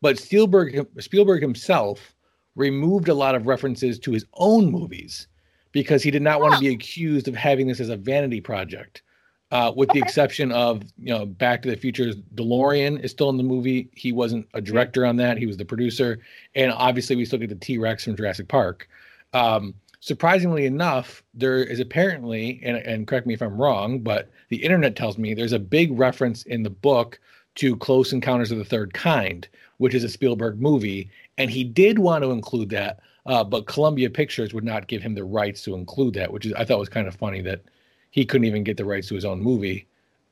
But 0.00 0.18
Spielberg 0.18 0.86
Spielberg 0.98 1.42
himself 1.42 2.14
removed 2.56 3.08
a 3.08 3.14
lot 3.14 3.34
of 3.34 3.46
references 3.46 3.98
to 4.00 4.12
his 4.12 4.24
own 4.34 4.70
movies 4.70 5.28
because 5.70 6.02
he 6.02 6.10
did 6.10 6.22
not 6.22 6.40
want 6.40 6.54
to 6.54 6.60
be 6.60 6.68
accused 6.68 7.28
of 7.28 7.36
having 7.36 7.68
this 7.68 7.80
as 7.80 7.90
a 7.90 7.96
vanity 7.96 8.40
project. 8.40 9.02
Uh, 9.50 9.72
with 9.74 9.88
the 9.90 9.98
exception 9.98 10.52
of 10.52 10.82
you 10.98 11.12
know 11.12 11.24
Back 11.24 11.62
to 11.62 11.70
the 11.70 11.76
Future's 11.76 12.16
DeLorean 12.34 13.02
is 13.02 13.10
still 13.10 13.30
in 13.30 13.38
the 13.38 13.42
movie. 13.42 13.88
He 13.94 14.12
wasn't 14.12 14.46
a 14.52 14.60
director 14.60 15.06
on 15.06 15.16
that; 15.16 15.38
he 15.38 15.46
was 15.46 15.56
the 15.56 15.64
producer, 15.64 16.18
and 16.54 16.70
obviously 16.72 17.16
we 17.16 17.24
still 17.24 17.38
get 17.38 17.48
the 17.48 17.54
T 17.54 17.78
Rex 17.78 18.04
from 18.04 18.16
Jurassic 18.16 18.48
Park. 18.48 18.88
Um, 19.32 19.74
surprisingly 20.00 20.66
enough, 20.66 21.22
there 21.34 21.62
is 21.62 21.80
apparently, 21.80 22.60
and, 22.62 22.76
and 22.78 23.06
correct 23.06 23.26
me 23.26 23.34
if 23.34 23.42
I'm 23.42 23.56
wrong, 23.56 24.00
but 24.00 24.30
the 24.48 24.62
internet 24.62 24.96
tells 24.96 25.18
me 25.18 25.34
there's 25.34 25.52
a 25.52 25.58
big 25.58 25.98
reference 25.98 26.42
in 26.44 26.62
the 26.62 26.70
book 26.70 27.18
to 27.56 27.76
Close 27.76 28.12
Encounters 28.12 28.52
of 28.52 28.58
the 28.58 28.64
Third 28.64 28.94
Kind, 28.94 29.48
which 29.78 29.94
is 29.94 30.04
a 30.04 30.08
Spielberg 30.08 30.60
movie, 30.60 31.10
and 31.38 31.50
he 31.50 31.64
did 31.64 31.98
want 31.98 32.22
to 32.22 32.30
include 32.30 32.70
that, 32.70 33.00
uh, 33.26 33.44
but 33.44 33.66
Columbia 33.66 34.10
Pictures 34.10 34.54
would 34.54 34.64
not 34.64 34.86
give 34.86 35.02
him 35.02 35.14
the 35.14 35.24
rights 35.24 35.62
to 35.62 35.74
include 35.74 36.14
that, 36.14 36.32
which 36.32 36.46
is 36.46 36.52
I 36.52 36.64
thought 36.64 36.78
was 36.78 36.88
kind 36.88 37.08
of 37.08 37.16
funny 37.16 37.40
that 37.42 37.62
he 38.10 38.24
couldn't 38.24 38.46
even 38.46 38.64
get 38.64 38.76
the 38.76 38.84
rights 38.84 39.08
to 39.08 39.14
his 39.14 39.24
own 39.24 39.40
movie. 39.40 39.86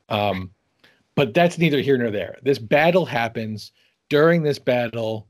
Um, 0.09 0.51
but 1.15 1.35
that's 1.35 1.59
neither 1.59 1.81
here 1.81 1.97
nor 1.99 2.11
there. 2.11 2.39
This 2.43 2.59
battle 2.59 3.07
happens. 3.07 3.73
During 4.09 4.43
this 4.43 4.59
battle, 4.59 5.27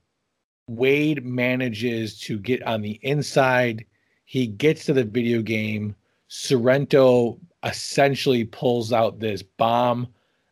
Wade 0.69 1.25
manages 1.25 2.19
to 2.21 2.39
get 2.39 2.63
on 2.65 2.83
the 2.83 2.99
inside. 3.03 3.85
He 4.25 4.47
gets 4.47 4.85
to 4.87 4.93
the 4.93 5.05
video 5.05 5.43
game. 5.43 5.95
Sorrento 6.29 7.39
essentially 7.65 8.45
pulls 8.45 8.93
out 8.93 9.19
this 9.21 9.43
bomb 9.43 10.09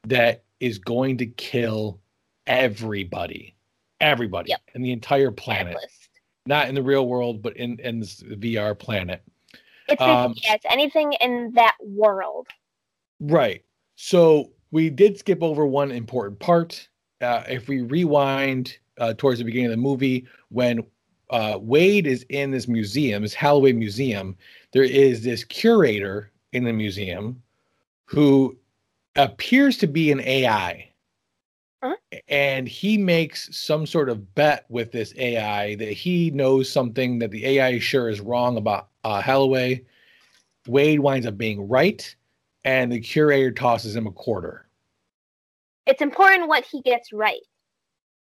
that 0.07 0.45
is 0.61 0.79
going 0.79 1.19
to 1.19 1.27
kill 1.27 2.01
everybody, 2.47 3.55
everybody 4.01 4.51
Yep. 4.51 4.61
in 4.75 4.83
the 4.83 4.93
entire 4.93 5.31
planet. 5.31 5.77
Not 6.47 6.69
in 6.69 6.75
the 6.75 6.83
real 6.83 7.07
world, 7.09 7.43
but 7.43 7.57
in 7.57 7.79
in 7.81 8.01
this 8.01 8.23
VR 8.23 8.79
planet. 8.79 9.23
It's 9.89 10.01
Um, 10.01 10.35
anything 10.69 11.13
in 11.15 11.53
that 11.55 11.77
world. 11.81 12.49
Right. 13.21 13.63
So 13.97 14.51
we 14.71 14.91
did 14.91 15.19
skip 15.19 15.43
over 15.43 15.67
one 15.67 15.91
important 15.91 16.39
part. 16.39 16.89
Uh, 17.21 17.43
if 17.49 17.69
we 17.69 17.83
rewind 17.83 18.77
uh, 18.99 19.15
towards 19.17 19.39
the 19.39 19.45
beginning 19.45 19.67
of 19.67 19.71
the 19.73 19.77
movie, 19.77 20.27
when 20.49 20.85
uh, 21.31 21.59
Wade 21.61 22.07
is 22.07 22.25
in 22.29 22.51
this 22.51 22.69
museum, 22.69 23.23
this 23.23 23.35
Halloway 23.35 23.73
Museum, 23.73 24.37
there 24.73 24.83
is 24.83 25.23
this 25.23 25.45
curator 25.45 26.31
in 26.53 26.65
the 26.65 26.73
museum 26.73 27.43
who 28.07 28.57
appears 29.17 29.79
to 29.79 29.87
be 29.87 30.11
an 30.11 30.21
AI. 30.21 30.89
Huh? 31.83 31.97
And 32.29 32.69
he 32.69 32.97
makes 32.97 33.57
some 33.57 33.87
sort 33.87 34.09
of 34.09 34.35
bet 34.35 34.65
with 34.69 34.93
this 34.93 35.13
AI 35.17 35.75
that 35.77 35.93
he 35.93 36.31
knows 36.31 36.71
something 36.71 37.19
that 37.19 37.31
the 37.31 37.47
AI 37.47 37.79
sure 37.79 38.09
is 38.09 38.21
wrong 38.21 38.57
about 38.57 38.89
uh, 39.05 39.21
Halloway. 39.21 39.85
Wade 40.67 41.01
winds 41.01 41.27
up 41.27 41.37
being 41.37 41.69
right, 41.69 42.15
and 42.65 42.91
the 42.91 43.01
curator 43.01 43.53
tosses 43.53 43.95
him 43.95 44.07
a 44.07 44.13
quarter. 44.13 44.67
It's 45.87 46.03
important 46.03 46.49
what 46.49 46.65
he 46.65 46.81
gets 46.81 47.13
right. 47.13 47.43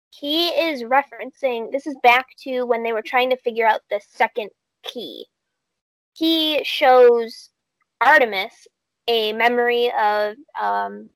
He 0.09 0.47
is 0.47 0.83
referencing 0.83 1.71
this 1.71 1.87
is 1.87 1.95
back 2.03 2.27
to 2.43 2.63
when 2.63 2.83
they 2.83 2.93
were 2.93 3.03
trying 3.03 3.29
to 3.29 3.37
figure 3.37 3.67
out 3.67 3.81
the 3.89 4.01
second 4.09 4.49
key. 4.83 5.25
He 6.13 6.63
shows 6.63 7.49
Artemis 8.01 8.67
a 9.07 9.31
memory 9.33 9.91
of 9.99 10.35
um, 10.59 11.09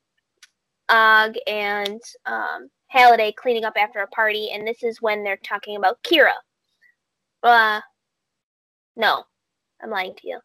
Og 0.89 1.35
and 1.47 1.99
um, 2.25 2.69
Halliday 2.87 3.33
cleaning 3.33 3.65
up 3.65 3.73
after 3.75 3.99
a 3.99 4.07
party, 4.07 4.51
and 4.51 4.65
this 4.65 4.83
is 4.83 5.01
when 5.01 5.23
they're 5.23 5.37
talking 5.37 5.75
about 5.75 6.01
Kira. 6.03 6.33
Uh, 7.43 7.81
no, 8.95 9.23
I'm 9.81 9.89
lying 9.89 10.15
to 10.15 10.27
you. 10.27 10.39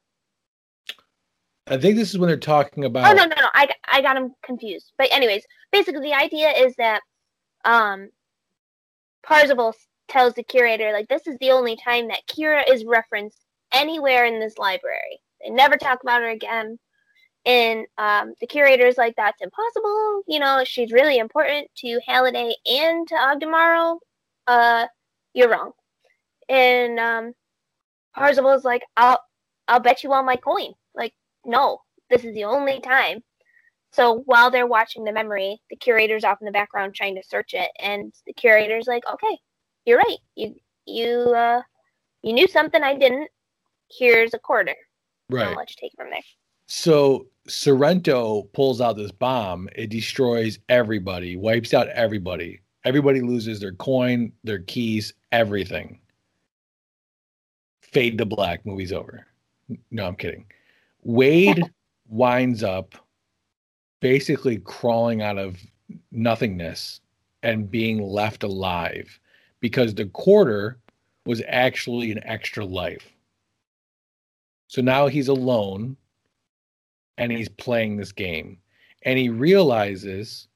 I 1.66 1.76
think 1.76 1.96
this 1.96 2.10
is 2.10 2.18
when 2.18 2.28
they're 2.28 2.36
talking 2.36 2.84
about. 2.84 3.10
Oh 3.10 3.14
no, 3.14 3.24
no, 3.24 3.36
no! 3.36 3.48
I, 3.54 3.68
I 3.92 4.02
got 4.02 4.16
him 4.16 4.34
confused. 4.42 4.92
But 4.98 5.12
anyways, 5.12 5.44
basically 5.70 6.08
the 6.08 6.14
idea 6.14 6.50
is 6.50 6.74
that 6.76 7.00
um, 7.64 8.08
Parzival 9.22 9.74
tells 10.08 10.34
the 10.34 10.42
curator 10.42 10.92
like 10.92 11.06
this 11.08 11.26
is 11.28 11.36
the 11.38 11.52
only 11.52 11.76
time 11.76 12.08
that 12.08 12.26
Kira 12.26 12.64
is 12.68 12.84
referenced 12.84 13.44
anywhere 13.72 14.24
in 14.24 14.40
this 14.40 14.58
library. 14.58 15.20
They 15.40 15.50
never 15.50 15.76
talk 15.76 16.02
about 16.02 16.22
her 16.22 16.30
again, 16.30 16.78
And 17.46 17.86
um, 17.96 18.34
the 18.40 18.46
curator's 18.46 18.98
like, 18.98 19.14
that's 19.16 19.40
impossible. 19.40 20.22
You 20.28 20.40
know, 20.40 20.62
she's 20.64 20.92
really 20.92 21.18
important 21.18 21.68
to 21.78 22.00
Halliday 22.06 22.54
and 22.66 23.08
to 23.08 23.14
Ogden 23.14 23.50
Morrow. 23.50 23.98
Uh, 24.46 24.86
you're 25.32 25.48
wrong. 25.48 25.72
And 26.48 26.98
um, 26.98 27.32
Parzival's 28.14 28.64
like, 28.64 28.82
I'll, 28.96 29.20
I'll 29.68 29.80
bet 29.80 30.02
you 30.02 30.12
all 30.12 30.22
my 30.22 30.36
coin. 30.36 30.72
Like, 30.94 31.14
no, 31.44 31.80
this 32.08 32.24
is 32.24 32.34
the 32.34 32.44
only 32.44 32.80
time. 32.80 33.22
So 33.92 34.22
while 34.26 34.50
they're 34.50 34.66
watching 34.66 35.04
the 35.04 35.12
memory, 35.12 35.60
the 35.68 35.76
curator's 35.76 36.24
off 36.24 36.38
in 36.40 36.46
the 36.46 36.52
background 36.52 36.94
trying 36.94 37.16
to 37.16 37.22
search 37.26 37.54
it, 37.54 37.70
and 37.80 38.12
the 38.26 38.32
curator's 38.32 38.86
like, 38.86 39.02
"Okay, 39.12 39.38
you're 39.84 39.98
right. 39.98 40.18
You 40.36 40.54
you 40.86 41.08
uh 41.34 41.62
you 42.22 42.32
knew 42.32 42.46
something 42.46 42.82
I 42.82 42.96
didn't. 42.96 43.28
Here's 43.90 44.34
a 44.34 44.38
quarter. 44.38 44.76
Right. 45.28 45.48
I'll 45.48 45.56
let 45.56 45.70
you 45.70 45.76
take 45.80 45.92
it 45.92 45.96
from 45.96 46.10
there." 46.10 46.22
So 46.66 47.26
Sorrento 47.48 48.42
pulls 48.52 48.80
out 48.80 48.96
this 48.96 49.10
bomb. 49.10 49.68
It 49.74 49.90
destroys 49.90 50.60
everybody, 50.68 51.36
wipes 51.36 51.74
out 51.74 51.88
everybody. 51.88 52.60
Everybody 52.84 53.20
loses 53.20 53.58
their 53.60 53.72
coin, 53.72 54.32
their 54.44 54.60
keys, 54.60 55.12
everything. 55.32 55.99
Fade 57.92 58.18
to 58.18 58.24
black. 58.24 58.64
Movie's 58.64 58.92
over. 58.92 59.26
No, 59.90 60.06
I'm 60.06 60.16
kidding. 60.16 60.46
Wade 61.02 61.62
winds 62.08 62.62
up 62.62 62.94
basically 64.00 64.58
crawling 64.58 65.22
out 65.22 65.38
of 65.38 65.58
nothingness 66.10 67.00
and 67.42 67.70
being 67.70 68.02
left 68.02 68.42
alive 68.42 69.18
because 69.60 69.94
the 69.94 70.06
quarter 70.06 70.78
was 71.26 71.42
actually 71.48 72.10
an 72.10 72.20
extra 72.24 72.64
life. 72.64 73.12
So 74.68 74.80
now 74.80 75.06
he's 75.06 75.28
alone 75.28 75.96
and 77.18 77.30
he's 77.30 77.48
playing 77.48 77.96
this 77.96 78.12
game. 78.12 78.58
And 79.02 79.18
he 79.18 79.28
realizes 79.28 80.48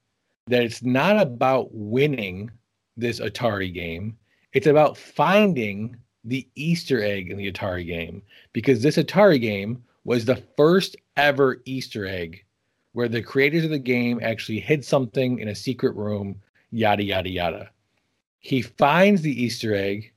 that 0.47 0.63
it's 0.63 0.83
not 0.83 1.21
about 1.21 1.69
winning 1.73 2.51
this 2.97 3.21
Atari 3.21 3.73
game, 3.73 4.17
it's 4.53 4.67
about 4.67 4.97
finding 4.97 5.97
the 6.25 6.47
Easter 6.55 7.03
egg 7.03 7.31
in 7.31 7.37
the 7.37 7.51
Atari 7.51 7.87
game 7.87 8.23
because 8.53 8.83
this 8.83 8.97
Atari 8.97 9.41
game 9.41 9.83
was 10.05 10.25
the 10.25 10.43
first 10.57 10.97
ever 11.17 11.61
Easter 11.65 12.07
egg 12.07 12.45
where 12.93 13.09
the 13.09 13.23
creators 13.23 13.65
of 13.65 13.71
the 13.71 13.79
game 13.79 14.21
actually 14.23 14.61
hid 14.61 14.85
something 14.85 15.41
in 15.41 15.49
a 15.49 15.55
secret 15.55 15.95
room, 15.97 16.41
yada, 16.71 17.03
yada, 17.03 17.29
yada. 17.29 17.71
He 18.39 18.63
finds 18.63 19.23
the 19.23 19.43
Easter 19.43 19.75
egg, 19.75 20.13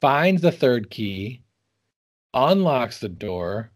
finds 0.00 0.40
the 0.40 0.52
third 0.52 0.90
key, 0.90 1.42
unlocks 2.32 3.00
the 3.00 3.08
door, 3.08 3.72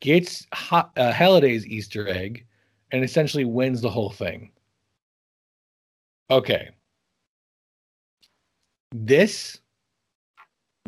gets 0.00 0.46
uh, 0.70 1.12
Halliday's 1.12 1.66
Easter 1.66 2.08
egg, 2.08 2.46
and 2.92 3.04
essentially 3.04 3.44
wins 3.44 3.82
the 3.82 3.90
whole 3.90 4.10
thing. 4.10 4.50
Okay. 6.30 6.70
This 8.92 9.60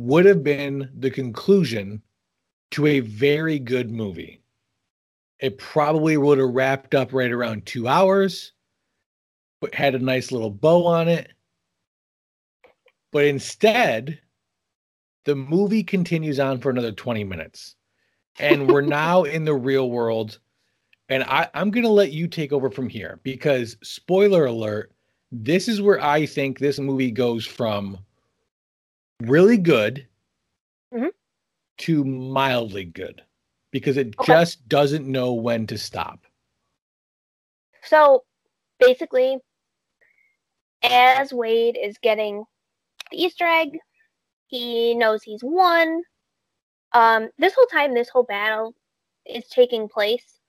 would 0.00 0.24
have 0.24 0.42
been 0.42 0.90
the 0.98 1.10
conclusion 1.10 2.00
to 2.70 2.86
a 2.86 3.00
very 3.00 3.58
good 3.58 3.90
movie. 3.90 4.40
It 5.38 5.58
probably 5.58 6.16
would 6.16 6.38
have 6.38 6.48
wrapped 6.48 6.94
up 6.94 7.12
right 7.12 7.30
around 7.30 7.66
two 7.66 7.86
hours, 7.86 8.52
but 9.60 9.74
had 9.74 9.94
a 9.94 9.98
nice 9.98 10.32
little 10.32 10.50
bow 10.50 10.86
on 10.86 11.08
it. 11.08 11.30
But 13.12 13.26
instead, 13.26 14.18
the 15.26 15.36
movie 15.36 15.84
continues 15.84 16.40
on 16.40 16.60
for 16.60 16.70
another 16.70 16.92
20 16.92 17.22
minutes. 17.24 17.76
And 18.38 18.70
we're 18.70 18.80
now 18.80 19.24
in 19.24 19.44
the 19.44 19.54
real 19.54 19.90
world. 19.90 20.38
And 21.10 21.24
I, 21.24 21.48
I'm 21.52 21.70
going 21.70 21.84
to 21.84 21.90
let 21.90 22.12
you 22.12 22.26
take 22.26 22.54
over 22.54 22.70
from 22.70 22.88
here 22.88 23.20
because, 23.22 23.76
spoiler 23.82 24.46
alert, 24.46 24.92
this 25.30 25.68
is 25.68 25.82
where 25.82 26.02
I 26.02 26.24
think 26.24 26.58
this 26.58 26.78
movie 26.78 27.10
goes 27.10 27.44
from 27.44 27.98
really 29.20 29.56
good 29.56 30.06
mm-hmm. 30.92 31.08
to 31.78 32.04
mildly 32.04 32.84
good 32.84 33.22
because 33.70 33.96
it 33.96 34.14
okay. 34.18 34.32
just 34.32 34.68
doesn't 34.68 35.06
know 35.06 35.32
when 35.32 35.66
to 35.68 35.78
stop. 35.78 36.26
So 37.84 38.24
basically, 38.78 39.38
as 40.82 41.32
Wade 41.32 41.78
is 41.80 41.98
getting 41.98 42.44
the 43.10 43.22
Easter 43.22 43.46
egg, 43.46 43.78
he 44.46 44.94
knows 44.94 45.22
he's 45.22 45.42
won. 45.42 46.02
Um, 46.92 47.28
this 47.38 47.54
whole 47.54 47.66
time, 47.66 47.94
this 47.94 48.08
whole 48.08 48.24
battle 48.24 48.74
is 49.24 49.46
taking 49.48 49.88
place 49.88 50.40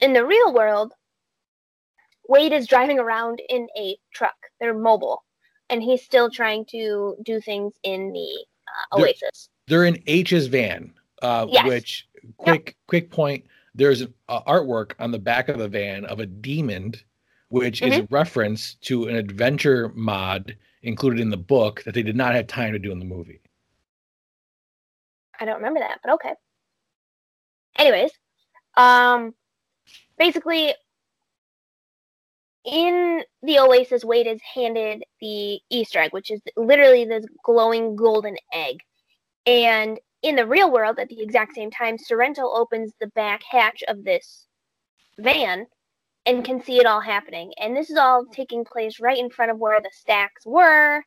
in 0.00 0.12
the 0.12 0.24
real 0.24 0.54
world. 0.54 0.94
Wade 2.28 2.52
is 2.52 2.66
driving 2.66 2.98
around 2.98 3.40
in 3.48 3.68
a 3.76 3.96
truck. 4.12 4.36
They're 4.60 4.74
mobile, 4.74 5.24
and 5.70 5.82
he's 5.82 6.02
still 6.02 6.30
trying 6.30 6.64
to 6.66 7.16
do 7.22 7.40
things 7.40 7.74
in 7.82 8.12
the 8.12 8.44
uh, 8.92 9.00
Oasis. 9.00 9.48
They're, 9.66 9.80
they're 9.80 9.86
in 9.86 10.02
Aech's 10.06 10.46
van, 10.46 10.92
uh, 11.22 11.46
yes. 11.48 11.66
which 11.66 12.08
quick 12.36 12.66
yep. 12.66 12.74
quick 12.86 13.10
point 13.10 13.44
there's 13.74 14.00
an 14.00 14.12
uh, 14.28 14.42
artwork 14.42 14.92
on 14.98 15.10
the 15.10 15.18
back 15.18 15.48
of 15.48 15.58
the 15.58 15.68
van 15.68 16.04
of 16.06 16.20
a 16.20 16.26
demon 16.26 16.94
which 17.48 17.80
mm-hmm. 17.80 17.92
is 17.92 17.98
a 18.00 18.08
reference 18.10 18.74
to 18.82 19.08
an 19.08 19.16
adventure 19.16 19.90
mod 19.94 20.56
included 20.82 21.20
in 21.20 21.30
the 21.30 21.36
book 21.36 21.82
that 21.84 21.94
they 21.94 22.02
did 22.02 22.16
not 22.16 22.34
have 22.34 22.46
time 22.46 22.72
to 22.72 22.78
do 22.78 22.92
in 22.92 22.98
the 22.98 23.04
movie 23.04 23.40
i 25.40 25.44
don't 25.44 25.56
remember 25.56 25.80
that 25.80 25.98
but 26.02 26.12
okay 26.12 26.32
anyways 27.76 28.10
um 28.76 29.34
basically 30.18 30.74
in 32.64 33.22
the 33.42 33.58
oasis 33.58 34.04
wade 34.04 34.26
is 34.26 34.40
handed 34.54 35.02
the 35.20 35.60
easter 35.70 36.00
egg 36.00 36.12
which 36.12 36.30
is 36.30 36.40
literally 36.56 37.04
this 37.04 37.24
glowing 37.44 37.96
golden 37.96 38.36
egg 38.52 38.78
and 39.46 39.98
in 40.22 40.36
the 40.36 40.46
real 40.46 40.70
world, 40.70 40.98
at 40.98 41.08
the 41.08 41.22
exact 41.22 41.54
same 41.54 41.70
time, 41.70 41.96
Sorrento 41.96 42.42
opens 42.42 42.92
the 43.00 43.06
back 43.08 43.42
hatch 43.48 43.82
of 43.86 44.04
this 44.04 44.46
van 45.18 45.66
and 46.26 46.44
can 46.44 46.62
see 46.62 46.78
it 46.78 46.86
all 46.86 47.00
happening. 47.00 47.52
And 47.58 47.76
this 47.76 47.88
is 47.88 47.96
all 47.96 48.24
taking 48.26 48.64
place 48.64 49.00
right 49.00 49.18
in 49.18 49.30
front 49.30 49.50
of 49.50 49.58
where 49.58 49.80
the 49.80 49.90
stacks 49.92 50.44
were. 50.44 51.04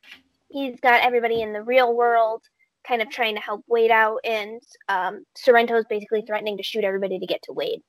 He's 0.49 0.79
got 0.79 1.03
everybody 1.03 1.41
in 1.41 1.53
the 1.53 1.61
real 1.61 1.95
world 1.95 2.43
kind 2.87 3.01
of 3.01 3.09
trying 3.09 3.35
to 3.35 3.41
help 3.41 3.63
Wade 3.67 3.91
out, 3.91 4.17
and 4.23 4.59
um, 4.89 5.23
Sorrento 5.35 5.75
is 5.75 5.85
basically 5.87 6.23
threatening 6.25 6.57
to 6.57 6.63
shoot 6.63 6.83
everybody 6.83 7.19
to 7.19 7.27
get 7.27 7.41
to 7.43 7.53
Wade. 7.53 7.81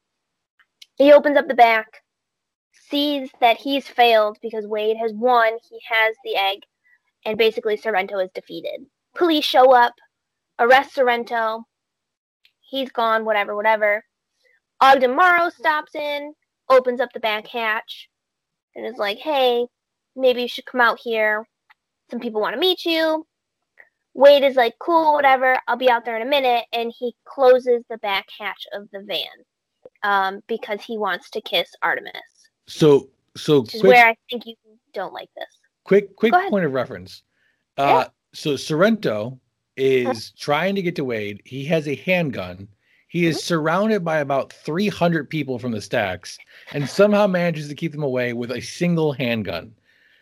He 0.96 1.14
opens 1.14 1.38
up 1.38 1.48
the 1.48 1.54
back, 1.54 1.86
sees 2.72 3.30
that 3.40 3.58
he's 3.58 3.86
failed 3.86 4.38
because 4.42 4.66
Wade 4.66 4.96
has 5.00 5.12
won, 5.12 5.58
he 5.68 5.78
has 5.88 6.14
the 6.24 6.36
egg, 6.36 6.60
and 7.24 7.38
basically 7.38 7.76
Sorrento 7.76 8.18
is 8.18 8.30
defeated. 8.34 8.86
Police 9.14 9.44
show 9.44 9.74
up, 9.74 9.94
arrest 10.58 10.94
Sorrento. 10.94 11.64
He's 12.60 12.90
gone, 12.90 13.24
whatever, 13.24 13.54
whatever. 13.54 14.04
Ogden 14.80 15.14
Morrow 15.14 15.50
stops 15.50 15.94
in, 15.94 16.34
opens 16.68 17.00
up 17.00 17.12
the 17.12 17.20
back 17.20 17.46
hatch, 17.46 18.08
and 18.74 18.86
is 18.86 18.96
like, 18.96 19.18
hey, 19.18 19.66
maybe 20.16 20.42
you 20.42 20.48
should 20.48 20.66
come 20.66 20.80
out 20.80 20.98
here. 21.02 21.46
Some 22.10 22.20
people 22.20 22.40
want 22.40 22.54
to 22.54 22.60
meet 22.60 22.84
you. 22.84 23.26
Wade 24.14 24.42
is 24.42 24.56
like, 24.56 24.74
cool, 24.78 25.14
whatever, 25.14 25.58
I'll 25.66 25.76
be 25.76 25.90
out 25.90 26.04
there 26.04 26.16
in 26.16 26.22
a 26.22 26.30
minute. 26.30 26.64
And 26.72 26.92
he 26.96 27.14
closes 27.24 27.82
the 27.88 27.98
back 27.98 28.26
hatch 28.38 28.66
of 28.72 28.88
the 28.92 29.00
van 29.00 29.44
um, 30.02 30.40
because 30.46 30.82
he 30.82 30.98
wants 30.98 31.30
to 31.30 31.40
kiss 31.40 31.70
Artemis. 31.82 32.12
So, 32.72 33.08
so 33.36 33.64
is 33.72 33.82
where 33.82 34.06
I 34.06 34.16
think 34.30 34.46
you 34.46 34.54
don't 34.92 35.12
like 35.12 35.28
this. 35.36 35.46
Quick, 35.84 36.16
quick 36.16 36.32
point 36.32 36.64
of 36.64 36.72
reference. 36.72 37.22
Uh, 37.76 38.04
yeah. 38.04 38.08
So 38.32 38.56
Sorrento 38.56 39.38
is 39.76 40.30
trying 40.32 40.74
to 40.74 40.82
get 40.82 40.96
to 40.96 41.04
Wade. 41.04 41.42
He 41.44 41.64
has 41.66 41.86
a 41.86 41.96
handgun. 41.96 42.68
He 43.08 43.26
is 43.26 43.36
mm-hmm. 43.36 43.44
surrounded 43.44 44.04
by 44.04 44.18
about 44.18 44.52
300 44.52 45.28
people 45.28 45.58
from 45.58 45.72
the 45.72 45.82
stacks 45.82 46.38
and 46.72 46.88
somehow 46.88 47.26
manages 47.26 47.68
to 47.68 47.74
keep 47.74 47.92
them 47.92 48.02
away 48.02 48.32
with 48.32 48.50
a 48.50 48.60
single 48.62 49.12
handgun. 49.12 49.74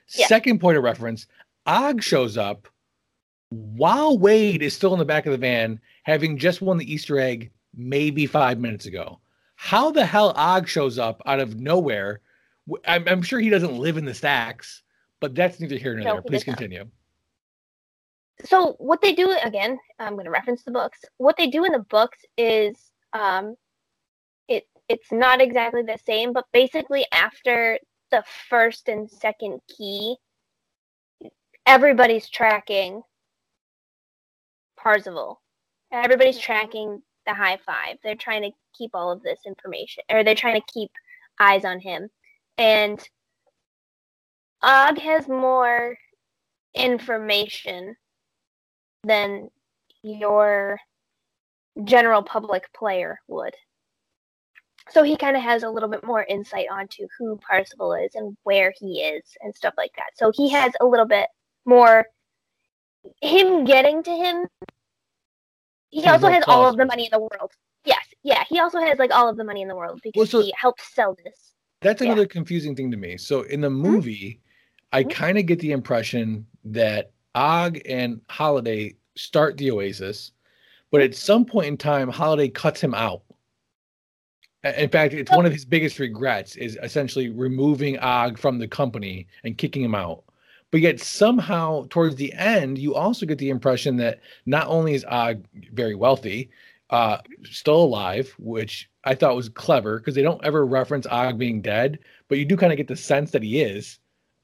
Yeah. 0.08 0.26
Second 0.26 0.60
point 0.60 0.76
of 0.76 0.82
reference 0.82 1.26
Og 1.66 2.02
shows 2.02 2.36
up 2.36 2.68
while 3.50 4.18
Wade 4.18 4.62
is 4.62 4.74
still 4.74 4.92
in 4.92 4.98
the 4.98 5.04
back 5.04 5.26
of 5.26 5.32
the 5.32 5.38
van, 5.38 5.80
having 6.02 6.36
just 6.36 6.62
won 6.62 6.78
the 6.78 6.92
Easter 6.92 7.18
egg 7.20 7.52
maybe 7.76 8.26
five 8.26 8.58
minutes 8.58 8.86
ago. 8.86 9.20
How 9.54 9.90
the 9.90 10.06
hell 10.06 10.32
Og 10.36 10.66
shows 10.66 10.98
up 10.98 11.22
out 11.26 11.38
of 11.38 11.60
nowhere? 11.60 12.20
I'm, 12.86 13.06
I'm 13.08 13.22
sure 13.22 13.40
he 13.40 13.50
doesn't 13.50 13.76
live 13.76 13.96
in 13.96 14.04
the 14.04 14.14
stacks, 14.14 14.82
but 15.20 15.34
that's 15.34 15.60
neither 15.60 15.76
here 15.76 15.94
nor 15.94 16.04
no, 16.04 16.12
there. 16.14 16.22
Please 16.22 16.44
continue. 16.44 16.88
So 18.44 18.74
what 18.78 19.02
they 19.02 19.12
do 19.12 19.36
again 19.44 19.78
i'm 19.98 20.14
going 20.14 20.24
to 20.24 20.30
reference 20.30 20.62
the 20.64 20.70
books. 20.70 20.98
What 21.18 21.36
they 21.36 21.48
do 21.48 21.64
in 21.64 21.72
the 21.72 21.84
books 21.90 22.18
is 22.38 22.74
um 23.12 23.54
it 24.48 24.66
it's 24.88 25.12
not 25.12 25.42
exactly 25.42 25.82
the 25.82 25.98
same 26.06 26.32
but 26.32 26.46
basically 26.52 27.04
after 27.12 27.78
the 28.10 28.24
first 28.48 28.88
and 28.88 29.10
second 29.10 29.60
key 29.68 30.16
everybody's 31.66 32.28
tracking 32.30 33.02
parzival. 34.82 35.40
Everybody's 35.92 36.38
tracking 36.38 37.02
the 37.26 37.34
high 37.34 37.58
five. 37.64 37.96
They're 38.02 38.14
trying 38.14 38.42
to 38.42 38.50
keep 38.76 38.90
all 38.94 39.10
of 39.10 39.22
this 39.22 39.40
information, 39.46 40.04
or 40.10 40.24
they're 40.24 40.34
trying 40.34 40.60
to 40.60 40.72
keep 40.72 40.90
eyes 41.38 41.64
on 41.64 41.80
him. 41.80 42.08
And 42.60 43.00
Og 44.62 44.98
has 44.98 45.26
more 45.26 45.96
information 46.74 47.96
than 49.02 49.48
your 50.02 50.78
general 51.84 52.22
public 52.22 52.70
player 52.74 53.18
would. 53.28 53.54
So 54.90 55.02
he 55.02 55.16
kind 55.16 55.38
of 55.38 55.42
has 55.42 55.62
a 55.62 55.70
little 55.70 55.88
bit 55.88 56.04
more 56.04 56.24
insight 56.24 56.66
onto 56.70 57.08
who 57.18 57.38
Parzival 57.38 57.94
is 57.94 58.14
and 58.14 58.36
where 58.42 58.74
he 58.78 59.00
is 59.00 59.24
and 59.40 59.54
stuff 59.54 59.72
like 59.78 59.92
that. 59.96 60.10
So 60.16 60.30
he 60.34 60.50
has 60.50 60.74
a 60.82 60.84
little 60.84 61.06
bit 61.06 61.28
more 61.64 62.04
him 63.22 63.64
getting 63.64 64.02
to 64.02 64.10
him. 64.10 64.46
He 65.88 66.04
also 66.04 66.28
has 66.28 66.44
all 66.46 66.68
of 66.68 66.76
the 66.76 66.84
money 66.84 67.04
in 67.06 67.10
the 67.10 67.20
world. 67.20 67.52
Yes, 67.86 68.04
yeah. 68.22 68.44
He 68.50 68.58
also 68.58 68.80
has 68.80 68.98
like 68.98 69.12
all 69.12 69.30
of 69.30 69.38
the 69.38 69.44
money 69.44 69.62
in 69.62 69.68
the 69.68 69.76
world 69.76 70.00
because 70.02 70.18
well, 70.18 70.26
so 70.26 70.42
he 70.42 70.52
helped 70.54 70.82
sell 70.82 71.16
this. 71.24 71.54
That's 71.80 72.02
another 72.02 72.22
yeah. 72.22 72.28
confusing 72.28 72.76
thing 72.76 72.90
to 72.90 72.96
me. 72.96 73.16
So 73.16 73.42
in 73.42 73.60
the 73.60 73.68
hmm? 73.68 73.76
movie, 73.76 74.40
mm-hmm. 74.92 74.96
I 74.96 75.04
kind 75.04 75.38
of 75.38 75.46
get 75.46 75.60
the 75.60 75.72
impression 75.72 76.46
that 76.64 77.12
Og 77.34 77.80
and 77.88 78.20
Halliday 78.28 78.96
start 79.16 79.56
the 79.56 79.70
Oasis, 79.70 80.32
but 80.90 81.00
at 81.00 81.14
some 81.14 81.44
point 81.44 81.68
in 81.68 81.76
time, 81.76 82.10
Halliday 82.10 82.48
cuts 82.48 82.80
him 82.80 82.94
out. 82.94 83.22
In 84.62 84.90
fact, 84.90 85.14
it's 85.14 85.30
one 85.30 85.46
of 85.46 85.52
his 85.52 85.64
biggest 85.64 85.98
regrets 85.98 86.56
is 86.56 86.78
essentially 86.82 87.30
removing 87.30 87.98
Og 87.98 88.38
from 88.38 88.58
the 88.58 88.68
company 88.68 89.26
and 89.42 89.56
kicking 89.56 89.82
him 89.82 89.94
out. 89.94 90.24
But 90.70 90.80
yet 90.80 91.00
somehow 91.00 91.86
towards 91.88 92.16
the 92.16 92.32
end, 92.34 92.78
you 92.78 92.94
also 92.94 93.24
get 93.24 93.38
the 93.38 93.48
impression 93.48 93.96
that 93.96 94.20
not 94.44 94.66
only 94.66 94.94
is 94.94 95.04
Og 95.08 95.44
very 95.72 95.94
wealthy, 95.94 96.50
uh, 96.90 97.18
still 97.44 97.82
alive, 97.82 98.34
which 98.38 98.90
I 99.04 99.14
thought 99.14 99.36
was 99.36 99.48
clever 99.48 99.98
because 99.98 100.14
they 100.14 100.22
don't 100.22 100.44
ever 100.44 100.66
reference 100.66 101.06
Og 101.06 101.38
being 101.38 101.62
dead, 101.62 101.98
but 102.28 102.38
you 102.38 102.44
do 102.44 102.56
kind 102.56 102.72
of 102.72 102.76
get 102.76 102.88
the 102.88 102.96
sense 102.96 103.30
that 103.30 103.42
he 103.42 103.60
is, 103.62 103.98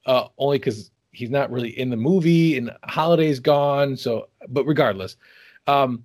uh, 0.05 0.27
only 0.37 0.57
because 0.57 0.91
he's 1.11 1.29
not 1.29 1.51
really 1.51 1.77
in 1.77 1.89
the 1.89 1.97
movie 1.97 2.57
and 2.57 2.71
Halliday's 2.83 3.39
gone. 3.39 3.97
So, 3.97 4.29
but 4.47 4.65
regardless, 4.65 5.17
um, 5.67 6.03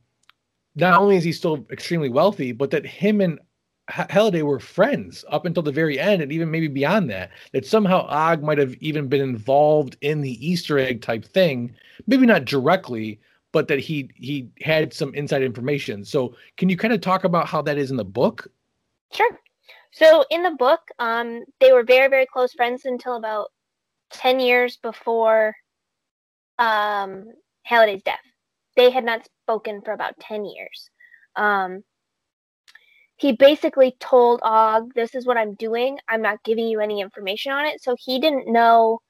not 0.74 1.00
only 1.00 1.16
is 1.16 1.24
he 1.24 1.32
still 1.32 1.66
extremely 1.70 2.08
wealthy, 2.08 2.52
but 2.52 2.70
that 2.70 2.84
him 2.86 3.20
and 3.20 3.38
Halliday 3.88 4.42
were 4.42 4.60
friends 4.60 5.24
up 5.28 5.44
until 5.44 5.62
the 5.62 5.72
very 5.72 5.98
end, 5.98 6.22
and 6.22 6.32
even 6.32 6.50
maybe 6.50 6.68
beyond 6.68 7.10
that. 7.10 7.30
That 7.52 7.66
somehow 7.66 8.06
Og 8.08 8.42
might 8.42 8.58
have 8.58 8.74
even 8.80 9.08
been 9.08 9.20
involved 9.20 9.96
in 10.00 10.20
the 10.22 10.46
Easter 10.46 10.78
egg 10.78 11.02
type 11.02 11.24
thing, 11.24 11.74
maybe 12.06 12.24
not 12.24 12.44
directly, 12.44 13.20
but 13.52 13.68
that 13.68 13.78
he 13.78 14.10
he 14.14 14.48
had 14.60 14.92
some 14.92 15.14
inside 15.14 15.42
information. 15.42 16.04
So, 16.04 16.34
can 16.56 16.68
you 16.68 16.76
kind 16.76 16.92
of 16.92 17.00
talk 17.00 17.24
about 17.24 17.46
how 17.46 17.62
that 17.62 17.78
is 17.78 17.90
in 17.90 17.96
the 17.96 18.04
book? 18.04 18.48
Sure. 19.12 19.38
So, 19.92 20.24
in 20.30 20.42
the 20.42 20.52
book, 20.52 20.80
um, 20.98 21.44
they 21.60 21.72
were 21.72 21.84
very 21.84 22.08
very 22.08 22.26
close 22.26 22.52
friends 22.54 22.84
until 22.86 23.16
about 23.16 23.50
ten 24.10 24.40
years 24.40 24.78
before 24.78 25.54
um, 26.58 27.26
Halliday's 27.62 28.02
death. 28.02 28.18
They 28.76 28.90
had 28.90 29.04
not 29.04 29.28
spoken 29.44 29.82
for 29.82 29.92
about 29.92 30.18
ten 30.18 30.44
years. 30.44 30.90
Um, 31.36 31.84
he 33.16 33.32
basically 33.32 33.94
told 34.00 34.40
Og, 34.42 34.94
"This 34.94 35.14
is 35.14 35.26
what 35.26 35.36
I'm 35.36 35.54
doing. 35.54 35.98
I'm 36.08 36.22
not 36.22 36.42
giving 36.42 36.66
you 36.66 36.80
any 36.80 37.00
information 37.00 37.52
on 37.52 37.66
it." 37.66 37.82
So 37.82 37.94
he 37.98 38.18
didn't 38.18 38.50
know 38.50 39.00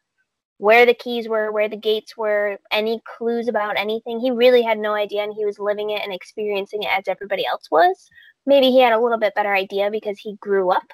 where 0.63 0.87
the 0.87 0.95
keys 0.95 1.29
were, 1.29 1.51
where 1.51 1.69
the 1.69 1.77
gates 1.77 2.17
were, 2.17 2.57
any 2.71 3.03
clues 3.05 3.49
about 3.49 3.77
anything. 3.77 4.21
He 4.21 4.31
really 4.31 4.63
had 4.63 4.79
no 4.79 4.95
idea, 4.95 5.25
and 5.25 5.35
he 5.35 5.45
was 5.45 5.59
living 5.59 5.91
it 5.91 6.01
and 6.05 6.13
experiencing 6.13 6.85
it 6.85 6.89
as 6.97 7.09
everybody 7.09 7.45
else 7.45 7.69
was. 7.69 8.09
Maybe 8.47 8.71
he 8.71 8.79
had 8.79 8.93
a 8.93 9.01
little 9.01 9.19
bit 9.19 9.35
better 9.35 9.53
idea 9.53 9.91
because 9.91 10.21
he 10.21 10.37
grew 10.37 10.71
up 10.71 10.87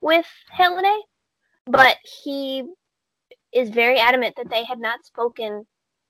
with 0.00 0.24
Halliday, 0.48 0.98
but 1.66 1.98
he 2.24 2.64
is 3.52 3.68
very 3.68 3.98
adamant 3.98 4.36
that 4.38 4.48
they 4.48 4.64
had 4.64 4.78
not 4.78 5.04
spoken 5.04 5.66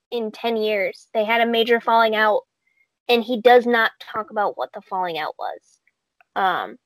in 0.09 0.31
10 0.31 0.55
years. 0.55 1.09
They 1.13 1.25
had 1.25 1.41
a 1.41 1.45
major 1.45 1.81
falling 1.81 2.15
out, 2.15 2.43
and 3.09 3.21
he 3.21 3.41
does 3.41 3.65
not 3.65 3.91
talk 3.99 4.31
about 4.31 4.57
what 4.57 4.69
the 4.73 4.79
falling 4.79 5.17
out 5.17 5.35
was. 5.37 5.79
Um, 6.37 6.77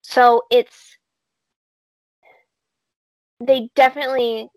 so 0.00 0.44
it's 0.50 0.96
they 3.40 3.68
definitely 3.74 4.48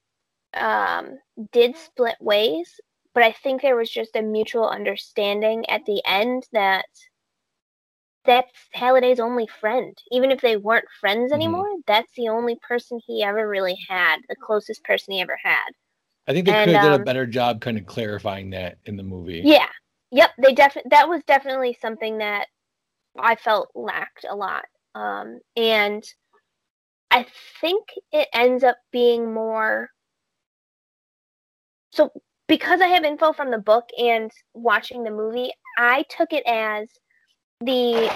um, 0.53 1.19
did 1.51 1.75
split 1.77 2.15
ways, 2.19 2.79
but 3.13 3.23
I 3.23 3.31
think 3.31 3.61
there 3.61 3.75
was 3.75 3.89
just 3.89 4.15
a 4.15 4.21
mutual 4.21 4.69
understanding 4.69 5.69
at 5.69 5.85
the 5.85 6.01
end 6.05 6.43
that 6.53 6.85
that's 8.25 8.51
Halliday's 8.73 9.19
only 9.19 9.47
friend. 9.59 9.97
Even 10.11 10.31
if 10.31 10.41
they 10.41 10.57
weren't 10.57 10.85
friends 10.99 11.31
mm-hmm. 11.31 11.41
anymore, 11.41 11.67
mm-hmm. 11.67 11.81
that's 11.87 12.11
the 12.15 12.29
only 12.29 12.57
person 12.67 12.99
he 13.05 13.23
ever 13.23 13.47
really 13.47 13.77
had, 13.89 14.17
the 14.29 14.35
closest 14.35 14.83
person 14.83 15.13
he 15.13 15.21
ever 15.21 15.37
had. 15.41 15.71
I 16.27 16.33
think 16.33 16.45
they 16.45 16.51
and, 16.51 16.69
could 16.69 16.75
have 16.75 16.83
um, 16.83 16.91
done 16.91 16.99
a 16.99 17.01
um, 17.01 17.05
better 17.05 17.25
job 17.25 17.61
kind 17.61 17.77
of 17.77 17.85
clarifying 17.85 18.49
that 18.51 18.77
in 18.85 18.97
the 18.97 19.03
movie. 19.03 19.41
Yeah. 19.43 19.69
Yep, 20.11 20.31
they 20.41 20.53
definitely 20.53 20.89
that 20.91 21.09
was 21.09 21.21
definitely 21.27 21.77
something 21.81 22.19
that 22.19 22.47
I 23.19 23.35
felt 23.35 23.69
lacked 23.75 24.25
a 24.29 24.35
lot. 24.35 24.65
Um, 24.95 25.39
and 25.55 26.03
I 27.11 27.25
think 27.61 27.85
it 28.11 28.27
ends 28.33 28.63
up 28.63 28.77
being 28.91 29.33
more. 29.33 29.89
So, 31.97 32.11
because 32.47 32.79
I 32.79 32.87
have 32.87 33.03
info 33.03 33.33
from 33.33 33.49
the 33.49 33.57
book 33.57 33.89
and 33.97 34.31
watching 34.53 35.03
the 35.03 35.09
movie, 35.09 35.51
I 35.79 36.05
took 36.15 36.31
it 36.31 36.43
as 36.45 36.87
the. 37.59 38.07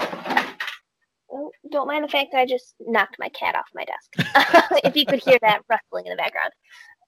Oh, 1.32 1.50
don't 1.70 1.88
mind 1.88 2.04
the 2.04 2.08
fact 2.08 2.28
that 2.30 2.38
I 2.38 2.46
just 2.46 2.74
knocked 2.78 3.16
my 3.18 3.28
cat 3.30 3.56
off 3.56 3.66
my 3.74 3.84
desk. 3.84 4.78
if 4.84 4.94
you 4.94 5.04
could 5.04 5.22
hear 5.24 5.38
that 5.42 5.62
rustling 5.68 6.06
in 6.06 6.12
the 6.12 6.16
background. 6.16 6.52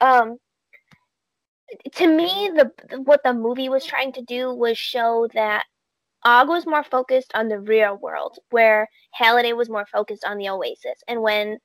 Um, 0.00 0.38
to 1.94 2.08
me, 2.08 2.50
the 2.52 2.72
what 3.02 3.20
the 3.22 3.32
movie 3.32 3.68
was 3.68 3.84
trying 3.84 4.12
to 4.14 4.22
do 4.22 4.52
was 4.52 4.76
show 4.76 5.28
that 5.34 5.64
Og 6.24 6.48
was 6.48 6.66
more 6.66 6.82
focused 6.82 7.30
on 7.34 7.46
the 7.46 7.60
real 7.60 7.96
world, 7.98 8.38
where 8.50 8.88
Halliday 9.12 9.52
was 9.52 9.70
more 9.70 9.86
focused 9.92 10.24
on 10.24 10.38
the 10.38 10.48
Oasis. 10.48 11.02
And 11.06 11.22
when 11.22 11.58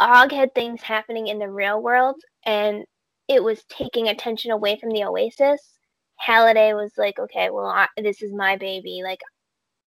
Og 0.00 0.32
had 0.32 0.54
things 0.54 0.80
happening 0.80 1.26
in 1.26 1.38
the 1.38 1.50
real 1.50 1.82
world 1.82 2.16
and 2.46 2.84
it 3.28 3.42
was 3.42 3.64
taking 3.64 4.08
attention 4.08 4.50
away 4.50 4.78
from 4.78 4.90
the 4.90 5.04
Oasis, 5.04 5.60
Halliday 6.16 6.74
was 6.74 6.92
like, 6.96 7.18
okay, 7.18 7.50
well, 7.50 7.66
I, 7.66 7.88
this 7.96 8.22
is 8.22 8.32
my 8.32 8.56
baby. 8.56 9.00
Like, 9.02 9.20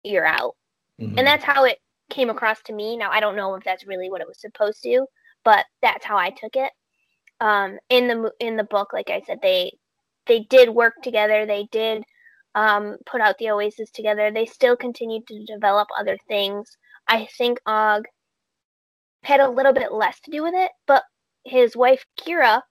you're 0.03 0.25
out. 0.25 0.55
Mm-hmm. 0.99 1.17
And 1.17 1.27
that's 1.27 1.43
how 1.43 1.65
it 1.65 1.77
came 2.09 2.29
across 2.29 2.61
to 2.63 2.73
me. 2.73 2.97
Now, 2.97 3.11
I 3.11 3.19
don't 3.19 3.35
know 3.35 3.55
if 3.55 3.63
that's 3.63 3.87
really 3.87 4.09
what 4.09 4.21
it 4.21 4.27
was 4.27 4.41
supposed 4.41 4.81
to, 4.83 5.05
but 5.43 5.65
that's 5.81 6.05
how 6.05 6.17
I 6.17 6.31
took 6.31 6.55
it. 6.55 6.71
Um, 7.41 7.77
in 7.89 8.07
the 8.07 8.31
in 8.39 8.57
the 8.57 8.65
book, 8.65 8.91
like 8.91 9.09
I 9.09 9.21
said, 9.25 9.39
they 9.41 9.71
they 10.27 10.41
did 10.49 10.69
work 10.69 10.95
together. 11.01 11.45
They 11.45 11.69
did 11.71 12.03
um, 12.55 12.97
put 13.05 13.21
out 13.21 13.37
the 13.37 13.51
Oasis 13.51 13.91
together. 13.91 14.29
They 14.31 14.45
still 14.45 14.75
continued 14.75 15.25
to 15.27 15.45
develop 15.45 15.87
other 15.97 16.17
things. 16.27 16.69
I 17.07 17.27
think 17.37 17.59
Og 17.65 18.05
had 19.23 19.39
a 19.39 19.49
little 19.49 19.73
bit 19.73 19.93
less 19.93 20.19
to 20.21 20.31
do 20.31 20.43
with 20.43 20.53
it, 20.53 20.71
but 20.85 21.03
his 21.45 21.77
wife 21.77 22.05
Kira 22.19 22.61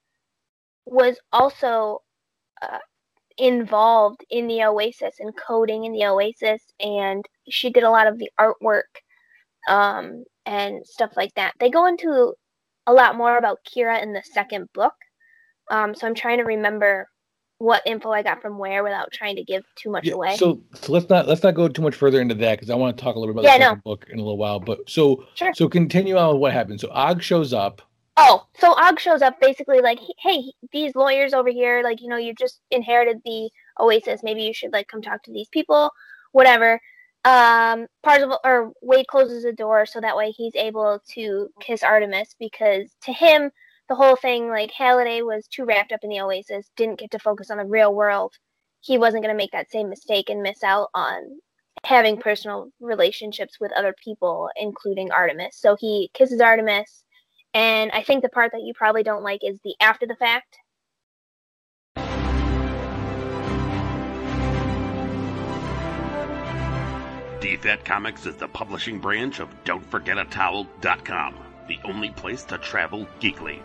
was 0.91 1.17
also 1.33 2.03
uh, 2.63 2.79
involved 3.37 4.25
in 4.31 4.47
the 4.49 4.63
Oasis 4.65 5.17
and 5.21 5.33
coding 5.37 5.85
in 5.85 5.93
the 5.93 6.05
Oasis, 6.07 6.63
and 6.81 7.25
she 7.49 7.71
did 7.71 7.85
a 7.85 7.91
lot 7.91 8.07
of 8.07 8.19
the 8.19 8.31
artwork 8.39 8.83
um, 9.69 10.25
and 10.47 10.87
stuff 10.87 11.13
like 11.17 11.35
that. 11.35 11.53
They 11.61 11.71
go 11.71 11.87
into 11.87 12.35
a 12.87 12.93
lot 12.93 13.17
more 13.17 13.37
about 13.37 13.59
Kira 13.69 14.03
in 14.03 14.13
the 14.13 14.23
second 14.23 14.69
book, 14.75 14.95
um, 15.71 15.95
so 15.95 16.07
I'm 16.07 16.15
trying 16.15 16.39
to 16.39 16.45
remember 16.45 17.09
what 17.59 17.83
info 17.85 18.13
I 18.13 18.23
got 18.23 18.41
from 18.41 18.57
where 18.57 18.85
without 18.85 19.13
trying 19.13 19.35
to 19.37 19.45
give 19.45 19.65
too 19.75 19.91
much 19.91 20.05
yeah, 20.05 20.15
away. 20.15 20.37
So, 20.37 20.63
so 20.75 20.93
let's 20.93 21.09
not 21.09 21.27
let's 21.27 21.43
not 21.43 21.55
go 21.55 21.69
too 21.69 21.83
much 21.83 21.95
further 21.95 22.21
into 22.21 22.35
that 22.37 22.57
because 22.57 22.71
I 22.71 22.77
want 22.77 22.97
to 22.97 23.03
talk 23.03 23.17
a 23.17 23.19
little 23.19 23.35
bit 23.35 23.45
about 23.45 23.59
yeah, 23.59 23.71
the 23.71 23.75
no. 23.75 23.81
book 23.85 24.07
in 24.11 24.19
a 24.19 24.23
little 24.23 24.39
while. 24.39 24.61
But 24.61 24.89
so 24.89 25.25
sure. 25.35 25.53
so 25.55 25.69
continue 25.69 26.17
on 26.17 26.35
with 26.35 26.41
what 26.41 26.53
happens. 26.53 26.83
So 26.83 26.89
Og 26.89 27.23
shows 27.23 27.53
up. 27.53 27.83
Oh, 28.21 28.45
so 28.59 28.75
Og 28.75 28.99
shows 28.99 29.23
up 29.23 29.41
basically 29.41 29.81
like, 29.81 30.01
hey, 30.19 30.43
these 30.73 30.97
lawyers 30.97 31.33
over 31.35 31.51
here, 31.51 31.83
like 31.85 32.01
you 32.01 32.09
know, 32.09 32.17
you 32.17 32.35
just 32.35 32.61
inherited 32.73 33.21
the 33.25 33.49
Oasis. 33.79 34.23
Maybe 34.25 34.43
you 34.43 34.53
should 34.53 34.73
like 34.73 34.89
come 34.89 35.01
talk 35.01 35.23
to 35.23 35.33
these 35.33 35.49
people, 35.49 35.93
whatever. 36.33 36.81
Um, 37.25 37.87
Parzival 38.03 38.41
or 38.45 38.73
Wade 38.83 39.07
closes 39.07 39.45
the 39.45 39.53
door 39.53 39.87
so 39.87 40.01
that 40.01 40.17
way 40.17 40.33
he's 40.33 40.55
able 40.57 41.01
to 41.11 41.49
kiss 41.61 41.85
Artemis 41.85 42.35
because 42.41 42.91
to 43.03 43.13
him 43.13 43.53
the 43.89 43.95
whole 43.95 44.17
thing, 44.17 44.49
like 44.49 44.73
Halliday 44.73 45.23
was 45.23 45.47
too 45.47 45.65
wrapped 45.65 45.93
up 45.93 46.01
in 46.03 46.11
the 46.11 46.21
Oasis, 46.21 46.71
didn't 46.77 46.99
get 46.99 47.13
to 47.13 47.21
focus 47.21 47.51
on 47.53 47.59
the 47.59 47.65
real 47.65 47.95
world. 47.95 48.35
He 48.81 48.99
wasn't 48.99 49.23
going 49.23 49.33
to 49.33 49.39
make 49.39 49.53
that 49.53 49.71
same 49.71 49.89
mistake 49.89 50.29
and 50.29 50.43
miss 50.43 50.65
out 50.65 50.89
on 50.93 51.39
having 51.85 52.19
personal 52.19 52.71
relationships 52.81 53.59
with 53.61 53.73
other 53.73 53.95
people, 54.03 54.51
including 54.57 55.13
Artemis. 55.13 55.57
So 55.57 55.77
he 55.79 56.11
kisses 56.15 56.41
Artemis, 56.41 57.05
and 57.55 57.91
I 57.93 58.03
think 58.03 58.23
the 58.23 58.29
part 58.29 58.53
that 58.53 58.63
you 58.63 58.75
probably 58.75 59.03
don't 59.03 59.23
like 59.23 59.41
is 59.43 59.59
the 59.65 59.75
after 59.81 60.07
the 60.07 60.17
fact. 60.17 60.59
DFAT 67.41 67.85
Comics 67.85 68.27
is 68.27 68.37
the 68.37 68.49
publishing 68.49 68.99
branch 68.99 69.39
of 69.41 69.49
Don'tForgetATowel.com, 69.65 71.35
the 71.69 71.79
only 71.85 72.11
place 72.11 72.45
to 72.45 72.59
travel 72.59 73.07
geekly. 73.21 73.61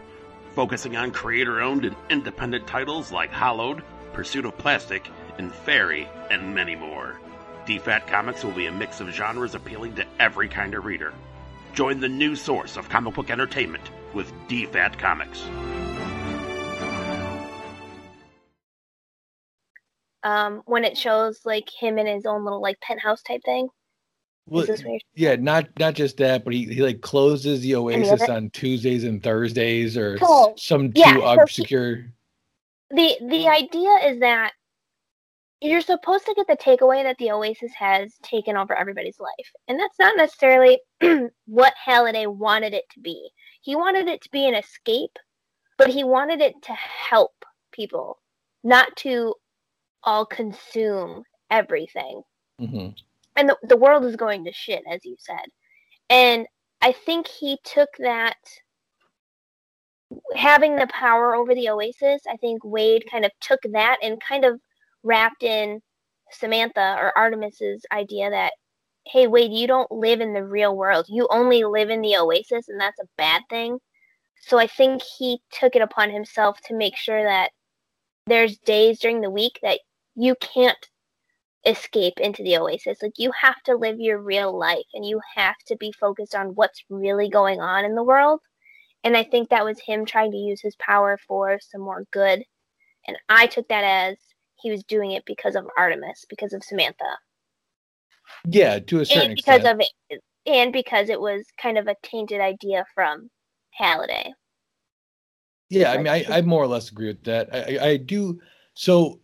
Focusing 0.55 0.95
on 0.95 1.11
creator 1.11 1.59
owned 1.59 1.83
and 1.83 1.95
independent 2.09 2.67
titles 2.67 3.11
like 3.11 3.31
Hollowed, 3.31 3.83
Pursuit 4.13 4.45
of 4.45 4.57
Plastic, 4.57 5.09
and 5.37 5.51
Fairy, 5.51 6.07
and 6.29 6.53
many 6.53 6.75
more. 6.75 7.19
DFAT 7.65 8.05
Comics 8.07 8.43
will 8.43 8.51
be 8.51 8.67
a 8.67 8.71
mix 8.71 9.01
of 9.01 9.09
genres 9.09 9.55
appealing 9.55 9.95
to 9.95 10.05
every 10.19 10.47
kind 10.47 10.75
of 10.75 10.85
reader. 10.85 11.13
Join 11.73 11.99
the 11.99 12.09
new 12.09 12.35
source 12.35 12.77
of 12.77 12.87
comic 12.87 13.15
book 13.15 13.31
entertainment 13.31 13.83
with 14.13 14.31
DFAT 14.47 14.97
Comics. 14.99 15.43
Um, 20.21 20.61
when 20.65 20.85
it 20.85 20.97
shows 20.97 21.41
like 21.43 21.67
him 21.69 21.97
in 21.97 22.05
his 22.07 22.25
own 22.25 22.43
little 22.43 22.61
like 22.61 22.79
penthouse 22.79 23.23
type 23.23 23.41
thing. 23.43 23.67
Well, 24.45 24.65
yeah, 25.15 25.35
not 25.35 25.67
not 25.79 25.95
just 25.95 26.17
that, 26.17 26.43
but 26.43 26.53
he, 26.53 26.65
he 26.65 26.81
like 26.81 27.01
closes 27.01 27.61
the 27.61 27.75
Oasis 27.75 28.27
on 28.29 28.49
Tuesdays 28.51 29.03
and 29.05 29.23
Thursdays 29.23 29.97
or 29.97 30.17
oh, 30.21 30.53
some 30.57 30.91
too 30.91 30.99
yeah, 30.99 31.33
obscure. 31.41 31.95
So 32.91 32.95
he, 32.95 33.17
the 33.19 33.27
the 33.29 33.47
idea 33.47 33.91
is 34.11 34.19
that 34.19 34.51
you're 35.63 35.81
supposed 35.81 36.25
to 36.25 36.33
get 36.35 36.47
the 36.47 36.57
takeaway 36.57 37.03
that 37.03 37.17
the 37.17 37.31
Oasis 37.31 37.71
has 37.73 38.13
taken 38.21 38.57
over 38.57 38.75
everybody's 38.75 39.19
life. 39.19 39.51
And 39.67 39.79
that's 39.79 39.97
not 39.97 40.17
necessarily 40.17 40.79
what 41.45 41.73
Halliday 41.83 42.27
wanted 42.27 42.73
it 42.73 42.83
to 42.93 42.99
be. 42.99 43.29
He 43.61 43.75
wanted 43.75 44.07
it 44.07 44.21
to 44.23 44.29
be 44.31 44.47
an 44.47 44.55
escape, 44.55 45.17
but 45.77 45.87
he 45.87 46.03
wanted 46.03 46.41
it 46.41 46.53
to 46.63 46.73
help 46.73 47.45
people, 47.71 48.19
not 48.63 48.93
to 48.97 49.35
all 50.03 50.25
consume 50.25 51.23
everything. 51.49 52.21
Mm-hmm. 52.59 52.89
And 53.37 53.49
the, 53.49 53.57
the 53.63 53.77
world 53.77 54.03
is 54.03 54.17
going 54.17 54.43
to 54.45 54.51
shit, 54.51 54.83
as 54.91 55.05
you 55.05 55.15
said. 55.17 55.45
And 56.09 56.45
I 56.81 56.91
think 56.91 57.27
he 57.27 57.57
took 57.63 57.89
that 57.99 58.35
having 60.35 60.75
the 60.75 60.87
power 60.87 61.35
over 61.35 61.55
the 61.55 61.69
Oasis, 61.69 62.21
I 62.29 62.35
think 62.37 62.63
Wade 62.65 63.05
kind 63.09 63.23
of 63.23 63.31
took 63.39 63.61
that 63.71 63.97
and 64.03 64.21
kind 64.21 64.43
of 64.43 64.59
wrapped 65.03 65.43
in 65.43 65.81
Samantha 66.31 66.97
or 66.99 67.17
Artemis's 67.17 67.85
idea 67.91 68.29
that, 68.29 68.53
hey, 69.05 69.27
Wade, 69.27 69.51
you 69.51 69.67
don't 69.67 69.91
live 69.91 70.21
in 70.21 70.33
the 70.33 70.45
real 70.45 70.75
world. 70.75 71.05
You 71.09 71.27
only 71.29 71.63
live 71.63 71.89
in 71.89 72.01
the 72.01 72.17
oasis, 72.17 72.69
and 72.69 72.79
that's 72.79 72.99
a 72.99 73.09
bad 73.17 73.41
thing. 73.49 73.79
So 74.41 74.57
I 74.57 74.67
think 74.67 75.01
he 75.17 75.39
took 75.51 75.75
it 75.75 75.81
upon 75.81 76.09
himself 76.09 76.59
to 76.67 76.75
make 76.75 76.97
sure 76.97 77.23
that 77.23 77.51
there's 78.25 78.57
days 78.59 78.99
during 78.99 79.21
the 79.21 79.29
week 79.29 79.59
that 79.61 79.79
you 80.15 80.35
can't 80.35 80.77
escape 81.65 82.15
into 82.17 82.43
the 82.43 82.57
oasis. 82.57 83.01
Like 83.01 83.13
you 83.17 83.31
have 83.31 83.61
to 83.65 83.75
live 83.75 83.99
your 83.99 84.19
real 84.19 84.57
life 84.57 84.85
and 84.93 85.05
you 85.05 85.21
have 85.35 85.55
to 85.67 85.77
be 85.77 85.93
focused 85.93 86.35
on 86.35 86.55
what's 86.55 86.83
really 86.89 87.29
going 87.29 87.61
on 87.61 87.85
in 87.85 87.95
the 87.95 88.03
world. 88.03 88.41
And 89.03 89.15
I 89.17 89.23
think 89.23 89.49
that 89.49 89.65
was 89.65 89.79
him 89.79 90.05
trying 90.05 90.31
to 90.31 90.37
use 90.37 90.61
his 90.61 90.75
power 90.77 91.17
for 91.27 91.59
some 91.61 91.81
more 91.81 92.05
good. 92.11 92.43
And 93.07 93.17
I 93.29 93.47
took 93.47 93.67
that 93.67 93.83
as 93.83 94.17
he 94.63 94.71
was 94.71 94.83
doing 94.85 95.11
it 95.11 95.23
because 95.25 95.55
of 95.55 95.67
Artemis, 95.77 96.25
because 96.29 96.53
of 96.53 96.63
Samantha. 96.63 97.17
Yeah, 98.47 98.79
to 98.79 99.01
a 99.01 99.05
certain 99.05 99.31
and 99.31 99.35
because 99.35 99.57
extent. 99.57 99.81
of 99.81 99.87
it, 100.09 100.21
and 100.45 100.71
because 100.71 101.09
it 101.09 101.19
was 101.19 101.45
kind 101.61 101.77
of 101.77 101.87
a 101.87 101.95
tainted 102.01 102.39
idea 102.39 102.85
from 102.95 103.29
Halliday. 103.71 104.33
Yeah, 105.69 105.91
I 105.91 105.97
mean, 105.97 106.07
I, 106.07 106.25
I 106.29 106.41
more 106.41 106.63
or 106.63 106.67
less 106.67 106.89
agree 106.89 107.07
with 107.07 107.23
that. 107.25 107.53
I, 107.53 107.89
I 107.89 107.97
do. 107.97 108.39
So, 108.73 109.19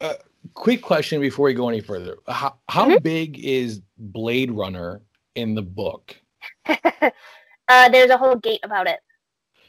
uh, 0.00 0.14
quick 0.54 0.82
question 0.82 1.20
before 1.20 1.46
we 1.46 1.54
go 1.54 1.68
any 1.68 1.80
further: 1.80 2.16
How, 2.26 2.58
how 2.68 2.88
mm-hmm. 2.88 3.02
big 3.02 3.38
is 3.38 3.80
Blade 3.96 4.50
Runner 4.50 5.02
in 5.36 5.54
the 5.54 5.62
book? 5.62 6.16
uh, 6.66 7.88
there's 7.90 8.10
a 8.10 8.18
whole 8.18 8.36
gate 8.36 8.60
about 8.64 8.88
it. 8.88 8.98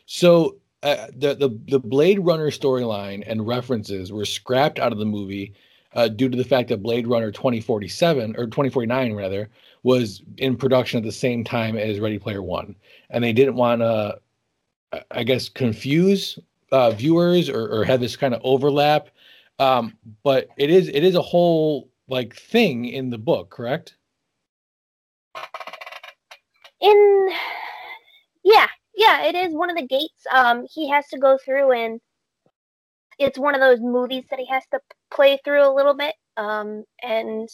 So 0.07 0.57
uh, 0.83 1.07
the 1.15 1.35
the 1.35 1.59
the 1.67 1.79
Blade 1.79 2.19
Runner 2.19 2.49
storyline 2.49 3.23
and 3.27 3.47
references 3.47 4.11
were 4.11 4.25
scrapped 4.25 4.79
out 4.79 4.91
of 4.91 4.97
the 4.97 5.05
movie 5.05 5.53
uh, 5.93 6.07
due 6.07 6.29
to 6.29 6.37
the 6.37 6.43
fact 6.43 6.69
that 6.69 6.81
Blade 6.81 7.07
Runner 7.07 7.31
2047 7.31 8.35
or 8.37 8.45
2049 8.45 9.13
rather 9.13 9.49
was 9.83 10.23
in 10.37 10.55
production 10.55 10.97
at 10.97 11.03
the 11.03 11.11
same 11.11 11.43
time 11.43 11.75
as 11.77 11.99
Ready 11.99 12.17
Player 12.17 12.41
One, 12.41 12.75
and 13.09 13.23
they 13.23 13.33
didn't 13.33 13.55
want 13.55 13.81
to, 13.81 14.19
I 15.11 15.23
guess, 15.23 15.49
confuse 15.49 16.39
uh, 16.71 16.91
viewers 16.91 17.49
or, 17.49 17.67
or 17.67 17.83
have 17.83 17.99
this 17.99 18.15
kind 18.15 18.33
of 18.33 18.41
overlap. 18.43 19.09
Um, 19.59 19.95
but 20.23 20.49
it 20.57 20.69
is 20.71 20.87
it 20.87 21.03
is 21.03 21.15
a 21.15 21.21
whole 21.21 21.89
like 22.07 22.35
thing 22.35 22.85
in 22.85 23.09
the 23.09 23.17
book, 23.17 23.51
correct? 23.51 23.95
In 26.81 27.29
yeah, 28.43 28.67
yeah, 28.95 29.23
it 29.23 29.35
is 29.35 29.53
one 29.53 29.69
of 29.69 29.77
the 29.77 29.87
gates. 29.87 30.25
Um, 30.33 30.65
he 30.71 30.89
has 30.89 31.07
to 31.09 31.17
go 31.17 31.37
through, 31.43 31.71
and 31.71 31.99
it's 33.19 33.37
one 33.37 33.55
of 33.55 33.61
those 33.61 33.79
movies 33.79 34.25
that 34.29 34.39
he 34.39 34.45
has 34.47 34.63
to 34.71 34.79
play 35.13 35.39
through 35.43 35.67
a 35.67 35.73
little 35.73 35.93
bit. 35.93 36.15
Um, 36.37 36.83
and 37.01 37.47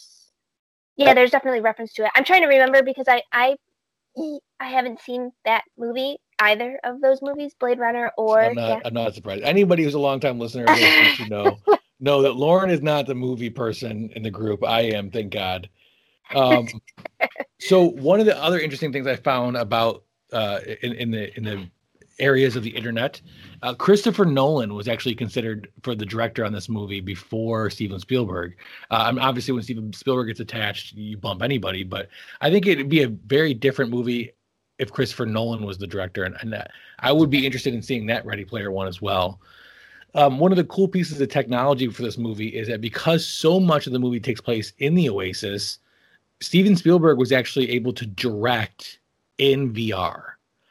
yeah, 0.96 1.14
there's 1.14 1.32
definitely 1.32 1.62
reference 1.62 1.94
to 1.94 2.06
it. 2.06 2.12
I'm 2.16 2.24
trying 2.24 2.42
to 2.42 2.48
remember 2.48 2.84
because 2.84 3.08
I 3.08 3.22
I 3.32 3.56
I 4.60 4.68
haven't 4.70 5.02
seen 5.02 5.32
that 5.46 5.64
movie 5.78 6.18
either 6.40 6.80
of 6.84 7.02
those 7.02 7.22
movies, 7.22 7.54
Blade 7.60 7.80
Runner 7.80 8.12
or. 8.18 8.42
I'm 8.42 8.56
not, 8.56 8.70
yeah. 8.70 8.80
I'm 8.86 8.94
not 8.94 9.14
surprised. 9.14 9.44
Anybody 9.44 9.84
who's 9.84 9.94
a 9.94 10.00
long 10.00 10.20
time 10.20 10.40
listener 10.40 10.66
should 11.14 11.30
know 11.30 11.60
know 12.00 12.22
that 12.22 12.36
Lauren 12.36 12.70
is 12.70 12.82
not 12.82 13.06
the 13.08 13.16
movie 13.16 13.50
person 13.50 14.10
in 14.16 14.24
the 14.24 14.32
group. 14.32 14.64
I 14.64 14.82
am, 14.82 15.12
thank 15.12 15.34
God. 15.34 15.70
Um, 16.36 16.68
so 17.60 17.84
one 17.84 18.20
of 18.20 18.26
the 18.26 18.42
other 18.42 18.60
interesting 18.60 18.92
things 18.92 19.08
I 19.08 19.16
found 19.16 19.58
about 19.58 20.04
uh, 20.34 20.60
in, 20.82 20.94
in 20.94 21.12
the 21.12 21.38
in 21.38 21.44
the 21.44 21.70
areas 22.20 22.56
of 22.56 22.64
the 22.64 22.72
internet. 22.72 23.22
Uh, 23.62 23.74
Christopher 23.74 24.26
Nolan 24.26 24.74
was 24.74 24.88
actually 24.88 25.16
considered 25.16 25.70
for 25.84 25.96
the 25.96 26.06
director 26.06 26.44
on 26.44 26.54
this 26.54 26.70
movie 26.70 27.02
before 27.02 27.70
Steven 27.70 28.00
Spielberg. 28.00 28.56
Uh, 28.90 29.04
I 29.08 29.12
mean, 29.12 29.20
obviously, 29.20 29.54
when 29.54 29.64
Steven 29.64 29.94
Spielberg 29.94 30.28
gets 30.28 30.40
attached, 30.40 30.94
you 30.94 31.18
bump 31.18 31.42
anybody, 31.42 31.84
but 31.84 32.10
I 32.42 32.50
think 32.50 32.66
it'd 32.66 32.90
be 32.90 33.04
a 33.04 33.08
very 33.08 33.54
different 33.54 33.92
movie 33.92 34.32
if 34.80 34.92
Christopher 34.92 35.26
Nolan 35.26 35.66
was 35.66 35.78
the 35.78 35.88
director, 35.88 36.24
and, 36.24 36.36
and 36.42 36.54
that, 36.54 36.72
I 37.00 37.12
would 37.12 37.30
be 37.30 37.46
interested 37.46 37.74
in 37.74 37.82
seeing 37.82 38.06
that 38.08 38.26
Ready 38.26 38.46
Player 38.46 38.72
One 38.72 38.88
as 38.88 39.02
well. 39.02 39.42
Um, 40.14 40.40
one 40.40 40.52
of 40.52 40.58
the 40.58 40.64
cool 40.66 40.88
pieces 40.88 41.20
of 41.20 41.30
technology 41.30 41.88
for 41.88 42.02
this 42.02 42.18
movie 42.18 42.48
is 42.48 42.68
that 42.68 42.82
because 42.82 43.26
so 43.26 43.60
much 43.60 43.88
of 43.88 43.94
the 43.94 44.00
movie 44.00 44.20
takes 44.20 44.42
place 44.42 44.74
in 44.78 44.96
the 44.96 45.10
Oasis, 45.10 45.80
Steven 46.42 46.76
Spielberg 46.76 47.18
was 47.18 47.32
actually 47.32 47.72
able 47.72 47.94
to 47.94 48.06
direct 48.06 49.00
in 49.38 49.74
VR. 49.74 50.24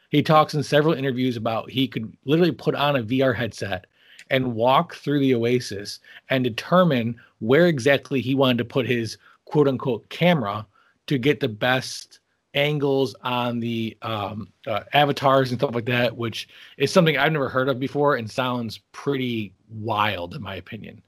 He 0.09 0.23
talks 0.23 0.53
in 0.53 0.63
several 0.63 0.93
interviews 0.93 1.37
about 1.37 1.69
he 1.69 1.87
could 1.87 2.15
literally 2.25 2.51
put 2.51 2.75
on 2.75 2.95
a 2.95 3.03
VR 3.03 3.35
headset 3.35 3.87
and 4.29 4.55
walk 4.55 4.95
through 4.95 5.19
the 5.19 5.35
oasis 5.35 5.99
and 6.29 6.43
determine 6.43 7.19
where 7.39 7.67
exactly 7.67 8.21
he 8.21 8.35
wanted 8.35 8.57
to 8.57 8.65
put 8.65 8.87
his 8.87 9.17
quote 9.45 9.67
unquote 9.67 10.07
camera 10.09 10.65
to 11.07 11.17
get 11.17 11.39
the 11.39 11.47
best 11.47 12.19
angles 12.53 13.15
on 13.21 13.59
the 13.59 13.95
um, 14.01 14.49
uh, 14.65 14.81
avatars 14.93 15.51
and 15.51 15.59
stuff 15.59 15.75
like 15.75 15.85
that, 15.85 16.15
which 16.15 16.47
is 16.77 16.91
something 16.91 17.17
I've 17.17 17.31
never 17.31 17.49
heard 17.49 17.69
of 17.69 17.79
before 17.79 18.15
and 18.15 18.29
sounds 18.29 18.79
pretty 18.91 19.53
wild 19.69 20.35
in 20.35 20.41
my 20.41 20.55
opinion. 20.55 21.01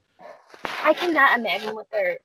I 0.84 0.94
cannot 0.94 1.38
imagine 1.38 1.74
what 1.74 1.90
their 1.90 2.18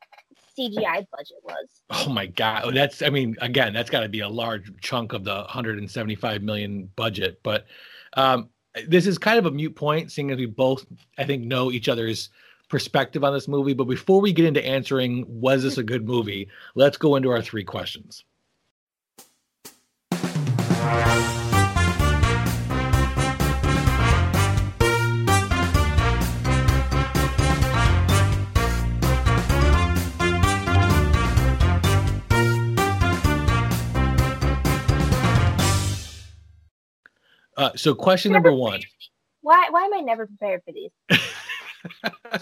CGI 0.57 1.06
budget 1.11 1.38
was. 1.44 1.82
Oh 1.90 2.10
my 2.10 2.26
god, 2.26 2.73
that's 2.76 3.02
I 3.02 3.10
mean 3.10 3.36
again, 3.41 3.73
that's 3.73 3.90
got 3.90 4.02
to 4.02 4.10
be 4.10 4.22
a 4.22 4.30
large 4.30 4.72
chunk 4.82 5.14
of 5.14 5.23
the 5.23 5.36
175 5.36 6.41
million 6.41 6.90
budget, 6.95 7.40
but 7.44 7.65
um, 8.14 8.49
this 8.88 9.07
is 9.07 9.18
kind 9.18 9.38
of 9.38 9.45
a 9.45 9.52
mute 9.52 9.76
point 9.76 10.11
seeing 10.11 10.32
as 10.32 10.38
we 10.38 10.45
both 10.45 10.86
I 11.18 11.26
think 11.26 11.44
know 11.44 11.72
each 11.72 11.90
other's 11.90 12.30
perspective 12.69 13.23
on 13.23 13.34
this 13.34 13.48
movie, 13.48 13.73
but 13.73 13.86
before 13.86 14.22
we 14.22 14.34
get 14.34 14.45
into 14.45 14.65
answering 14.65 15.26
was 15.27 15.64
this 15.64 15.77
a 15.77 15.84
good 15.84 16.06
movie, 16.06 16.49
let's 16.73 16.98
go 16.98 17.15
into 17.15 17.30
our 17.30 17.41
three 17.41 17.64
questions. 17.64 18.23
Uh, 37.57 37.72
so 37.76 37.95
question 37.95 38.32
number 38.32 38.53
one. 38.53 38.82
Why 39.41 39.68
why 39.69 39.86
am 39.86 39.94
I 39.94 40.02
never 40.02 40.27
prepared 40.27 40.61
for 40.65 40.73
these? 40.73 40.91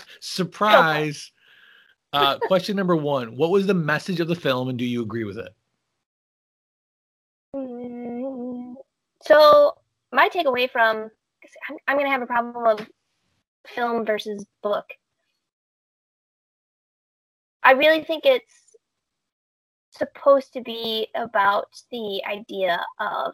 Surprise. 0.19 1.31
uh, 2.13 2.37
question 2.39 2.75
number 2.75 2.95
one. 2.95 3.35
What 3.35 3.51
was 3.51 3.67
the 3.67 3.73
message 3.73 4.19
of 4.19 4.27
the 4.27 4.35
film 4.35 4.69
and 4.69 4.77
do 4.77 4.85
you 4.85 5.01
agree 5.01 5.23
with 5.23 5.37
it? 5.37 5.49
Mm, 7.55 8.75
so 9.21 9.77
my 10.11 10.29
takeaway 10.29 10.69
from 10.69 11.09
I'm, 11.69 11.77
I'm 11.87 11.97
going 11.97 12.07
to 12.07 12.11
have 12.11 12.21
a 12.21 12.27
problem 12.27 12.65
of 12.65 12.87
film 13.67 14.05
versus 14.05 14.45
book. 14.61 14.85
I 17.63 17.71
really 17.71 18.03
think 18.03 18.25
it's 18.25 18.75
supposed 19.91 20.53
to 20.53 20.61
be 20.61 21.07
about 21.15 21.67
the 21.91 22.21
idea 22.25 22.83
of 22.99 23.33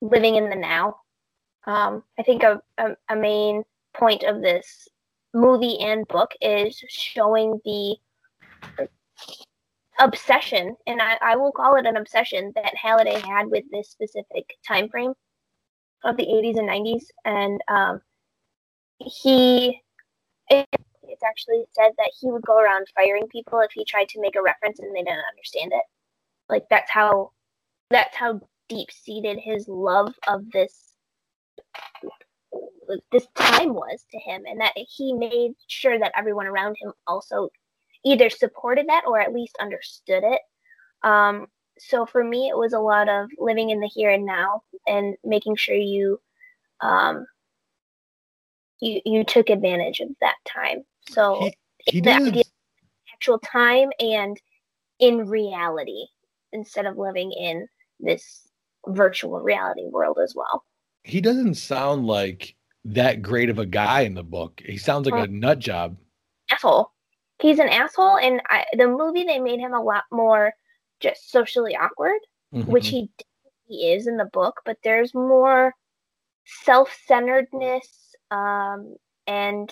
living 0.00 0.36
in 0.36 0.48
the 0.48 0.56
now. 0.56 0.96
Um, 1.66 2.02
I 2.18 2.22
think 2.22 2.42
a, 2.42 2.60
a, 2.78 2.96
a 3.08 3.16
main 3.16 3.64
point 3.94 4.22
of 4.22 4.40
this 4.40 4.88
movie 5.34 5.78
and 5.80 6.06
book 6.08 6.30
is 6.40 6.82
showing 6.88 7.60
the 7.64 7.96
obsession, 9.98 10.76
and 10.86 11.02
I, 11.02 11.18
I 11.20 11.36
will 11.36 11.52
call 11.52 11.76
it 11.76 11.86
an 11.86 11.96
obsession 11.96 12.52
that 12.54 12.76
Halliday 12.76 13.20
had 13.20 13.48
with 13.48 13.64
this 13.70 13.90
specific 13.90 14.56
time 14.66 14.88
frame 14.88 15.12
of 16.04 16.16
the 16.16 16.26
80s 16.26 16.58
and 16.58 16.68
90s. 16.68 17.04
And 17.24 17.60
um, 17.68 18.00
he, 18.98 19.80
it, 20.48 20.66
it's 21.02 21.22
actually 21.22 21.64
said 21.72 21.92
that 21.98 22.12
he 22.20 22.30
would 22.30 22.42
go 22.42 22.58
around 22.58 22.86
firing 22.94 23.26
people 23.28 23.60
if 23.60 23.72
he 23.72 23.84
tried 23.84 24.08
to 24.10 24.20
make 24.20 24.36
a 24.36 24.42
reference 24.42 24.78
and 24.78 24.94
they 24.94 25.02
didn't 25.02 25.24
understand 25.30 25.72
it. 25.72 25.82
Like 26.48 26.66
that's 26.70 26.90
how, 26.90 27.32
that's 27.90 28.16
how 28.16 28.40
deep 28.68 28.90
seated 28.90 29.38
his 29.38 29.66
love 29.68 30.14
of 30.26 30.50
this 30.52 30.94
this 33.12 33.26
time 33.34 33.74
was 33.74 34.04
to 34.10 34.18
him 34.18 34.42
and 34.46 34.60
that 34.60 34.72
he 34.76 35.12
made 35.12 35.52
sure 35.66 35.98
that 35.98 36.12
everyone 36.16 36.46
around 36.46 36.76
him 36.80 36.92
also 37.06 37.50
either 38.04 38.30
supported 38.30 38.86
that 38.88 39.04
or 39.06 39.20
at 39.20 39.32
least 39.32 39.56
understood 39.60 40.22
it 40.24 40.40
um, 41.02 41.46
so 41.78 42.06
for 42.06 42.24
me 42.24 42.48
it 42.48 42.56
was 42.56 42.72
a 42.72 42.78
lot 42.78 43.08
of 43.08 43.28
living 43.38 43.70
in 43.70 43.80
the 43.80 43.86
here 43.88 44.10
and 44.10 44.24
now 44.24 44.62
and 44.86 45.16
making 45.24 45.54
sure 45.56 45.74
you 45.74 46.18
um, 46.80 47.26
you 48.80 49.00
you 49.04 49.24
took 49.24 49.50
advantage 49.50 50.00
of 50.00 50.08
that 50.20 50.36
time 50.46 50.82
so 51.08 51.40
He, 51.40 51.92
he 51.92 52.00
the 52.00 52.04
doesn't. 52.06 52.28
idea 52.28 52.40
of 52.40 52.46
actual 53.14 53.38
time 53.40 53.90
and 54.00 54.40
in 54.98 55.28
reality 55.28 56.06
instead 56.52 56.86
of 56.86 56.96
living 56.96 57.32
in 57.32 57.68
this 58.00 58.47
virtual 58.86 59.40
reality 59.40 59.84
world 59.86 60.18
as 60.22 60.34
well 60.36 60.64
He 61.04 61.20
doesn't 61.20 61.54
sound 61.54 62.06
like 62.06 62.54
that 62.84 63.22
great 63.22 63.50
of 63.50 63.58
a 63.58 63.66
guy 63.66 64.02
in 64.02 64.14
the 64.14 64.22
book. 64.22 64.62
He 64.64 64.78
sounds 64.78 65.06
like 65.06 65.14
a 65.14 65.26
nut 65.26 65.58
job. 65.58 65.96
asshole. 66.50 66.90
He's 67.40 67.58
an 67.58 67.68
asshole, 67.68 68.18
and 68.18 68.40
I, 68.48 68.64
the 68.76 68.88
movie 68.88 69.24
they 69.24 69.38
made 69.38 69.60
him 69.60 69.72
a 69.74 69.82
lot 69.82 70.04
more 70.10 70.52
just 71.00 71.30
socially 71.30 71.76
awkward, 71.76 72.18
which 72.64 72.88
Mhm. 72.88 72.90
he 72.90 73.10
he 73.66 73.92
is 73.92 74.06
in 74.06 74.16
the 74.16 74.24
book. 74.26 74.60
But 74.64 74.78
there's 74.82 75.14
more 75.14 75.74
self-centeredness, 76.64 78.14
um, 78.30 78.96
and 79.26 79.70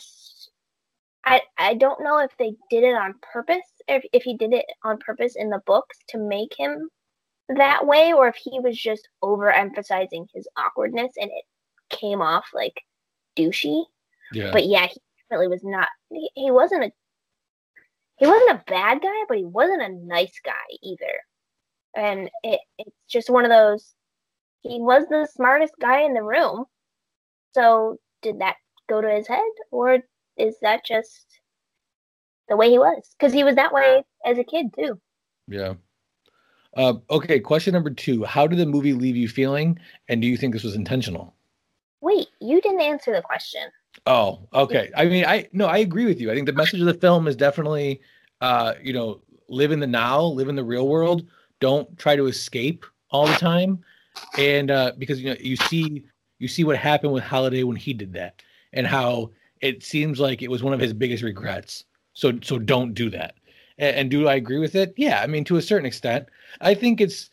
I 1.24 1.43
I 1.59 1.74
don't 1.74 2.03
know 2.03 2.19
if 2.19 2.37
they 2.39 2.55
did 2.70 2.85
it 2.85 2.95
on 2.95 3.15
purpose, 3.20 3.66
if 3.89 4.05
if 4.12 4.23
he 4.23 4.37
did 4.37 4.53
it 4.53 4.66
on 4.85 4.99
purpose 4.99 5.35
in 5.37 5.51
the 5.51 5.61
books 5.66 5.99
to 6.09 6.19
make 6.19 6.55
him 6.59 6.89
that 7.48 7.86
way, 7.86 8.12
or 8.12 8.28
if 8.28 8.36
he 8.36 8.60
was 8.60 8.77
just 8.77 9.09
overemphasizing 9.23 10.27
his 10.35 10.48
awkwardness 10.56 11.12
and 11.16 11.31
it 11.31 11.44
came 11.90 12.20
off 12.20 12.47
like 12.52 12.82
douchey 13.36 13.85
yeah. 14.32 14.51
but 14.52 14.66
yeah, 14.66 14.86
he 14.86 15.01
really 15.31 15.48
was 15.48 15.62
not. 15.64 15.89
He, 16.10 16.31
he 16.35 16.51
wasn't 16.51 16.85
a 16.85 16.93
he 18.18 18.27
wasn't 18.27 18.51
a 18.51 18.64
bad 18.66 19.02
guy, 19.02 19.24
but 19.28 19.36
he 19.36 19.44
wasn't 19.44 19.82
a 19.82 20.06
nice 20.06 20.40
guy 20.44 20.52
either. 20.82 21.20
And 21.94 22.31
it, 22.43 22.60
it's 22.78 22.97
just 23.09 23.31
one 23.31 23.44
of 23.44 23.51
those. 23.51 23.94
He 24.62 24.81
was 24.81 25.05
the 25.09 25.28
smartest 25.35 25.74
guy 25.81 26.02
in 26.02 26.14
the 26.14 26.23
room. 26.23 26.64
So 27.52 27.98
did 28.23 28.40
that 28.40 28.56
go 28.89 29.01
to 29.01 29.09
his 29.09 29.28
head, 29.28 29.40
or 29.70 29.98
is 30.36 30.56
that 30.62 30.85
just 30.85 31.27
the 32.48 32.56
way 32.56 32.70
he 32.70 32.78
was? 32.78 33.14
Because 33.18 33.32
he 33.32 33.44
was 33.44 33.56
that 33.56 33.73
way 33.73 34.02
as 34.24 34.39
a 34.39 34.44
kid 34.44 34.66
too. 34.74 34.98
Yeah. 35.47 35.74
Uh, 36.77 36.94
okay, 37.11 37.40
question 37.40 37.73
number 37.73 37.90
two. 37.90 38.23
How 38.24 38.47
did 38.47 38.59
the 38.59 38.66
movie 38.66 38.93
leave 38.93 39.16
you 39.16 39.28
feeling? 39.28 39.78
And 40.09 40.20
do 40.20 40.28
you 40.28 40.36
think 40.36 40.53
this 40.53 40.62
was 40.62 40.74
intentional? 40.74 41.35
Wait, 42.03 42.28
you 42.40 42.61
didn't 42.61 42.82
answer 42.82 43.12
the 43.12 43.23
question. 43.23 43.62
Oh, 44.07 44.47
okay. 44.53 44.90
I 44.94 45.07
mean, 45.07 45.24
I 45.24 45.48
no, 45.53 45.66
I 45.66 45.78
agree 45.78 46.05
with 46.05 46.20
you. 46.20 46.31
I 46.31 46.35
think 46.35 46.47
the 46.47 46.53
message 46.53 46.81
of 46.81 46.86
the 46.86 46.94
film 46.94 47.27
is 47.27 47.35
definitely, 47.35 48.01
uh, 48.43 48.74
you 48.82 48.93
know, 48.93 49.23
live 49.48 49.73
in 49.73 49.81
the 49.81 49.86
now, 49.86 50.23
live 50.23 50.48
in 50.48 50.55
the 50.55 50.65
real 50.65 50.86
world. 50.86 51.27
Don't 51.61 51.98
try 51.98 52.15
to 52.15 52.27
escape 52.27 52.85
all 53.11 53.27
the 53.27 53.35
time, 53.35 53.82
and 54.39 54.70
uh, 54.70 54.93
because 54.98 55.20
you 55.20 55.31
know 55.31 55.36
you 55.40 55.57
see 55.57 56.05
you 56.39 56.48
see 56.48 56.65
what 56.65 56.77
happened 56.77 57.15
with 57.15 57.24
Halliday 57.24 57.62
when 57.62 57.77
he 57.77 57.94
did 57.94 58.12
that, 58.12 58.43
and 58.74 58.86
how 58.86 59.31
it 59.62 59.82
seems 59.82 60.20
like 60.20 60.43
it 60.43 60.51
was 60.51 60.62
one 60.62 60.74
of 60.74 60.81
his 60.81 60.93
biggest 60.93 61.23
regrets. 61.23 61.85
So 62.12 62.39
so 62.43 62.59
don't 62.59 62.93
do 62.93 63.09
that. 63.11 63.36
And, 63.78 63.97
and 63.97 64.11
do 64.11 64.28
I 64.28 64.35
agree 64.35 64.59
with 64.59 64.74
it? 64.74 64.93
Yeah, 64.98 65.23
I 65.23 65.27
mean 65.27 65.44
to 65.44 65.57
a 65.57 65.62
certain 65.62 65.86
extent. 65.86 66.28
I 66.60 66.74
think 66.74 67.01
it's 67.01 67.31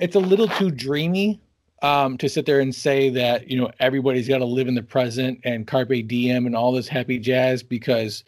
it's 0.00 0.16
a 0.16 0.20
little 0.20 0.48
too 0.48 0.70
dreamy 0.70 1.40
um, 1.82 2.16
to 2.18 2.28
sit 2.28 2.46
there 2.46 2.60
and 2.60 2.74
say 2.74 3.10
that 3.10 3.50
you 3.50 3.60
know 3.60 3.70
everybody's 3.80 4.28
got 4.28 4.38
to 4.38 4.44
live 4.44 4.68
in 4.68 4.74
the 4.74 4.82
present 4.82 5.40
and 5.44 5.66
carpe 5.66 6.06
diem 6.06 6.46
and 6.46 6.56
all 6.56 6.72
this 6.72 6.88
happy 6.88 7.18
jazz 7.18 7.62
because 7.62 8.24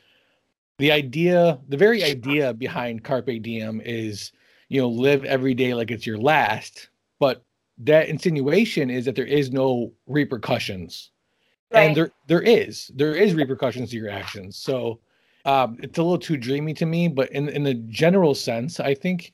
the 0.78 0.90
idea, 0.90 1.58
the 1.68 1.76
very 1.76 2.02
idea 2.02 2.52
behind 2.52 3.04
carpe 3.04 3.42
diem 3.42 3.80
is 3.84 4.32
you 4.68 4.80
know 4.80 4.88
live 4.88 5.24
every 5.24 5.54
day 5.54 5.74
like 5.74 5.90
it's 5.90 6.06
your 6.06 6.18
last, 6.18 6.88
but 7.20 7.44
that 7.78 8.08
insinuation 8.08 8.90
is 8.90 9.04
that 9.04 9.14
there 9.14 9.26
is 9.26 9.52
no 9.52 9.92
repercussions, 10.06 11.10
and 11.70 11.96
there 11.96 12.10
there 12.26 12.42
is 12.42 12.90
there 12.94 13.14
is 13.14 13.34
repercussions 13.34 13.90
to 13.90 13.96
your 13.96 14.10
actions. 14.10 14.56
So 14.56 14.98
um, 15.44 15.76
it's 15.80 15.98
a 15.98 16.02
little 16.02 16.18
too 16.18 16.36
dreamy 16.36 16.74
to 16.74 16.86
me, 16.86 17.06
but 17.06 17.30
in 17.30 17.48
in 17.48 17.62
the 17.62 17.74
general 17.74 18.34
sense, 18.34 18.80
I 18.80 18.94
think 18.94 19.32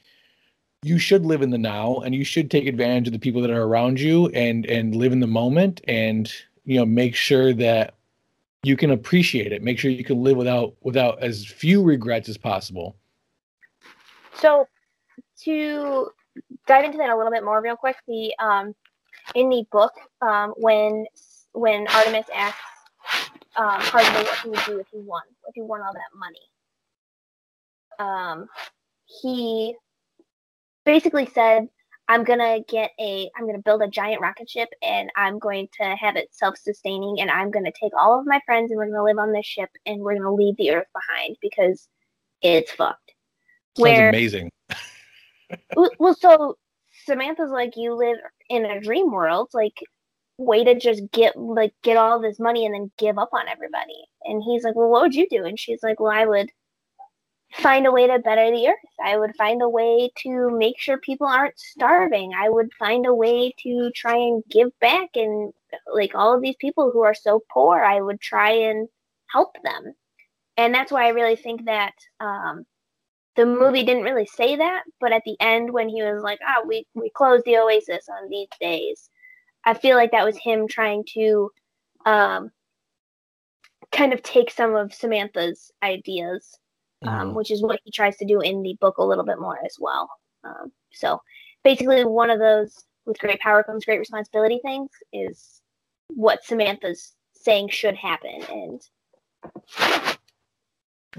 you 0.82 0.98
should 0.98 1.26
live 1.26 1.42
in 1.42 1.50
the 1.50 1.58
now 1.58 1.96
and 1.98 2.14
you 2.14 2.24
should 2.24 2.50
take 2.50 2.66
advantage 2.66 3.06
of 3.06 3.12
the 3.12 3.18
people 3.18 3.42
that 3.42 3.50
are 3.50 3.62
around 3.62 4.00
you 4.00 4.28
and 4.28 4.64
and 4.66 4.94
live 4.96 5.12
in 5.12 5.20
the 5.20 5.26
moment 5.26 5.80
and 5.86 6.32
you 6.64 6.78
know 6.78 6.86
make 6.86 7.14
sure 7.14 7.52
that 7.52 7.94
you 8.62 8.76
can 8.76 8.90
appreciate 8.90 9.52
it 9.52 9.62
make 9.62 9.78
sure 9.78 9.90
you 9.90 10.04
can 10.04 10.22
live 10.22 10.36
without 10.36 10.74
without 10.82 11.22
as 11.22 11.44
few 11.46 11.82
regrets 11.82 12.28
as 12.28 12.38
possible 12.38 12.96
So 14.34 14.66
to 15.44 16.10
dive 16.66 16.84
into 16.84 16.98
that 16.98 17.10
a 17.10 17.16
little 17.16 17.32
bit 17.32 17.44
more 17.44 17.60
real 17.62 17.76
quick, 17.76 17.96
the 18.06 18.34
um 18.38 18.74
in 19.34 19.48
the 19.48 19.64
book, 19.70 19.92
um 20.22 20.54
when 20.56 21.06
when 21.52 21.86
Artemis 21.88 22.26
asks 22.34 22.58
um 23.56 23.80
Hardly 23.80 24.22
what 24.22 24.38
he 24.38 24.48
would 24.50 24.60
do 24.66 24.78
if 24.78 24.86
he 24.92 25.00
won, 25.00 25.22
if 25.48 25.54
he 25.54 25.62
won 25.62 25.80
all 25.82 25.92
that 25.92 26.12
money. 26.16 26.38
Um 27.98 28.48
he 29.22 29.74
basically 30.84 31.26
said, 31.26 31.68
I'm 32.08 32.24
gonna 32.24 32.60
get 32.68 32.90
a 32.98 33.30
I'm 33.36 33.46
gonna 33.46 33.62
build 33.64 33.82
a 33.82 33.88
giant 33.88 34.20
rocket 34.20 34.50
ship 34.50 34.68
and 34.82 35.10
I'm 35.16 35.38
going 35.38 35.68
to 35.78 35.94
have 35.96 36.16
it 36.16 36.28
self 36.32 36.56
sustaining 36.58 37.20
and 37.20 37.30
I'm 37.30 37.50
gonna 37.52 37.70
take 37.80 37.92
all 37.96 38.18
of 38.18 38.26
my 38.26 38.40
friends 38.44 38.70
and 38.70 38.78
we're 38.78 38.86
gonna 38.90 39.04
live 39.04 39.18
on 39.18 39.32
this 39.32 39.46
ship 39.46 39.70
and 39.86 40.00
we're 40.00 40.16
gonna 40.16 40.34
leave 40.34 40.56
the 40.56 40.72
earth 40.72 40.88
behind 40.92 41.36
because 41.40 41.88
it's 42.42 42.72
fucked. 42.72 43.12
sounds 43.78 43.98
amazing 44.00 44.50
Well, 45.76 45.90
well, 45.98 46.14
so 46.14 46.58
Samantha's 47.06 47.50
like, 47.50 47.76
you 47.76 47.94
live 47.94 48.18
in 48.48 48.64
a 48.64 48.80
dream 48.80 49.10
world. 49.10 49.50
Like, 49.52 49.82
way 50.40 50.64
to 50.64 50.74
just 50.78 51.02
get 51.12 51.36
like 51.36 51.72
get 51.82 51.96
all 51.96 52.20
this 52.20 52.40
money 52.40 52.64
and 52.64 52.74
then 52.74 52.90
give 52.98 53.18
up 53.18 53.30
on 53.32 53.48
everybody. 53.48 54.04
And 54.24 54.42
he's 54.42 54.64
like, 54.64 54.74
well, 54.74 54.88
what 54.88 55.02
would 55.02 55.14
you 55.14 55.28
do? 55.28 55.44
And 55.44 55.58
she's 55.58 55.82
like, 55.82 56.00
well, 56.00 56.12
I 56.12 56.24
would 56.26 56.50
find 57.52 57.86
a 57.86 57.92
way 57.92 58.06
to 58.06 58.18
better 58.18 58.50
the 58.50 58.68
earth. 58.68 58.76
I 59.04 59.18
would 59.18 59.34
find 59.36 59.62
a 59.62 59.68
way 59.68 60.10
to 60.22 60.50
make 60.50 60.78
sure 60.78 60.98
people 60.98 61.26
aren't 61.26 61.58
starving. 61.58 62.32
I 62.36 62.48
would 62.48 62.72
find 62.78 63.06
a 63.06 63.14
way 63.14 63.52
to 63.62 63.90
try 63.94 64.16
and 64.16 64.42
give 64.48 64.68
back 64.80 65.10
and 65.16 65.52
like 65.92 66.14
all 66.14 66.34
of 66.34 66.42
these 66.42 66.56
people 66.60 66.90
who 66.90 67.02
are 67.02 67.14
so 67.14 67.42
poor, 67.52 67.80
I 67.80 68.00
would 68.00 68.20
try 68.20 68.50
and 68.50 68.88
help 69.26 69.56
them. 69.62 69.94
And 70.56 70.74
that's 70.74 70.92
why 70.92 71.06
I 71.06 71.10
really 71.10 71.36
think 71.36 71.64
that 71.64 71.94
um, 72.20 72.66
the 73.36 73.46
movie 73.46 73.84
didn't 73.84 74.04
really 74.04 74.26
say 74.26 74.56
that, 74.56 74.82
but 75.00 75.12
at 75.12 75.22
the 75.24 75.36
end 75.40 75.72
when 75.72 75.88
he 75.88 76.02
was 76.02 76.22
like, 76.22 76.40
"Ah, 76.46 76.62
we 76.66 76.86
we 76.94 77.10
closed 77.10 77.44
the 77.44 77.56
Oasis 77.56 78.08
on 78.08 78.28
these 78.28 78.48
days," 78.60 79.08
I 79.64 79.74
feel 79.74 79.96
like 79.96 80.10
that 80.12 80.24
was 80.26 80.36
him 80.36 80.68
trying 80.68 81.04
to 81.14 81.50
um, 82.06 82.50
kind 83.92 84.12
of 84.12 84.22
take 84.22 84.50
some 84.50 84.74
of 84.74 84.92
Samantha's 84.92 85.72
ideas, 85.82 86.58
um, 87.02 87.30
Mhm. 87.30 87.34
which 87.34 87.50
is 87.50 87.62
what 87.62 87.80
he 87.84 87.90
tries 87.90 88.16
to 88.18 88.24
do 88.24 88.40
in 88.40 88.62
the 88.62 88.76
book 88.80 88.98
a 88.98 89.04
little 89.04 89.24
bit 89.24 89.40
more 89.40 89.58
as 89.64 89.76
well. 89.78 90.10
Um, 90.44 90.72
so 90.92 91.20
basically, 91.64 92.04
one 92.04 92.30
of 92.30 92.38
those 92.38 92.84
with 93.06 93.18
great 93.18 93.40
power 93.40 93.62
comes 93.62 93.84
great 93.84 93.98
responsibility 93.98 94.60
things 94.62 94.90
is 95.12 95.62
what 96.08 96.44
Samantha's 96.44 97.14
saying 97.32 97.68
should 97.68 97.96
happen, 97.96 98.42
and 98.50 98.82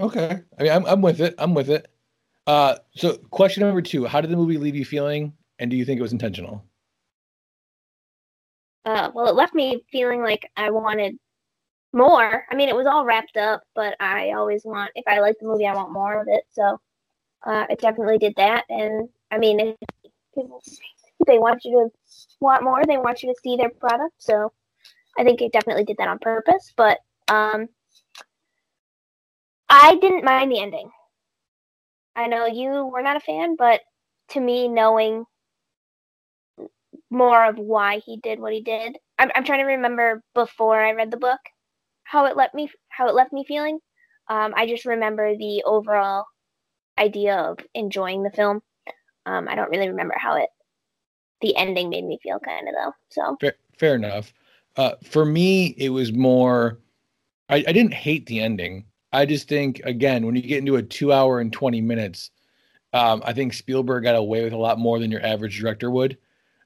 okay 0.00 0.42
i 0.58 0.62
mean 0.62 0.72
I'm, 0.72 0.86
I'm 0.86 1.02
with 1.02 1.20
it 1.20 1.34
i'm 1.38 1.54
with 1.54 1.68
it 1.68 1.88
uh 2.46 2.76
so 2.94 3.16
question 3.30 3.62
number 3.62 3.82
two 3.82 4.06
how 4.06 4.20
did 4.20 4.30
the 4.30 4.36
movie 4.36 4.56
leave 4.56 4.74
you 4.74 4.84
feeling 4.84 5.34
and 5.58 5.70
do 5.70 5.76
you 5.76 5.84
think 5.84 5.98
it 5.98 6.02
was 6.02 6.12
intentional 6.12 6.64
uh, 8.84 9.12
well, 9.14 9.28
it 9.28 9.36
left 9.36 9.54
me 9.54 9.84
feeling 9.92 10.22
like 10.22 10.50
I 10.56 10.70
wanted 10.70 11.16
more. 11.92 12.44
I 12.50 12.54
mean, 12.54 12.68
it 12.68 12.76
was 12.76 12.86
all 12.86 13.04
wrapped 13.04 13.36
up, 13.36 13.62
but 13.74 13.96
I 14.00 14.32
always 14.32 14.64
want, 14.64 14.90
if 14.94 15.04
I 15.06 15.20
like 15.20 15.36
the 15.40 15.46
movie, 15.46 15.66
I 15.66 15.74
want 15.74 15.92
more 15.92 16.20
of 16.20 16.28
it. 16.28 16.44
So 16.50 16.80
Uh, 17.44 17.66
it 17.70 17.80
definitely 17.80 18.18
did 18.18 18.34
that, 18.36 18.64
and 18.68 19.08
I 19.32 19.38
mean, 19.38 19.58
if 19.60 19.76
they 21.26 21.38
want 21.38 21.64
you 21.64 21.72
to 21.72 21.90
want 22.40 22.62
more, 22.62 22.84
they 22.86 22.98
want 22.98 23.22
you 23.22 23.32
to 23.32 23.40
see 23.42 23.56
their 23.56 23.70
product. 23.70 24.14
So 24.18 24.52
I 25.18 25.24
think 25.24 25.40
it 25.42 25.52
definitely 25.52 25.84
did 25.84 25.96
that 25.98 26.08
on 26.08 26.20
purpose. 26.20 26.72
But 26.76 26.98
um, 27.28 27.68
I 29.68 29.96
didn't 29.96 30.24
mind 30.24 30.52
the 30.52 30.60
ending. 30.60 30.90
I 32.14 32.28
know 32.28 32.46
you 32.46 32.86
were 32.86 33.02
not 33.02 33.16
a 33.16 33.20
fan, 33.20 33.56
but 33.56 33.80
to 34.28 34.40
me, 34.40 34.68
knowing 34.68 35.24
more 37.10 37.44
of 37.44 37.58
why 37.58 37.98
he 38.06 38.18
did 38.18 38.38
what 38.38 38.52
he 38.52 38.62
did, 38.62 38.98
I'm, 39.18 39.32
I'm 39.34 39.44
trying 39.44 39.60
to 39.60 39.74
remember 39.74 40.22
before 40.34 40.80
I 40.80 40.92
read 40.92 41.10
the 41.10 41.16
book 41.16 41.40
how 42.04 42.26
it 42.26 42.36
left 42.36 42.54
me 42.54 42.70
how 42.88 43.08
it 43.08 43.14
left 43.14 43.32
me 43.32 43.44
feeling. 43.46 43.78
Um, 44.28 44.54
I 44.56 44.66
just 44.66 44.84
remember 44.84 45.36
the 45.36 45.62
overall 45.64 46.26
idea 46.98 47.36
of 47.36 47.58
enjoying 47.74 48.22
the 48.22 48.30
film. 48.30 48.60
Um, 49.26 49.48
I 49.48 49.54
don't 49.54 49.70
really 49.70 49.88
remember 49.88 50.14
how 50.16 50.36
it 50.36 50.48
the 51.40 51.56
ending 51.56 51.90
made 51.90 52.04
me 52.04 52.18
feel 52.22 52.38
kind 52.38 52.68
of 52.68 52.74
though. 52.74 52.92
So 53.10 53.36
fair, 53.40 53.54
fair 53.78 53.94
enough. 53.94 54.32
Uh, 54.76 54.92
for 55.04 55.24
me, 55.24 55.74
it 55.76 55.90
was 55.90 56.12
more. 56.12 56.78
I, 57.48 57.56
I 57.66 57.72
didn't 57.72 57.94
hate 57.94 58.26
the 58.26 58.40
ending. 58.40 58.84
I 59.12 59.26
just 59.26 59.48
think 59.48 59.80
again, 59.84 60.24
when 60.24 60.36
you 60.36 60.42
get 60.42 60.58
into 60.58 60.76
a 60.76 60.82
two 60.82 61.12
hour 61.12 61.40
and 61.40 61.52
twenty 61.52 61.80
minutes, 61.80 62.30
um, 62.92 63.22
I 63.24 63.32
think 63.32 63.52
Spielberg 63.52 64.04
got 64.04 64.14
away 64.14 64.44
with 64.44 64.52
a 64.52 64.58
lot 64.58 64.78
more 64.78 64.98
than 64.98 65.10
your 65.10 65.24
average 65.24 65.58
director 65.58 65.90
would, 65.90 66.16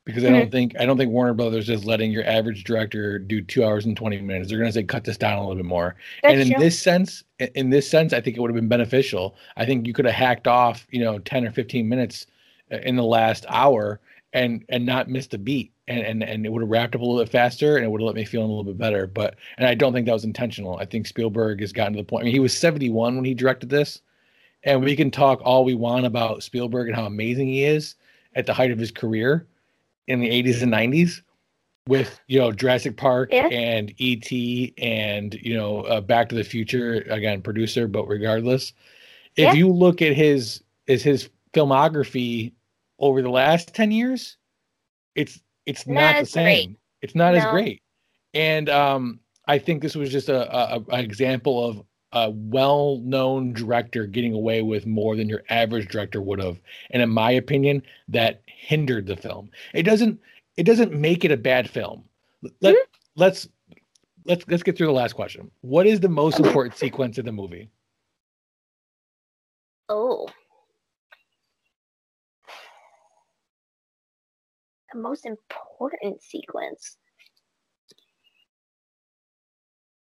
because 0.07 0.25
I 0.25 0.31
don't 0.31 0.43
mm-hmm. 0.43 0.51
think 0.51 0.77
I 0.79 0.87
don't 0.87 0.97
think 0.97 1.11
Warner 1.11 1.35
Brothers 1.35 1.69
is 1.69 1.85
letting 1.85 2.13
your 2.13 2.25
average 2.25 2.63
director 2.63 3.19
do 3.19 3.43
two 3.43 3.65
hours 3.65 3.85
and 3.85 3.97
twenty 3.97 4.21
minutes. 4.21 4.49
They're 4.49 4.59
going 4.59 4.71
to 4.71 4.73
say 4.73 4.85
cut 4.85 5.05
this 5.05 5.19
down 5.19 5.37
a 5.37 5.41
little 5.41 5.57
bit 5.57 5.67
more. 5.67 5.97
That's 6.23 6.33
and 6.33 6.43
in 6.43 6.51
true. 6.53 6.63
this 6.63 6.79
sense, 6.79 7.25
in 7.55 7.71
this 7.71 7.91
sense, 7.91 8.13
I 8.13 8.21
think 8.21 8.37
it 8.37 8.41
would 8.41 8.51
have 8.51 8.55
been 8.55 8.69
beneficial. 8.69 9.35
I 9.57 9.67
think 9.67 9.87
you 9.87 9.93
could 9.93 10.05
have 10.05 10.15
hacked 10.15 10.47
off, 10.47 10.87
you 10.91 11.01
know, 11.01 11.19
ten 11.19 11.45
or 11.45 11.51
fifteen 11.51 11.89
minutes 11.89 12.27
uh, 12.73 12.79
in 12.79 12.95
the 12.95 13.03
last 13.03 13.45
hour 13.49 14.01
and 14.33 14.65
and 14.69 14.87
not 14.87 15.09
missed 15.09 15.35
a 15.35 15.39
beat 15.39 15.73
and, 15.89 16.01
and 16.01 16.23
and 16.23 16.47
it 16.47 16.53
would 16.53 16.63
have 16.63 16.71
wrapped 16.71 16.95
up 16.95 17.01
a 17.01 17.05
little 17.05 17.21
bit 17.21 17.33
faster 17.33 17.77
and 17.77 17.85
it 17.85 17.89
would 17.89 18.01
have 18.01 18.07
let 18.07 18.15
me 18.15 18.25
feel 18.25 18.43
a 18.43 18.47
little 18.47 18.63
bit 18.63 18.79
better. 18.79 19.09
But 19.09 19.35
and 19.59 19.67
I 19.67 19.75
don't 19.75 19.93
think 19.93 20.07
that 20.07 20.13
was 20.13 20.25
intentional. 20.25 20.79
I 20.79 20.85
think 20.85 21.09
Spielberg 21.09 21.61
has 21.61 21.73
gotten 21.73 21.95
to 21.95 21.99
the 21.99 22.05
point. 22.05 22.23
I 22.23 22.25
mean, 22.27 22.35
he 22.35 22.41
was 22.41 22.57
71 22.57 23.17
when 23.17 23.25
he 23.25 23.35
directed 23.35 23.71
this, 23.71 24.03
and 24.63 24.85
we 24.85 24.95
can 24.95 25.11
talk 25.11 25.41
all 25.43 25.65
we 25.65 25.75
want 25.75 26.07
about 26.07 26.45
Spielberg 26.45 26.87
and 26.87 26.95
how 26.95 27.07
amazing 27.07 27.49
he 27.49 27.65
is 27.65 27.97
at 28.37 28.47
the 28.47 28.55
height 28.55 28.71
of 28.71 28.79
his 28.79 28.93
career 28.93 29.49
in 30.07 30.21
the 30.21 30.29
80s 30.29 30.63
and 30.63 30.73
90s 30.73 31.23
with 31.87 32.21
you 32.27 32.39
know 32.39 32.53
Jurassic 32.53 32.97
Park 32.97 33.31
yeah. 33.33 33.47
and 33.47 33.93
E.T. 33.99 34.75
and 34.79 35.35
you 35.35 35.55
know 35.55 35.83
uh, 35.83 36.01
Back 36.01 36.29
to 36.31 36.35
the 36.35 36.45
Future 36.45 37.07
again 37.11 37.43
producer, 37.43 37.87
but 37.87 38.07
regardless, 38.09 38.73
if 39.37 39.45
yeah. 39.45 39.53
you 39.53 39.69
look 39.69 40.03
at 40.03 40.15
his 40.15 40.63
is 40.87 41.03
his 41.03 41.29
filmography 41.53 42.53
over 42.99 43.23
the 43.23 43.31
last 43.31 43.75
10 43.75 43.91
years, 43.91 44.37
it's 45.15 45.41
it's 45.67 45.87
not, 45.87 45.95
not 45.95 46.21
the 46.21 46.27
same. 46.27 46.69
Great. 46.71 46.79
It's 47.03 47.15
not 47.15 47.35
no. 47.35 47.41
as 47.41 47.47
great. 47.47 47.83
And 48.35 48.69
um, 48.69 49.21
I 49.47 49.59
think 49.59 49.83
this 49.83 49.95
was 49.95 50.11
just 50.11 50.29
a, 50.29 50.55
a, 50.55 50.85
a 50.91 51.01
example 51.01 51.65
of 51.65 51.83
a 52.17 52.31
well-known 52.31 53.53
director 53.53 54.07
getting 54.07 54.33
away 54.33 54.63
with 54.63 54.87
more 54.87 55.17
than 55.17 55.29
your 55.29 55.43
average 55.51 55.89
director 55.89 56.21
would 56.23 56.41
have. 56.41 56.59
And 56.91 57.03
in 57.03 57.11
my 57.11 57.31
opinion, 57.31 57.83
that 58.09 58.43
hindered 58.47 59.07
the 59.07 59.17
film. 59.17 59.51
It 59.75 59.83
doesn't 59.83 60.19
it 60.57 60.65
doesn't 60.65 60.93
make 60.93 61.25
it 61.25 61.31
a 61.31 61.37
bad 61.37 61.69
film. 61.69 62.05
Let, 62.43 62.75
mm-hmm. 62.75 62.91
Let's 63.17 63.49
let's 64.25 64.45
let's 64.49 64.63
get 64.63 64.77
through 64.77 64.87
the 64.87 64.93
last 64.93 65.15
question. 65.15 65.51
What 65.61 65.87
is 65.87 66.01
the 66.01 66.09
most 66.09 66.41
important 66.41 66.77
sequence 66.85 67.19
of 67.19 67.25
the 67.25 67.33
movie? 67.33 67.69
Oh. 69.89 70.29
the 74.97 75.03
most 75.03 75.27
important 75.27 76.23
sequence? 76.23 76.97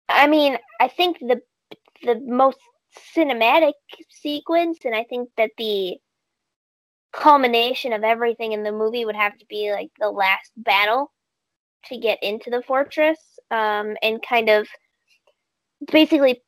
I 0.09 0.27
mean, 0.27 0.57
I 0.79 0.87
think 0.87 1.19
the 1.19 1.41
the 2.03 2.19
most 2.25 2.57
cinematic 3.15 3.73
sequence, 4.09 4.79
and 4.85 4.95
I 4.95 5.03
think 5.03 5.29
that 5.37 5.51
the 5.57 5.97
culmination 7.13 7.93
of 7.93 8.03
everything 8.03 8.53
in 8.53 8.63
the 8.63 8.71
movie 8.71 9.05
would 9.05 9.15
have 9.15 9.37
to 9.37 9.45
be 9.47 9.71
like 9.71 9.89
the 9.99 10.09
last 10.09 10.51
battle 10.55 11.11
to 11.85 11.97
get 11.97 12.19
into 12.21 12.49
the 12.49 12.61
fortress, 12.63 13.19
um, 13.49 13.97
and 14.01 14.21
kind 14.27 14.49
of 14.49 14.67
basically 15.91 16.41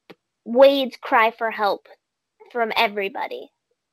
Wade's 0.45 0.97
cry 0.97 1.31
for 1.31 1.49
help 1.51 1.87
from 2.51 2.71
everybody. 2.77 3.49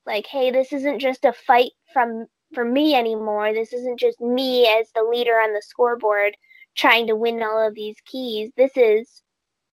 Like, 0.06 0.26
hey, 0.26 0.50
this 0.50 0.72
isn't 0.72 0.98
just 0.98 1.24
a 1.24 1.32
fight 1.32 1.70
from 1.92 2.26
for 2.52 2.64
me 2.64 2.94
anymore. 2.94 3.52
This 3.52 3.72
isn't 3.72 3.98
just 3.98 4.20
me 4.20 4.66
as 4.66 4.90
the 4.94 5.04
leader 5.04 5.34
on 5.34 5.52
the 5.52 5.62
scoreboard 5.62 6.36
trying 6.76 7.06
to 7.06 7.16
win 7.16 7.42
all 7.42 7.66
of 7.66 7.74
these 7.74 7.96
keys. 8.04 8.50
This 8.56 8.72
is, 8.76 9.22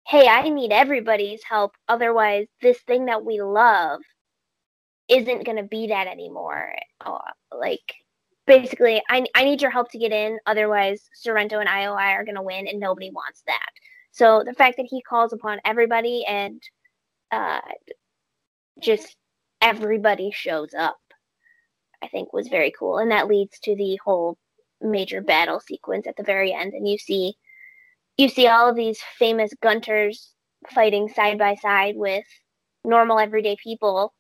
hey, 0.07 0.27
I 0.27 0.49
need 0.49 0.71
everybody's 0.71 1.43
help. 1.43 1.75
Otherwise, 1.87 2.47
this 2.61 2.79
thing 2.83 3.05
that 3.05 3.25
we 3.25 3.41
love 3.41 3.99
isn't 5.09 5.45
going 5.45 5.57
to 5.57 5.63
be 5.63 5.87
that 5.87 6.07
anymore. 6.07 6.73
Oh, 7.05 7.19
like, 7.57 7.93
basically, 8.45 9.01
I, 9.09 9.25
I 9.35 9.43
need 9.43 9.61
your 9.61 9.71
help 9.71 9.91
to 9.91 9.99
get 9.99 10.11
in. 10.11 10.39
Otherwise, 10.45 11.09
Sorrento 11.13 11.59
and 11.59 11.69
IOI 11.69 12.13
are 12.13 12.25
going 12.25 12.35
to 12.35 12.41
win, 12.41 12.67
and 12.67 12.79
nobody 12.79 13.11
wants 13.11 13.43
that. 13.47 13.69
So 14.11 14.43
the 14.45 14.53
fact 14.53 14.77
that 14.77 14.87
he 14.89 15.01
calls 15.01 15.33
upon 15.33 15.59
everybody 15.65 16.25
and 16.25 16.61
uh, 17.31 17.59
just 18.81 19.15
everybody 19.61 20.31
shows 20.31 20.73
up 20.77 20.97
I 22.01 22.07
think 22.07 22.33
was 22.33 22.47
very 22.47 22.71
cool. 22.77 22.97
And 22.99 23.11
that 23.11 23.27
leads 23.27 23.59
to 23.61 23.75
the 23.75 23.99
whole 24.03 24.37
major 24.81 25.21
battle 25.21 25.59
sequence 25.59 26.07
at 26.07 26.15
the 26.15 26.23
very 26.23 26.53
end. 26.53 26.73
And 26.73 26.87
you 26.87 26.97
see 26.97 27.35
you 28.17 28.29
see 28.29 28.47
all 28.47 28.69
of 28.69 28.75
these 28.75 28.99
famous 29.17 29.51
gunters 29.61 30.33
fighting 30.73 31.09
side 31.09 31.37
by 31.37 31.55
side 31.55 31.95
with 31.97 32.25
normal 32.83 33.19
everyday 33.19 33.55
people. 33.63 34.13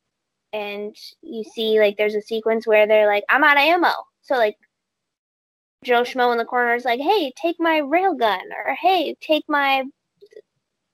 And 0.53 0.95
you 1.21 1.43
see 1.43 1.79
like 1.79 1.97
there's 1.97 2.15
a 2.15 2.21
sequence 2.21 2.67
where 2.67 2.87
they're 2.87 3.07
like, 3.07 3.23
I'm 3.29 3.43
out 3.43 3.57
of 3.57 3.63
ammo. 3.63 3.93
So 4.21 4.35
like 4.35 4.55
Joe 5.83 6.03
Schmo 6.03 6.31
in 6.31 6.37
the 6.37 6.45
corner 6.45 6.75
is 6.75 6.85
like, 6.85 6.99
hey, 6.99 7.31
take 7.41 7.57
my 7.59 7.81
railgun 7.81 8.43
or 8.65 8.75
hey, 8.75 9.15
take 9.21 9.43
my 9.47 9.83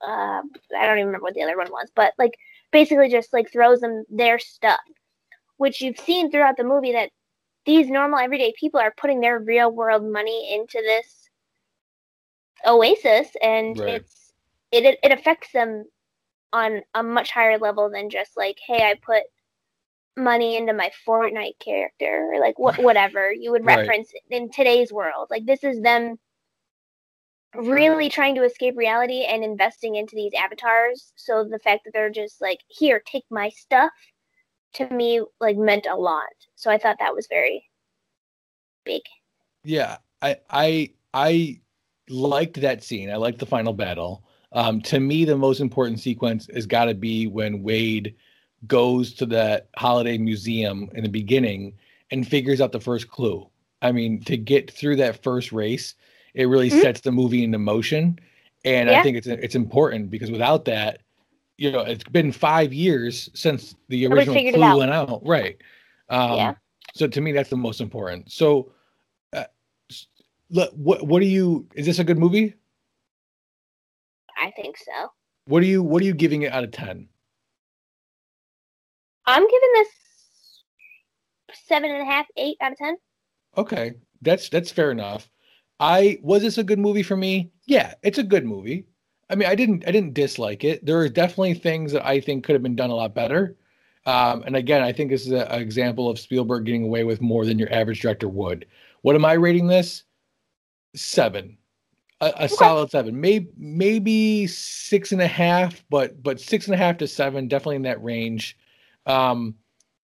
uh 0.01 0.41
I 0.77 0.85
don't 0.85 0.97
even 0.97 1.07
remember 1.07 1.23
what 1.23 1.33
the 1.33 1.43
other 1.43 1.57
one 1.57 1.71
was, 1.71 1.89
but 1.95 2.13
like 2.17 2.33
basically 2.71 3.09
just 3.09 3.33
like 3.33 3.51
throws 3.51 3.79
them 3.81 4.03
their 4.09 4.39
stuff 4.39 4.79
which 5.57 5.81
you've 5.81 5.99
seen 5.99 6.29
throughout 6.31 6.57
the 6.57 6.63
movie 6.63 6.91
that 6.91 7.09
these 7.65 7.87
normal 7.89 8.19
everyday 8.19 8.53
people 8.59 8.79
are 8.79 8.93
putting 8.97 9.21
their 9.21 9.39
real 9.39 9.71
world 9.71 10.03
money 10.03 10.53
into 10.53 10.81
this 10.85 11.22
oasis 12.65 13.29
and 13.41 13.79
right. 13.79 13.95
it's 13.95 14.33
it 14.71 14.97
it 15.03 15.11
affects 15.11 15.51
them 15.51 15.85
on 16.51 16.81
a 16.93 17.03
much 17.03 17.31
higher 17.31 17.57
level 17.57 17.89
than 17.89 18.09
just 18.09 18.37
like 18.37 18.57
hey 18.65 18.83
i 18.83 18.95
put 19.05 19.23
money 20.15 20.55
into 20.55 20.73
my 20.73 20.91
fortnite 21.07 21.57
character 21.59 22.29
or 22.33 22.39
like 22.39 22.57
what 22.59 22.77
whatever 22.83 23.33
you 23.33 23.51
would 23.51 23.65
reference 23.65 24.11
right. 24.13 24.41
in 24.41 24.49
today's 24.51 24.91
world 24.91 25.27
like 25.29 25.45
this 25.45 25.63
is 25.63 25.81
them 25.81 26.17
really 27.55 28.09
trying 28.09 28.33
to 28.33 28.43
escape 28.43 28.75
reality 28.75 29.25
and 29.25 29.43
investing 29.43 29.95
into 29.95 30.15
these 30.15 30.31
avatars 30.33 31.13
so 31.15 31.43
the 31.43 31.59
fact 31.59 31.83
that 31.83 31.91
they're 31.93 32.09
just 32.09 32.41
like 32.41 32.59
here 32.67 33.01
take 33.05 33.25
my 33.29 33.49
stuff 33.49 33.91
to 34.73 34.89
me 34.89 35.21
like 35.39 35.57
meant 35.57 35.87
a 35.89 35.95
lot. 35.95 36.23
So 36.55 36.69
I 36.71 36.77
thought 36.77 36.97
that 36.99 37.15
was 37.15 37.27
very 37.27 37.69
big. 38.83 39.01
Yeah, 39.63 39.97
I 40.21 40.37
I 40.49 40.89
I 41.13 41.59
liked 42.09 42.59
that 42.61 42.83
scene. 42.83 43.09
I 43.09 43.15
liked 43.15 43.39
the 43.39 43.45
final 43.45 43.73
battle. 43.73 44.23
Um, 44.51 44.81
to 44.81 44.99
me, 44.99 45.25
the 45.25 45.37
most 45.37 45.59
important 45.59 45.99
sequence 45.99 46.47
has 46.53 46.65
got 46.65 46.85
to 46.85 46.93
be 46.93 47.27
when 47.27 47.63
Wade 47.63 48.15
goes 48.67 49.13
to 49.15 49.25
that 49.27 49.69
Halliday 49.75 50.17
museum 50.17 50.89
in 50.93 51.03
the 51.03 51.09
beginning 51.09 51.73
and 52.11 52.27
figures 52.27 52.61
out 52.61 52.71
the 52.71 52.79
first 52.79 53.09
clue. 53.09 53.49
I 53.81 53.91
mean, 53.91 54.21
to 54.25 54.37
get 54.37 54.71
through 54.71 54.97
that 54.97 55.23
first 55.23 55.51
race, 55.51 55.95
it 56.33 56.45
really 56.45 56.69
mm-hmm. 56.69 56.81
sets 56.81 57.01
the 57.01 57.11
movie 57.11 57.43
into 57.43 57.59
motion, 57.59 58.19
and 58.63 58.89
yeah. 58.89 58.99
I 58.99 59.03
think 59.03 59.17
it's 59.17 59.27
it's 59.27 59.55
important 59.55 60.09
because 60.09 60.31
without 60.31 60.65
that, 60.65 61.01
you 61.57 61.71
know, 61.71 61.81
it's 61.81 62.03
been 62.05 62.31
five 62.31 62.73
years 62.73 63.29
since 63.33 63.75
the 63.89 64.07
original 64.07 64.35
clue 64.35 64.77
went 64.77 64.91
out, 64.91 65.21
right? 65.25 65.57
Um, 66.09 66.37
yeah. 66.37 66.53
So 66.95 67.07
to 67.07 67.21
me, 67.21 67.31
that's 67.31 67.49
the 67.49 67.57
most 67.57 67.81
important. 67.81 68.31
So, 68.31 68.71
what 70.53 71.05
what 71.07 71.19
do 71.19 71.25
you? 71.25 71.67
Is 71.75 71.85
this 71.85 71.99
a 71.99 72.03
good 72.03 72.17
movie? 72.19 72.55
I 74.37 74.51
think 74.51 74.77
so. 74.77 75.09
What 75.45 75.63
are 75.63 75.65
you 75.65 75.81
What 75.83 76.01
are 76.01 76.05
you 76.05 76.13
giving 76.13 76.43
it 76.43 76.51
out 76.53 76.63
of 76.63 76.71
ten? 76.71 77.07
I'm 79.25 79.43
giving 79.43 79.69
this 79.73 79.87
seven 81.65 81.91
and 81.91 82.01
a 82.01 82.05
half, 82.05 82.27
eight 82.37 82.57
out 82.61 82.73
of 82.73 82.77
ten. 82.77 82.97
Okay, 83.57 83.93
that's 84.21 84.49
that's 84.49 84.71
fair 84.71 84.91
enough. 84.91 85.29
I 85.79 86.19
was 86.21 86.43
this 86.43 86.57
a 86.57 86.63
good 86.63 86.79
movie 86.79 87.03
for 87.03 87.17
me? 87.17 87.51
Yeah, 87.65 87.95
it's 88.03 88.17
a 88.17 88.23
good 88.23 88.45
movie. 88.45 88.85
I 89.29 89.35
mean, 89.35 89.49
I 89.49 89.55
didn't 89.55 89.87
I 89.87 89.91
didn't 89.91 90.13
dislike 90.13 90.63
it. 90.63 90.85
There 90.85 90.99
are 90.99 91.09
definitely 91.09 91.55
things 91.55 91.91
that 91.93 92.05
I 92.05 92.19
think 92.19 92.43
could 92.43 92.53
have 92.53 92.63
been 92.63 92.75
done 92.75 92.89
a 92.89 92.95
lot 92.95 93.15
better. 93.15 93.57
Um, 94.05 94.43
and 94.45 94.55
again, 94.55 94.83
I 94.83 94.91
think 94.91 95.09
this 95.09 95.25
is 95.25 95.31
an 95.31 95.47
example 95.59 96.09
of 96.09 96.19
Spielberg 96.19 96.65
getting 96.65 96.83
away 96.83 97.05
with 97.05 97.21
more 97.21 97.45
than 97.45 97.57
your 97.57 97.71
average 97.73 98.01
director 98.01 98.27
would. 98.27 98.67
What 99.01 99.15
am 99.15 99.25
I 99.25 99.33
rating 99.33 99.67
this? 99.67 100.03
Seven, 100.95 101.57
a, 102.21 102.33
a 102.37 102.49
solid 102.49 102.91
seven. 102.91 103.19
Maybe 103.19 103.49
maybe 103.57 104.45
six 104.47 105.11
and 105.11 105.21
a 105.21 105.27
half, 105.27 105.83
but 105.89 106.21
but 106.21 106.39
six 106.39 106.67
and 106.67 106.75
a 106.75 106.77
half 106.77 106.97
to 106.99 107.07
seven, 107.07 107.47
definitely 107.47 107.77
in 107.77 107.81
that 107.83 108.03
range. 108.03 108.57
Um, 109.07 109.55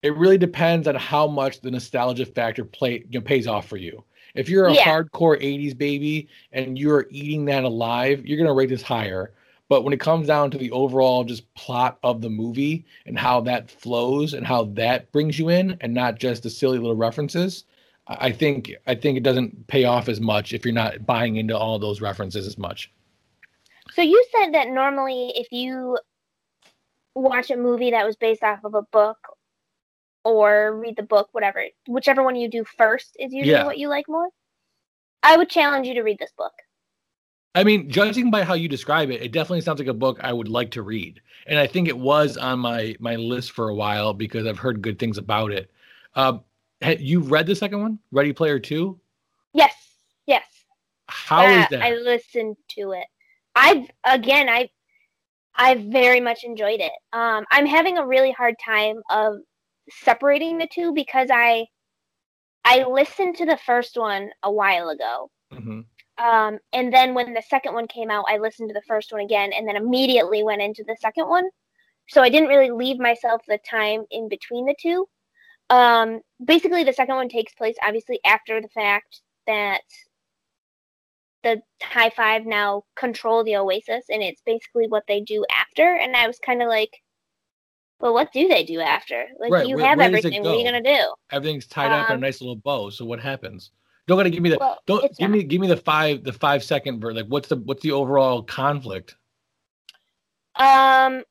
it 0.02 0.16
really 0.16 0.38
depends 0.38 0.88
on 0.88 0.95
how 0.95 1.28
much 1.28 1.61
the 1.61 1.70
nostalgia 1.72 2.26
factor 2.26 2.64
play 2.66 3.03
you 3.10 3.20
know, 3.20 3.22
pays 3.22 3.48
off 3.48 3.68
for 3.68 3.78
you. 3.78 4.03
If 4.34 4.49
you're 4.49 4.68
a 4.68 4.74
Yeah. 4.74 4.84
hardcore 4.84 5.40
'80s 5.41 5.74
baby 5.78 6.28
and 6.52 6.78
you're 6.78 7.07
eating 7.11 7.45
that 7.45 7.64
alive, 7.66 8.26
you're 8.26 8.38
gonna 8.38 8.53
rate 8.53 8.70
this 8.70 8.82
higher. 8.82 9.34
But 9.68 9.84
when 9.84 9.94
it 9.94 9.99
comes 9.99 10.26
down 10.26 10.49
to 10.52 10.57
the 10.57 10.72
overall 10.72 11.24
just 11.24 11.53
plot 11.53 11.99
of 12.02 12.22
the 12.22 12.30
movie 12.30 12.86
and 13.06 13.20
how 13.20 13.41
that 13.41 13.70
flows 13.70 14.34
and 14.34 14.48
how 14.48 14.64
that 14.74 15.11
brings 15.11 15.38
you 15.38 15.49
in, 15.49 15.78
and 15.82 15.94
not 15.94 16.18
just 16.18 16.41
the 16.41 16.49
silly 16.49 16.80
little 16.80 16.95
references, 16.95 17.66
I 18.10 18.31
think 18.31 18.73
I 18.88 18.95
think 18.95 19.18
it 19.18 19.23
doesn't 19.23 19.68
pay 19.68 19.84
off 19.84 20.10
as 20.10 20.19
much 20.19 20.53
if 20.53 20.65
you're 20.65 20.73
not 20.73 21.06
buying 21.06 21.36
into 21.36 21.56
all 21.56 21.77
those 21.77 22.02
references 22.02 22.48
as 22.48 22.57
much. 22.57 22.91
So 23.94 24.02
you 24.02 24.23
said 24.36 24.53
that 24.53 24.69
normally 24.69 25.31
if 25.36 25.52
you 25.52 25.98
watch 27.14 27.52
a 27.52 27.56
movie 27.57 27.91
that 27.91 28.06
was 28.06 28.15
based 28.15 28.44
off 28.44 28.64
of 28.64 28.73
a 28.73 28.81
book 28.81 29.18
or 30.23 30.76
read 30.77 30.95
the 30.95 31.03
book, 31.03 31.30
whatever, 31.34 31.64
whichever 31.88 32.23
one 32.23 32.36
you 32.36 32.49
do 32.49 32.64
first 32.64 33.15
is 33.19 33.31
usually 33.31 33.52
Yeah. 33.52 33.65
what 33.65 33.77
you 33.77 33.90
like 33.90 34.07
more. 34.07 34.30
I 35.22 35.38
would 35.38 35.49
challenge 35.49 35.88
you 35.88 35.94
to 35.95 36.02
read 36.02 36.18
this 36.19 36.31
book. 36.38 36.53
I 37.56 37.64
mean, 37.64 37.90
judging 37.90 38.31
by 38.31 38.44
how 38.44 38.53
you 38.53 38.68
describe 38.68 39.10
it, 39.10 39.22
it 39.22 39.31
definitely 39.31 39.61
sounds 39.61 39.80
like 39.80 39.88
a 39.88 39.94
book 39.94 40.19
I 40.22 40.31
would 40.31 40.48
like 40.48 40.72
to 40.72 40.81
read, 40.84 41.19
and 41.48 41.57
I 41.57 41.68
think 41.68 41.88
it 41.88 41.98
was 41.98 42.38
on 42.38 42.60
my 42.60 42.95
my 42.99 43.15
list 43.15 43.52
for 43.52 43.69
a 43.69 43.76
while 43.76 44.14
because 44.14 44.45
I've 44.45 44.60
heard 44.60 44.81
good 44.81 44.99
things 44.99 45.18
about 45.18 45.52
it. 45.52 45.72
Ha- 46.11 46.40
you 46.81 47.22
read 47.22 47.45
the 47.45 47.56
second 47.56 47.81
one, 47.81 47.99
Ready 48.11 48.34
Player 48.34 48.60
Two? 48.60 48.99
Yes, 49.53 49.73
yes. 50.26 50.45
How 51.07 51.45
is 51.45 51.68
that? 51.69 51.81
I 51.81 51.95
listened 51.95 52.56
to 52.69 52.91
it. 52.91 53.06
I've 53.56 53.89
again, 54.03 54.47
I 54.49 54.69
I 55.56 55.76
very 55.76 56.22
much 56.22 56.43
enjoyed 56.43 56.80
it. 56.80 56.93
Um, 57.11 57.45
I'm 57.51 57.65
having 57.65 57.97
a 57.97 58.06
really 58.06 58.31
hard 58.31 58.56
time 58.64 59.01
of 59.10 59.38
separating 59.89 60.57
the 60.57 60.68
two 60.72 60.93
because 60.93 61.30
I 61.31 61.68
I 62.64 62.84
listened 62.84 63.35
to 63.38 63.45
the 63.45 63.57
first 63.57 63.97
one 63.97 64.30
a 64.43 64.51
while 64.51 64.89
ago. 64.89 65.31
Mhm. 65.51 65.85
Um, 66.18 66.60
and 66.73 66.93
then 66.93 67.14
when 67.14 67.34
the 67.34 67.41
second 67.41 67.73
one 67.73 67.88
came 67.88 68.11
out, 68.11 68.26
I 68.27 68.38
listened 68.38 68.69
to 68.69 68.73
the 68.73 68.81
first 68.88 69.11
one 69.11 69.22
again 69.22 69.53
and 69.53 69.68
then 69.68 69.77
immediately 69.77 70.43
went 70.43 70.61
into 70.61 70.84
the 70.84 70.97
second 70.99 71.27
one. 71.27 71.49
So 72.10 72.22
I 72.22 72.30
didn't 72.30 72.49
really 72.49 72.72
leave 72.72 72.99
myself 72.99 73.41
the 73.47 73.57
time 73.60 74.03
in 74.11 74.27
between 74.27 74.65
the 74.65 74.76
two. 74.81 75.07
Um, 75.70 76.22
basically, 76.44 76.84
the 76.84 76.94
second 76.94 77.16
one 77.16 77.30
takes 77.30 77.54
place 77.54 77.76
obviously 77.84 78.20
after 78.26 78.62
the 78.62 78.70
fact 78.70 79.22
that 79.48 79.82
the 81.44 81.62
High 81.82 82.10
Five 82.10 82.46
now 82.46 82.84
control 82.96 83.44
the 83.44 83.56
Oasis, 83.58 84.06
and 84.10 84.22
it's 84.22 84.41
basically 84.46 84.88
what 84.88 85.04
they 85.08 85.22
do 85.22 85.46
after. 85.56 85.96
And 85.96 86.16
I 86.16 86.28
was 86.28 86.40
kind 86.40 86.62
of 86.62 86.68
like, 86.68 87.02
well, 88.00 88.14
what 88.14 88.32
do 88.34 88.48
they 88.48 88.64
do 88.64 88.80
after? 88.80 89.28
Like, 89.40 89.52
Right, 89.52 89.68
you 89.68 89.76
where- 89.78 89.86
have 89.86 89.98
where 89.98 90.08
everything. 90.08 90.44
What 90.44 90.56
are 90.56 90.58
you 90.58 90.64
gonna 90.66 90.82
do? 90.82 91.14
Everything's 91.32 91.68
tied 91.68 91.91
up 91.91 92.08
in 92.10 92.14
a 92.14 92.16
Um, 92.16 92.22
nice 92.22 92.41
little 92.41 92.56
bow. 92.56 92.90
So 92.90 93.06
what 93.06 93.20
happens? 93.20 93.72
Don't 94.08 94.18
gotta 94.18 94.30
give 94.32 94.41
me 94.41 94.50
the 94.50 94.58
Well, 94.58 94.80
don't 94.88 95.02
give 95.04 95.20
not. 95.20 95.30
me 95.32 95.44
give 95.44 95.62
me 95.62 95.68
the 95.68 95.78
five 95.78 96.24
the 96.24 96.34
five 96.34 96.64
second 96.64 97.00
ver 97.00 97.14
like 97.14 97.28
what's 97.28 97.48
the 97.48 97.58
what's 97.58 97.84
the 97.84 97.91
overall 97.91 98.41
conflict? 98.41 99.16
Um, 100.56 101.24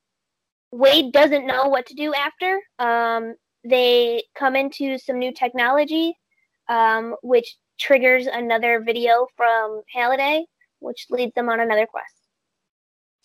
Wade 0.71 1.11
doesn't 1.11 1.45
know 1.45 1.67
what 1.67 1.85
to 1.87 1.93
do 1.93 2.13
after. 2.13 2.61
Um, 2.79 3.35
they 3.63 4.23
come 4.35 4.55
into 4.55 4.97
some 4.97 5.19
new 5.19 5.33
technology, 5.33 6.17
um, 6.67 7.15
which 7.21 7.55
triggers 7.79 8.27
another 8.27 8.81
video 8.81 9.27
from 9.35 9.81
Halliday, 9.93 10.45
which 10.79 11.07
leads 11.09 11.33
them 11.33 11.49
on 11.49 11.59
another 11.59 11.85
quest. 11.85 12.13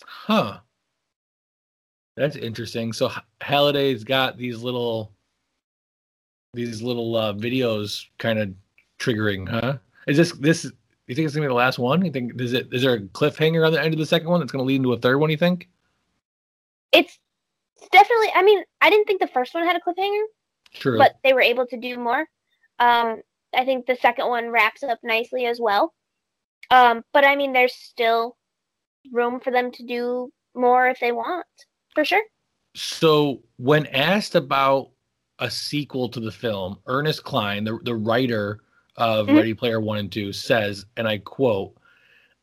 Huh. 0.04 0.58
That's 2.16 2.36
interesting. 2.36 2.92
So 2.92 3.10
Halliday's 3.40 4.04
got 4.04 4.36
these 4.38 4.62
little 4.62 5.12
these 6.52 6.80
little 6.80 7.16
uh 7.16 7.32
videos 7.32 8.06
kind 8.18 8.38
of 8.38 8.54
triggering, 9.00 9.48
huh? 9.48 9.78
Is 10.06 10.16
this 10.16 10.32
this 10.32 10.64
you 11.06 11.14
think 11.14 11.26
it's 11.26 11.34
gonna 11.34 11.46
be 11.46 11.48
the 11.48 11.54
last 11.54 11.78
one? 11.78 12.04
You 12.04 12.12
think 12.12 12.40
is 12.40 12.52
it 12.52 12.68
is 12.72 12.82
there 12.82 12.94
a 12.94 13.00
cliffhanger 13.00 13.66
on 13.66 13.72
the 13.72 13.82
end 13.82 13.94
of 13.94 13.98
the 13.98 14.06
second 14.06 14.28
one 14.28 14.40
that's 14.40 14.52
gonna 14.52 14.64
lead 14.64 14.76
into 14.76 14.92
a 14.92 14.98
third 14.98 15.18
one, 15.18 15.30
you 15.30 15.36
think? 15.36 15.68
It's 16.92 17.18
definitely. 17.90 18.28
I 18.34 18.42
mean, 18.42 18.62
I 18.80 18.90
didn't 18.90 19.06
think 19.06 19.20
the 19.20 19.26
first 19.28 19.54
one 19.54 19.64
had 19.64 19.76
a 19.76 19.80
cliffhanger. 19.80 20.24
True. 20.74 20.98
but 20.98 21.14
they 21.22 21.32
were 21.32 21.40
able 21.40 21.66
to 21.68 21.76
do 21.76 21.96
more. 21.96 22.26
Um, 22.80 23.22
I 23.56 23.64
think 23.64 23.86
the 23.86 23.94
second 23.94 24.26
one 24.28 24.48
wraps 24.50 24.82
up 24.82 24.98
nicely 25.04 25.46
as 25.46 25.60
well. 25.60 25.94
Um, 26.70 27.04
but 27.12 27.24
I 27.24 27.36
mean, 27.36 27.52
there's 27.52 27.74
still 27.74 28.36
room 29.12 29.38
for 29.38 29.52
them 29.52 29.70
to 29.70 29.84
do 29.86 30.32
more 30.56 30.88
if 30.88 30.98
they 30.98 31.12
want, 31.12 31.46
for 31.94 32.04
sure. 32.04 32.22
So, 32.74 33.40
when 33.56 33.86
asked 33.86 34.34
about 34.34 34.90
a 35.38 35.48
sequel 35.48 36.08
to 36.08 36.18
the 36.20 36.32
film, 36.32 36.80
Ernest 36.86 37.22
Cline, 37.22 37.62
the, 37.62 37.78
the 37.84 37.94
writer 37.94 38.60
of 38.96 39.28
Mhm. 39.28 39.36
Ready 39.36 39.54
Player 39.54 39.80
One 39.80 39.98
and 39.98 40.10
Two, 40.10 40.32
says, 40.32 40.86
and 40.96 41.06
I 41.06 41.18
quote, 41.18 41.76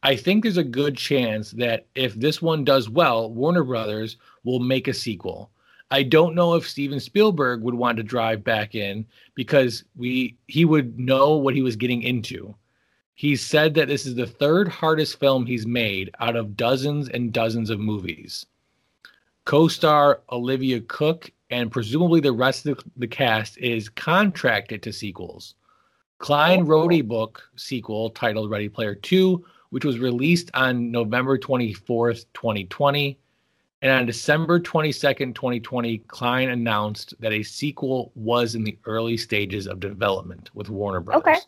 I 0.03 0.15
think 0.15 0.43
there's 0.43 0.57
a 0.57 0.63
good 0.63 0.97
chance 0.97 1.51
that 1.51 1.85
if 1.95 2.15
this 2.15 2.41
one 2.41 2.63
does 2.63 2.89
well, 2.89 3.31
Warner 3.31 3.63
Brothers 3.63 4.17
will 4.43 4.59
make 4.59 4.87
a 4.87 4.93
sequel. 4.93 5.51
I 5.91 6.03
don't 6.03 6.35
know 6.35 6.55
if 6.55 6.67
Steven 6.67 6.99
Spielberg 6.99 7.61
would 7.61 7.75
want 7.75 7.97
to 7.97 8.03
drive 8.03 8.43
back 8.43 8.75
in 8.75 9.05
because 9.35 9.83
we 9.95 10.37
he 10.47 10.65
would 10.65 10.97
know 10.99 11.35
what 11.35 11.53
he 11.53 11.61
was 11.61 11.75
getting 11.75 12.01
into. 12.01 12.55
He 13.13 13.35
said 13.35 13.73
that 13.75 13.89
this 13.89 14.05
is 14.05 14.15
the 14.15 14.25
third 14.25 14.67
hardest 14.67 15.19
film 15.19 15.45
he's 15.45 15.67
made 15.67 16.09
out 16.19 16.35
of 16.35 16.55
dozens 16.57 17.09
and 17.09 17.33
dozens 17.33 17.69
of 17.69 17.79
movies 17.79 18.45
co-star 19.45 20.21
Olivia 20.31 20.79
Cooke 20.81 21.31
and 21.49 21.71
presumably 21.71 22.19
the 22.21 22.31
rest 22.31 22.65
of 22.65 22.79
the 22.97 23.07
cast 23.07 23.57
is 23.57 23.89
contracted 23.89 24.81
to 24.83 24.93
sequels. 24.93 25.55
Cline 26.19 26.61
oh, 26.61 26.65
wrote 26.65 26.93
a 26.93 27.01
book 27.01 27.49
sequel 27.55 28.11
titled 28.11 28.49
Ready 28.49 28.69
Player 28.69 28.95
2, 28.95 29.43
which 29.71 29.83
was 29.83 29.99
released 29.99 30.51
on 30.53 30.91
November 30.91 31.37
24th, 31.37 32.25
2020. 32.33 33.17
And 33.81 33.91
on 33.91 34.05
December 34.05 34.59
22nd, 34.59 35.33
2020, 35.33 35.97
Cline 36.07 36.49
announced 36.49 37.15
that 37.19 37.33
a 37.33 37.41
sequel 37.41 38.11
was 38.13 38.53
in 38.53 38.63
the 38.63 38.77
early 38.85 39.17
stages 39.17 39.65
of 39.65 39.79
development 39.79 40.51
with 40.53 40.69
Warner 40.69 40.99
Brothers. 40.99 41.23
Okay. 41.23 41.39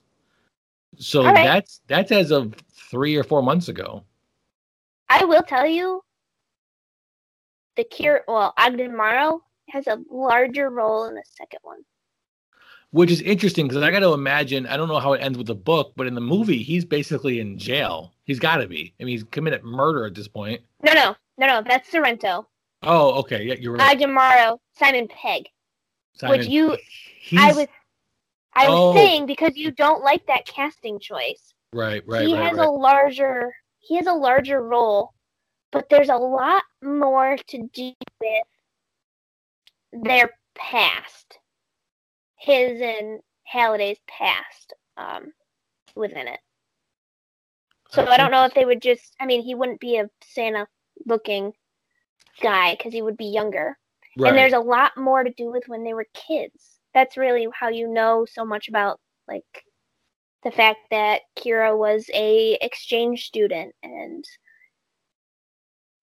So 0.98 1.24
right. 1.24 1.44
that's 1.44 1.82
that's 1.88 2.12
as 2.12 2.32
of 2.32 2.56
three 2.72 3.16
or 3.16 3.24
four 3.24 3.44
months 3.44 3.68
ago. 3.68 4.04
I 5.10 5.26
will 5.26 5.44
tell 5.44 5.68
you, 5.68 6.04
the 7.76 7.84
cure. 7.84 8.24
Well, 8.28 8.54
Ogden 8.58 8.96
Morrow 8.96 9.44
has 9.70 9.88
a 9.88 10.00
larger 10.10 10.70
role 10.70 11.06
in 11.06 11.16
the 11.16 11.24
second 11.26 11.60
one. 11.64 11.80
which 12.92 13.12
is 13.12 13.22
interesting 13.22 13.68
because 13.68 13.82
I 13.84 13.92
got 13.92 14.00
to 14.00 14.14
imagine. 14.14 14.66
I 14.68 14.78
don't 14.78 14.88
know 14.88 15.00
how 15.00 15.14
it 15.14 15.22
ends 15.22 15.38
with 15.38 15.48
the 15.48 15.56
book, 15.56 15.94
but 15.96 16.08
in 16.08 16.16
the 16.16 16.22
movie, 16.22 16.62
he's 16.64 16.86
basically 16.86 17.40
in 17.40 17.58
jail. 17.58 18.13
He's 18.26 18.40
got 18.40 18.58
to 18.58 18.68
be. 18.68 18.94
I 19.00 19.04
mean, 19.04 19.14
he's 19.14 19.24
committed 19.26 19.64
murder 19.64 20.06
at 20.06 20.16
this 20.16 20.28
point. 20.28 20.62
No, 20.84 20.94
no, 20.94 21.16
no, 21.38 21.48
no. 21.48 21.62
That's 21.68 21.90
Sorrento. 21.92 22.48
Oh, 22.82 23.20
okay. 23.20 23.44
Yeah, 23.44 23.56
you're 23.56 23.74
right. 23.74 24.10
Morrow, 24.10 24.60
Simon 24.78 25.08
Pegg. 25.10 25.48
Simon. 26.16 26.40
Which 26.40 26.48
you, 26.48 26.78
He's, 27.22 27.40
I 27.40 27.52
was, 27.54 27.68
I 28.54 28.70
was 28.70 28.80
Oh. 28.80 28.94
saying 28.94 29.26
because 29.26 29.56
you 29.56 29.72
don't 29.72 30.04
like 30.04 30.26
that 30.28 30.46
casting 30.46 31.00
choice. 31.00 31.54
right, 31.74 32.04
right, 32.06 32.28
he 32.28 32.34
right, 32.34 32.44
has 32.44 32.58
right. 32.58 32.68
a 32.68 32.72
larger 32.72 33.54
he 33.80 33.96
has 33.98 34.08
a 34.08 34.14
larger 34.14 34.62
role 34.62 35.14
but 35.72 35.90
there's 35.90 36.10
a 36.10 36.16
lot 36.16 36.64
more 36.84 37.36
to 37.48 37.68
do 37.74 37.92
with 38.22 40.04
their 40.04 40.30
past 40.56 41.40
his 42.38 42.80
and 42.80 43.20
halliday's 43.44 43.98
past 44.08 44.74
um 44.98 45.34
within 45.96 46.28
it 46.28 46.40
so 47.94 48.06
i 48.08 48.18
don't 48.18 48.32
know 48.32 48.46
if 48.46 48.54
they 48.54 48.66
would 48.66 48.82
just 48.82 49.16
i 49.20 49.26
mean 49.26 49.42
he 49.42 49.56
wouldn't 49.56 49.80
be 49.80 49.98
a 49.98 50.10
santa 50.24 50.68
looking 51.06 51.52
guy 52.42 52.76
because 52.76 52.94
he 52.94 53.02
would 53.02 53.18
be 53.18 53.26
younger 53.26 53.78
Right. 54.16 54.30
and 54.30 54.38
there's 54.38 54.54
a 54.54 54.60
lot 54.60 54.92
more 54.96 55.24
to 55.24 55.34
do 55.34 55.52
with 55.52 55.64
when 55.68 55.84
they 55.84 55.94
were 55.94 56.06
kids 56.14 56.80
that's 56.94 57.18
really 57.18 57.48
how 57.54 57.70
you 57.70 57.88
know 57.88 58.26
so 58.32 58.46
much 58.46 58.68
about 58.70 59.00
like 59.28 59.44
the 60.44 60.52
fact 60.52 60.80
that 60.92 61.22
kira 61.36 61.76
was 61.76 62.08
a 62.14 62.58
exchange 62.62 63.26
student 63.26 63.74
and 63.82 64.24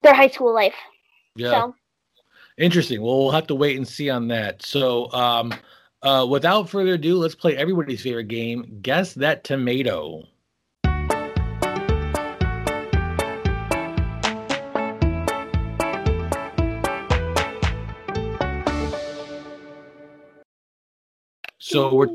their 0.03 0.15
high 0.15 0.29
school 0.29 0.53
life 0.53 0.75
yeah. 1.37 1.51
so 1.51 1.75
Interesting. 2.59 3.01
Well, 3.01 3.19
we'll 3.19 3.31
have 3.31 3.47
to 3.47 3.55
wait 3.55 3.79
and 3.79 3.89
see 3.89 4.11
on 4.11 4.29
that. 4.29 4.63
So, 4.63 5.11
um, 5.13 5.55
uh, 6.03 6.27
without 6.29 6.69
further 6.69 6.95
ado, 6.95 7.17
let's 7.17 7.35
play 7.35 7.57
everybody's 7.57 8.03
favorite 8.03 8.29
game. 8.29 8.81
Guess 8.83 9.15
that 9.15 9.45
tomato. 9.45 10.25
So 21.71 21.95
we're 21.95 22.09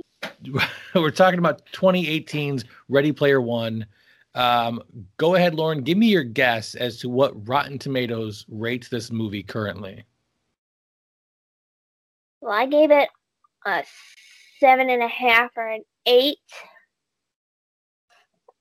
we're 0.95 1.11
talking 1.11 1.39
about 1.39 1.65
2018's 1.67 2.65
Ready 2.89 3.13
Player 3.13 3.39
One. 3.39 3.85
Um, 4.33 4.81
go 5.15 5.35
ahead, 5.35 5.55
Lauren. 5.55 5.81
Give 5.81 5.97
me 5.97 6.07
your 6.07 6.25
guess 6.25 6.75
as 6.75 6.97
to 6.99 7.07
what 7.07 7.47
Rotten 7.47 7.79
Tomatoes 7.79 8.45
rates 8.49 8.89
this 8.89 9.11
movie 9.11 9.43
currently. 9.43 10.03
Well, 12.41 12.51
I 12.51 12.65
gave 12.65 12.91
it 12.91 13.07
a 13.65 13.85
seven 14.59 14.89
and 14.89 15.01
a 15.01 15.07
half 15.07 15.51
or 15.55 15.69
an 15.69 15.83
eight. 16.05 16.37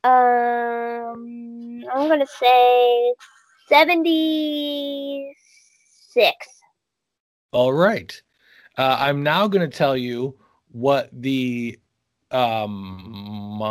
Um, 0.05 1.83
I'm 1.93 2.09
gonna 2.09 2.25
say 2.39 3.15
seventy-six. 3.69 5.35
All 7.51 7.73
right. 7.73 8.23
Uh, 8.77 8.97
I'm 8.99 9.23
now 9.23 9.47
going 9.47 9.69
to 9.69 9.77
tell 9.77 9.97
you 9.97 10.37
what 10.75 11.09
the 11.13 11.79
um 12.33 13.63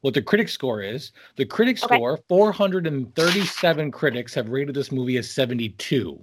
what 0.00 0.14
the 0.14 0.22
critic 0.22 0.48
score 0.48 0.82
is. 0.82 1.10
The 1.34 1.44
critic 1.44 1.82
okay. 1.82 1.96
score, 1.96 2.20
437 2.28 3.90
critics 3.90 4.32
have 4.34 4.48
rated 4.48 4.74
this 4.74 4.92
movie 4.92 5.16
as 5.16 5.28
72. 5.28 6.22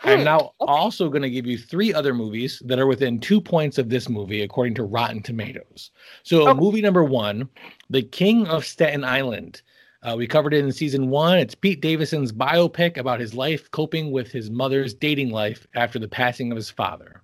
I'm 0.00 0.18
hmm, 0.18 0.24
now 0.24 0.38
okay. 0.38 0.52
also 0.60 1.08
going 1.10 1.22
to 1.22 1.30
give 1.30 1.46
you 1.46 1.58
three 1.58 1.92
other 1.92 2.14
movies 2.14 2.62
that 2.64 2.78
are 2.78 2.86
within 2.86 3.20
two 3.20 3.40
points 3.40 3.76
of 3.76 3.90
this 3.90 4.08
movie, 4.08 4.42
according 4.42 4.74
to 4.76 4.84
Rotten 4.84 5.22
Tomatoes. 5.22 5.90
So, 6.22 6.48
okay. 6.48 6.58
movie 6.58 6.80
number 6.80 7.04
one, 7.04 7.48
The 7.90 8.02
King 8.02 8.46
of 8.46 8.64
Staten 8.64 9.04
Island. 9.04 9.60
Uh, 10.02 10.14
we 10.16 10.26
covered 10.26 10.54
it 10.54 10.64
in 10.64 10.72
season 10.72 11.10
one. 11.10 11.38
It's 11.38 11.54
Pete 11.54 11.80
Davidson's 11.80 12.32
biopic 12.32 12.96
about 12.96 13.20
his 13.20 13.34
life 13.34 13.70
coping 13.70 14.10
with 14.10 14.30
his 14.30 14.50
mother's 14.50 14.94
dating 14.94 15.30
life 15.30 15.66
after 15.74 15.98
the 15.98 16.08
passing 16.08 16.50
of 16.50 16.56
his 16.56 16.70
father. 16.70 17.23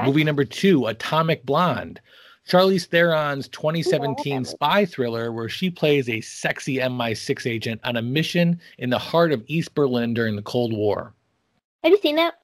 Okay. 0.00 0.06
Movie 0.06 0.24
number 0.24 0.44
two, 0.44 0.86
Atomic 0.86 1.44
Blonde. 1.44 2.00
Charlize 2.48 2.88
Theron's 2.88 3.48
2017 3.48 4.44
spy 4.44 4.84
thriller 4.84 5.30
where 5.30 5.48
she 5.48 5.70
plays 5.70 6.08
a 6.08 6.20
sexy 6.20 6.78
MI6 6.78 7.46
agent 7.48 7.80
on 7.84 7.96
a 7.96 8.02
mission 8.02 8.60
in 8.78 8.90
the 8.90 8.98
heart 8.98 9.30
of 9.30 9.44
East 9.46 9.74
Berlin 9.74 10.14
during 10.14 10.34
the 10.34 10.42
Cold 10.42 10.72
War. 10.72 11.14
Have 11.84 11.92
you 11.92 11.98
seen 11.98 12.16
that? 12.16 12.34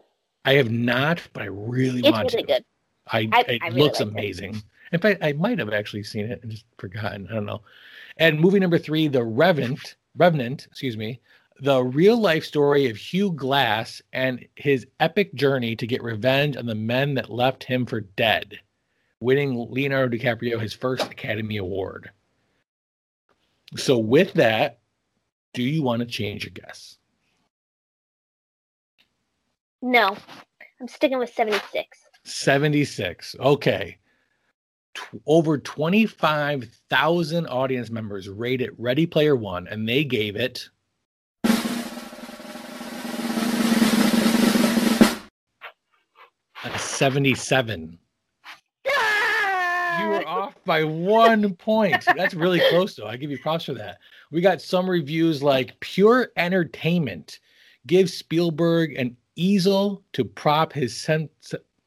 I 0.44 0.52
have 0.54 0.70
not, 0.70 1.20
but 1.32 1.42
I 1.42 1.46
really 1.46 2.00
it's 2.00 2.10
want 2.10 2.32
really 2.32 2.44
to. 2.44 2.52
Good. 2.54 2.64
I, 3.08 3.28
I 3.32 3.40
it 3.48 3.62
I 3.62 3.66
really 3.68 3.80
looks 3.80 4.00
amazing. 4.00 4.56
It. 4.56 4.62
In 4.92 5.00
fact, 5.00 5.24
I 5.24 5.32
might 5.32 5.58
have 5.58 5.72
actually 5.72 6.04
seen 6.04 6.26
it 6.26 6.40
and 6.42 6.52
just 6.52 6.64
forgotten. 6.78 7.26
I 7.30 7.34
don't 7.34 7.46
know. 7.46 7.62
And 8.18 8.38
movie 8.38 8.60
number 8.60 8.78
three, 8.78 9.08
The 9.08 9.24
Revenant, 9.24 9.96
Revenant, 10.16 10.66
excuse 10.66 10.96
me, 10.96 11.20
the 11.60 11.82
real 11.82 12.18
life 12.18 12.44
story 12.44 12.88
of 12.90 12.96
Hugh 12.96 13.32
Glass 13.32 14.02
and 14.12 14.46
his 14.56 14.86
epic 15.00 15.34
journey 15.34 15.76
to 15.76 15.86
get 15.86 16.02
revenge 16.02 16.56
on 16.56 16.66
the 16.66 16.74
men 16.74 17.14
that 17.14 17.30
left 17.30 17.64
him 17.64 17.86
for 17.86 18.00
dead, 18.00 18.60
winning 19.20 19.66
Leonardo 19.70 20.16
DiCaprio 20.16 20.60
his 20.60 20.74
first 20.74 21.10
Academy 21.10 21.56
Award. 21.56 22.10
So, 23.76 23.98
with 23.98 24.34
that, 24.34 24.78
do 25.54 25.62
you 25.62 25.82
want 25.82 26.00
to 26.00 26.06
change 26.06 26.44
your 26.44 26.52
guess? 26.52 26.98
No, 29.82 30.16
I'm 30.80 30.88
sticking 30.88 31.18
with 31.18 31.32
76. 31.32 31.98
76. 32.24 33.36
Okay 33.38 33.98
t- 34.96 35.18
over 35.26 35.58
25,000 35.58 37.46
audience 37.46 37.90
members 37.90 38.28
rated 38.28 38.70
Ready 38.78 39.06
Player 39.06 39.36
One, 39.36 39.68
and 39.68 39.88
they 39.88 40.04
gave 40.04 40.36
it. 40.36 40.68
A 46.66 46.78
77. 46.78 47.98
You 48.84 48.92
were 50.08 50.26
off 50.26 50.54
by 50.64 50.84
one 50.84 51.54
point. 51.54 52.04
That's 52.16 52.34
really 52.34 52.60
close, 52.70 52.94
though. 52.96 53.06
I 53.06 53.16
give 53.16 53.30
you 53.30 53.38
props 53.38 53.64
for 53.64 53.74
that. 53.74 53.98
We 54.30 54.40
got 54.40 54.60
some 54.60 54.88
reviews 54.88 55.42
like 55.42 55.78
pure 55.80 56.30
entertainment 56.36 57.40
Give 57.86 58.10
Spielberg 58.10 58.96
an 58.96 59.16
easel 59.36 60.02
to 60.12 60.24
prop 60.24 60.72
his 60.72 60.96
sen- 60.96 61.28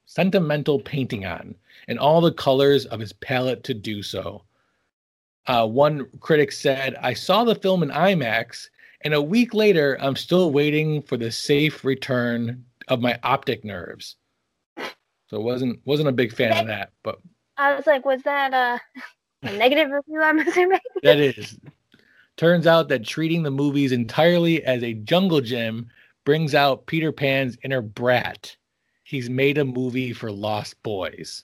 sentimental 0.06 0.80
painting 0.80 1.26
on 1.26 1.56
and 1.88 2.00
all 2.00 2.22
the 2.22 2.32
colors 2.32 2.86
of 2.86 3.00
his 3.00 3.14
palette 3.14 3.64
to 3.66 3.74
do 3.74 4.02
so. 4.02 4.44
Uh, 5.48 5.68
one 5.68 6.08
critic 6.20 6.52
said, 6.52 6.96
I 7.02 7.14
saw 7.14 7.44
the 7.44 7.56
film 7.56 7.84
in 7.84 7.90
IMAX, 7.90 8.70
and 9.02 9.14
a 9.14 9.22
week 9.22 9.54
later, 9.54 9.98
I'm 10.00 10.16
still 10.16 10.52
waiting 10.52 11.02
for 11.02 11.18
the 11.18 11.32
safe 11.32 11.84
return 11.84 12.64
of 12.88 13.02
my 13.02 13.20
optic 13.24 13.66
nerves. 13.66 14.16
So 15.30 15.40
wasn't 15.40 15.80
wasn't 15.86 16.10
a 16.10 16.14
big 16.14 16.34
fan 16.34 16.58
of 16.58 16.68
that, 16.68 16.92
but 17.04 17.20
I 17.58 17.76
was 17.76 17.86
like, 17.86 18.06
was 18.06 18.22
that 18.24 18.54
a, 18.54 18.82
a 19.48 19.58
negative 19.58 19.92
review? 19.92 20.22
I'm 20.22 20.40
assuming 20.40 20.80
that 21.04 21.20
is. 21.20 21.58
Turns 22.38 22.66
out 22.66 22.88
that 22.88 23.06
treating 23.06 23.44
the 23.44 23.52
movies 23.52 23.92
entirely 23.92 24.64
as 24.64 24.82
a 24.82 24.94
jungle 24.94 25.42
gym 25.42 25.90
brings 26.26 26.56
out 26.56 26.86
Peter 26.88 27.12
Pan's 27.12 27.58
inner 27.64 27.82
brat. 27.82 28.56
He's 29.04 29.30
made 29.30 29.58
a 29.58 29.66
movie 29.66 30.14
for 30.14 30.32
lost 30.32 30.82
boys. 30.84 31.44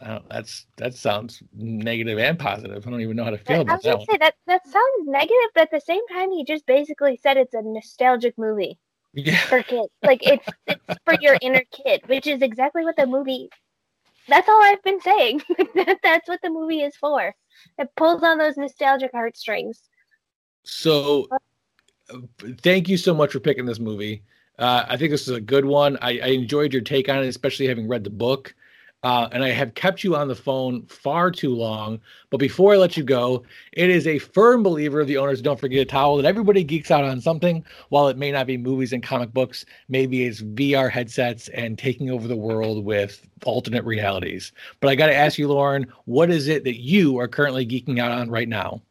Uh, 0.00 0.20
that's 0.30 0.66
that 0.76 0.94
sounds 0.94 1.42
negative 1.54 2.18
and 2.18 2.38
positive. 2.38 2.86
I 2.86 2.90
don't 2.90 3.00
even 3.00 3.16
know 3.16 3.24
how 3.24 3.30
to 3.30 3.38
feel 3.38 3.60
about 3.60 3.82
that. 3.82 4.00
Say, 4.10 4.16
that 4.18 4.34
that 4.46 4.66
sounds 4.66 5.06
negative, 5.06 5.50
but 5.54 5.62
at 5.62 5.70
the 5.70 5.80
same 5.80 6.06
time, 6.08 6.30
he 6.32 6.44
just 6.44 6.66
basically 6.66 7.16
said 7.22 7.36
it's 7.36 7.54
a 7.54 7.62
nostalgic 7.62 8.36
movie 8.36 8.78
yeah. 9.16 9.38
for 9.46 9.62
kids. 9.62 9.88
Like 10.02 10.26
it's 10.26 10.46
it's 10.66 11.00
for 11.04 11.14
your 11.20 11.36
inner 11.40 11.62
kid, 11.72 12.02
which 12.06 12.26
is 12.26 12.42
exactly 12.42 12.84
what 12.84 12.96
the 12.96 13.06
movie. 13.06 13.48
That's 14.28 14.48
all 14.48 14.62
I've 14.62 14.82
been 14.82 15.00
saying. 15.00 15.42
that's 16.02 16.28
what 16.28 16.40
the 16.42 16.50
movie 16.50 16.82
is 16.82 16.96
for. 16.96 17.34
It 17.78 17.88
pulls 17.96 18.22
on 18.22 18.38
those 18.38 18.56
nostalgic 18.56 19.12
heartstrings. 19.12 19.80
So, 20.64 21.28
uh, 22.10 22.18
thank 22.60 22.88
you 22.88 22.96
so 22.96 23.14
much 23.14 23.32
for 23.32 23.40
picking 23.40 23.66
this 23.66 23.78
movie. 23.78 24.24
Uh, 24.58 24.84
I 24.88 24.96
think 24.96 25.10
this 25.10 25.28
is 25.28 25.36
a 25.36 25.40
good 25.40 25.64
one. 25.64 25.96
I, 26.02 26.18
I 26.18 26.26
enjoyed 26.28 26.72
your 26.72 26.82
take 26.82 27.08
on 27.08 27.22
it, 27.22 27.28
especially 27.28 27.68
having 27.68 27.88
read 27.88 28.04
the 28.04 28.10
book. 28.10 28.54
Uh, 29.06 29.28
and 29.30 29.44
I 29.44 29.50
have 29.50 29.76
kept 29.76 30.02
you 30.02 30.16
on 30.16 30.26
the 30.26 30.34
phone 30.34 30.84
far 30.86 31.30
too 31.30 31.54
long. 31.54 32.00
But 32.30 32.38
before 32.38 32.74
I 32.74 32.76
let 32.76 32.96
you 32.96 33.04
go, 33.04 33.44
it 33.70 33.88
is 33.88 34.04
a 34.04 34.18
firm 34.18 34.64
believer 34.64 35.00
of 35.00 35.06
the 35.06 35.16
owners 35.16 35.40
don't 35.40 35.60
forget 35.60 35.82
a 35.82 35.84
towel 35.84 36.16
that 36.16 36.24
everybody 36.24 36.64
geeks 36.64 36.90
out 36.90 37.04
on 37.04 37.20
something. 37.20 37.64
While 37.90 38.08
it 38.08 38.16
may 38.16 38.32
not 38.32 38.48
be 38.48 38.56
movies 38.56 38.92
and 38.92 39.04
comic 39.04 39.32
books, 39.32 39.64
maybe 39.88 40.24
it's 40.24 40.42
VR 40.42 40.90
headsets 40.90 41.46
and 41.50 41.78
taking 41.78 42.10
over 42.10 42.26
the 42.26 42.34
world 42.34 42.84
with 42.84 43.24
alternate 43.44 43.84
realities. 43.84 44.50
But 44.80 44.88
I 44.88 44.96
got 44.96 45.06
to 45.06 45.14
ask 45.14 45.38
you, 45.38 45.46
Lauren, 45.46 45.86
what 46.06 46.28
is 46.28 46.48
it 46.48 46.64
that 46.64 46.80
you 46.80 47.20
are 47.20 47.28
currently 47.28 47.64
geeking 47.64 48.00
out 48.00 48.10
on 48.10 48.28
right 48.28 48.48
now? 48.48 48.82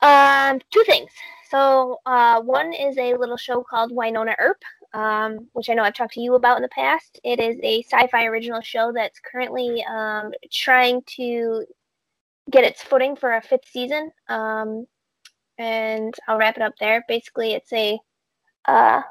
Um, 0.00 0.60
two 0.70 0.84
things. 0.86 1.10
So 1.50 1.98
uh, 2.06 2.40
one 2.42 2.72
is 2.72 2.96
a 2.98 3.14
little 3.14 3.36
show 3.36 3.64
called 3.64 3.90
Wynonna 3.90 4.36
Earp 4.38 4.62
um, 4.94 5.48
which 5.52 5.68
I 5.68 5.74
know 5.74 5.82
I've 5.82 5.94
talked 5.94 6.14
to 6.14 6.20
you 6.20 6.34
about 6.34 6.56
in 6.56 6.62
the 6.62 6.68
past. 6.68 7.20
It 7.24 7.40
is 7.40 7.58
a 7.62 7.82
sci-fi 7.82 8.24
original 8.24 8.60
show 8.60 8.92
that's 8.92 9.20
currently 9.20 9.84
um, 9.84 10.32
trying 10.50 11.02
to 11.16 11.64
get 12.50 12.64
its 12.64 12.82
footing 12.82 13.16
for 13.16 13.34
a 13.34 13.42
fifth 13.42 13.68
season. 13.70 14.10
Um, 14.28 14.86
and 15.58 16.14
I'll 16.26 16.38
wrap 16.38 16.56
it 16.56 16.62
up 16.62 16.74
there. 16.80 17.04
Basically, 17.08 17.52
it's 17.52 17.72
a 17.72 17.98
uh, 18.66 19.02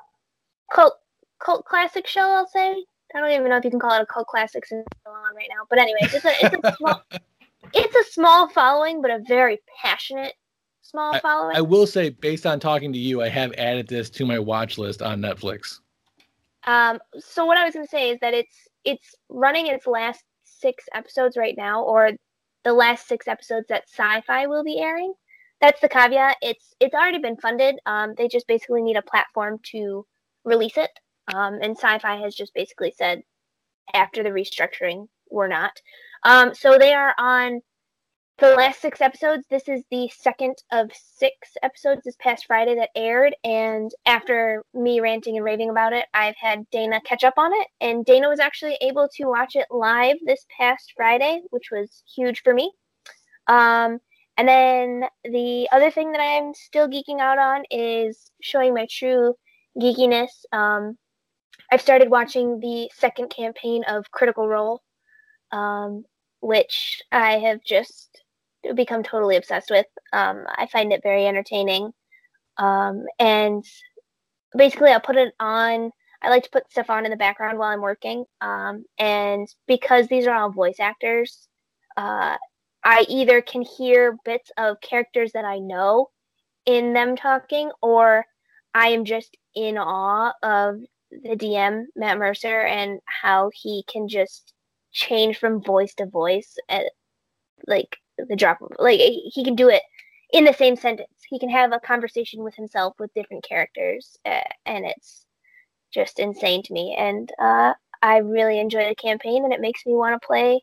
cult 0.71 0.93
cult 1.39 1.65
classic 1.65 2.07
show. 2.07 2.21
I'll 2.21 2.47
say. 2.47 2.83
I 3.15 3.21
don't 3.21 3.31
even 3.31 3.49
know 3.49 3.57
if 3.57 3.63
you 3.63 3.71
can 3.71 3.79
call 3.79 3.97
it 3.97 4.01
a 4.01 4.05
cult 4.05 4.27
classic 4.27 4.65
since 4.65 4.85
it's 4.85 4.99
still 5.01 5.13
on 5.13 5.35
right 5.35 5.47
now. 5.49 5.65
But 5.69 5.79
anyways, 5.79 6.13
it's 6.13 6.25
a 6.25 6.31
it's 6.41 6.55
a 6.63 6.75
small 6.77 7.01
it's 7.73 7.95
a 7.95 8.11
small 8.11 8.49
following, 8.49 9.01
but 9.01 9.11
a 9.11 9.19
very 9.27 9.59
passionate 9.81 10.33
small 10.87 11.15
I, 11.15 11.19
following. 11.19 11.55
I 11.55 11.61
will 11.61 11.87
say, 11.87 12.09
based 12.09 12.45
on 12.45 12.59
talking 12.59 12.93
to 12.93 12.99
you, 12.99 13.21
I 13.21 13.29
have 13.29 13.53
added 13.57 13.87
this 13.87 14.09
to 14.11 14.25
my 14.25 14.39
watch 14.39 14.77
list 14.77 15.01
on 15.01 15.19
Netflix. 15.19 15.79
Um, 16.65 16.99
so 17.19 17.45
what 17.45 17.57
I 17.57 17.65
was 17.65 17.73
going 17.73 17.85
to 17.85 17.89
say 17.89 18.11
is 18.11 18.19
that 18.21 18.33
it's 18.33 18.67
it's 18.83 19.15
running 19.29 19.67
its 19.67 19.87
last 19.87 20.23
six 20.43 20.85
episodes 20.93 21.37
right 21.37 21.55
now, 21.57 21.83
or 21.83 22.11
the 22.63 22.73
last 22.73 23.07
six 23.07 23.27
episodes 23.27 23.67
that 23.69 23.85
Syfy 23.89 24.47
will 24.47 24.63
be 24.63 24.79
airing. 24.79 25.13
That's 25.61 25.81
the 25.81 25.89
caveat. 25.89 26.37
It's 26.41 26.73
it's 26.79 26.93
already 26.93 27.19
been 27.19 27.37
funded. 27.37 27.75
Um, 27.85 28.13
they 28.17 28.27
just 28.27 28.47
basically 28.47 28.81
need 28.81 28.97
a 28.97 29.01
platform 29.01 29.59
to 29.71 30.05
release 30.43 30.77
it. 30.77 30.91
Um, 31.33 31.59
and 31.61 31.77
Syfy 31.77 32.21
has 32.21 32.35
just 32.35 32.53
basically 32.53 32.93
said 32.97 33.21
after 33.93 34.23
the 34.23 34.29
restructuring, 34.29 35.07
we're 35.29 35.47
not. 35.47 35.81
Um, 36.23 36.53
so 36.53 36.77
they 36.77 36.93
are 36.93 37.13
on 37.17 37.61
the 38.39 38.53
last 38.55 38.81
six 38.81 39.01
episodes. 39.01 39.45
This 39.49 39.67
is 39.67 39.83
the 39.89 40.09
second 40.15 40.57
of 40.71 40.91
six 40.93 41.49
episodes 41.63 42.01
this 42.03 42.15
past 42.19 42.45
Friday 42.45 42.75
that 42.75 42.91
aired. 42.95 43.35
And 43.43 43.91
after 44.05 44.63
me 44.73 44.99
ranting 44.99 45.37
and 45.37 45.45
raving 45.45 45.71
about 45.71 45.93
it, 45.93 46.05
I've 46.13 46.35
had 46.39 46.69
Dana 46.71 47.01
catch 47.01 47.23
up 47.23 47.33
on 47.37 47.51
it. 47.53 47.67
And 47.81 48.05
Dana 48.05 48.29
was 48.29 48.39
actually 48.39 48.77
able 48.81 49.09
to 49.15 49.25
watch 49.25 49.55
it 49.55 49.65
live 49.71 50.17
this 50.25 50.45
past 50.55 50.93
Friday, 50.95 51.41
which 51.49 51.69
was 51.71 52.03
huge 52.15 52.43
for 52.43 52.53
me. 52.53 52.71
Um, 53.47 53.99
and 54.37 54.47
then 54.47 55.05
the 55.23 55.67
other 55.71 55.89
thing 55.89 56.11
that 56.11 56.21
I'm 56.21 56.53
still 56.53 56.87
geeking 56.87 57.19
out 57.19 57.39
on 57.39 57.63
is 57.71 58.31
showing 58.41 58.75
my 58.75 58.85
true 58.89 59.33
geekiness. 59.79 60.29
Um, 60.51 60.95
I've 61.71 61.81
started 61.81 62.11
watching 62.11 62.59
the 62.59 62.89
second 62.93 63.29
campaign 63.29 63.83
of 63.87 64.11
Critical 64.11 64.47
Role, 64.47 64.83
um, 65.51 66.05
which 66.39 67.01
I 67.11 67.39
have 67.39 67.63
just 67.63 68.21
become 68.75 69.03
totally 69.03 69.35
obsessed 69.35 69.69
with. 69.69 69.85
Um, 70.13 70.45
I 70.47 70.67
find 70.71 70.91
it 70.91 71.03
very 71.03 71.25
entertaining. 71.25 71.91
Um, 72.57 73.05
and 73.19 73.63
basically, 74.55 74.91
I'll 74.91 74.99
put 74.99 75.15
it 75.15 75.33
on. 75.39 75.91
I 76.21 76.29
like 76.29 76.43
to 76.43 76.49
put 76.49 76.69
stuff 76.71 76.89
on 76.89 77.05
in 77.05 77.11
the 77.11 77.17
background 77.17 77.59
while 77.59 77.69
I'm 77.69 77.81
working. 77.81 78.25
Um, 78.41 78.85
and 78.97 79.47
because 79.67 80.07
these 80.07 80.25
are 80.27 80.35
all 80.35 80.51
voice 80.51 80.79
actors, 80.79 81.47
uh, 81.95 82.37
I 82.83 83.05
either 83.07 83.41
can 83.41 83.61
hear 83.61 84.17
bits 84.25 84.51
of 84.57 84.81
characters 84.81 85.31
that 85.33 85.45
I 85.45 85.59
know 85.59 86.09
in 86.65 86.93
them 86.93 87.15
talking, 87.15 87.71
or 87.81 88.25
I 88.73 88.89
am 88.89 89.05
just 89.05 89.37
in 89.55 89.77
awe 89.77 90.33
of 90.43 90.79
the 91.11 91.35
DM, 91.35 91.85
Matt 91.95 92.17
Mercer, 92.17 92.61
and 92.61 92.99
how 93.05 93.51
he 93.53 93.83
can 93.87 94.07
just 94.07 94.53
change 94.91 95.37
from 95.37 95.61
voice 95.61 95.93
to 95.95 96.05
voice 96.05 96.55
at 96.69 96.85
like 97.67 97.97
the 98.17 98.35
drop 98.35 98.61
of 98.61 98.71
like 98.79 98.99
he 98.99 99.43
can 99.43 99.55
do 99.55 99.69
it 99.69 99.81
in 100.31 100.45
the 100.45 100.53
same 100.53 100.75
sentence. 100.75 101.09
He 101.29 101.39
can 101.39 101.49
have 101.49 101.71
a 101.71 101.79
conversation 101.79 102.43
with 102.43 102.55
himself 102.55 102.95
with 102.99 103.13
different 103.13 103.43
characters, 103.47 104.17
uh, 104.25 104.41
and 104.65 104.85
it's 104.85 105.25
just 105.93 106.19
insane 106.19 106.63
to 106.63 106.73
me. 106.73 106.95
And 106.97 107.31
uh, 107.39 107.73
I 108.01 108.17
really 108.17 108.59
enjoy 108.59 108.87
the 108.87 108.95
campaign, 108.95 109.43
and 109.43 109.53
it 109.53 109.61
makes 109.61 109.85
me 109.85 109.93
want 109.93 110.19
to 110.21 110.25
play 110.25 110.61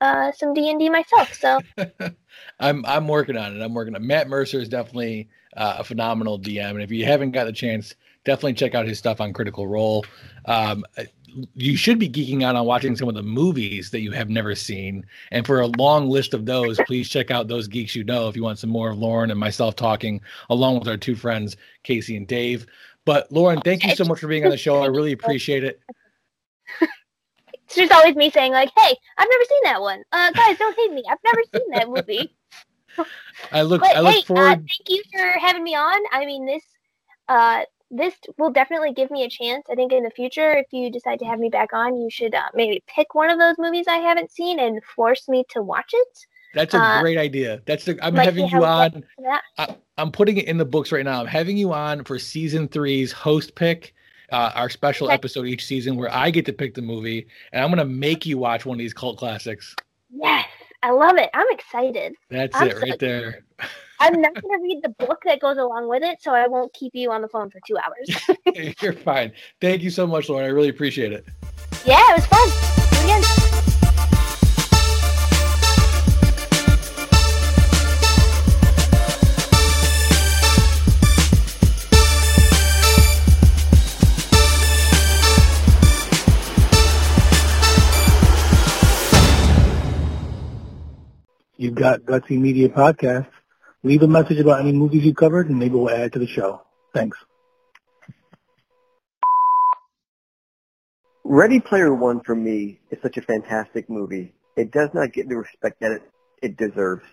uh, 0.00 0.32
some 0.32 0.54
D 0.54 0.70
and 0.70 0.78
D 0.78 0.88
myself. 0.90 1.32
So 1.34 1.60
I'm 2.60 2.84
I'm 2.86 3.08
working 3.08 3.36
on 3.36 3.56
it. 3.56 3.62
I'm 3.62 3.74
working 3.74 3.94
on 3.94 4.06
Matt 4.06 4.28
Mercer 4.28 4.60
is 4.60 4.68
definitely 4.68 5.28
uh, 5.56 5.76
a 5.78 5.84
phenomenal 5.84 6.38
DM, 6.38 6.70
and 6.70 6.82
if 6.82 6.90
you 6.90 7.04
haven't 7.04 7.32
got 7.32 7.44
the 7.44 7.52
chance, 7.52 7.94
definitely 8.24 8.54
check 8.54 8.74
out 8.74 8.86
his 8.86 8.98
stuff 8.98 9.20
on 9.20 9.32
Critical 9.32 9.66
Role. 9.66 10.04
Um, 10.46 10.84
you 11.54 11.76
should 11.76 11.98
be 11.98 12.08
geeking 12.08 12.42
out 12.42 12.56
on 12.56 12.66
watching 12.66 12.96
some 12.96 13.08
of 13.08 13.14
the 13.14 13.22
movies 13.22 13.90
that 13.90 14.00
you 14.00 14.12
have 14.12 14.28
never 14.28 14.54
seen. 14.54 15.04
And 15.30 15.46
for 15.46 15.60
a 15.60 15.66
long 15.66 16.08
list 16.08 16.34
of 16.34 16.46
those, 16.46 16.78
please 16.86 17.08
check 17.08 17.30
out 17.30 17.48
those 17.48 17.68
geeks 17.68 17.94
you 17.94 18.04
know 18.04 18.28
if 18.28 18.36
you 18.36 18.42
want 18.42 18.58
some 18.58 18.70
more 18.70 18.90
of 18.90 18.98
Lauren 18.98 19.30
and 19.30 19.40
myself 19.40 19.76
talking, 19.76 20.20
along 20.50 20.78
with 20.78 20.88
our 20.88 20.96
two 20.96 21.16
friends 21.16 21.56
Casey 21.82 22.16
and 22.16 22.26
Dave. 22.26 22.66
But 23.04 23.30
Lauren, 23.30 23.60
thank 23.60 23.84
you 23.84 23.94
so 23.94 24.04
much 24.04 24.20
for 24.20 24.28
being 24.28 24.44
on 24.44 24.50
the 24.50 24.56
show. 24.56 24.82
I 24.82 24.86
really 24.86 25.12
appreciate 25.12 25.62
it. 25.64 25.80
it's 27.52 27.74
just 27.74 27.92
always 27.92 28.16
me 28.16 28.30
saying 28.30 28.52
like, 28.52 28.70
"Hey, 28.76 28.96
I've 29.16 29.28
never 29.30 29.44
seen 29.44 29.60
that 29.64 29.80
one. 29.80 30.02
Uh, 30.10 30.32
guys, 30.32 30.58
don't 30.58 30.76
hate 30.76 30.92
me. 30.92 31.04
I've 31.08 31.18
never 31.24 31.42
seen 31.54 31.70
that 31.72 31.88
movie." 31.88 32.34
I 33.52 33.62
look. 33.62 33.82
But, 33.82 33.96
I 33.96 34.00
look 34.00 34.12
hey, 34.12 34.20
uh, 34.20 34.22
forward. 34.22 34.42
Uh, 34.42 34.56
thank 34.56 34.88
you 34.88 35.02
for 35.12 35.38
having 35.38 35.62
me 35.62 35.76
on. 35.76 36.00
I 36.10 36.26
mean, 36.26 36.46
this 36.46 36.64
uh, 37.28 37.62
this 37.90 38.14
will 38.38 38.50
definitely 38.50 38.92
give 38.92 39.10
me 39.10 39.24
a 39.24 39.30
chance. 39.30 39.66
I 39.70 39.74
think 39.74 39.92
in 39.92 40.02
the 40.02 40.10
future, 40.10 40.52
if 40.52 40.66
you 40.72 40.90
decide 40.90 41.18
to 41.20 41.24
have 41.24 41.38
me 41.38 41.48
back 41.48 41.72
on, 41.72 41.96
you 41.96 42.10
should 42.10 42.34
uh, 42.34 42.48
maybe 42.54 42.82
pick 42.86 43.14
one 43.14 43.30
of 43.30 43.38
those 43.38 43.56
movies 43.58 43.86
I 43.88 43.98
haven't 43.98 44.32
seen 44.32 44.58
and 44.58 44.82
force 44.84 45.28
me 45.28 45.44
to 45.50 45.62
watch 45.62 45.90
it. 45.92 46.26
That's 46.54 46.74
a 46.74 46.78
uh, 46.78 47.00
great 47.02 47.18
idea. 47.18 47.60
That's 47.66 47.84
the, 47.84 47.98
I'm 48.02 48.14
like 48.14 48.24
having 48.24 48.48
you 48.48 48.64
on. 48.64 49.04
I, 49.58 49.76
am 49.98 50.10
putting 50.10 50.38
it 50.38 50.46
in 50.46 50.56
the 50.56 50.64
books 50.64 50.90
right 50.90 51.04
now. 51.04 51.20
I'm 51.20 51.26
having 51.26 51.56
you 51.56 51.72
on 51.72 52.02
for 52.04 52.18
season 52.18 52.66
three's 52.68 53.12
host 53.12 53.54
pick, 53.54 53.94
uh, 54.32 54.52
our 54.54 54.70
special 54.70 55.08
okay. 55.08 55.14
episode 55.14 55.46
each 55.46 55.66
season 55.66 55.96
where 55.96 56.12
I 56.12 56.30
get 56.30 56.46
to 56.46 56.52
pick 56.52 56.74
the 56.74 56.82
movie, 56.82 57.26
and 57.52 57.62
I'm 57.62 57.70
going 57.70 57.78
to 57.78 57.84
make 57.84 58.24
you 58.24 58.38
watch 58.38 58.64
one 58.64 58.76
of 58.76 58.78
these 58.78 58.94
cult 58.94 59.18
classics. 59.18 59.76
Yes, 60.10 60.46
I 60.82 60.90
love 60.90 61.16
it. 61.16 61.30
I'm 61.34 61.46
excited. 61.50 62.14
That's 62.30 62.56
I'm 62.56 62.68
it 62.68 62.80
right 62.80 62.98
there. 62.98 63.44
I'm 64.00 64.20
not 64.20 64.34
going 64.34 64.58
to 64.58 64.62
read 64.62 64.80
the 64.82 65.06
book 65.06 65.22
that 65.24 65.40
goes 65.40 65.56
along 65.56 65.88
with 65.88 66.02
it, 66.02 66.20
so 66.20 66.32
I 66.32 66.46
won't 66.46 66.72
keep 66.74 66.94
you 66.94 67.10
on 67.10 67.22
the 67.22 67.28
phone 67.28 67.50
for 67.50 67.60
two 67.66 67.76
hours. 67.78 68.74
You're 68.82 68.92
fine. 68.92 69.32
Thank 69.60 69.82
you 69.82 69.90
so 69.90 70.06
much, 70.06 70.28
Lauren. 70.28 70.44
I 70.44 70.50
really 70.50 70.68
appreciate 70.68 71.12
it. 71.12 71.24
Yeah, 71.84 72.02
it 72.10 72.16
was 72.16 72.26
fun. 72.26 72.48
Do 72.90 72.96
it 72.98 73.04
again. 73.04 73.45
You've 91.58 91.74
got 91.74 92.02
Gutsy 92.02 92.38
Media 92.38 92.68
Podcast. 92.68 93.28
Leave 93.82 94.02
a 94.02 94.06
message 94.06 94.38
about 94.38 94.60
any 94.60 94.72
movies 94.72 95.04
you 95.04 95.14
covered 95.14 95.48
and 95.48 95.58
maybe 95.58 95.74
we'll 95.74 95.90
add 95.90 96.12
to 96.12 96.18
the 96.18 96.26
show. 96.26 96.62
Thanks. 96.92 97.16
Ready 101.24 101.60
Player 101.60 101.94
One 101.94 102.20
for 102.20 102.34
me 102.34 102.78
is 102.90 102.98
such 103.00 103.16
a 103.16 103.22
fantastic 103.22 103.88
movie. 103.88 104.34
It 104.54 104.70
does 104.70 104.90
not 104.92 105.12
get 105.12 105.28
the 105.28 105.36
respect 105.36 105.80
that 105.80 105.92
it, 105.92 106.02
it 106.42 106.56
deserves. 106.58 107.04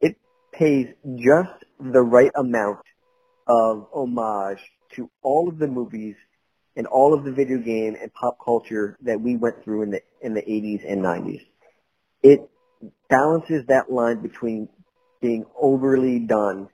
It 0.00 0.16
pays 0.50 0.88
just 1.16 1.52
the 1.78 2.02
right 2.02 2.32
amount 2.34 2.80
of 3.46 3.86
homage 3.92 4.60
to 4.94 5.10
all 5.22 5.48
of 5.48 5.58
the 5.58 5.68
movies 5.68 6.16
and 6.74 6.86
all 6.86 7.12
of 7.12 7.22
the 7.22 7.32
video 7.32 7.58
game 7.58 7.96
and 8.00 8.12
pop 8.14 8.38
culture 8.42 8.96
that 9.02 9.20
we 9.20 9.36
went 9.36 9.62
through 9.62 9.82
in 9.82 9.90
the 9.90 10.00
in 10.22 10.32
the 10.32 10.42
80s 10.42 10.90
and 10.90 11.02
90s. 11.02 11.46
It 12.22 12.48
balances 13.08 13.64
that 13.68 13.90
line 13.90 14.20
between 14.20 14.68
being 15.20 15.44
overly 15.60 16.18
done 16.18 16.68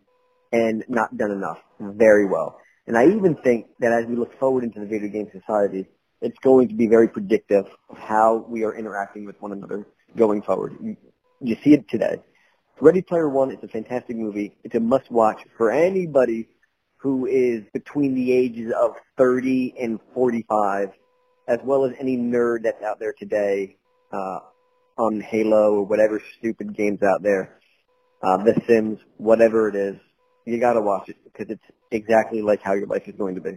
and 0.52 0.84
not 0.88 1.16
done 1.16 1.30
enough 1.30 1.58
very 1.78 2.26
well. 2.26 2.58
And 2.86 2.96
I 2.96 3.06
even 3.06 3.36
think 3.36 3.66
that 3.78 3.92
as 3.92 4.06
we 4.06 4.16
look 4.16 4.38
forward 4.38 4.64
into 4.64 4.80
the 4.80 4.86
video 4.86 5.08
game 5.08 5.28
society, 5.32 5.86
it's 6.20 6.38
going 6.40 6.68
to 6.68 6.74
be 6.74 6.86
very 6.86 7.08
predictive 7.08 7.66
of 7.88 7.98
how 7.98 8.44
we 8.48 8.64
are 8.64 8.74
interacting 8.74 9.24
with 9.24 9.40
one 9.40 9.52
another 9.52 9.86
going 10.16 10.42
forward. 10.42 10.76
You, 11.40 11.56
see 11.62 11.72
it 11.72 11.88
today. 11.88 12.16
Ready 12.80 13.02
Player 13.02 13.28
One 13.28 13.50
is 13.52 13.58
a 13.62 13.68
fantastic 13.68 14.16
movie. 14.16 14.56
It's 14.64 14.74
a 14.74 14.80
must-watch 14.80 15.42
for 15.56 15.70
anybody 15.70 16.48
who 16.96 17.26
is 17.26 17.62
between 17.72 18.14
the 18.14 18.32
ages 18.32 18.72
of 18.78 18.96
30 19.16 19.74
and 19.80 20.00
45, 20.12 20.90
as 21.48 21.58
well 21.62 21.84
as 21.84 21.92
any 21.98 22.16
nerd 22.16 22.64
that's 22.64 22.82
out 22.82 22.98
there 22.98 23.14
today 23.18 23.76
uh, 24.12 24.40
on 25.00 25.20
Halo 25.20 25.74
or 25.76 25.84
whatever 25.84 26.22
stupid 26.38 26.76
games 26.76 27.00
out 27.02 27.22
there, 27.22 27.58
uh, 28.22 28.36
The 28.44 28.60
Sims, 28.66 28.98
whatever 29.16 29.68
it 29.68 29.74
is, 29.74 29.96
you 30.44 30.60
got 30.60 30.74
to 30.74 30.82
watch 30.82 31.08
it 31.08 31.16
because 31.24 31.50
it's 31.50 31.64
exactly 31.90 32.42
like 32.42 32.60
how 32.62 32.74
your 32.74 32.86
life 32.86 33.04
is 33.06 33.14
going 33.16 33.34
to 33.36 33.40
be. 33.40 33.48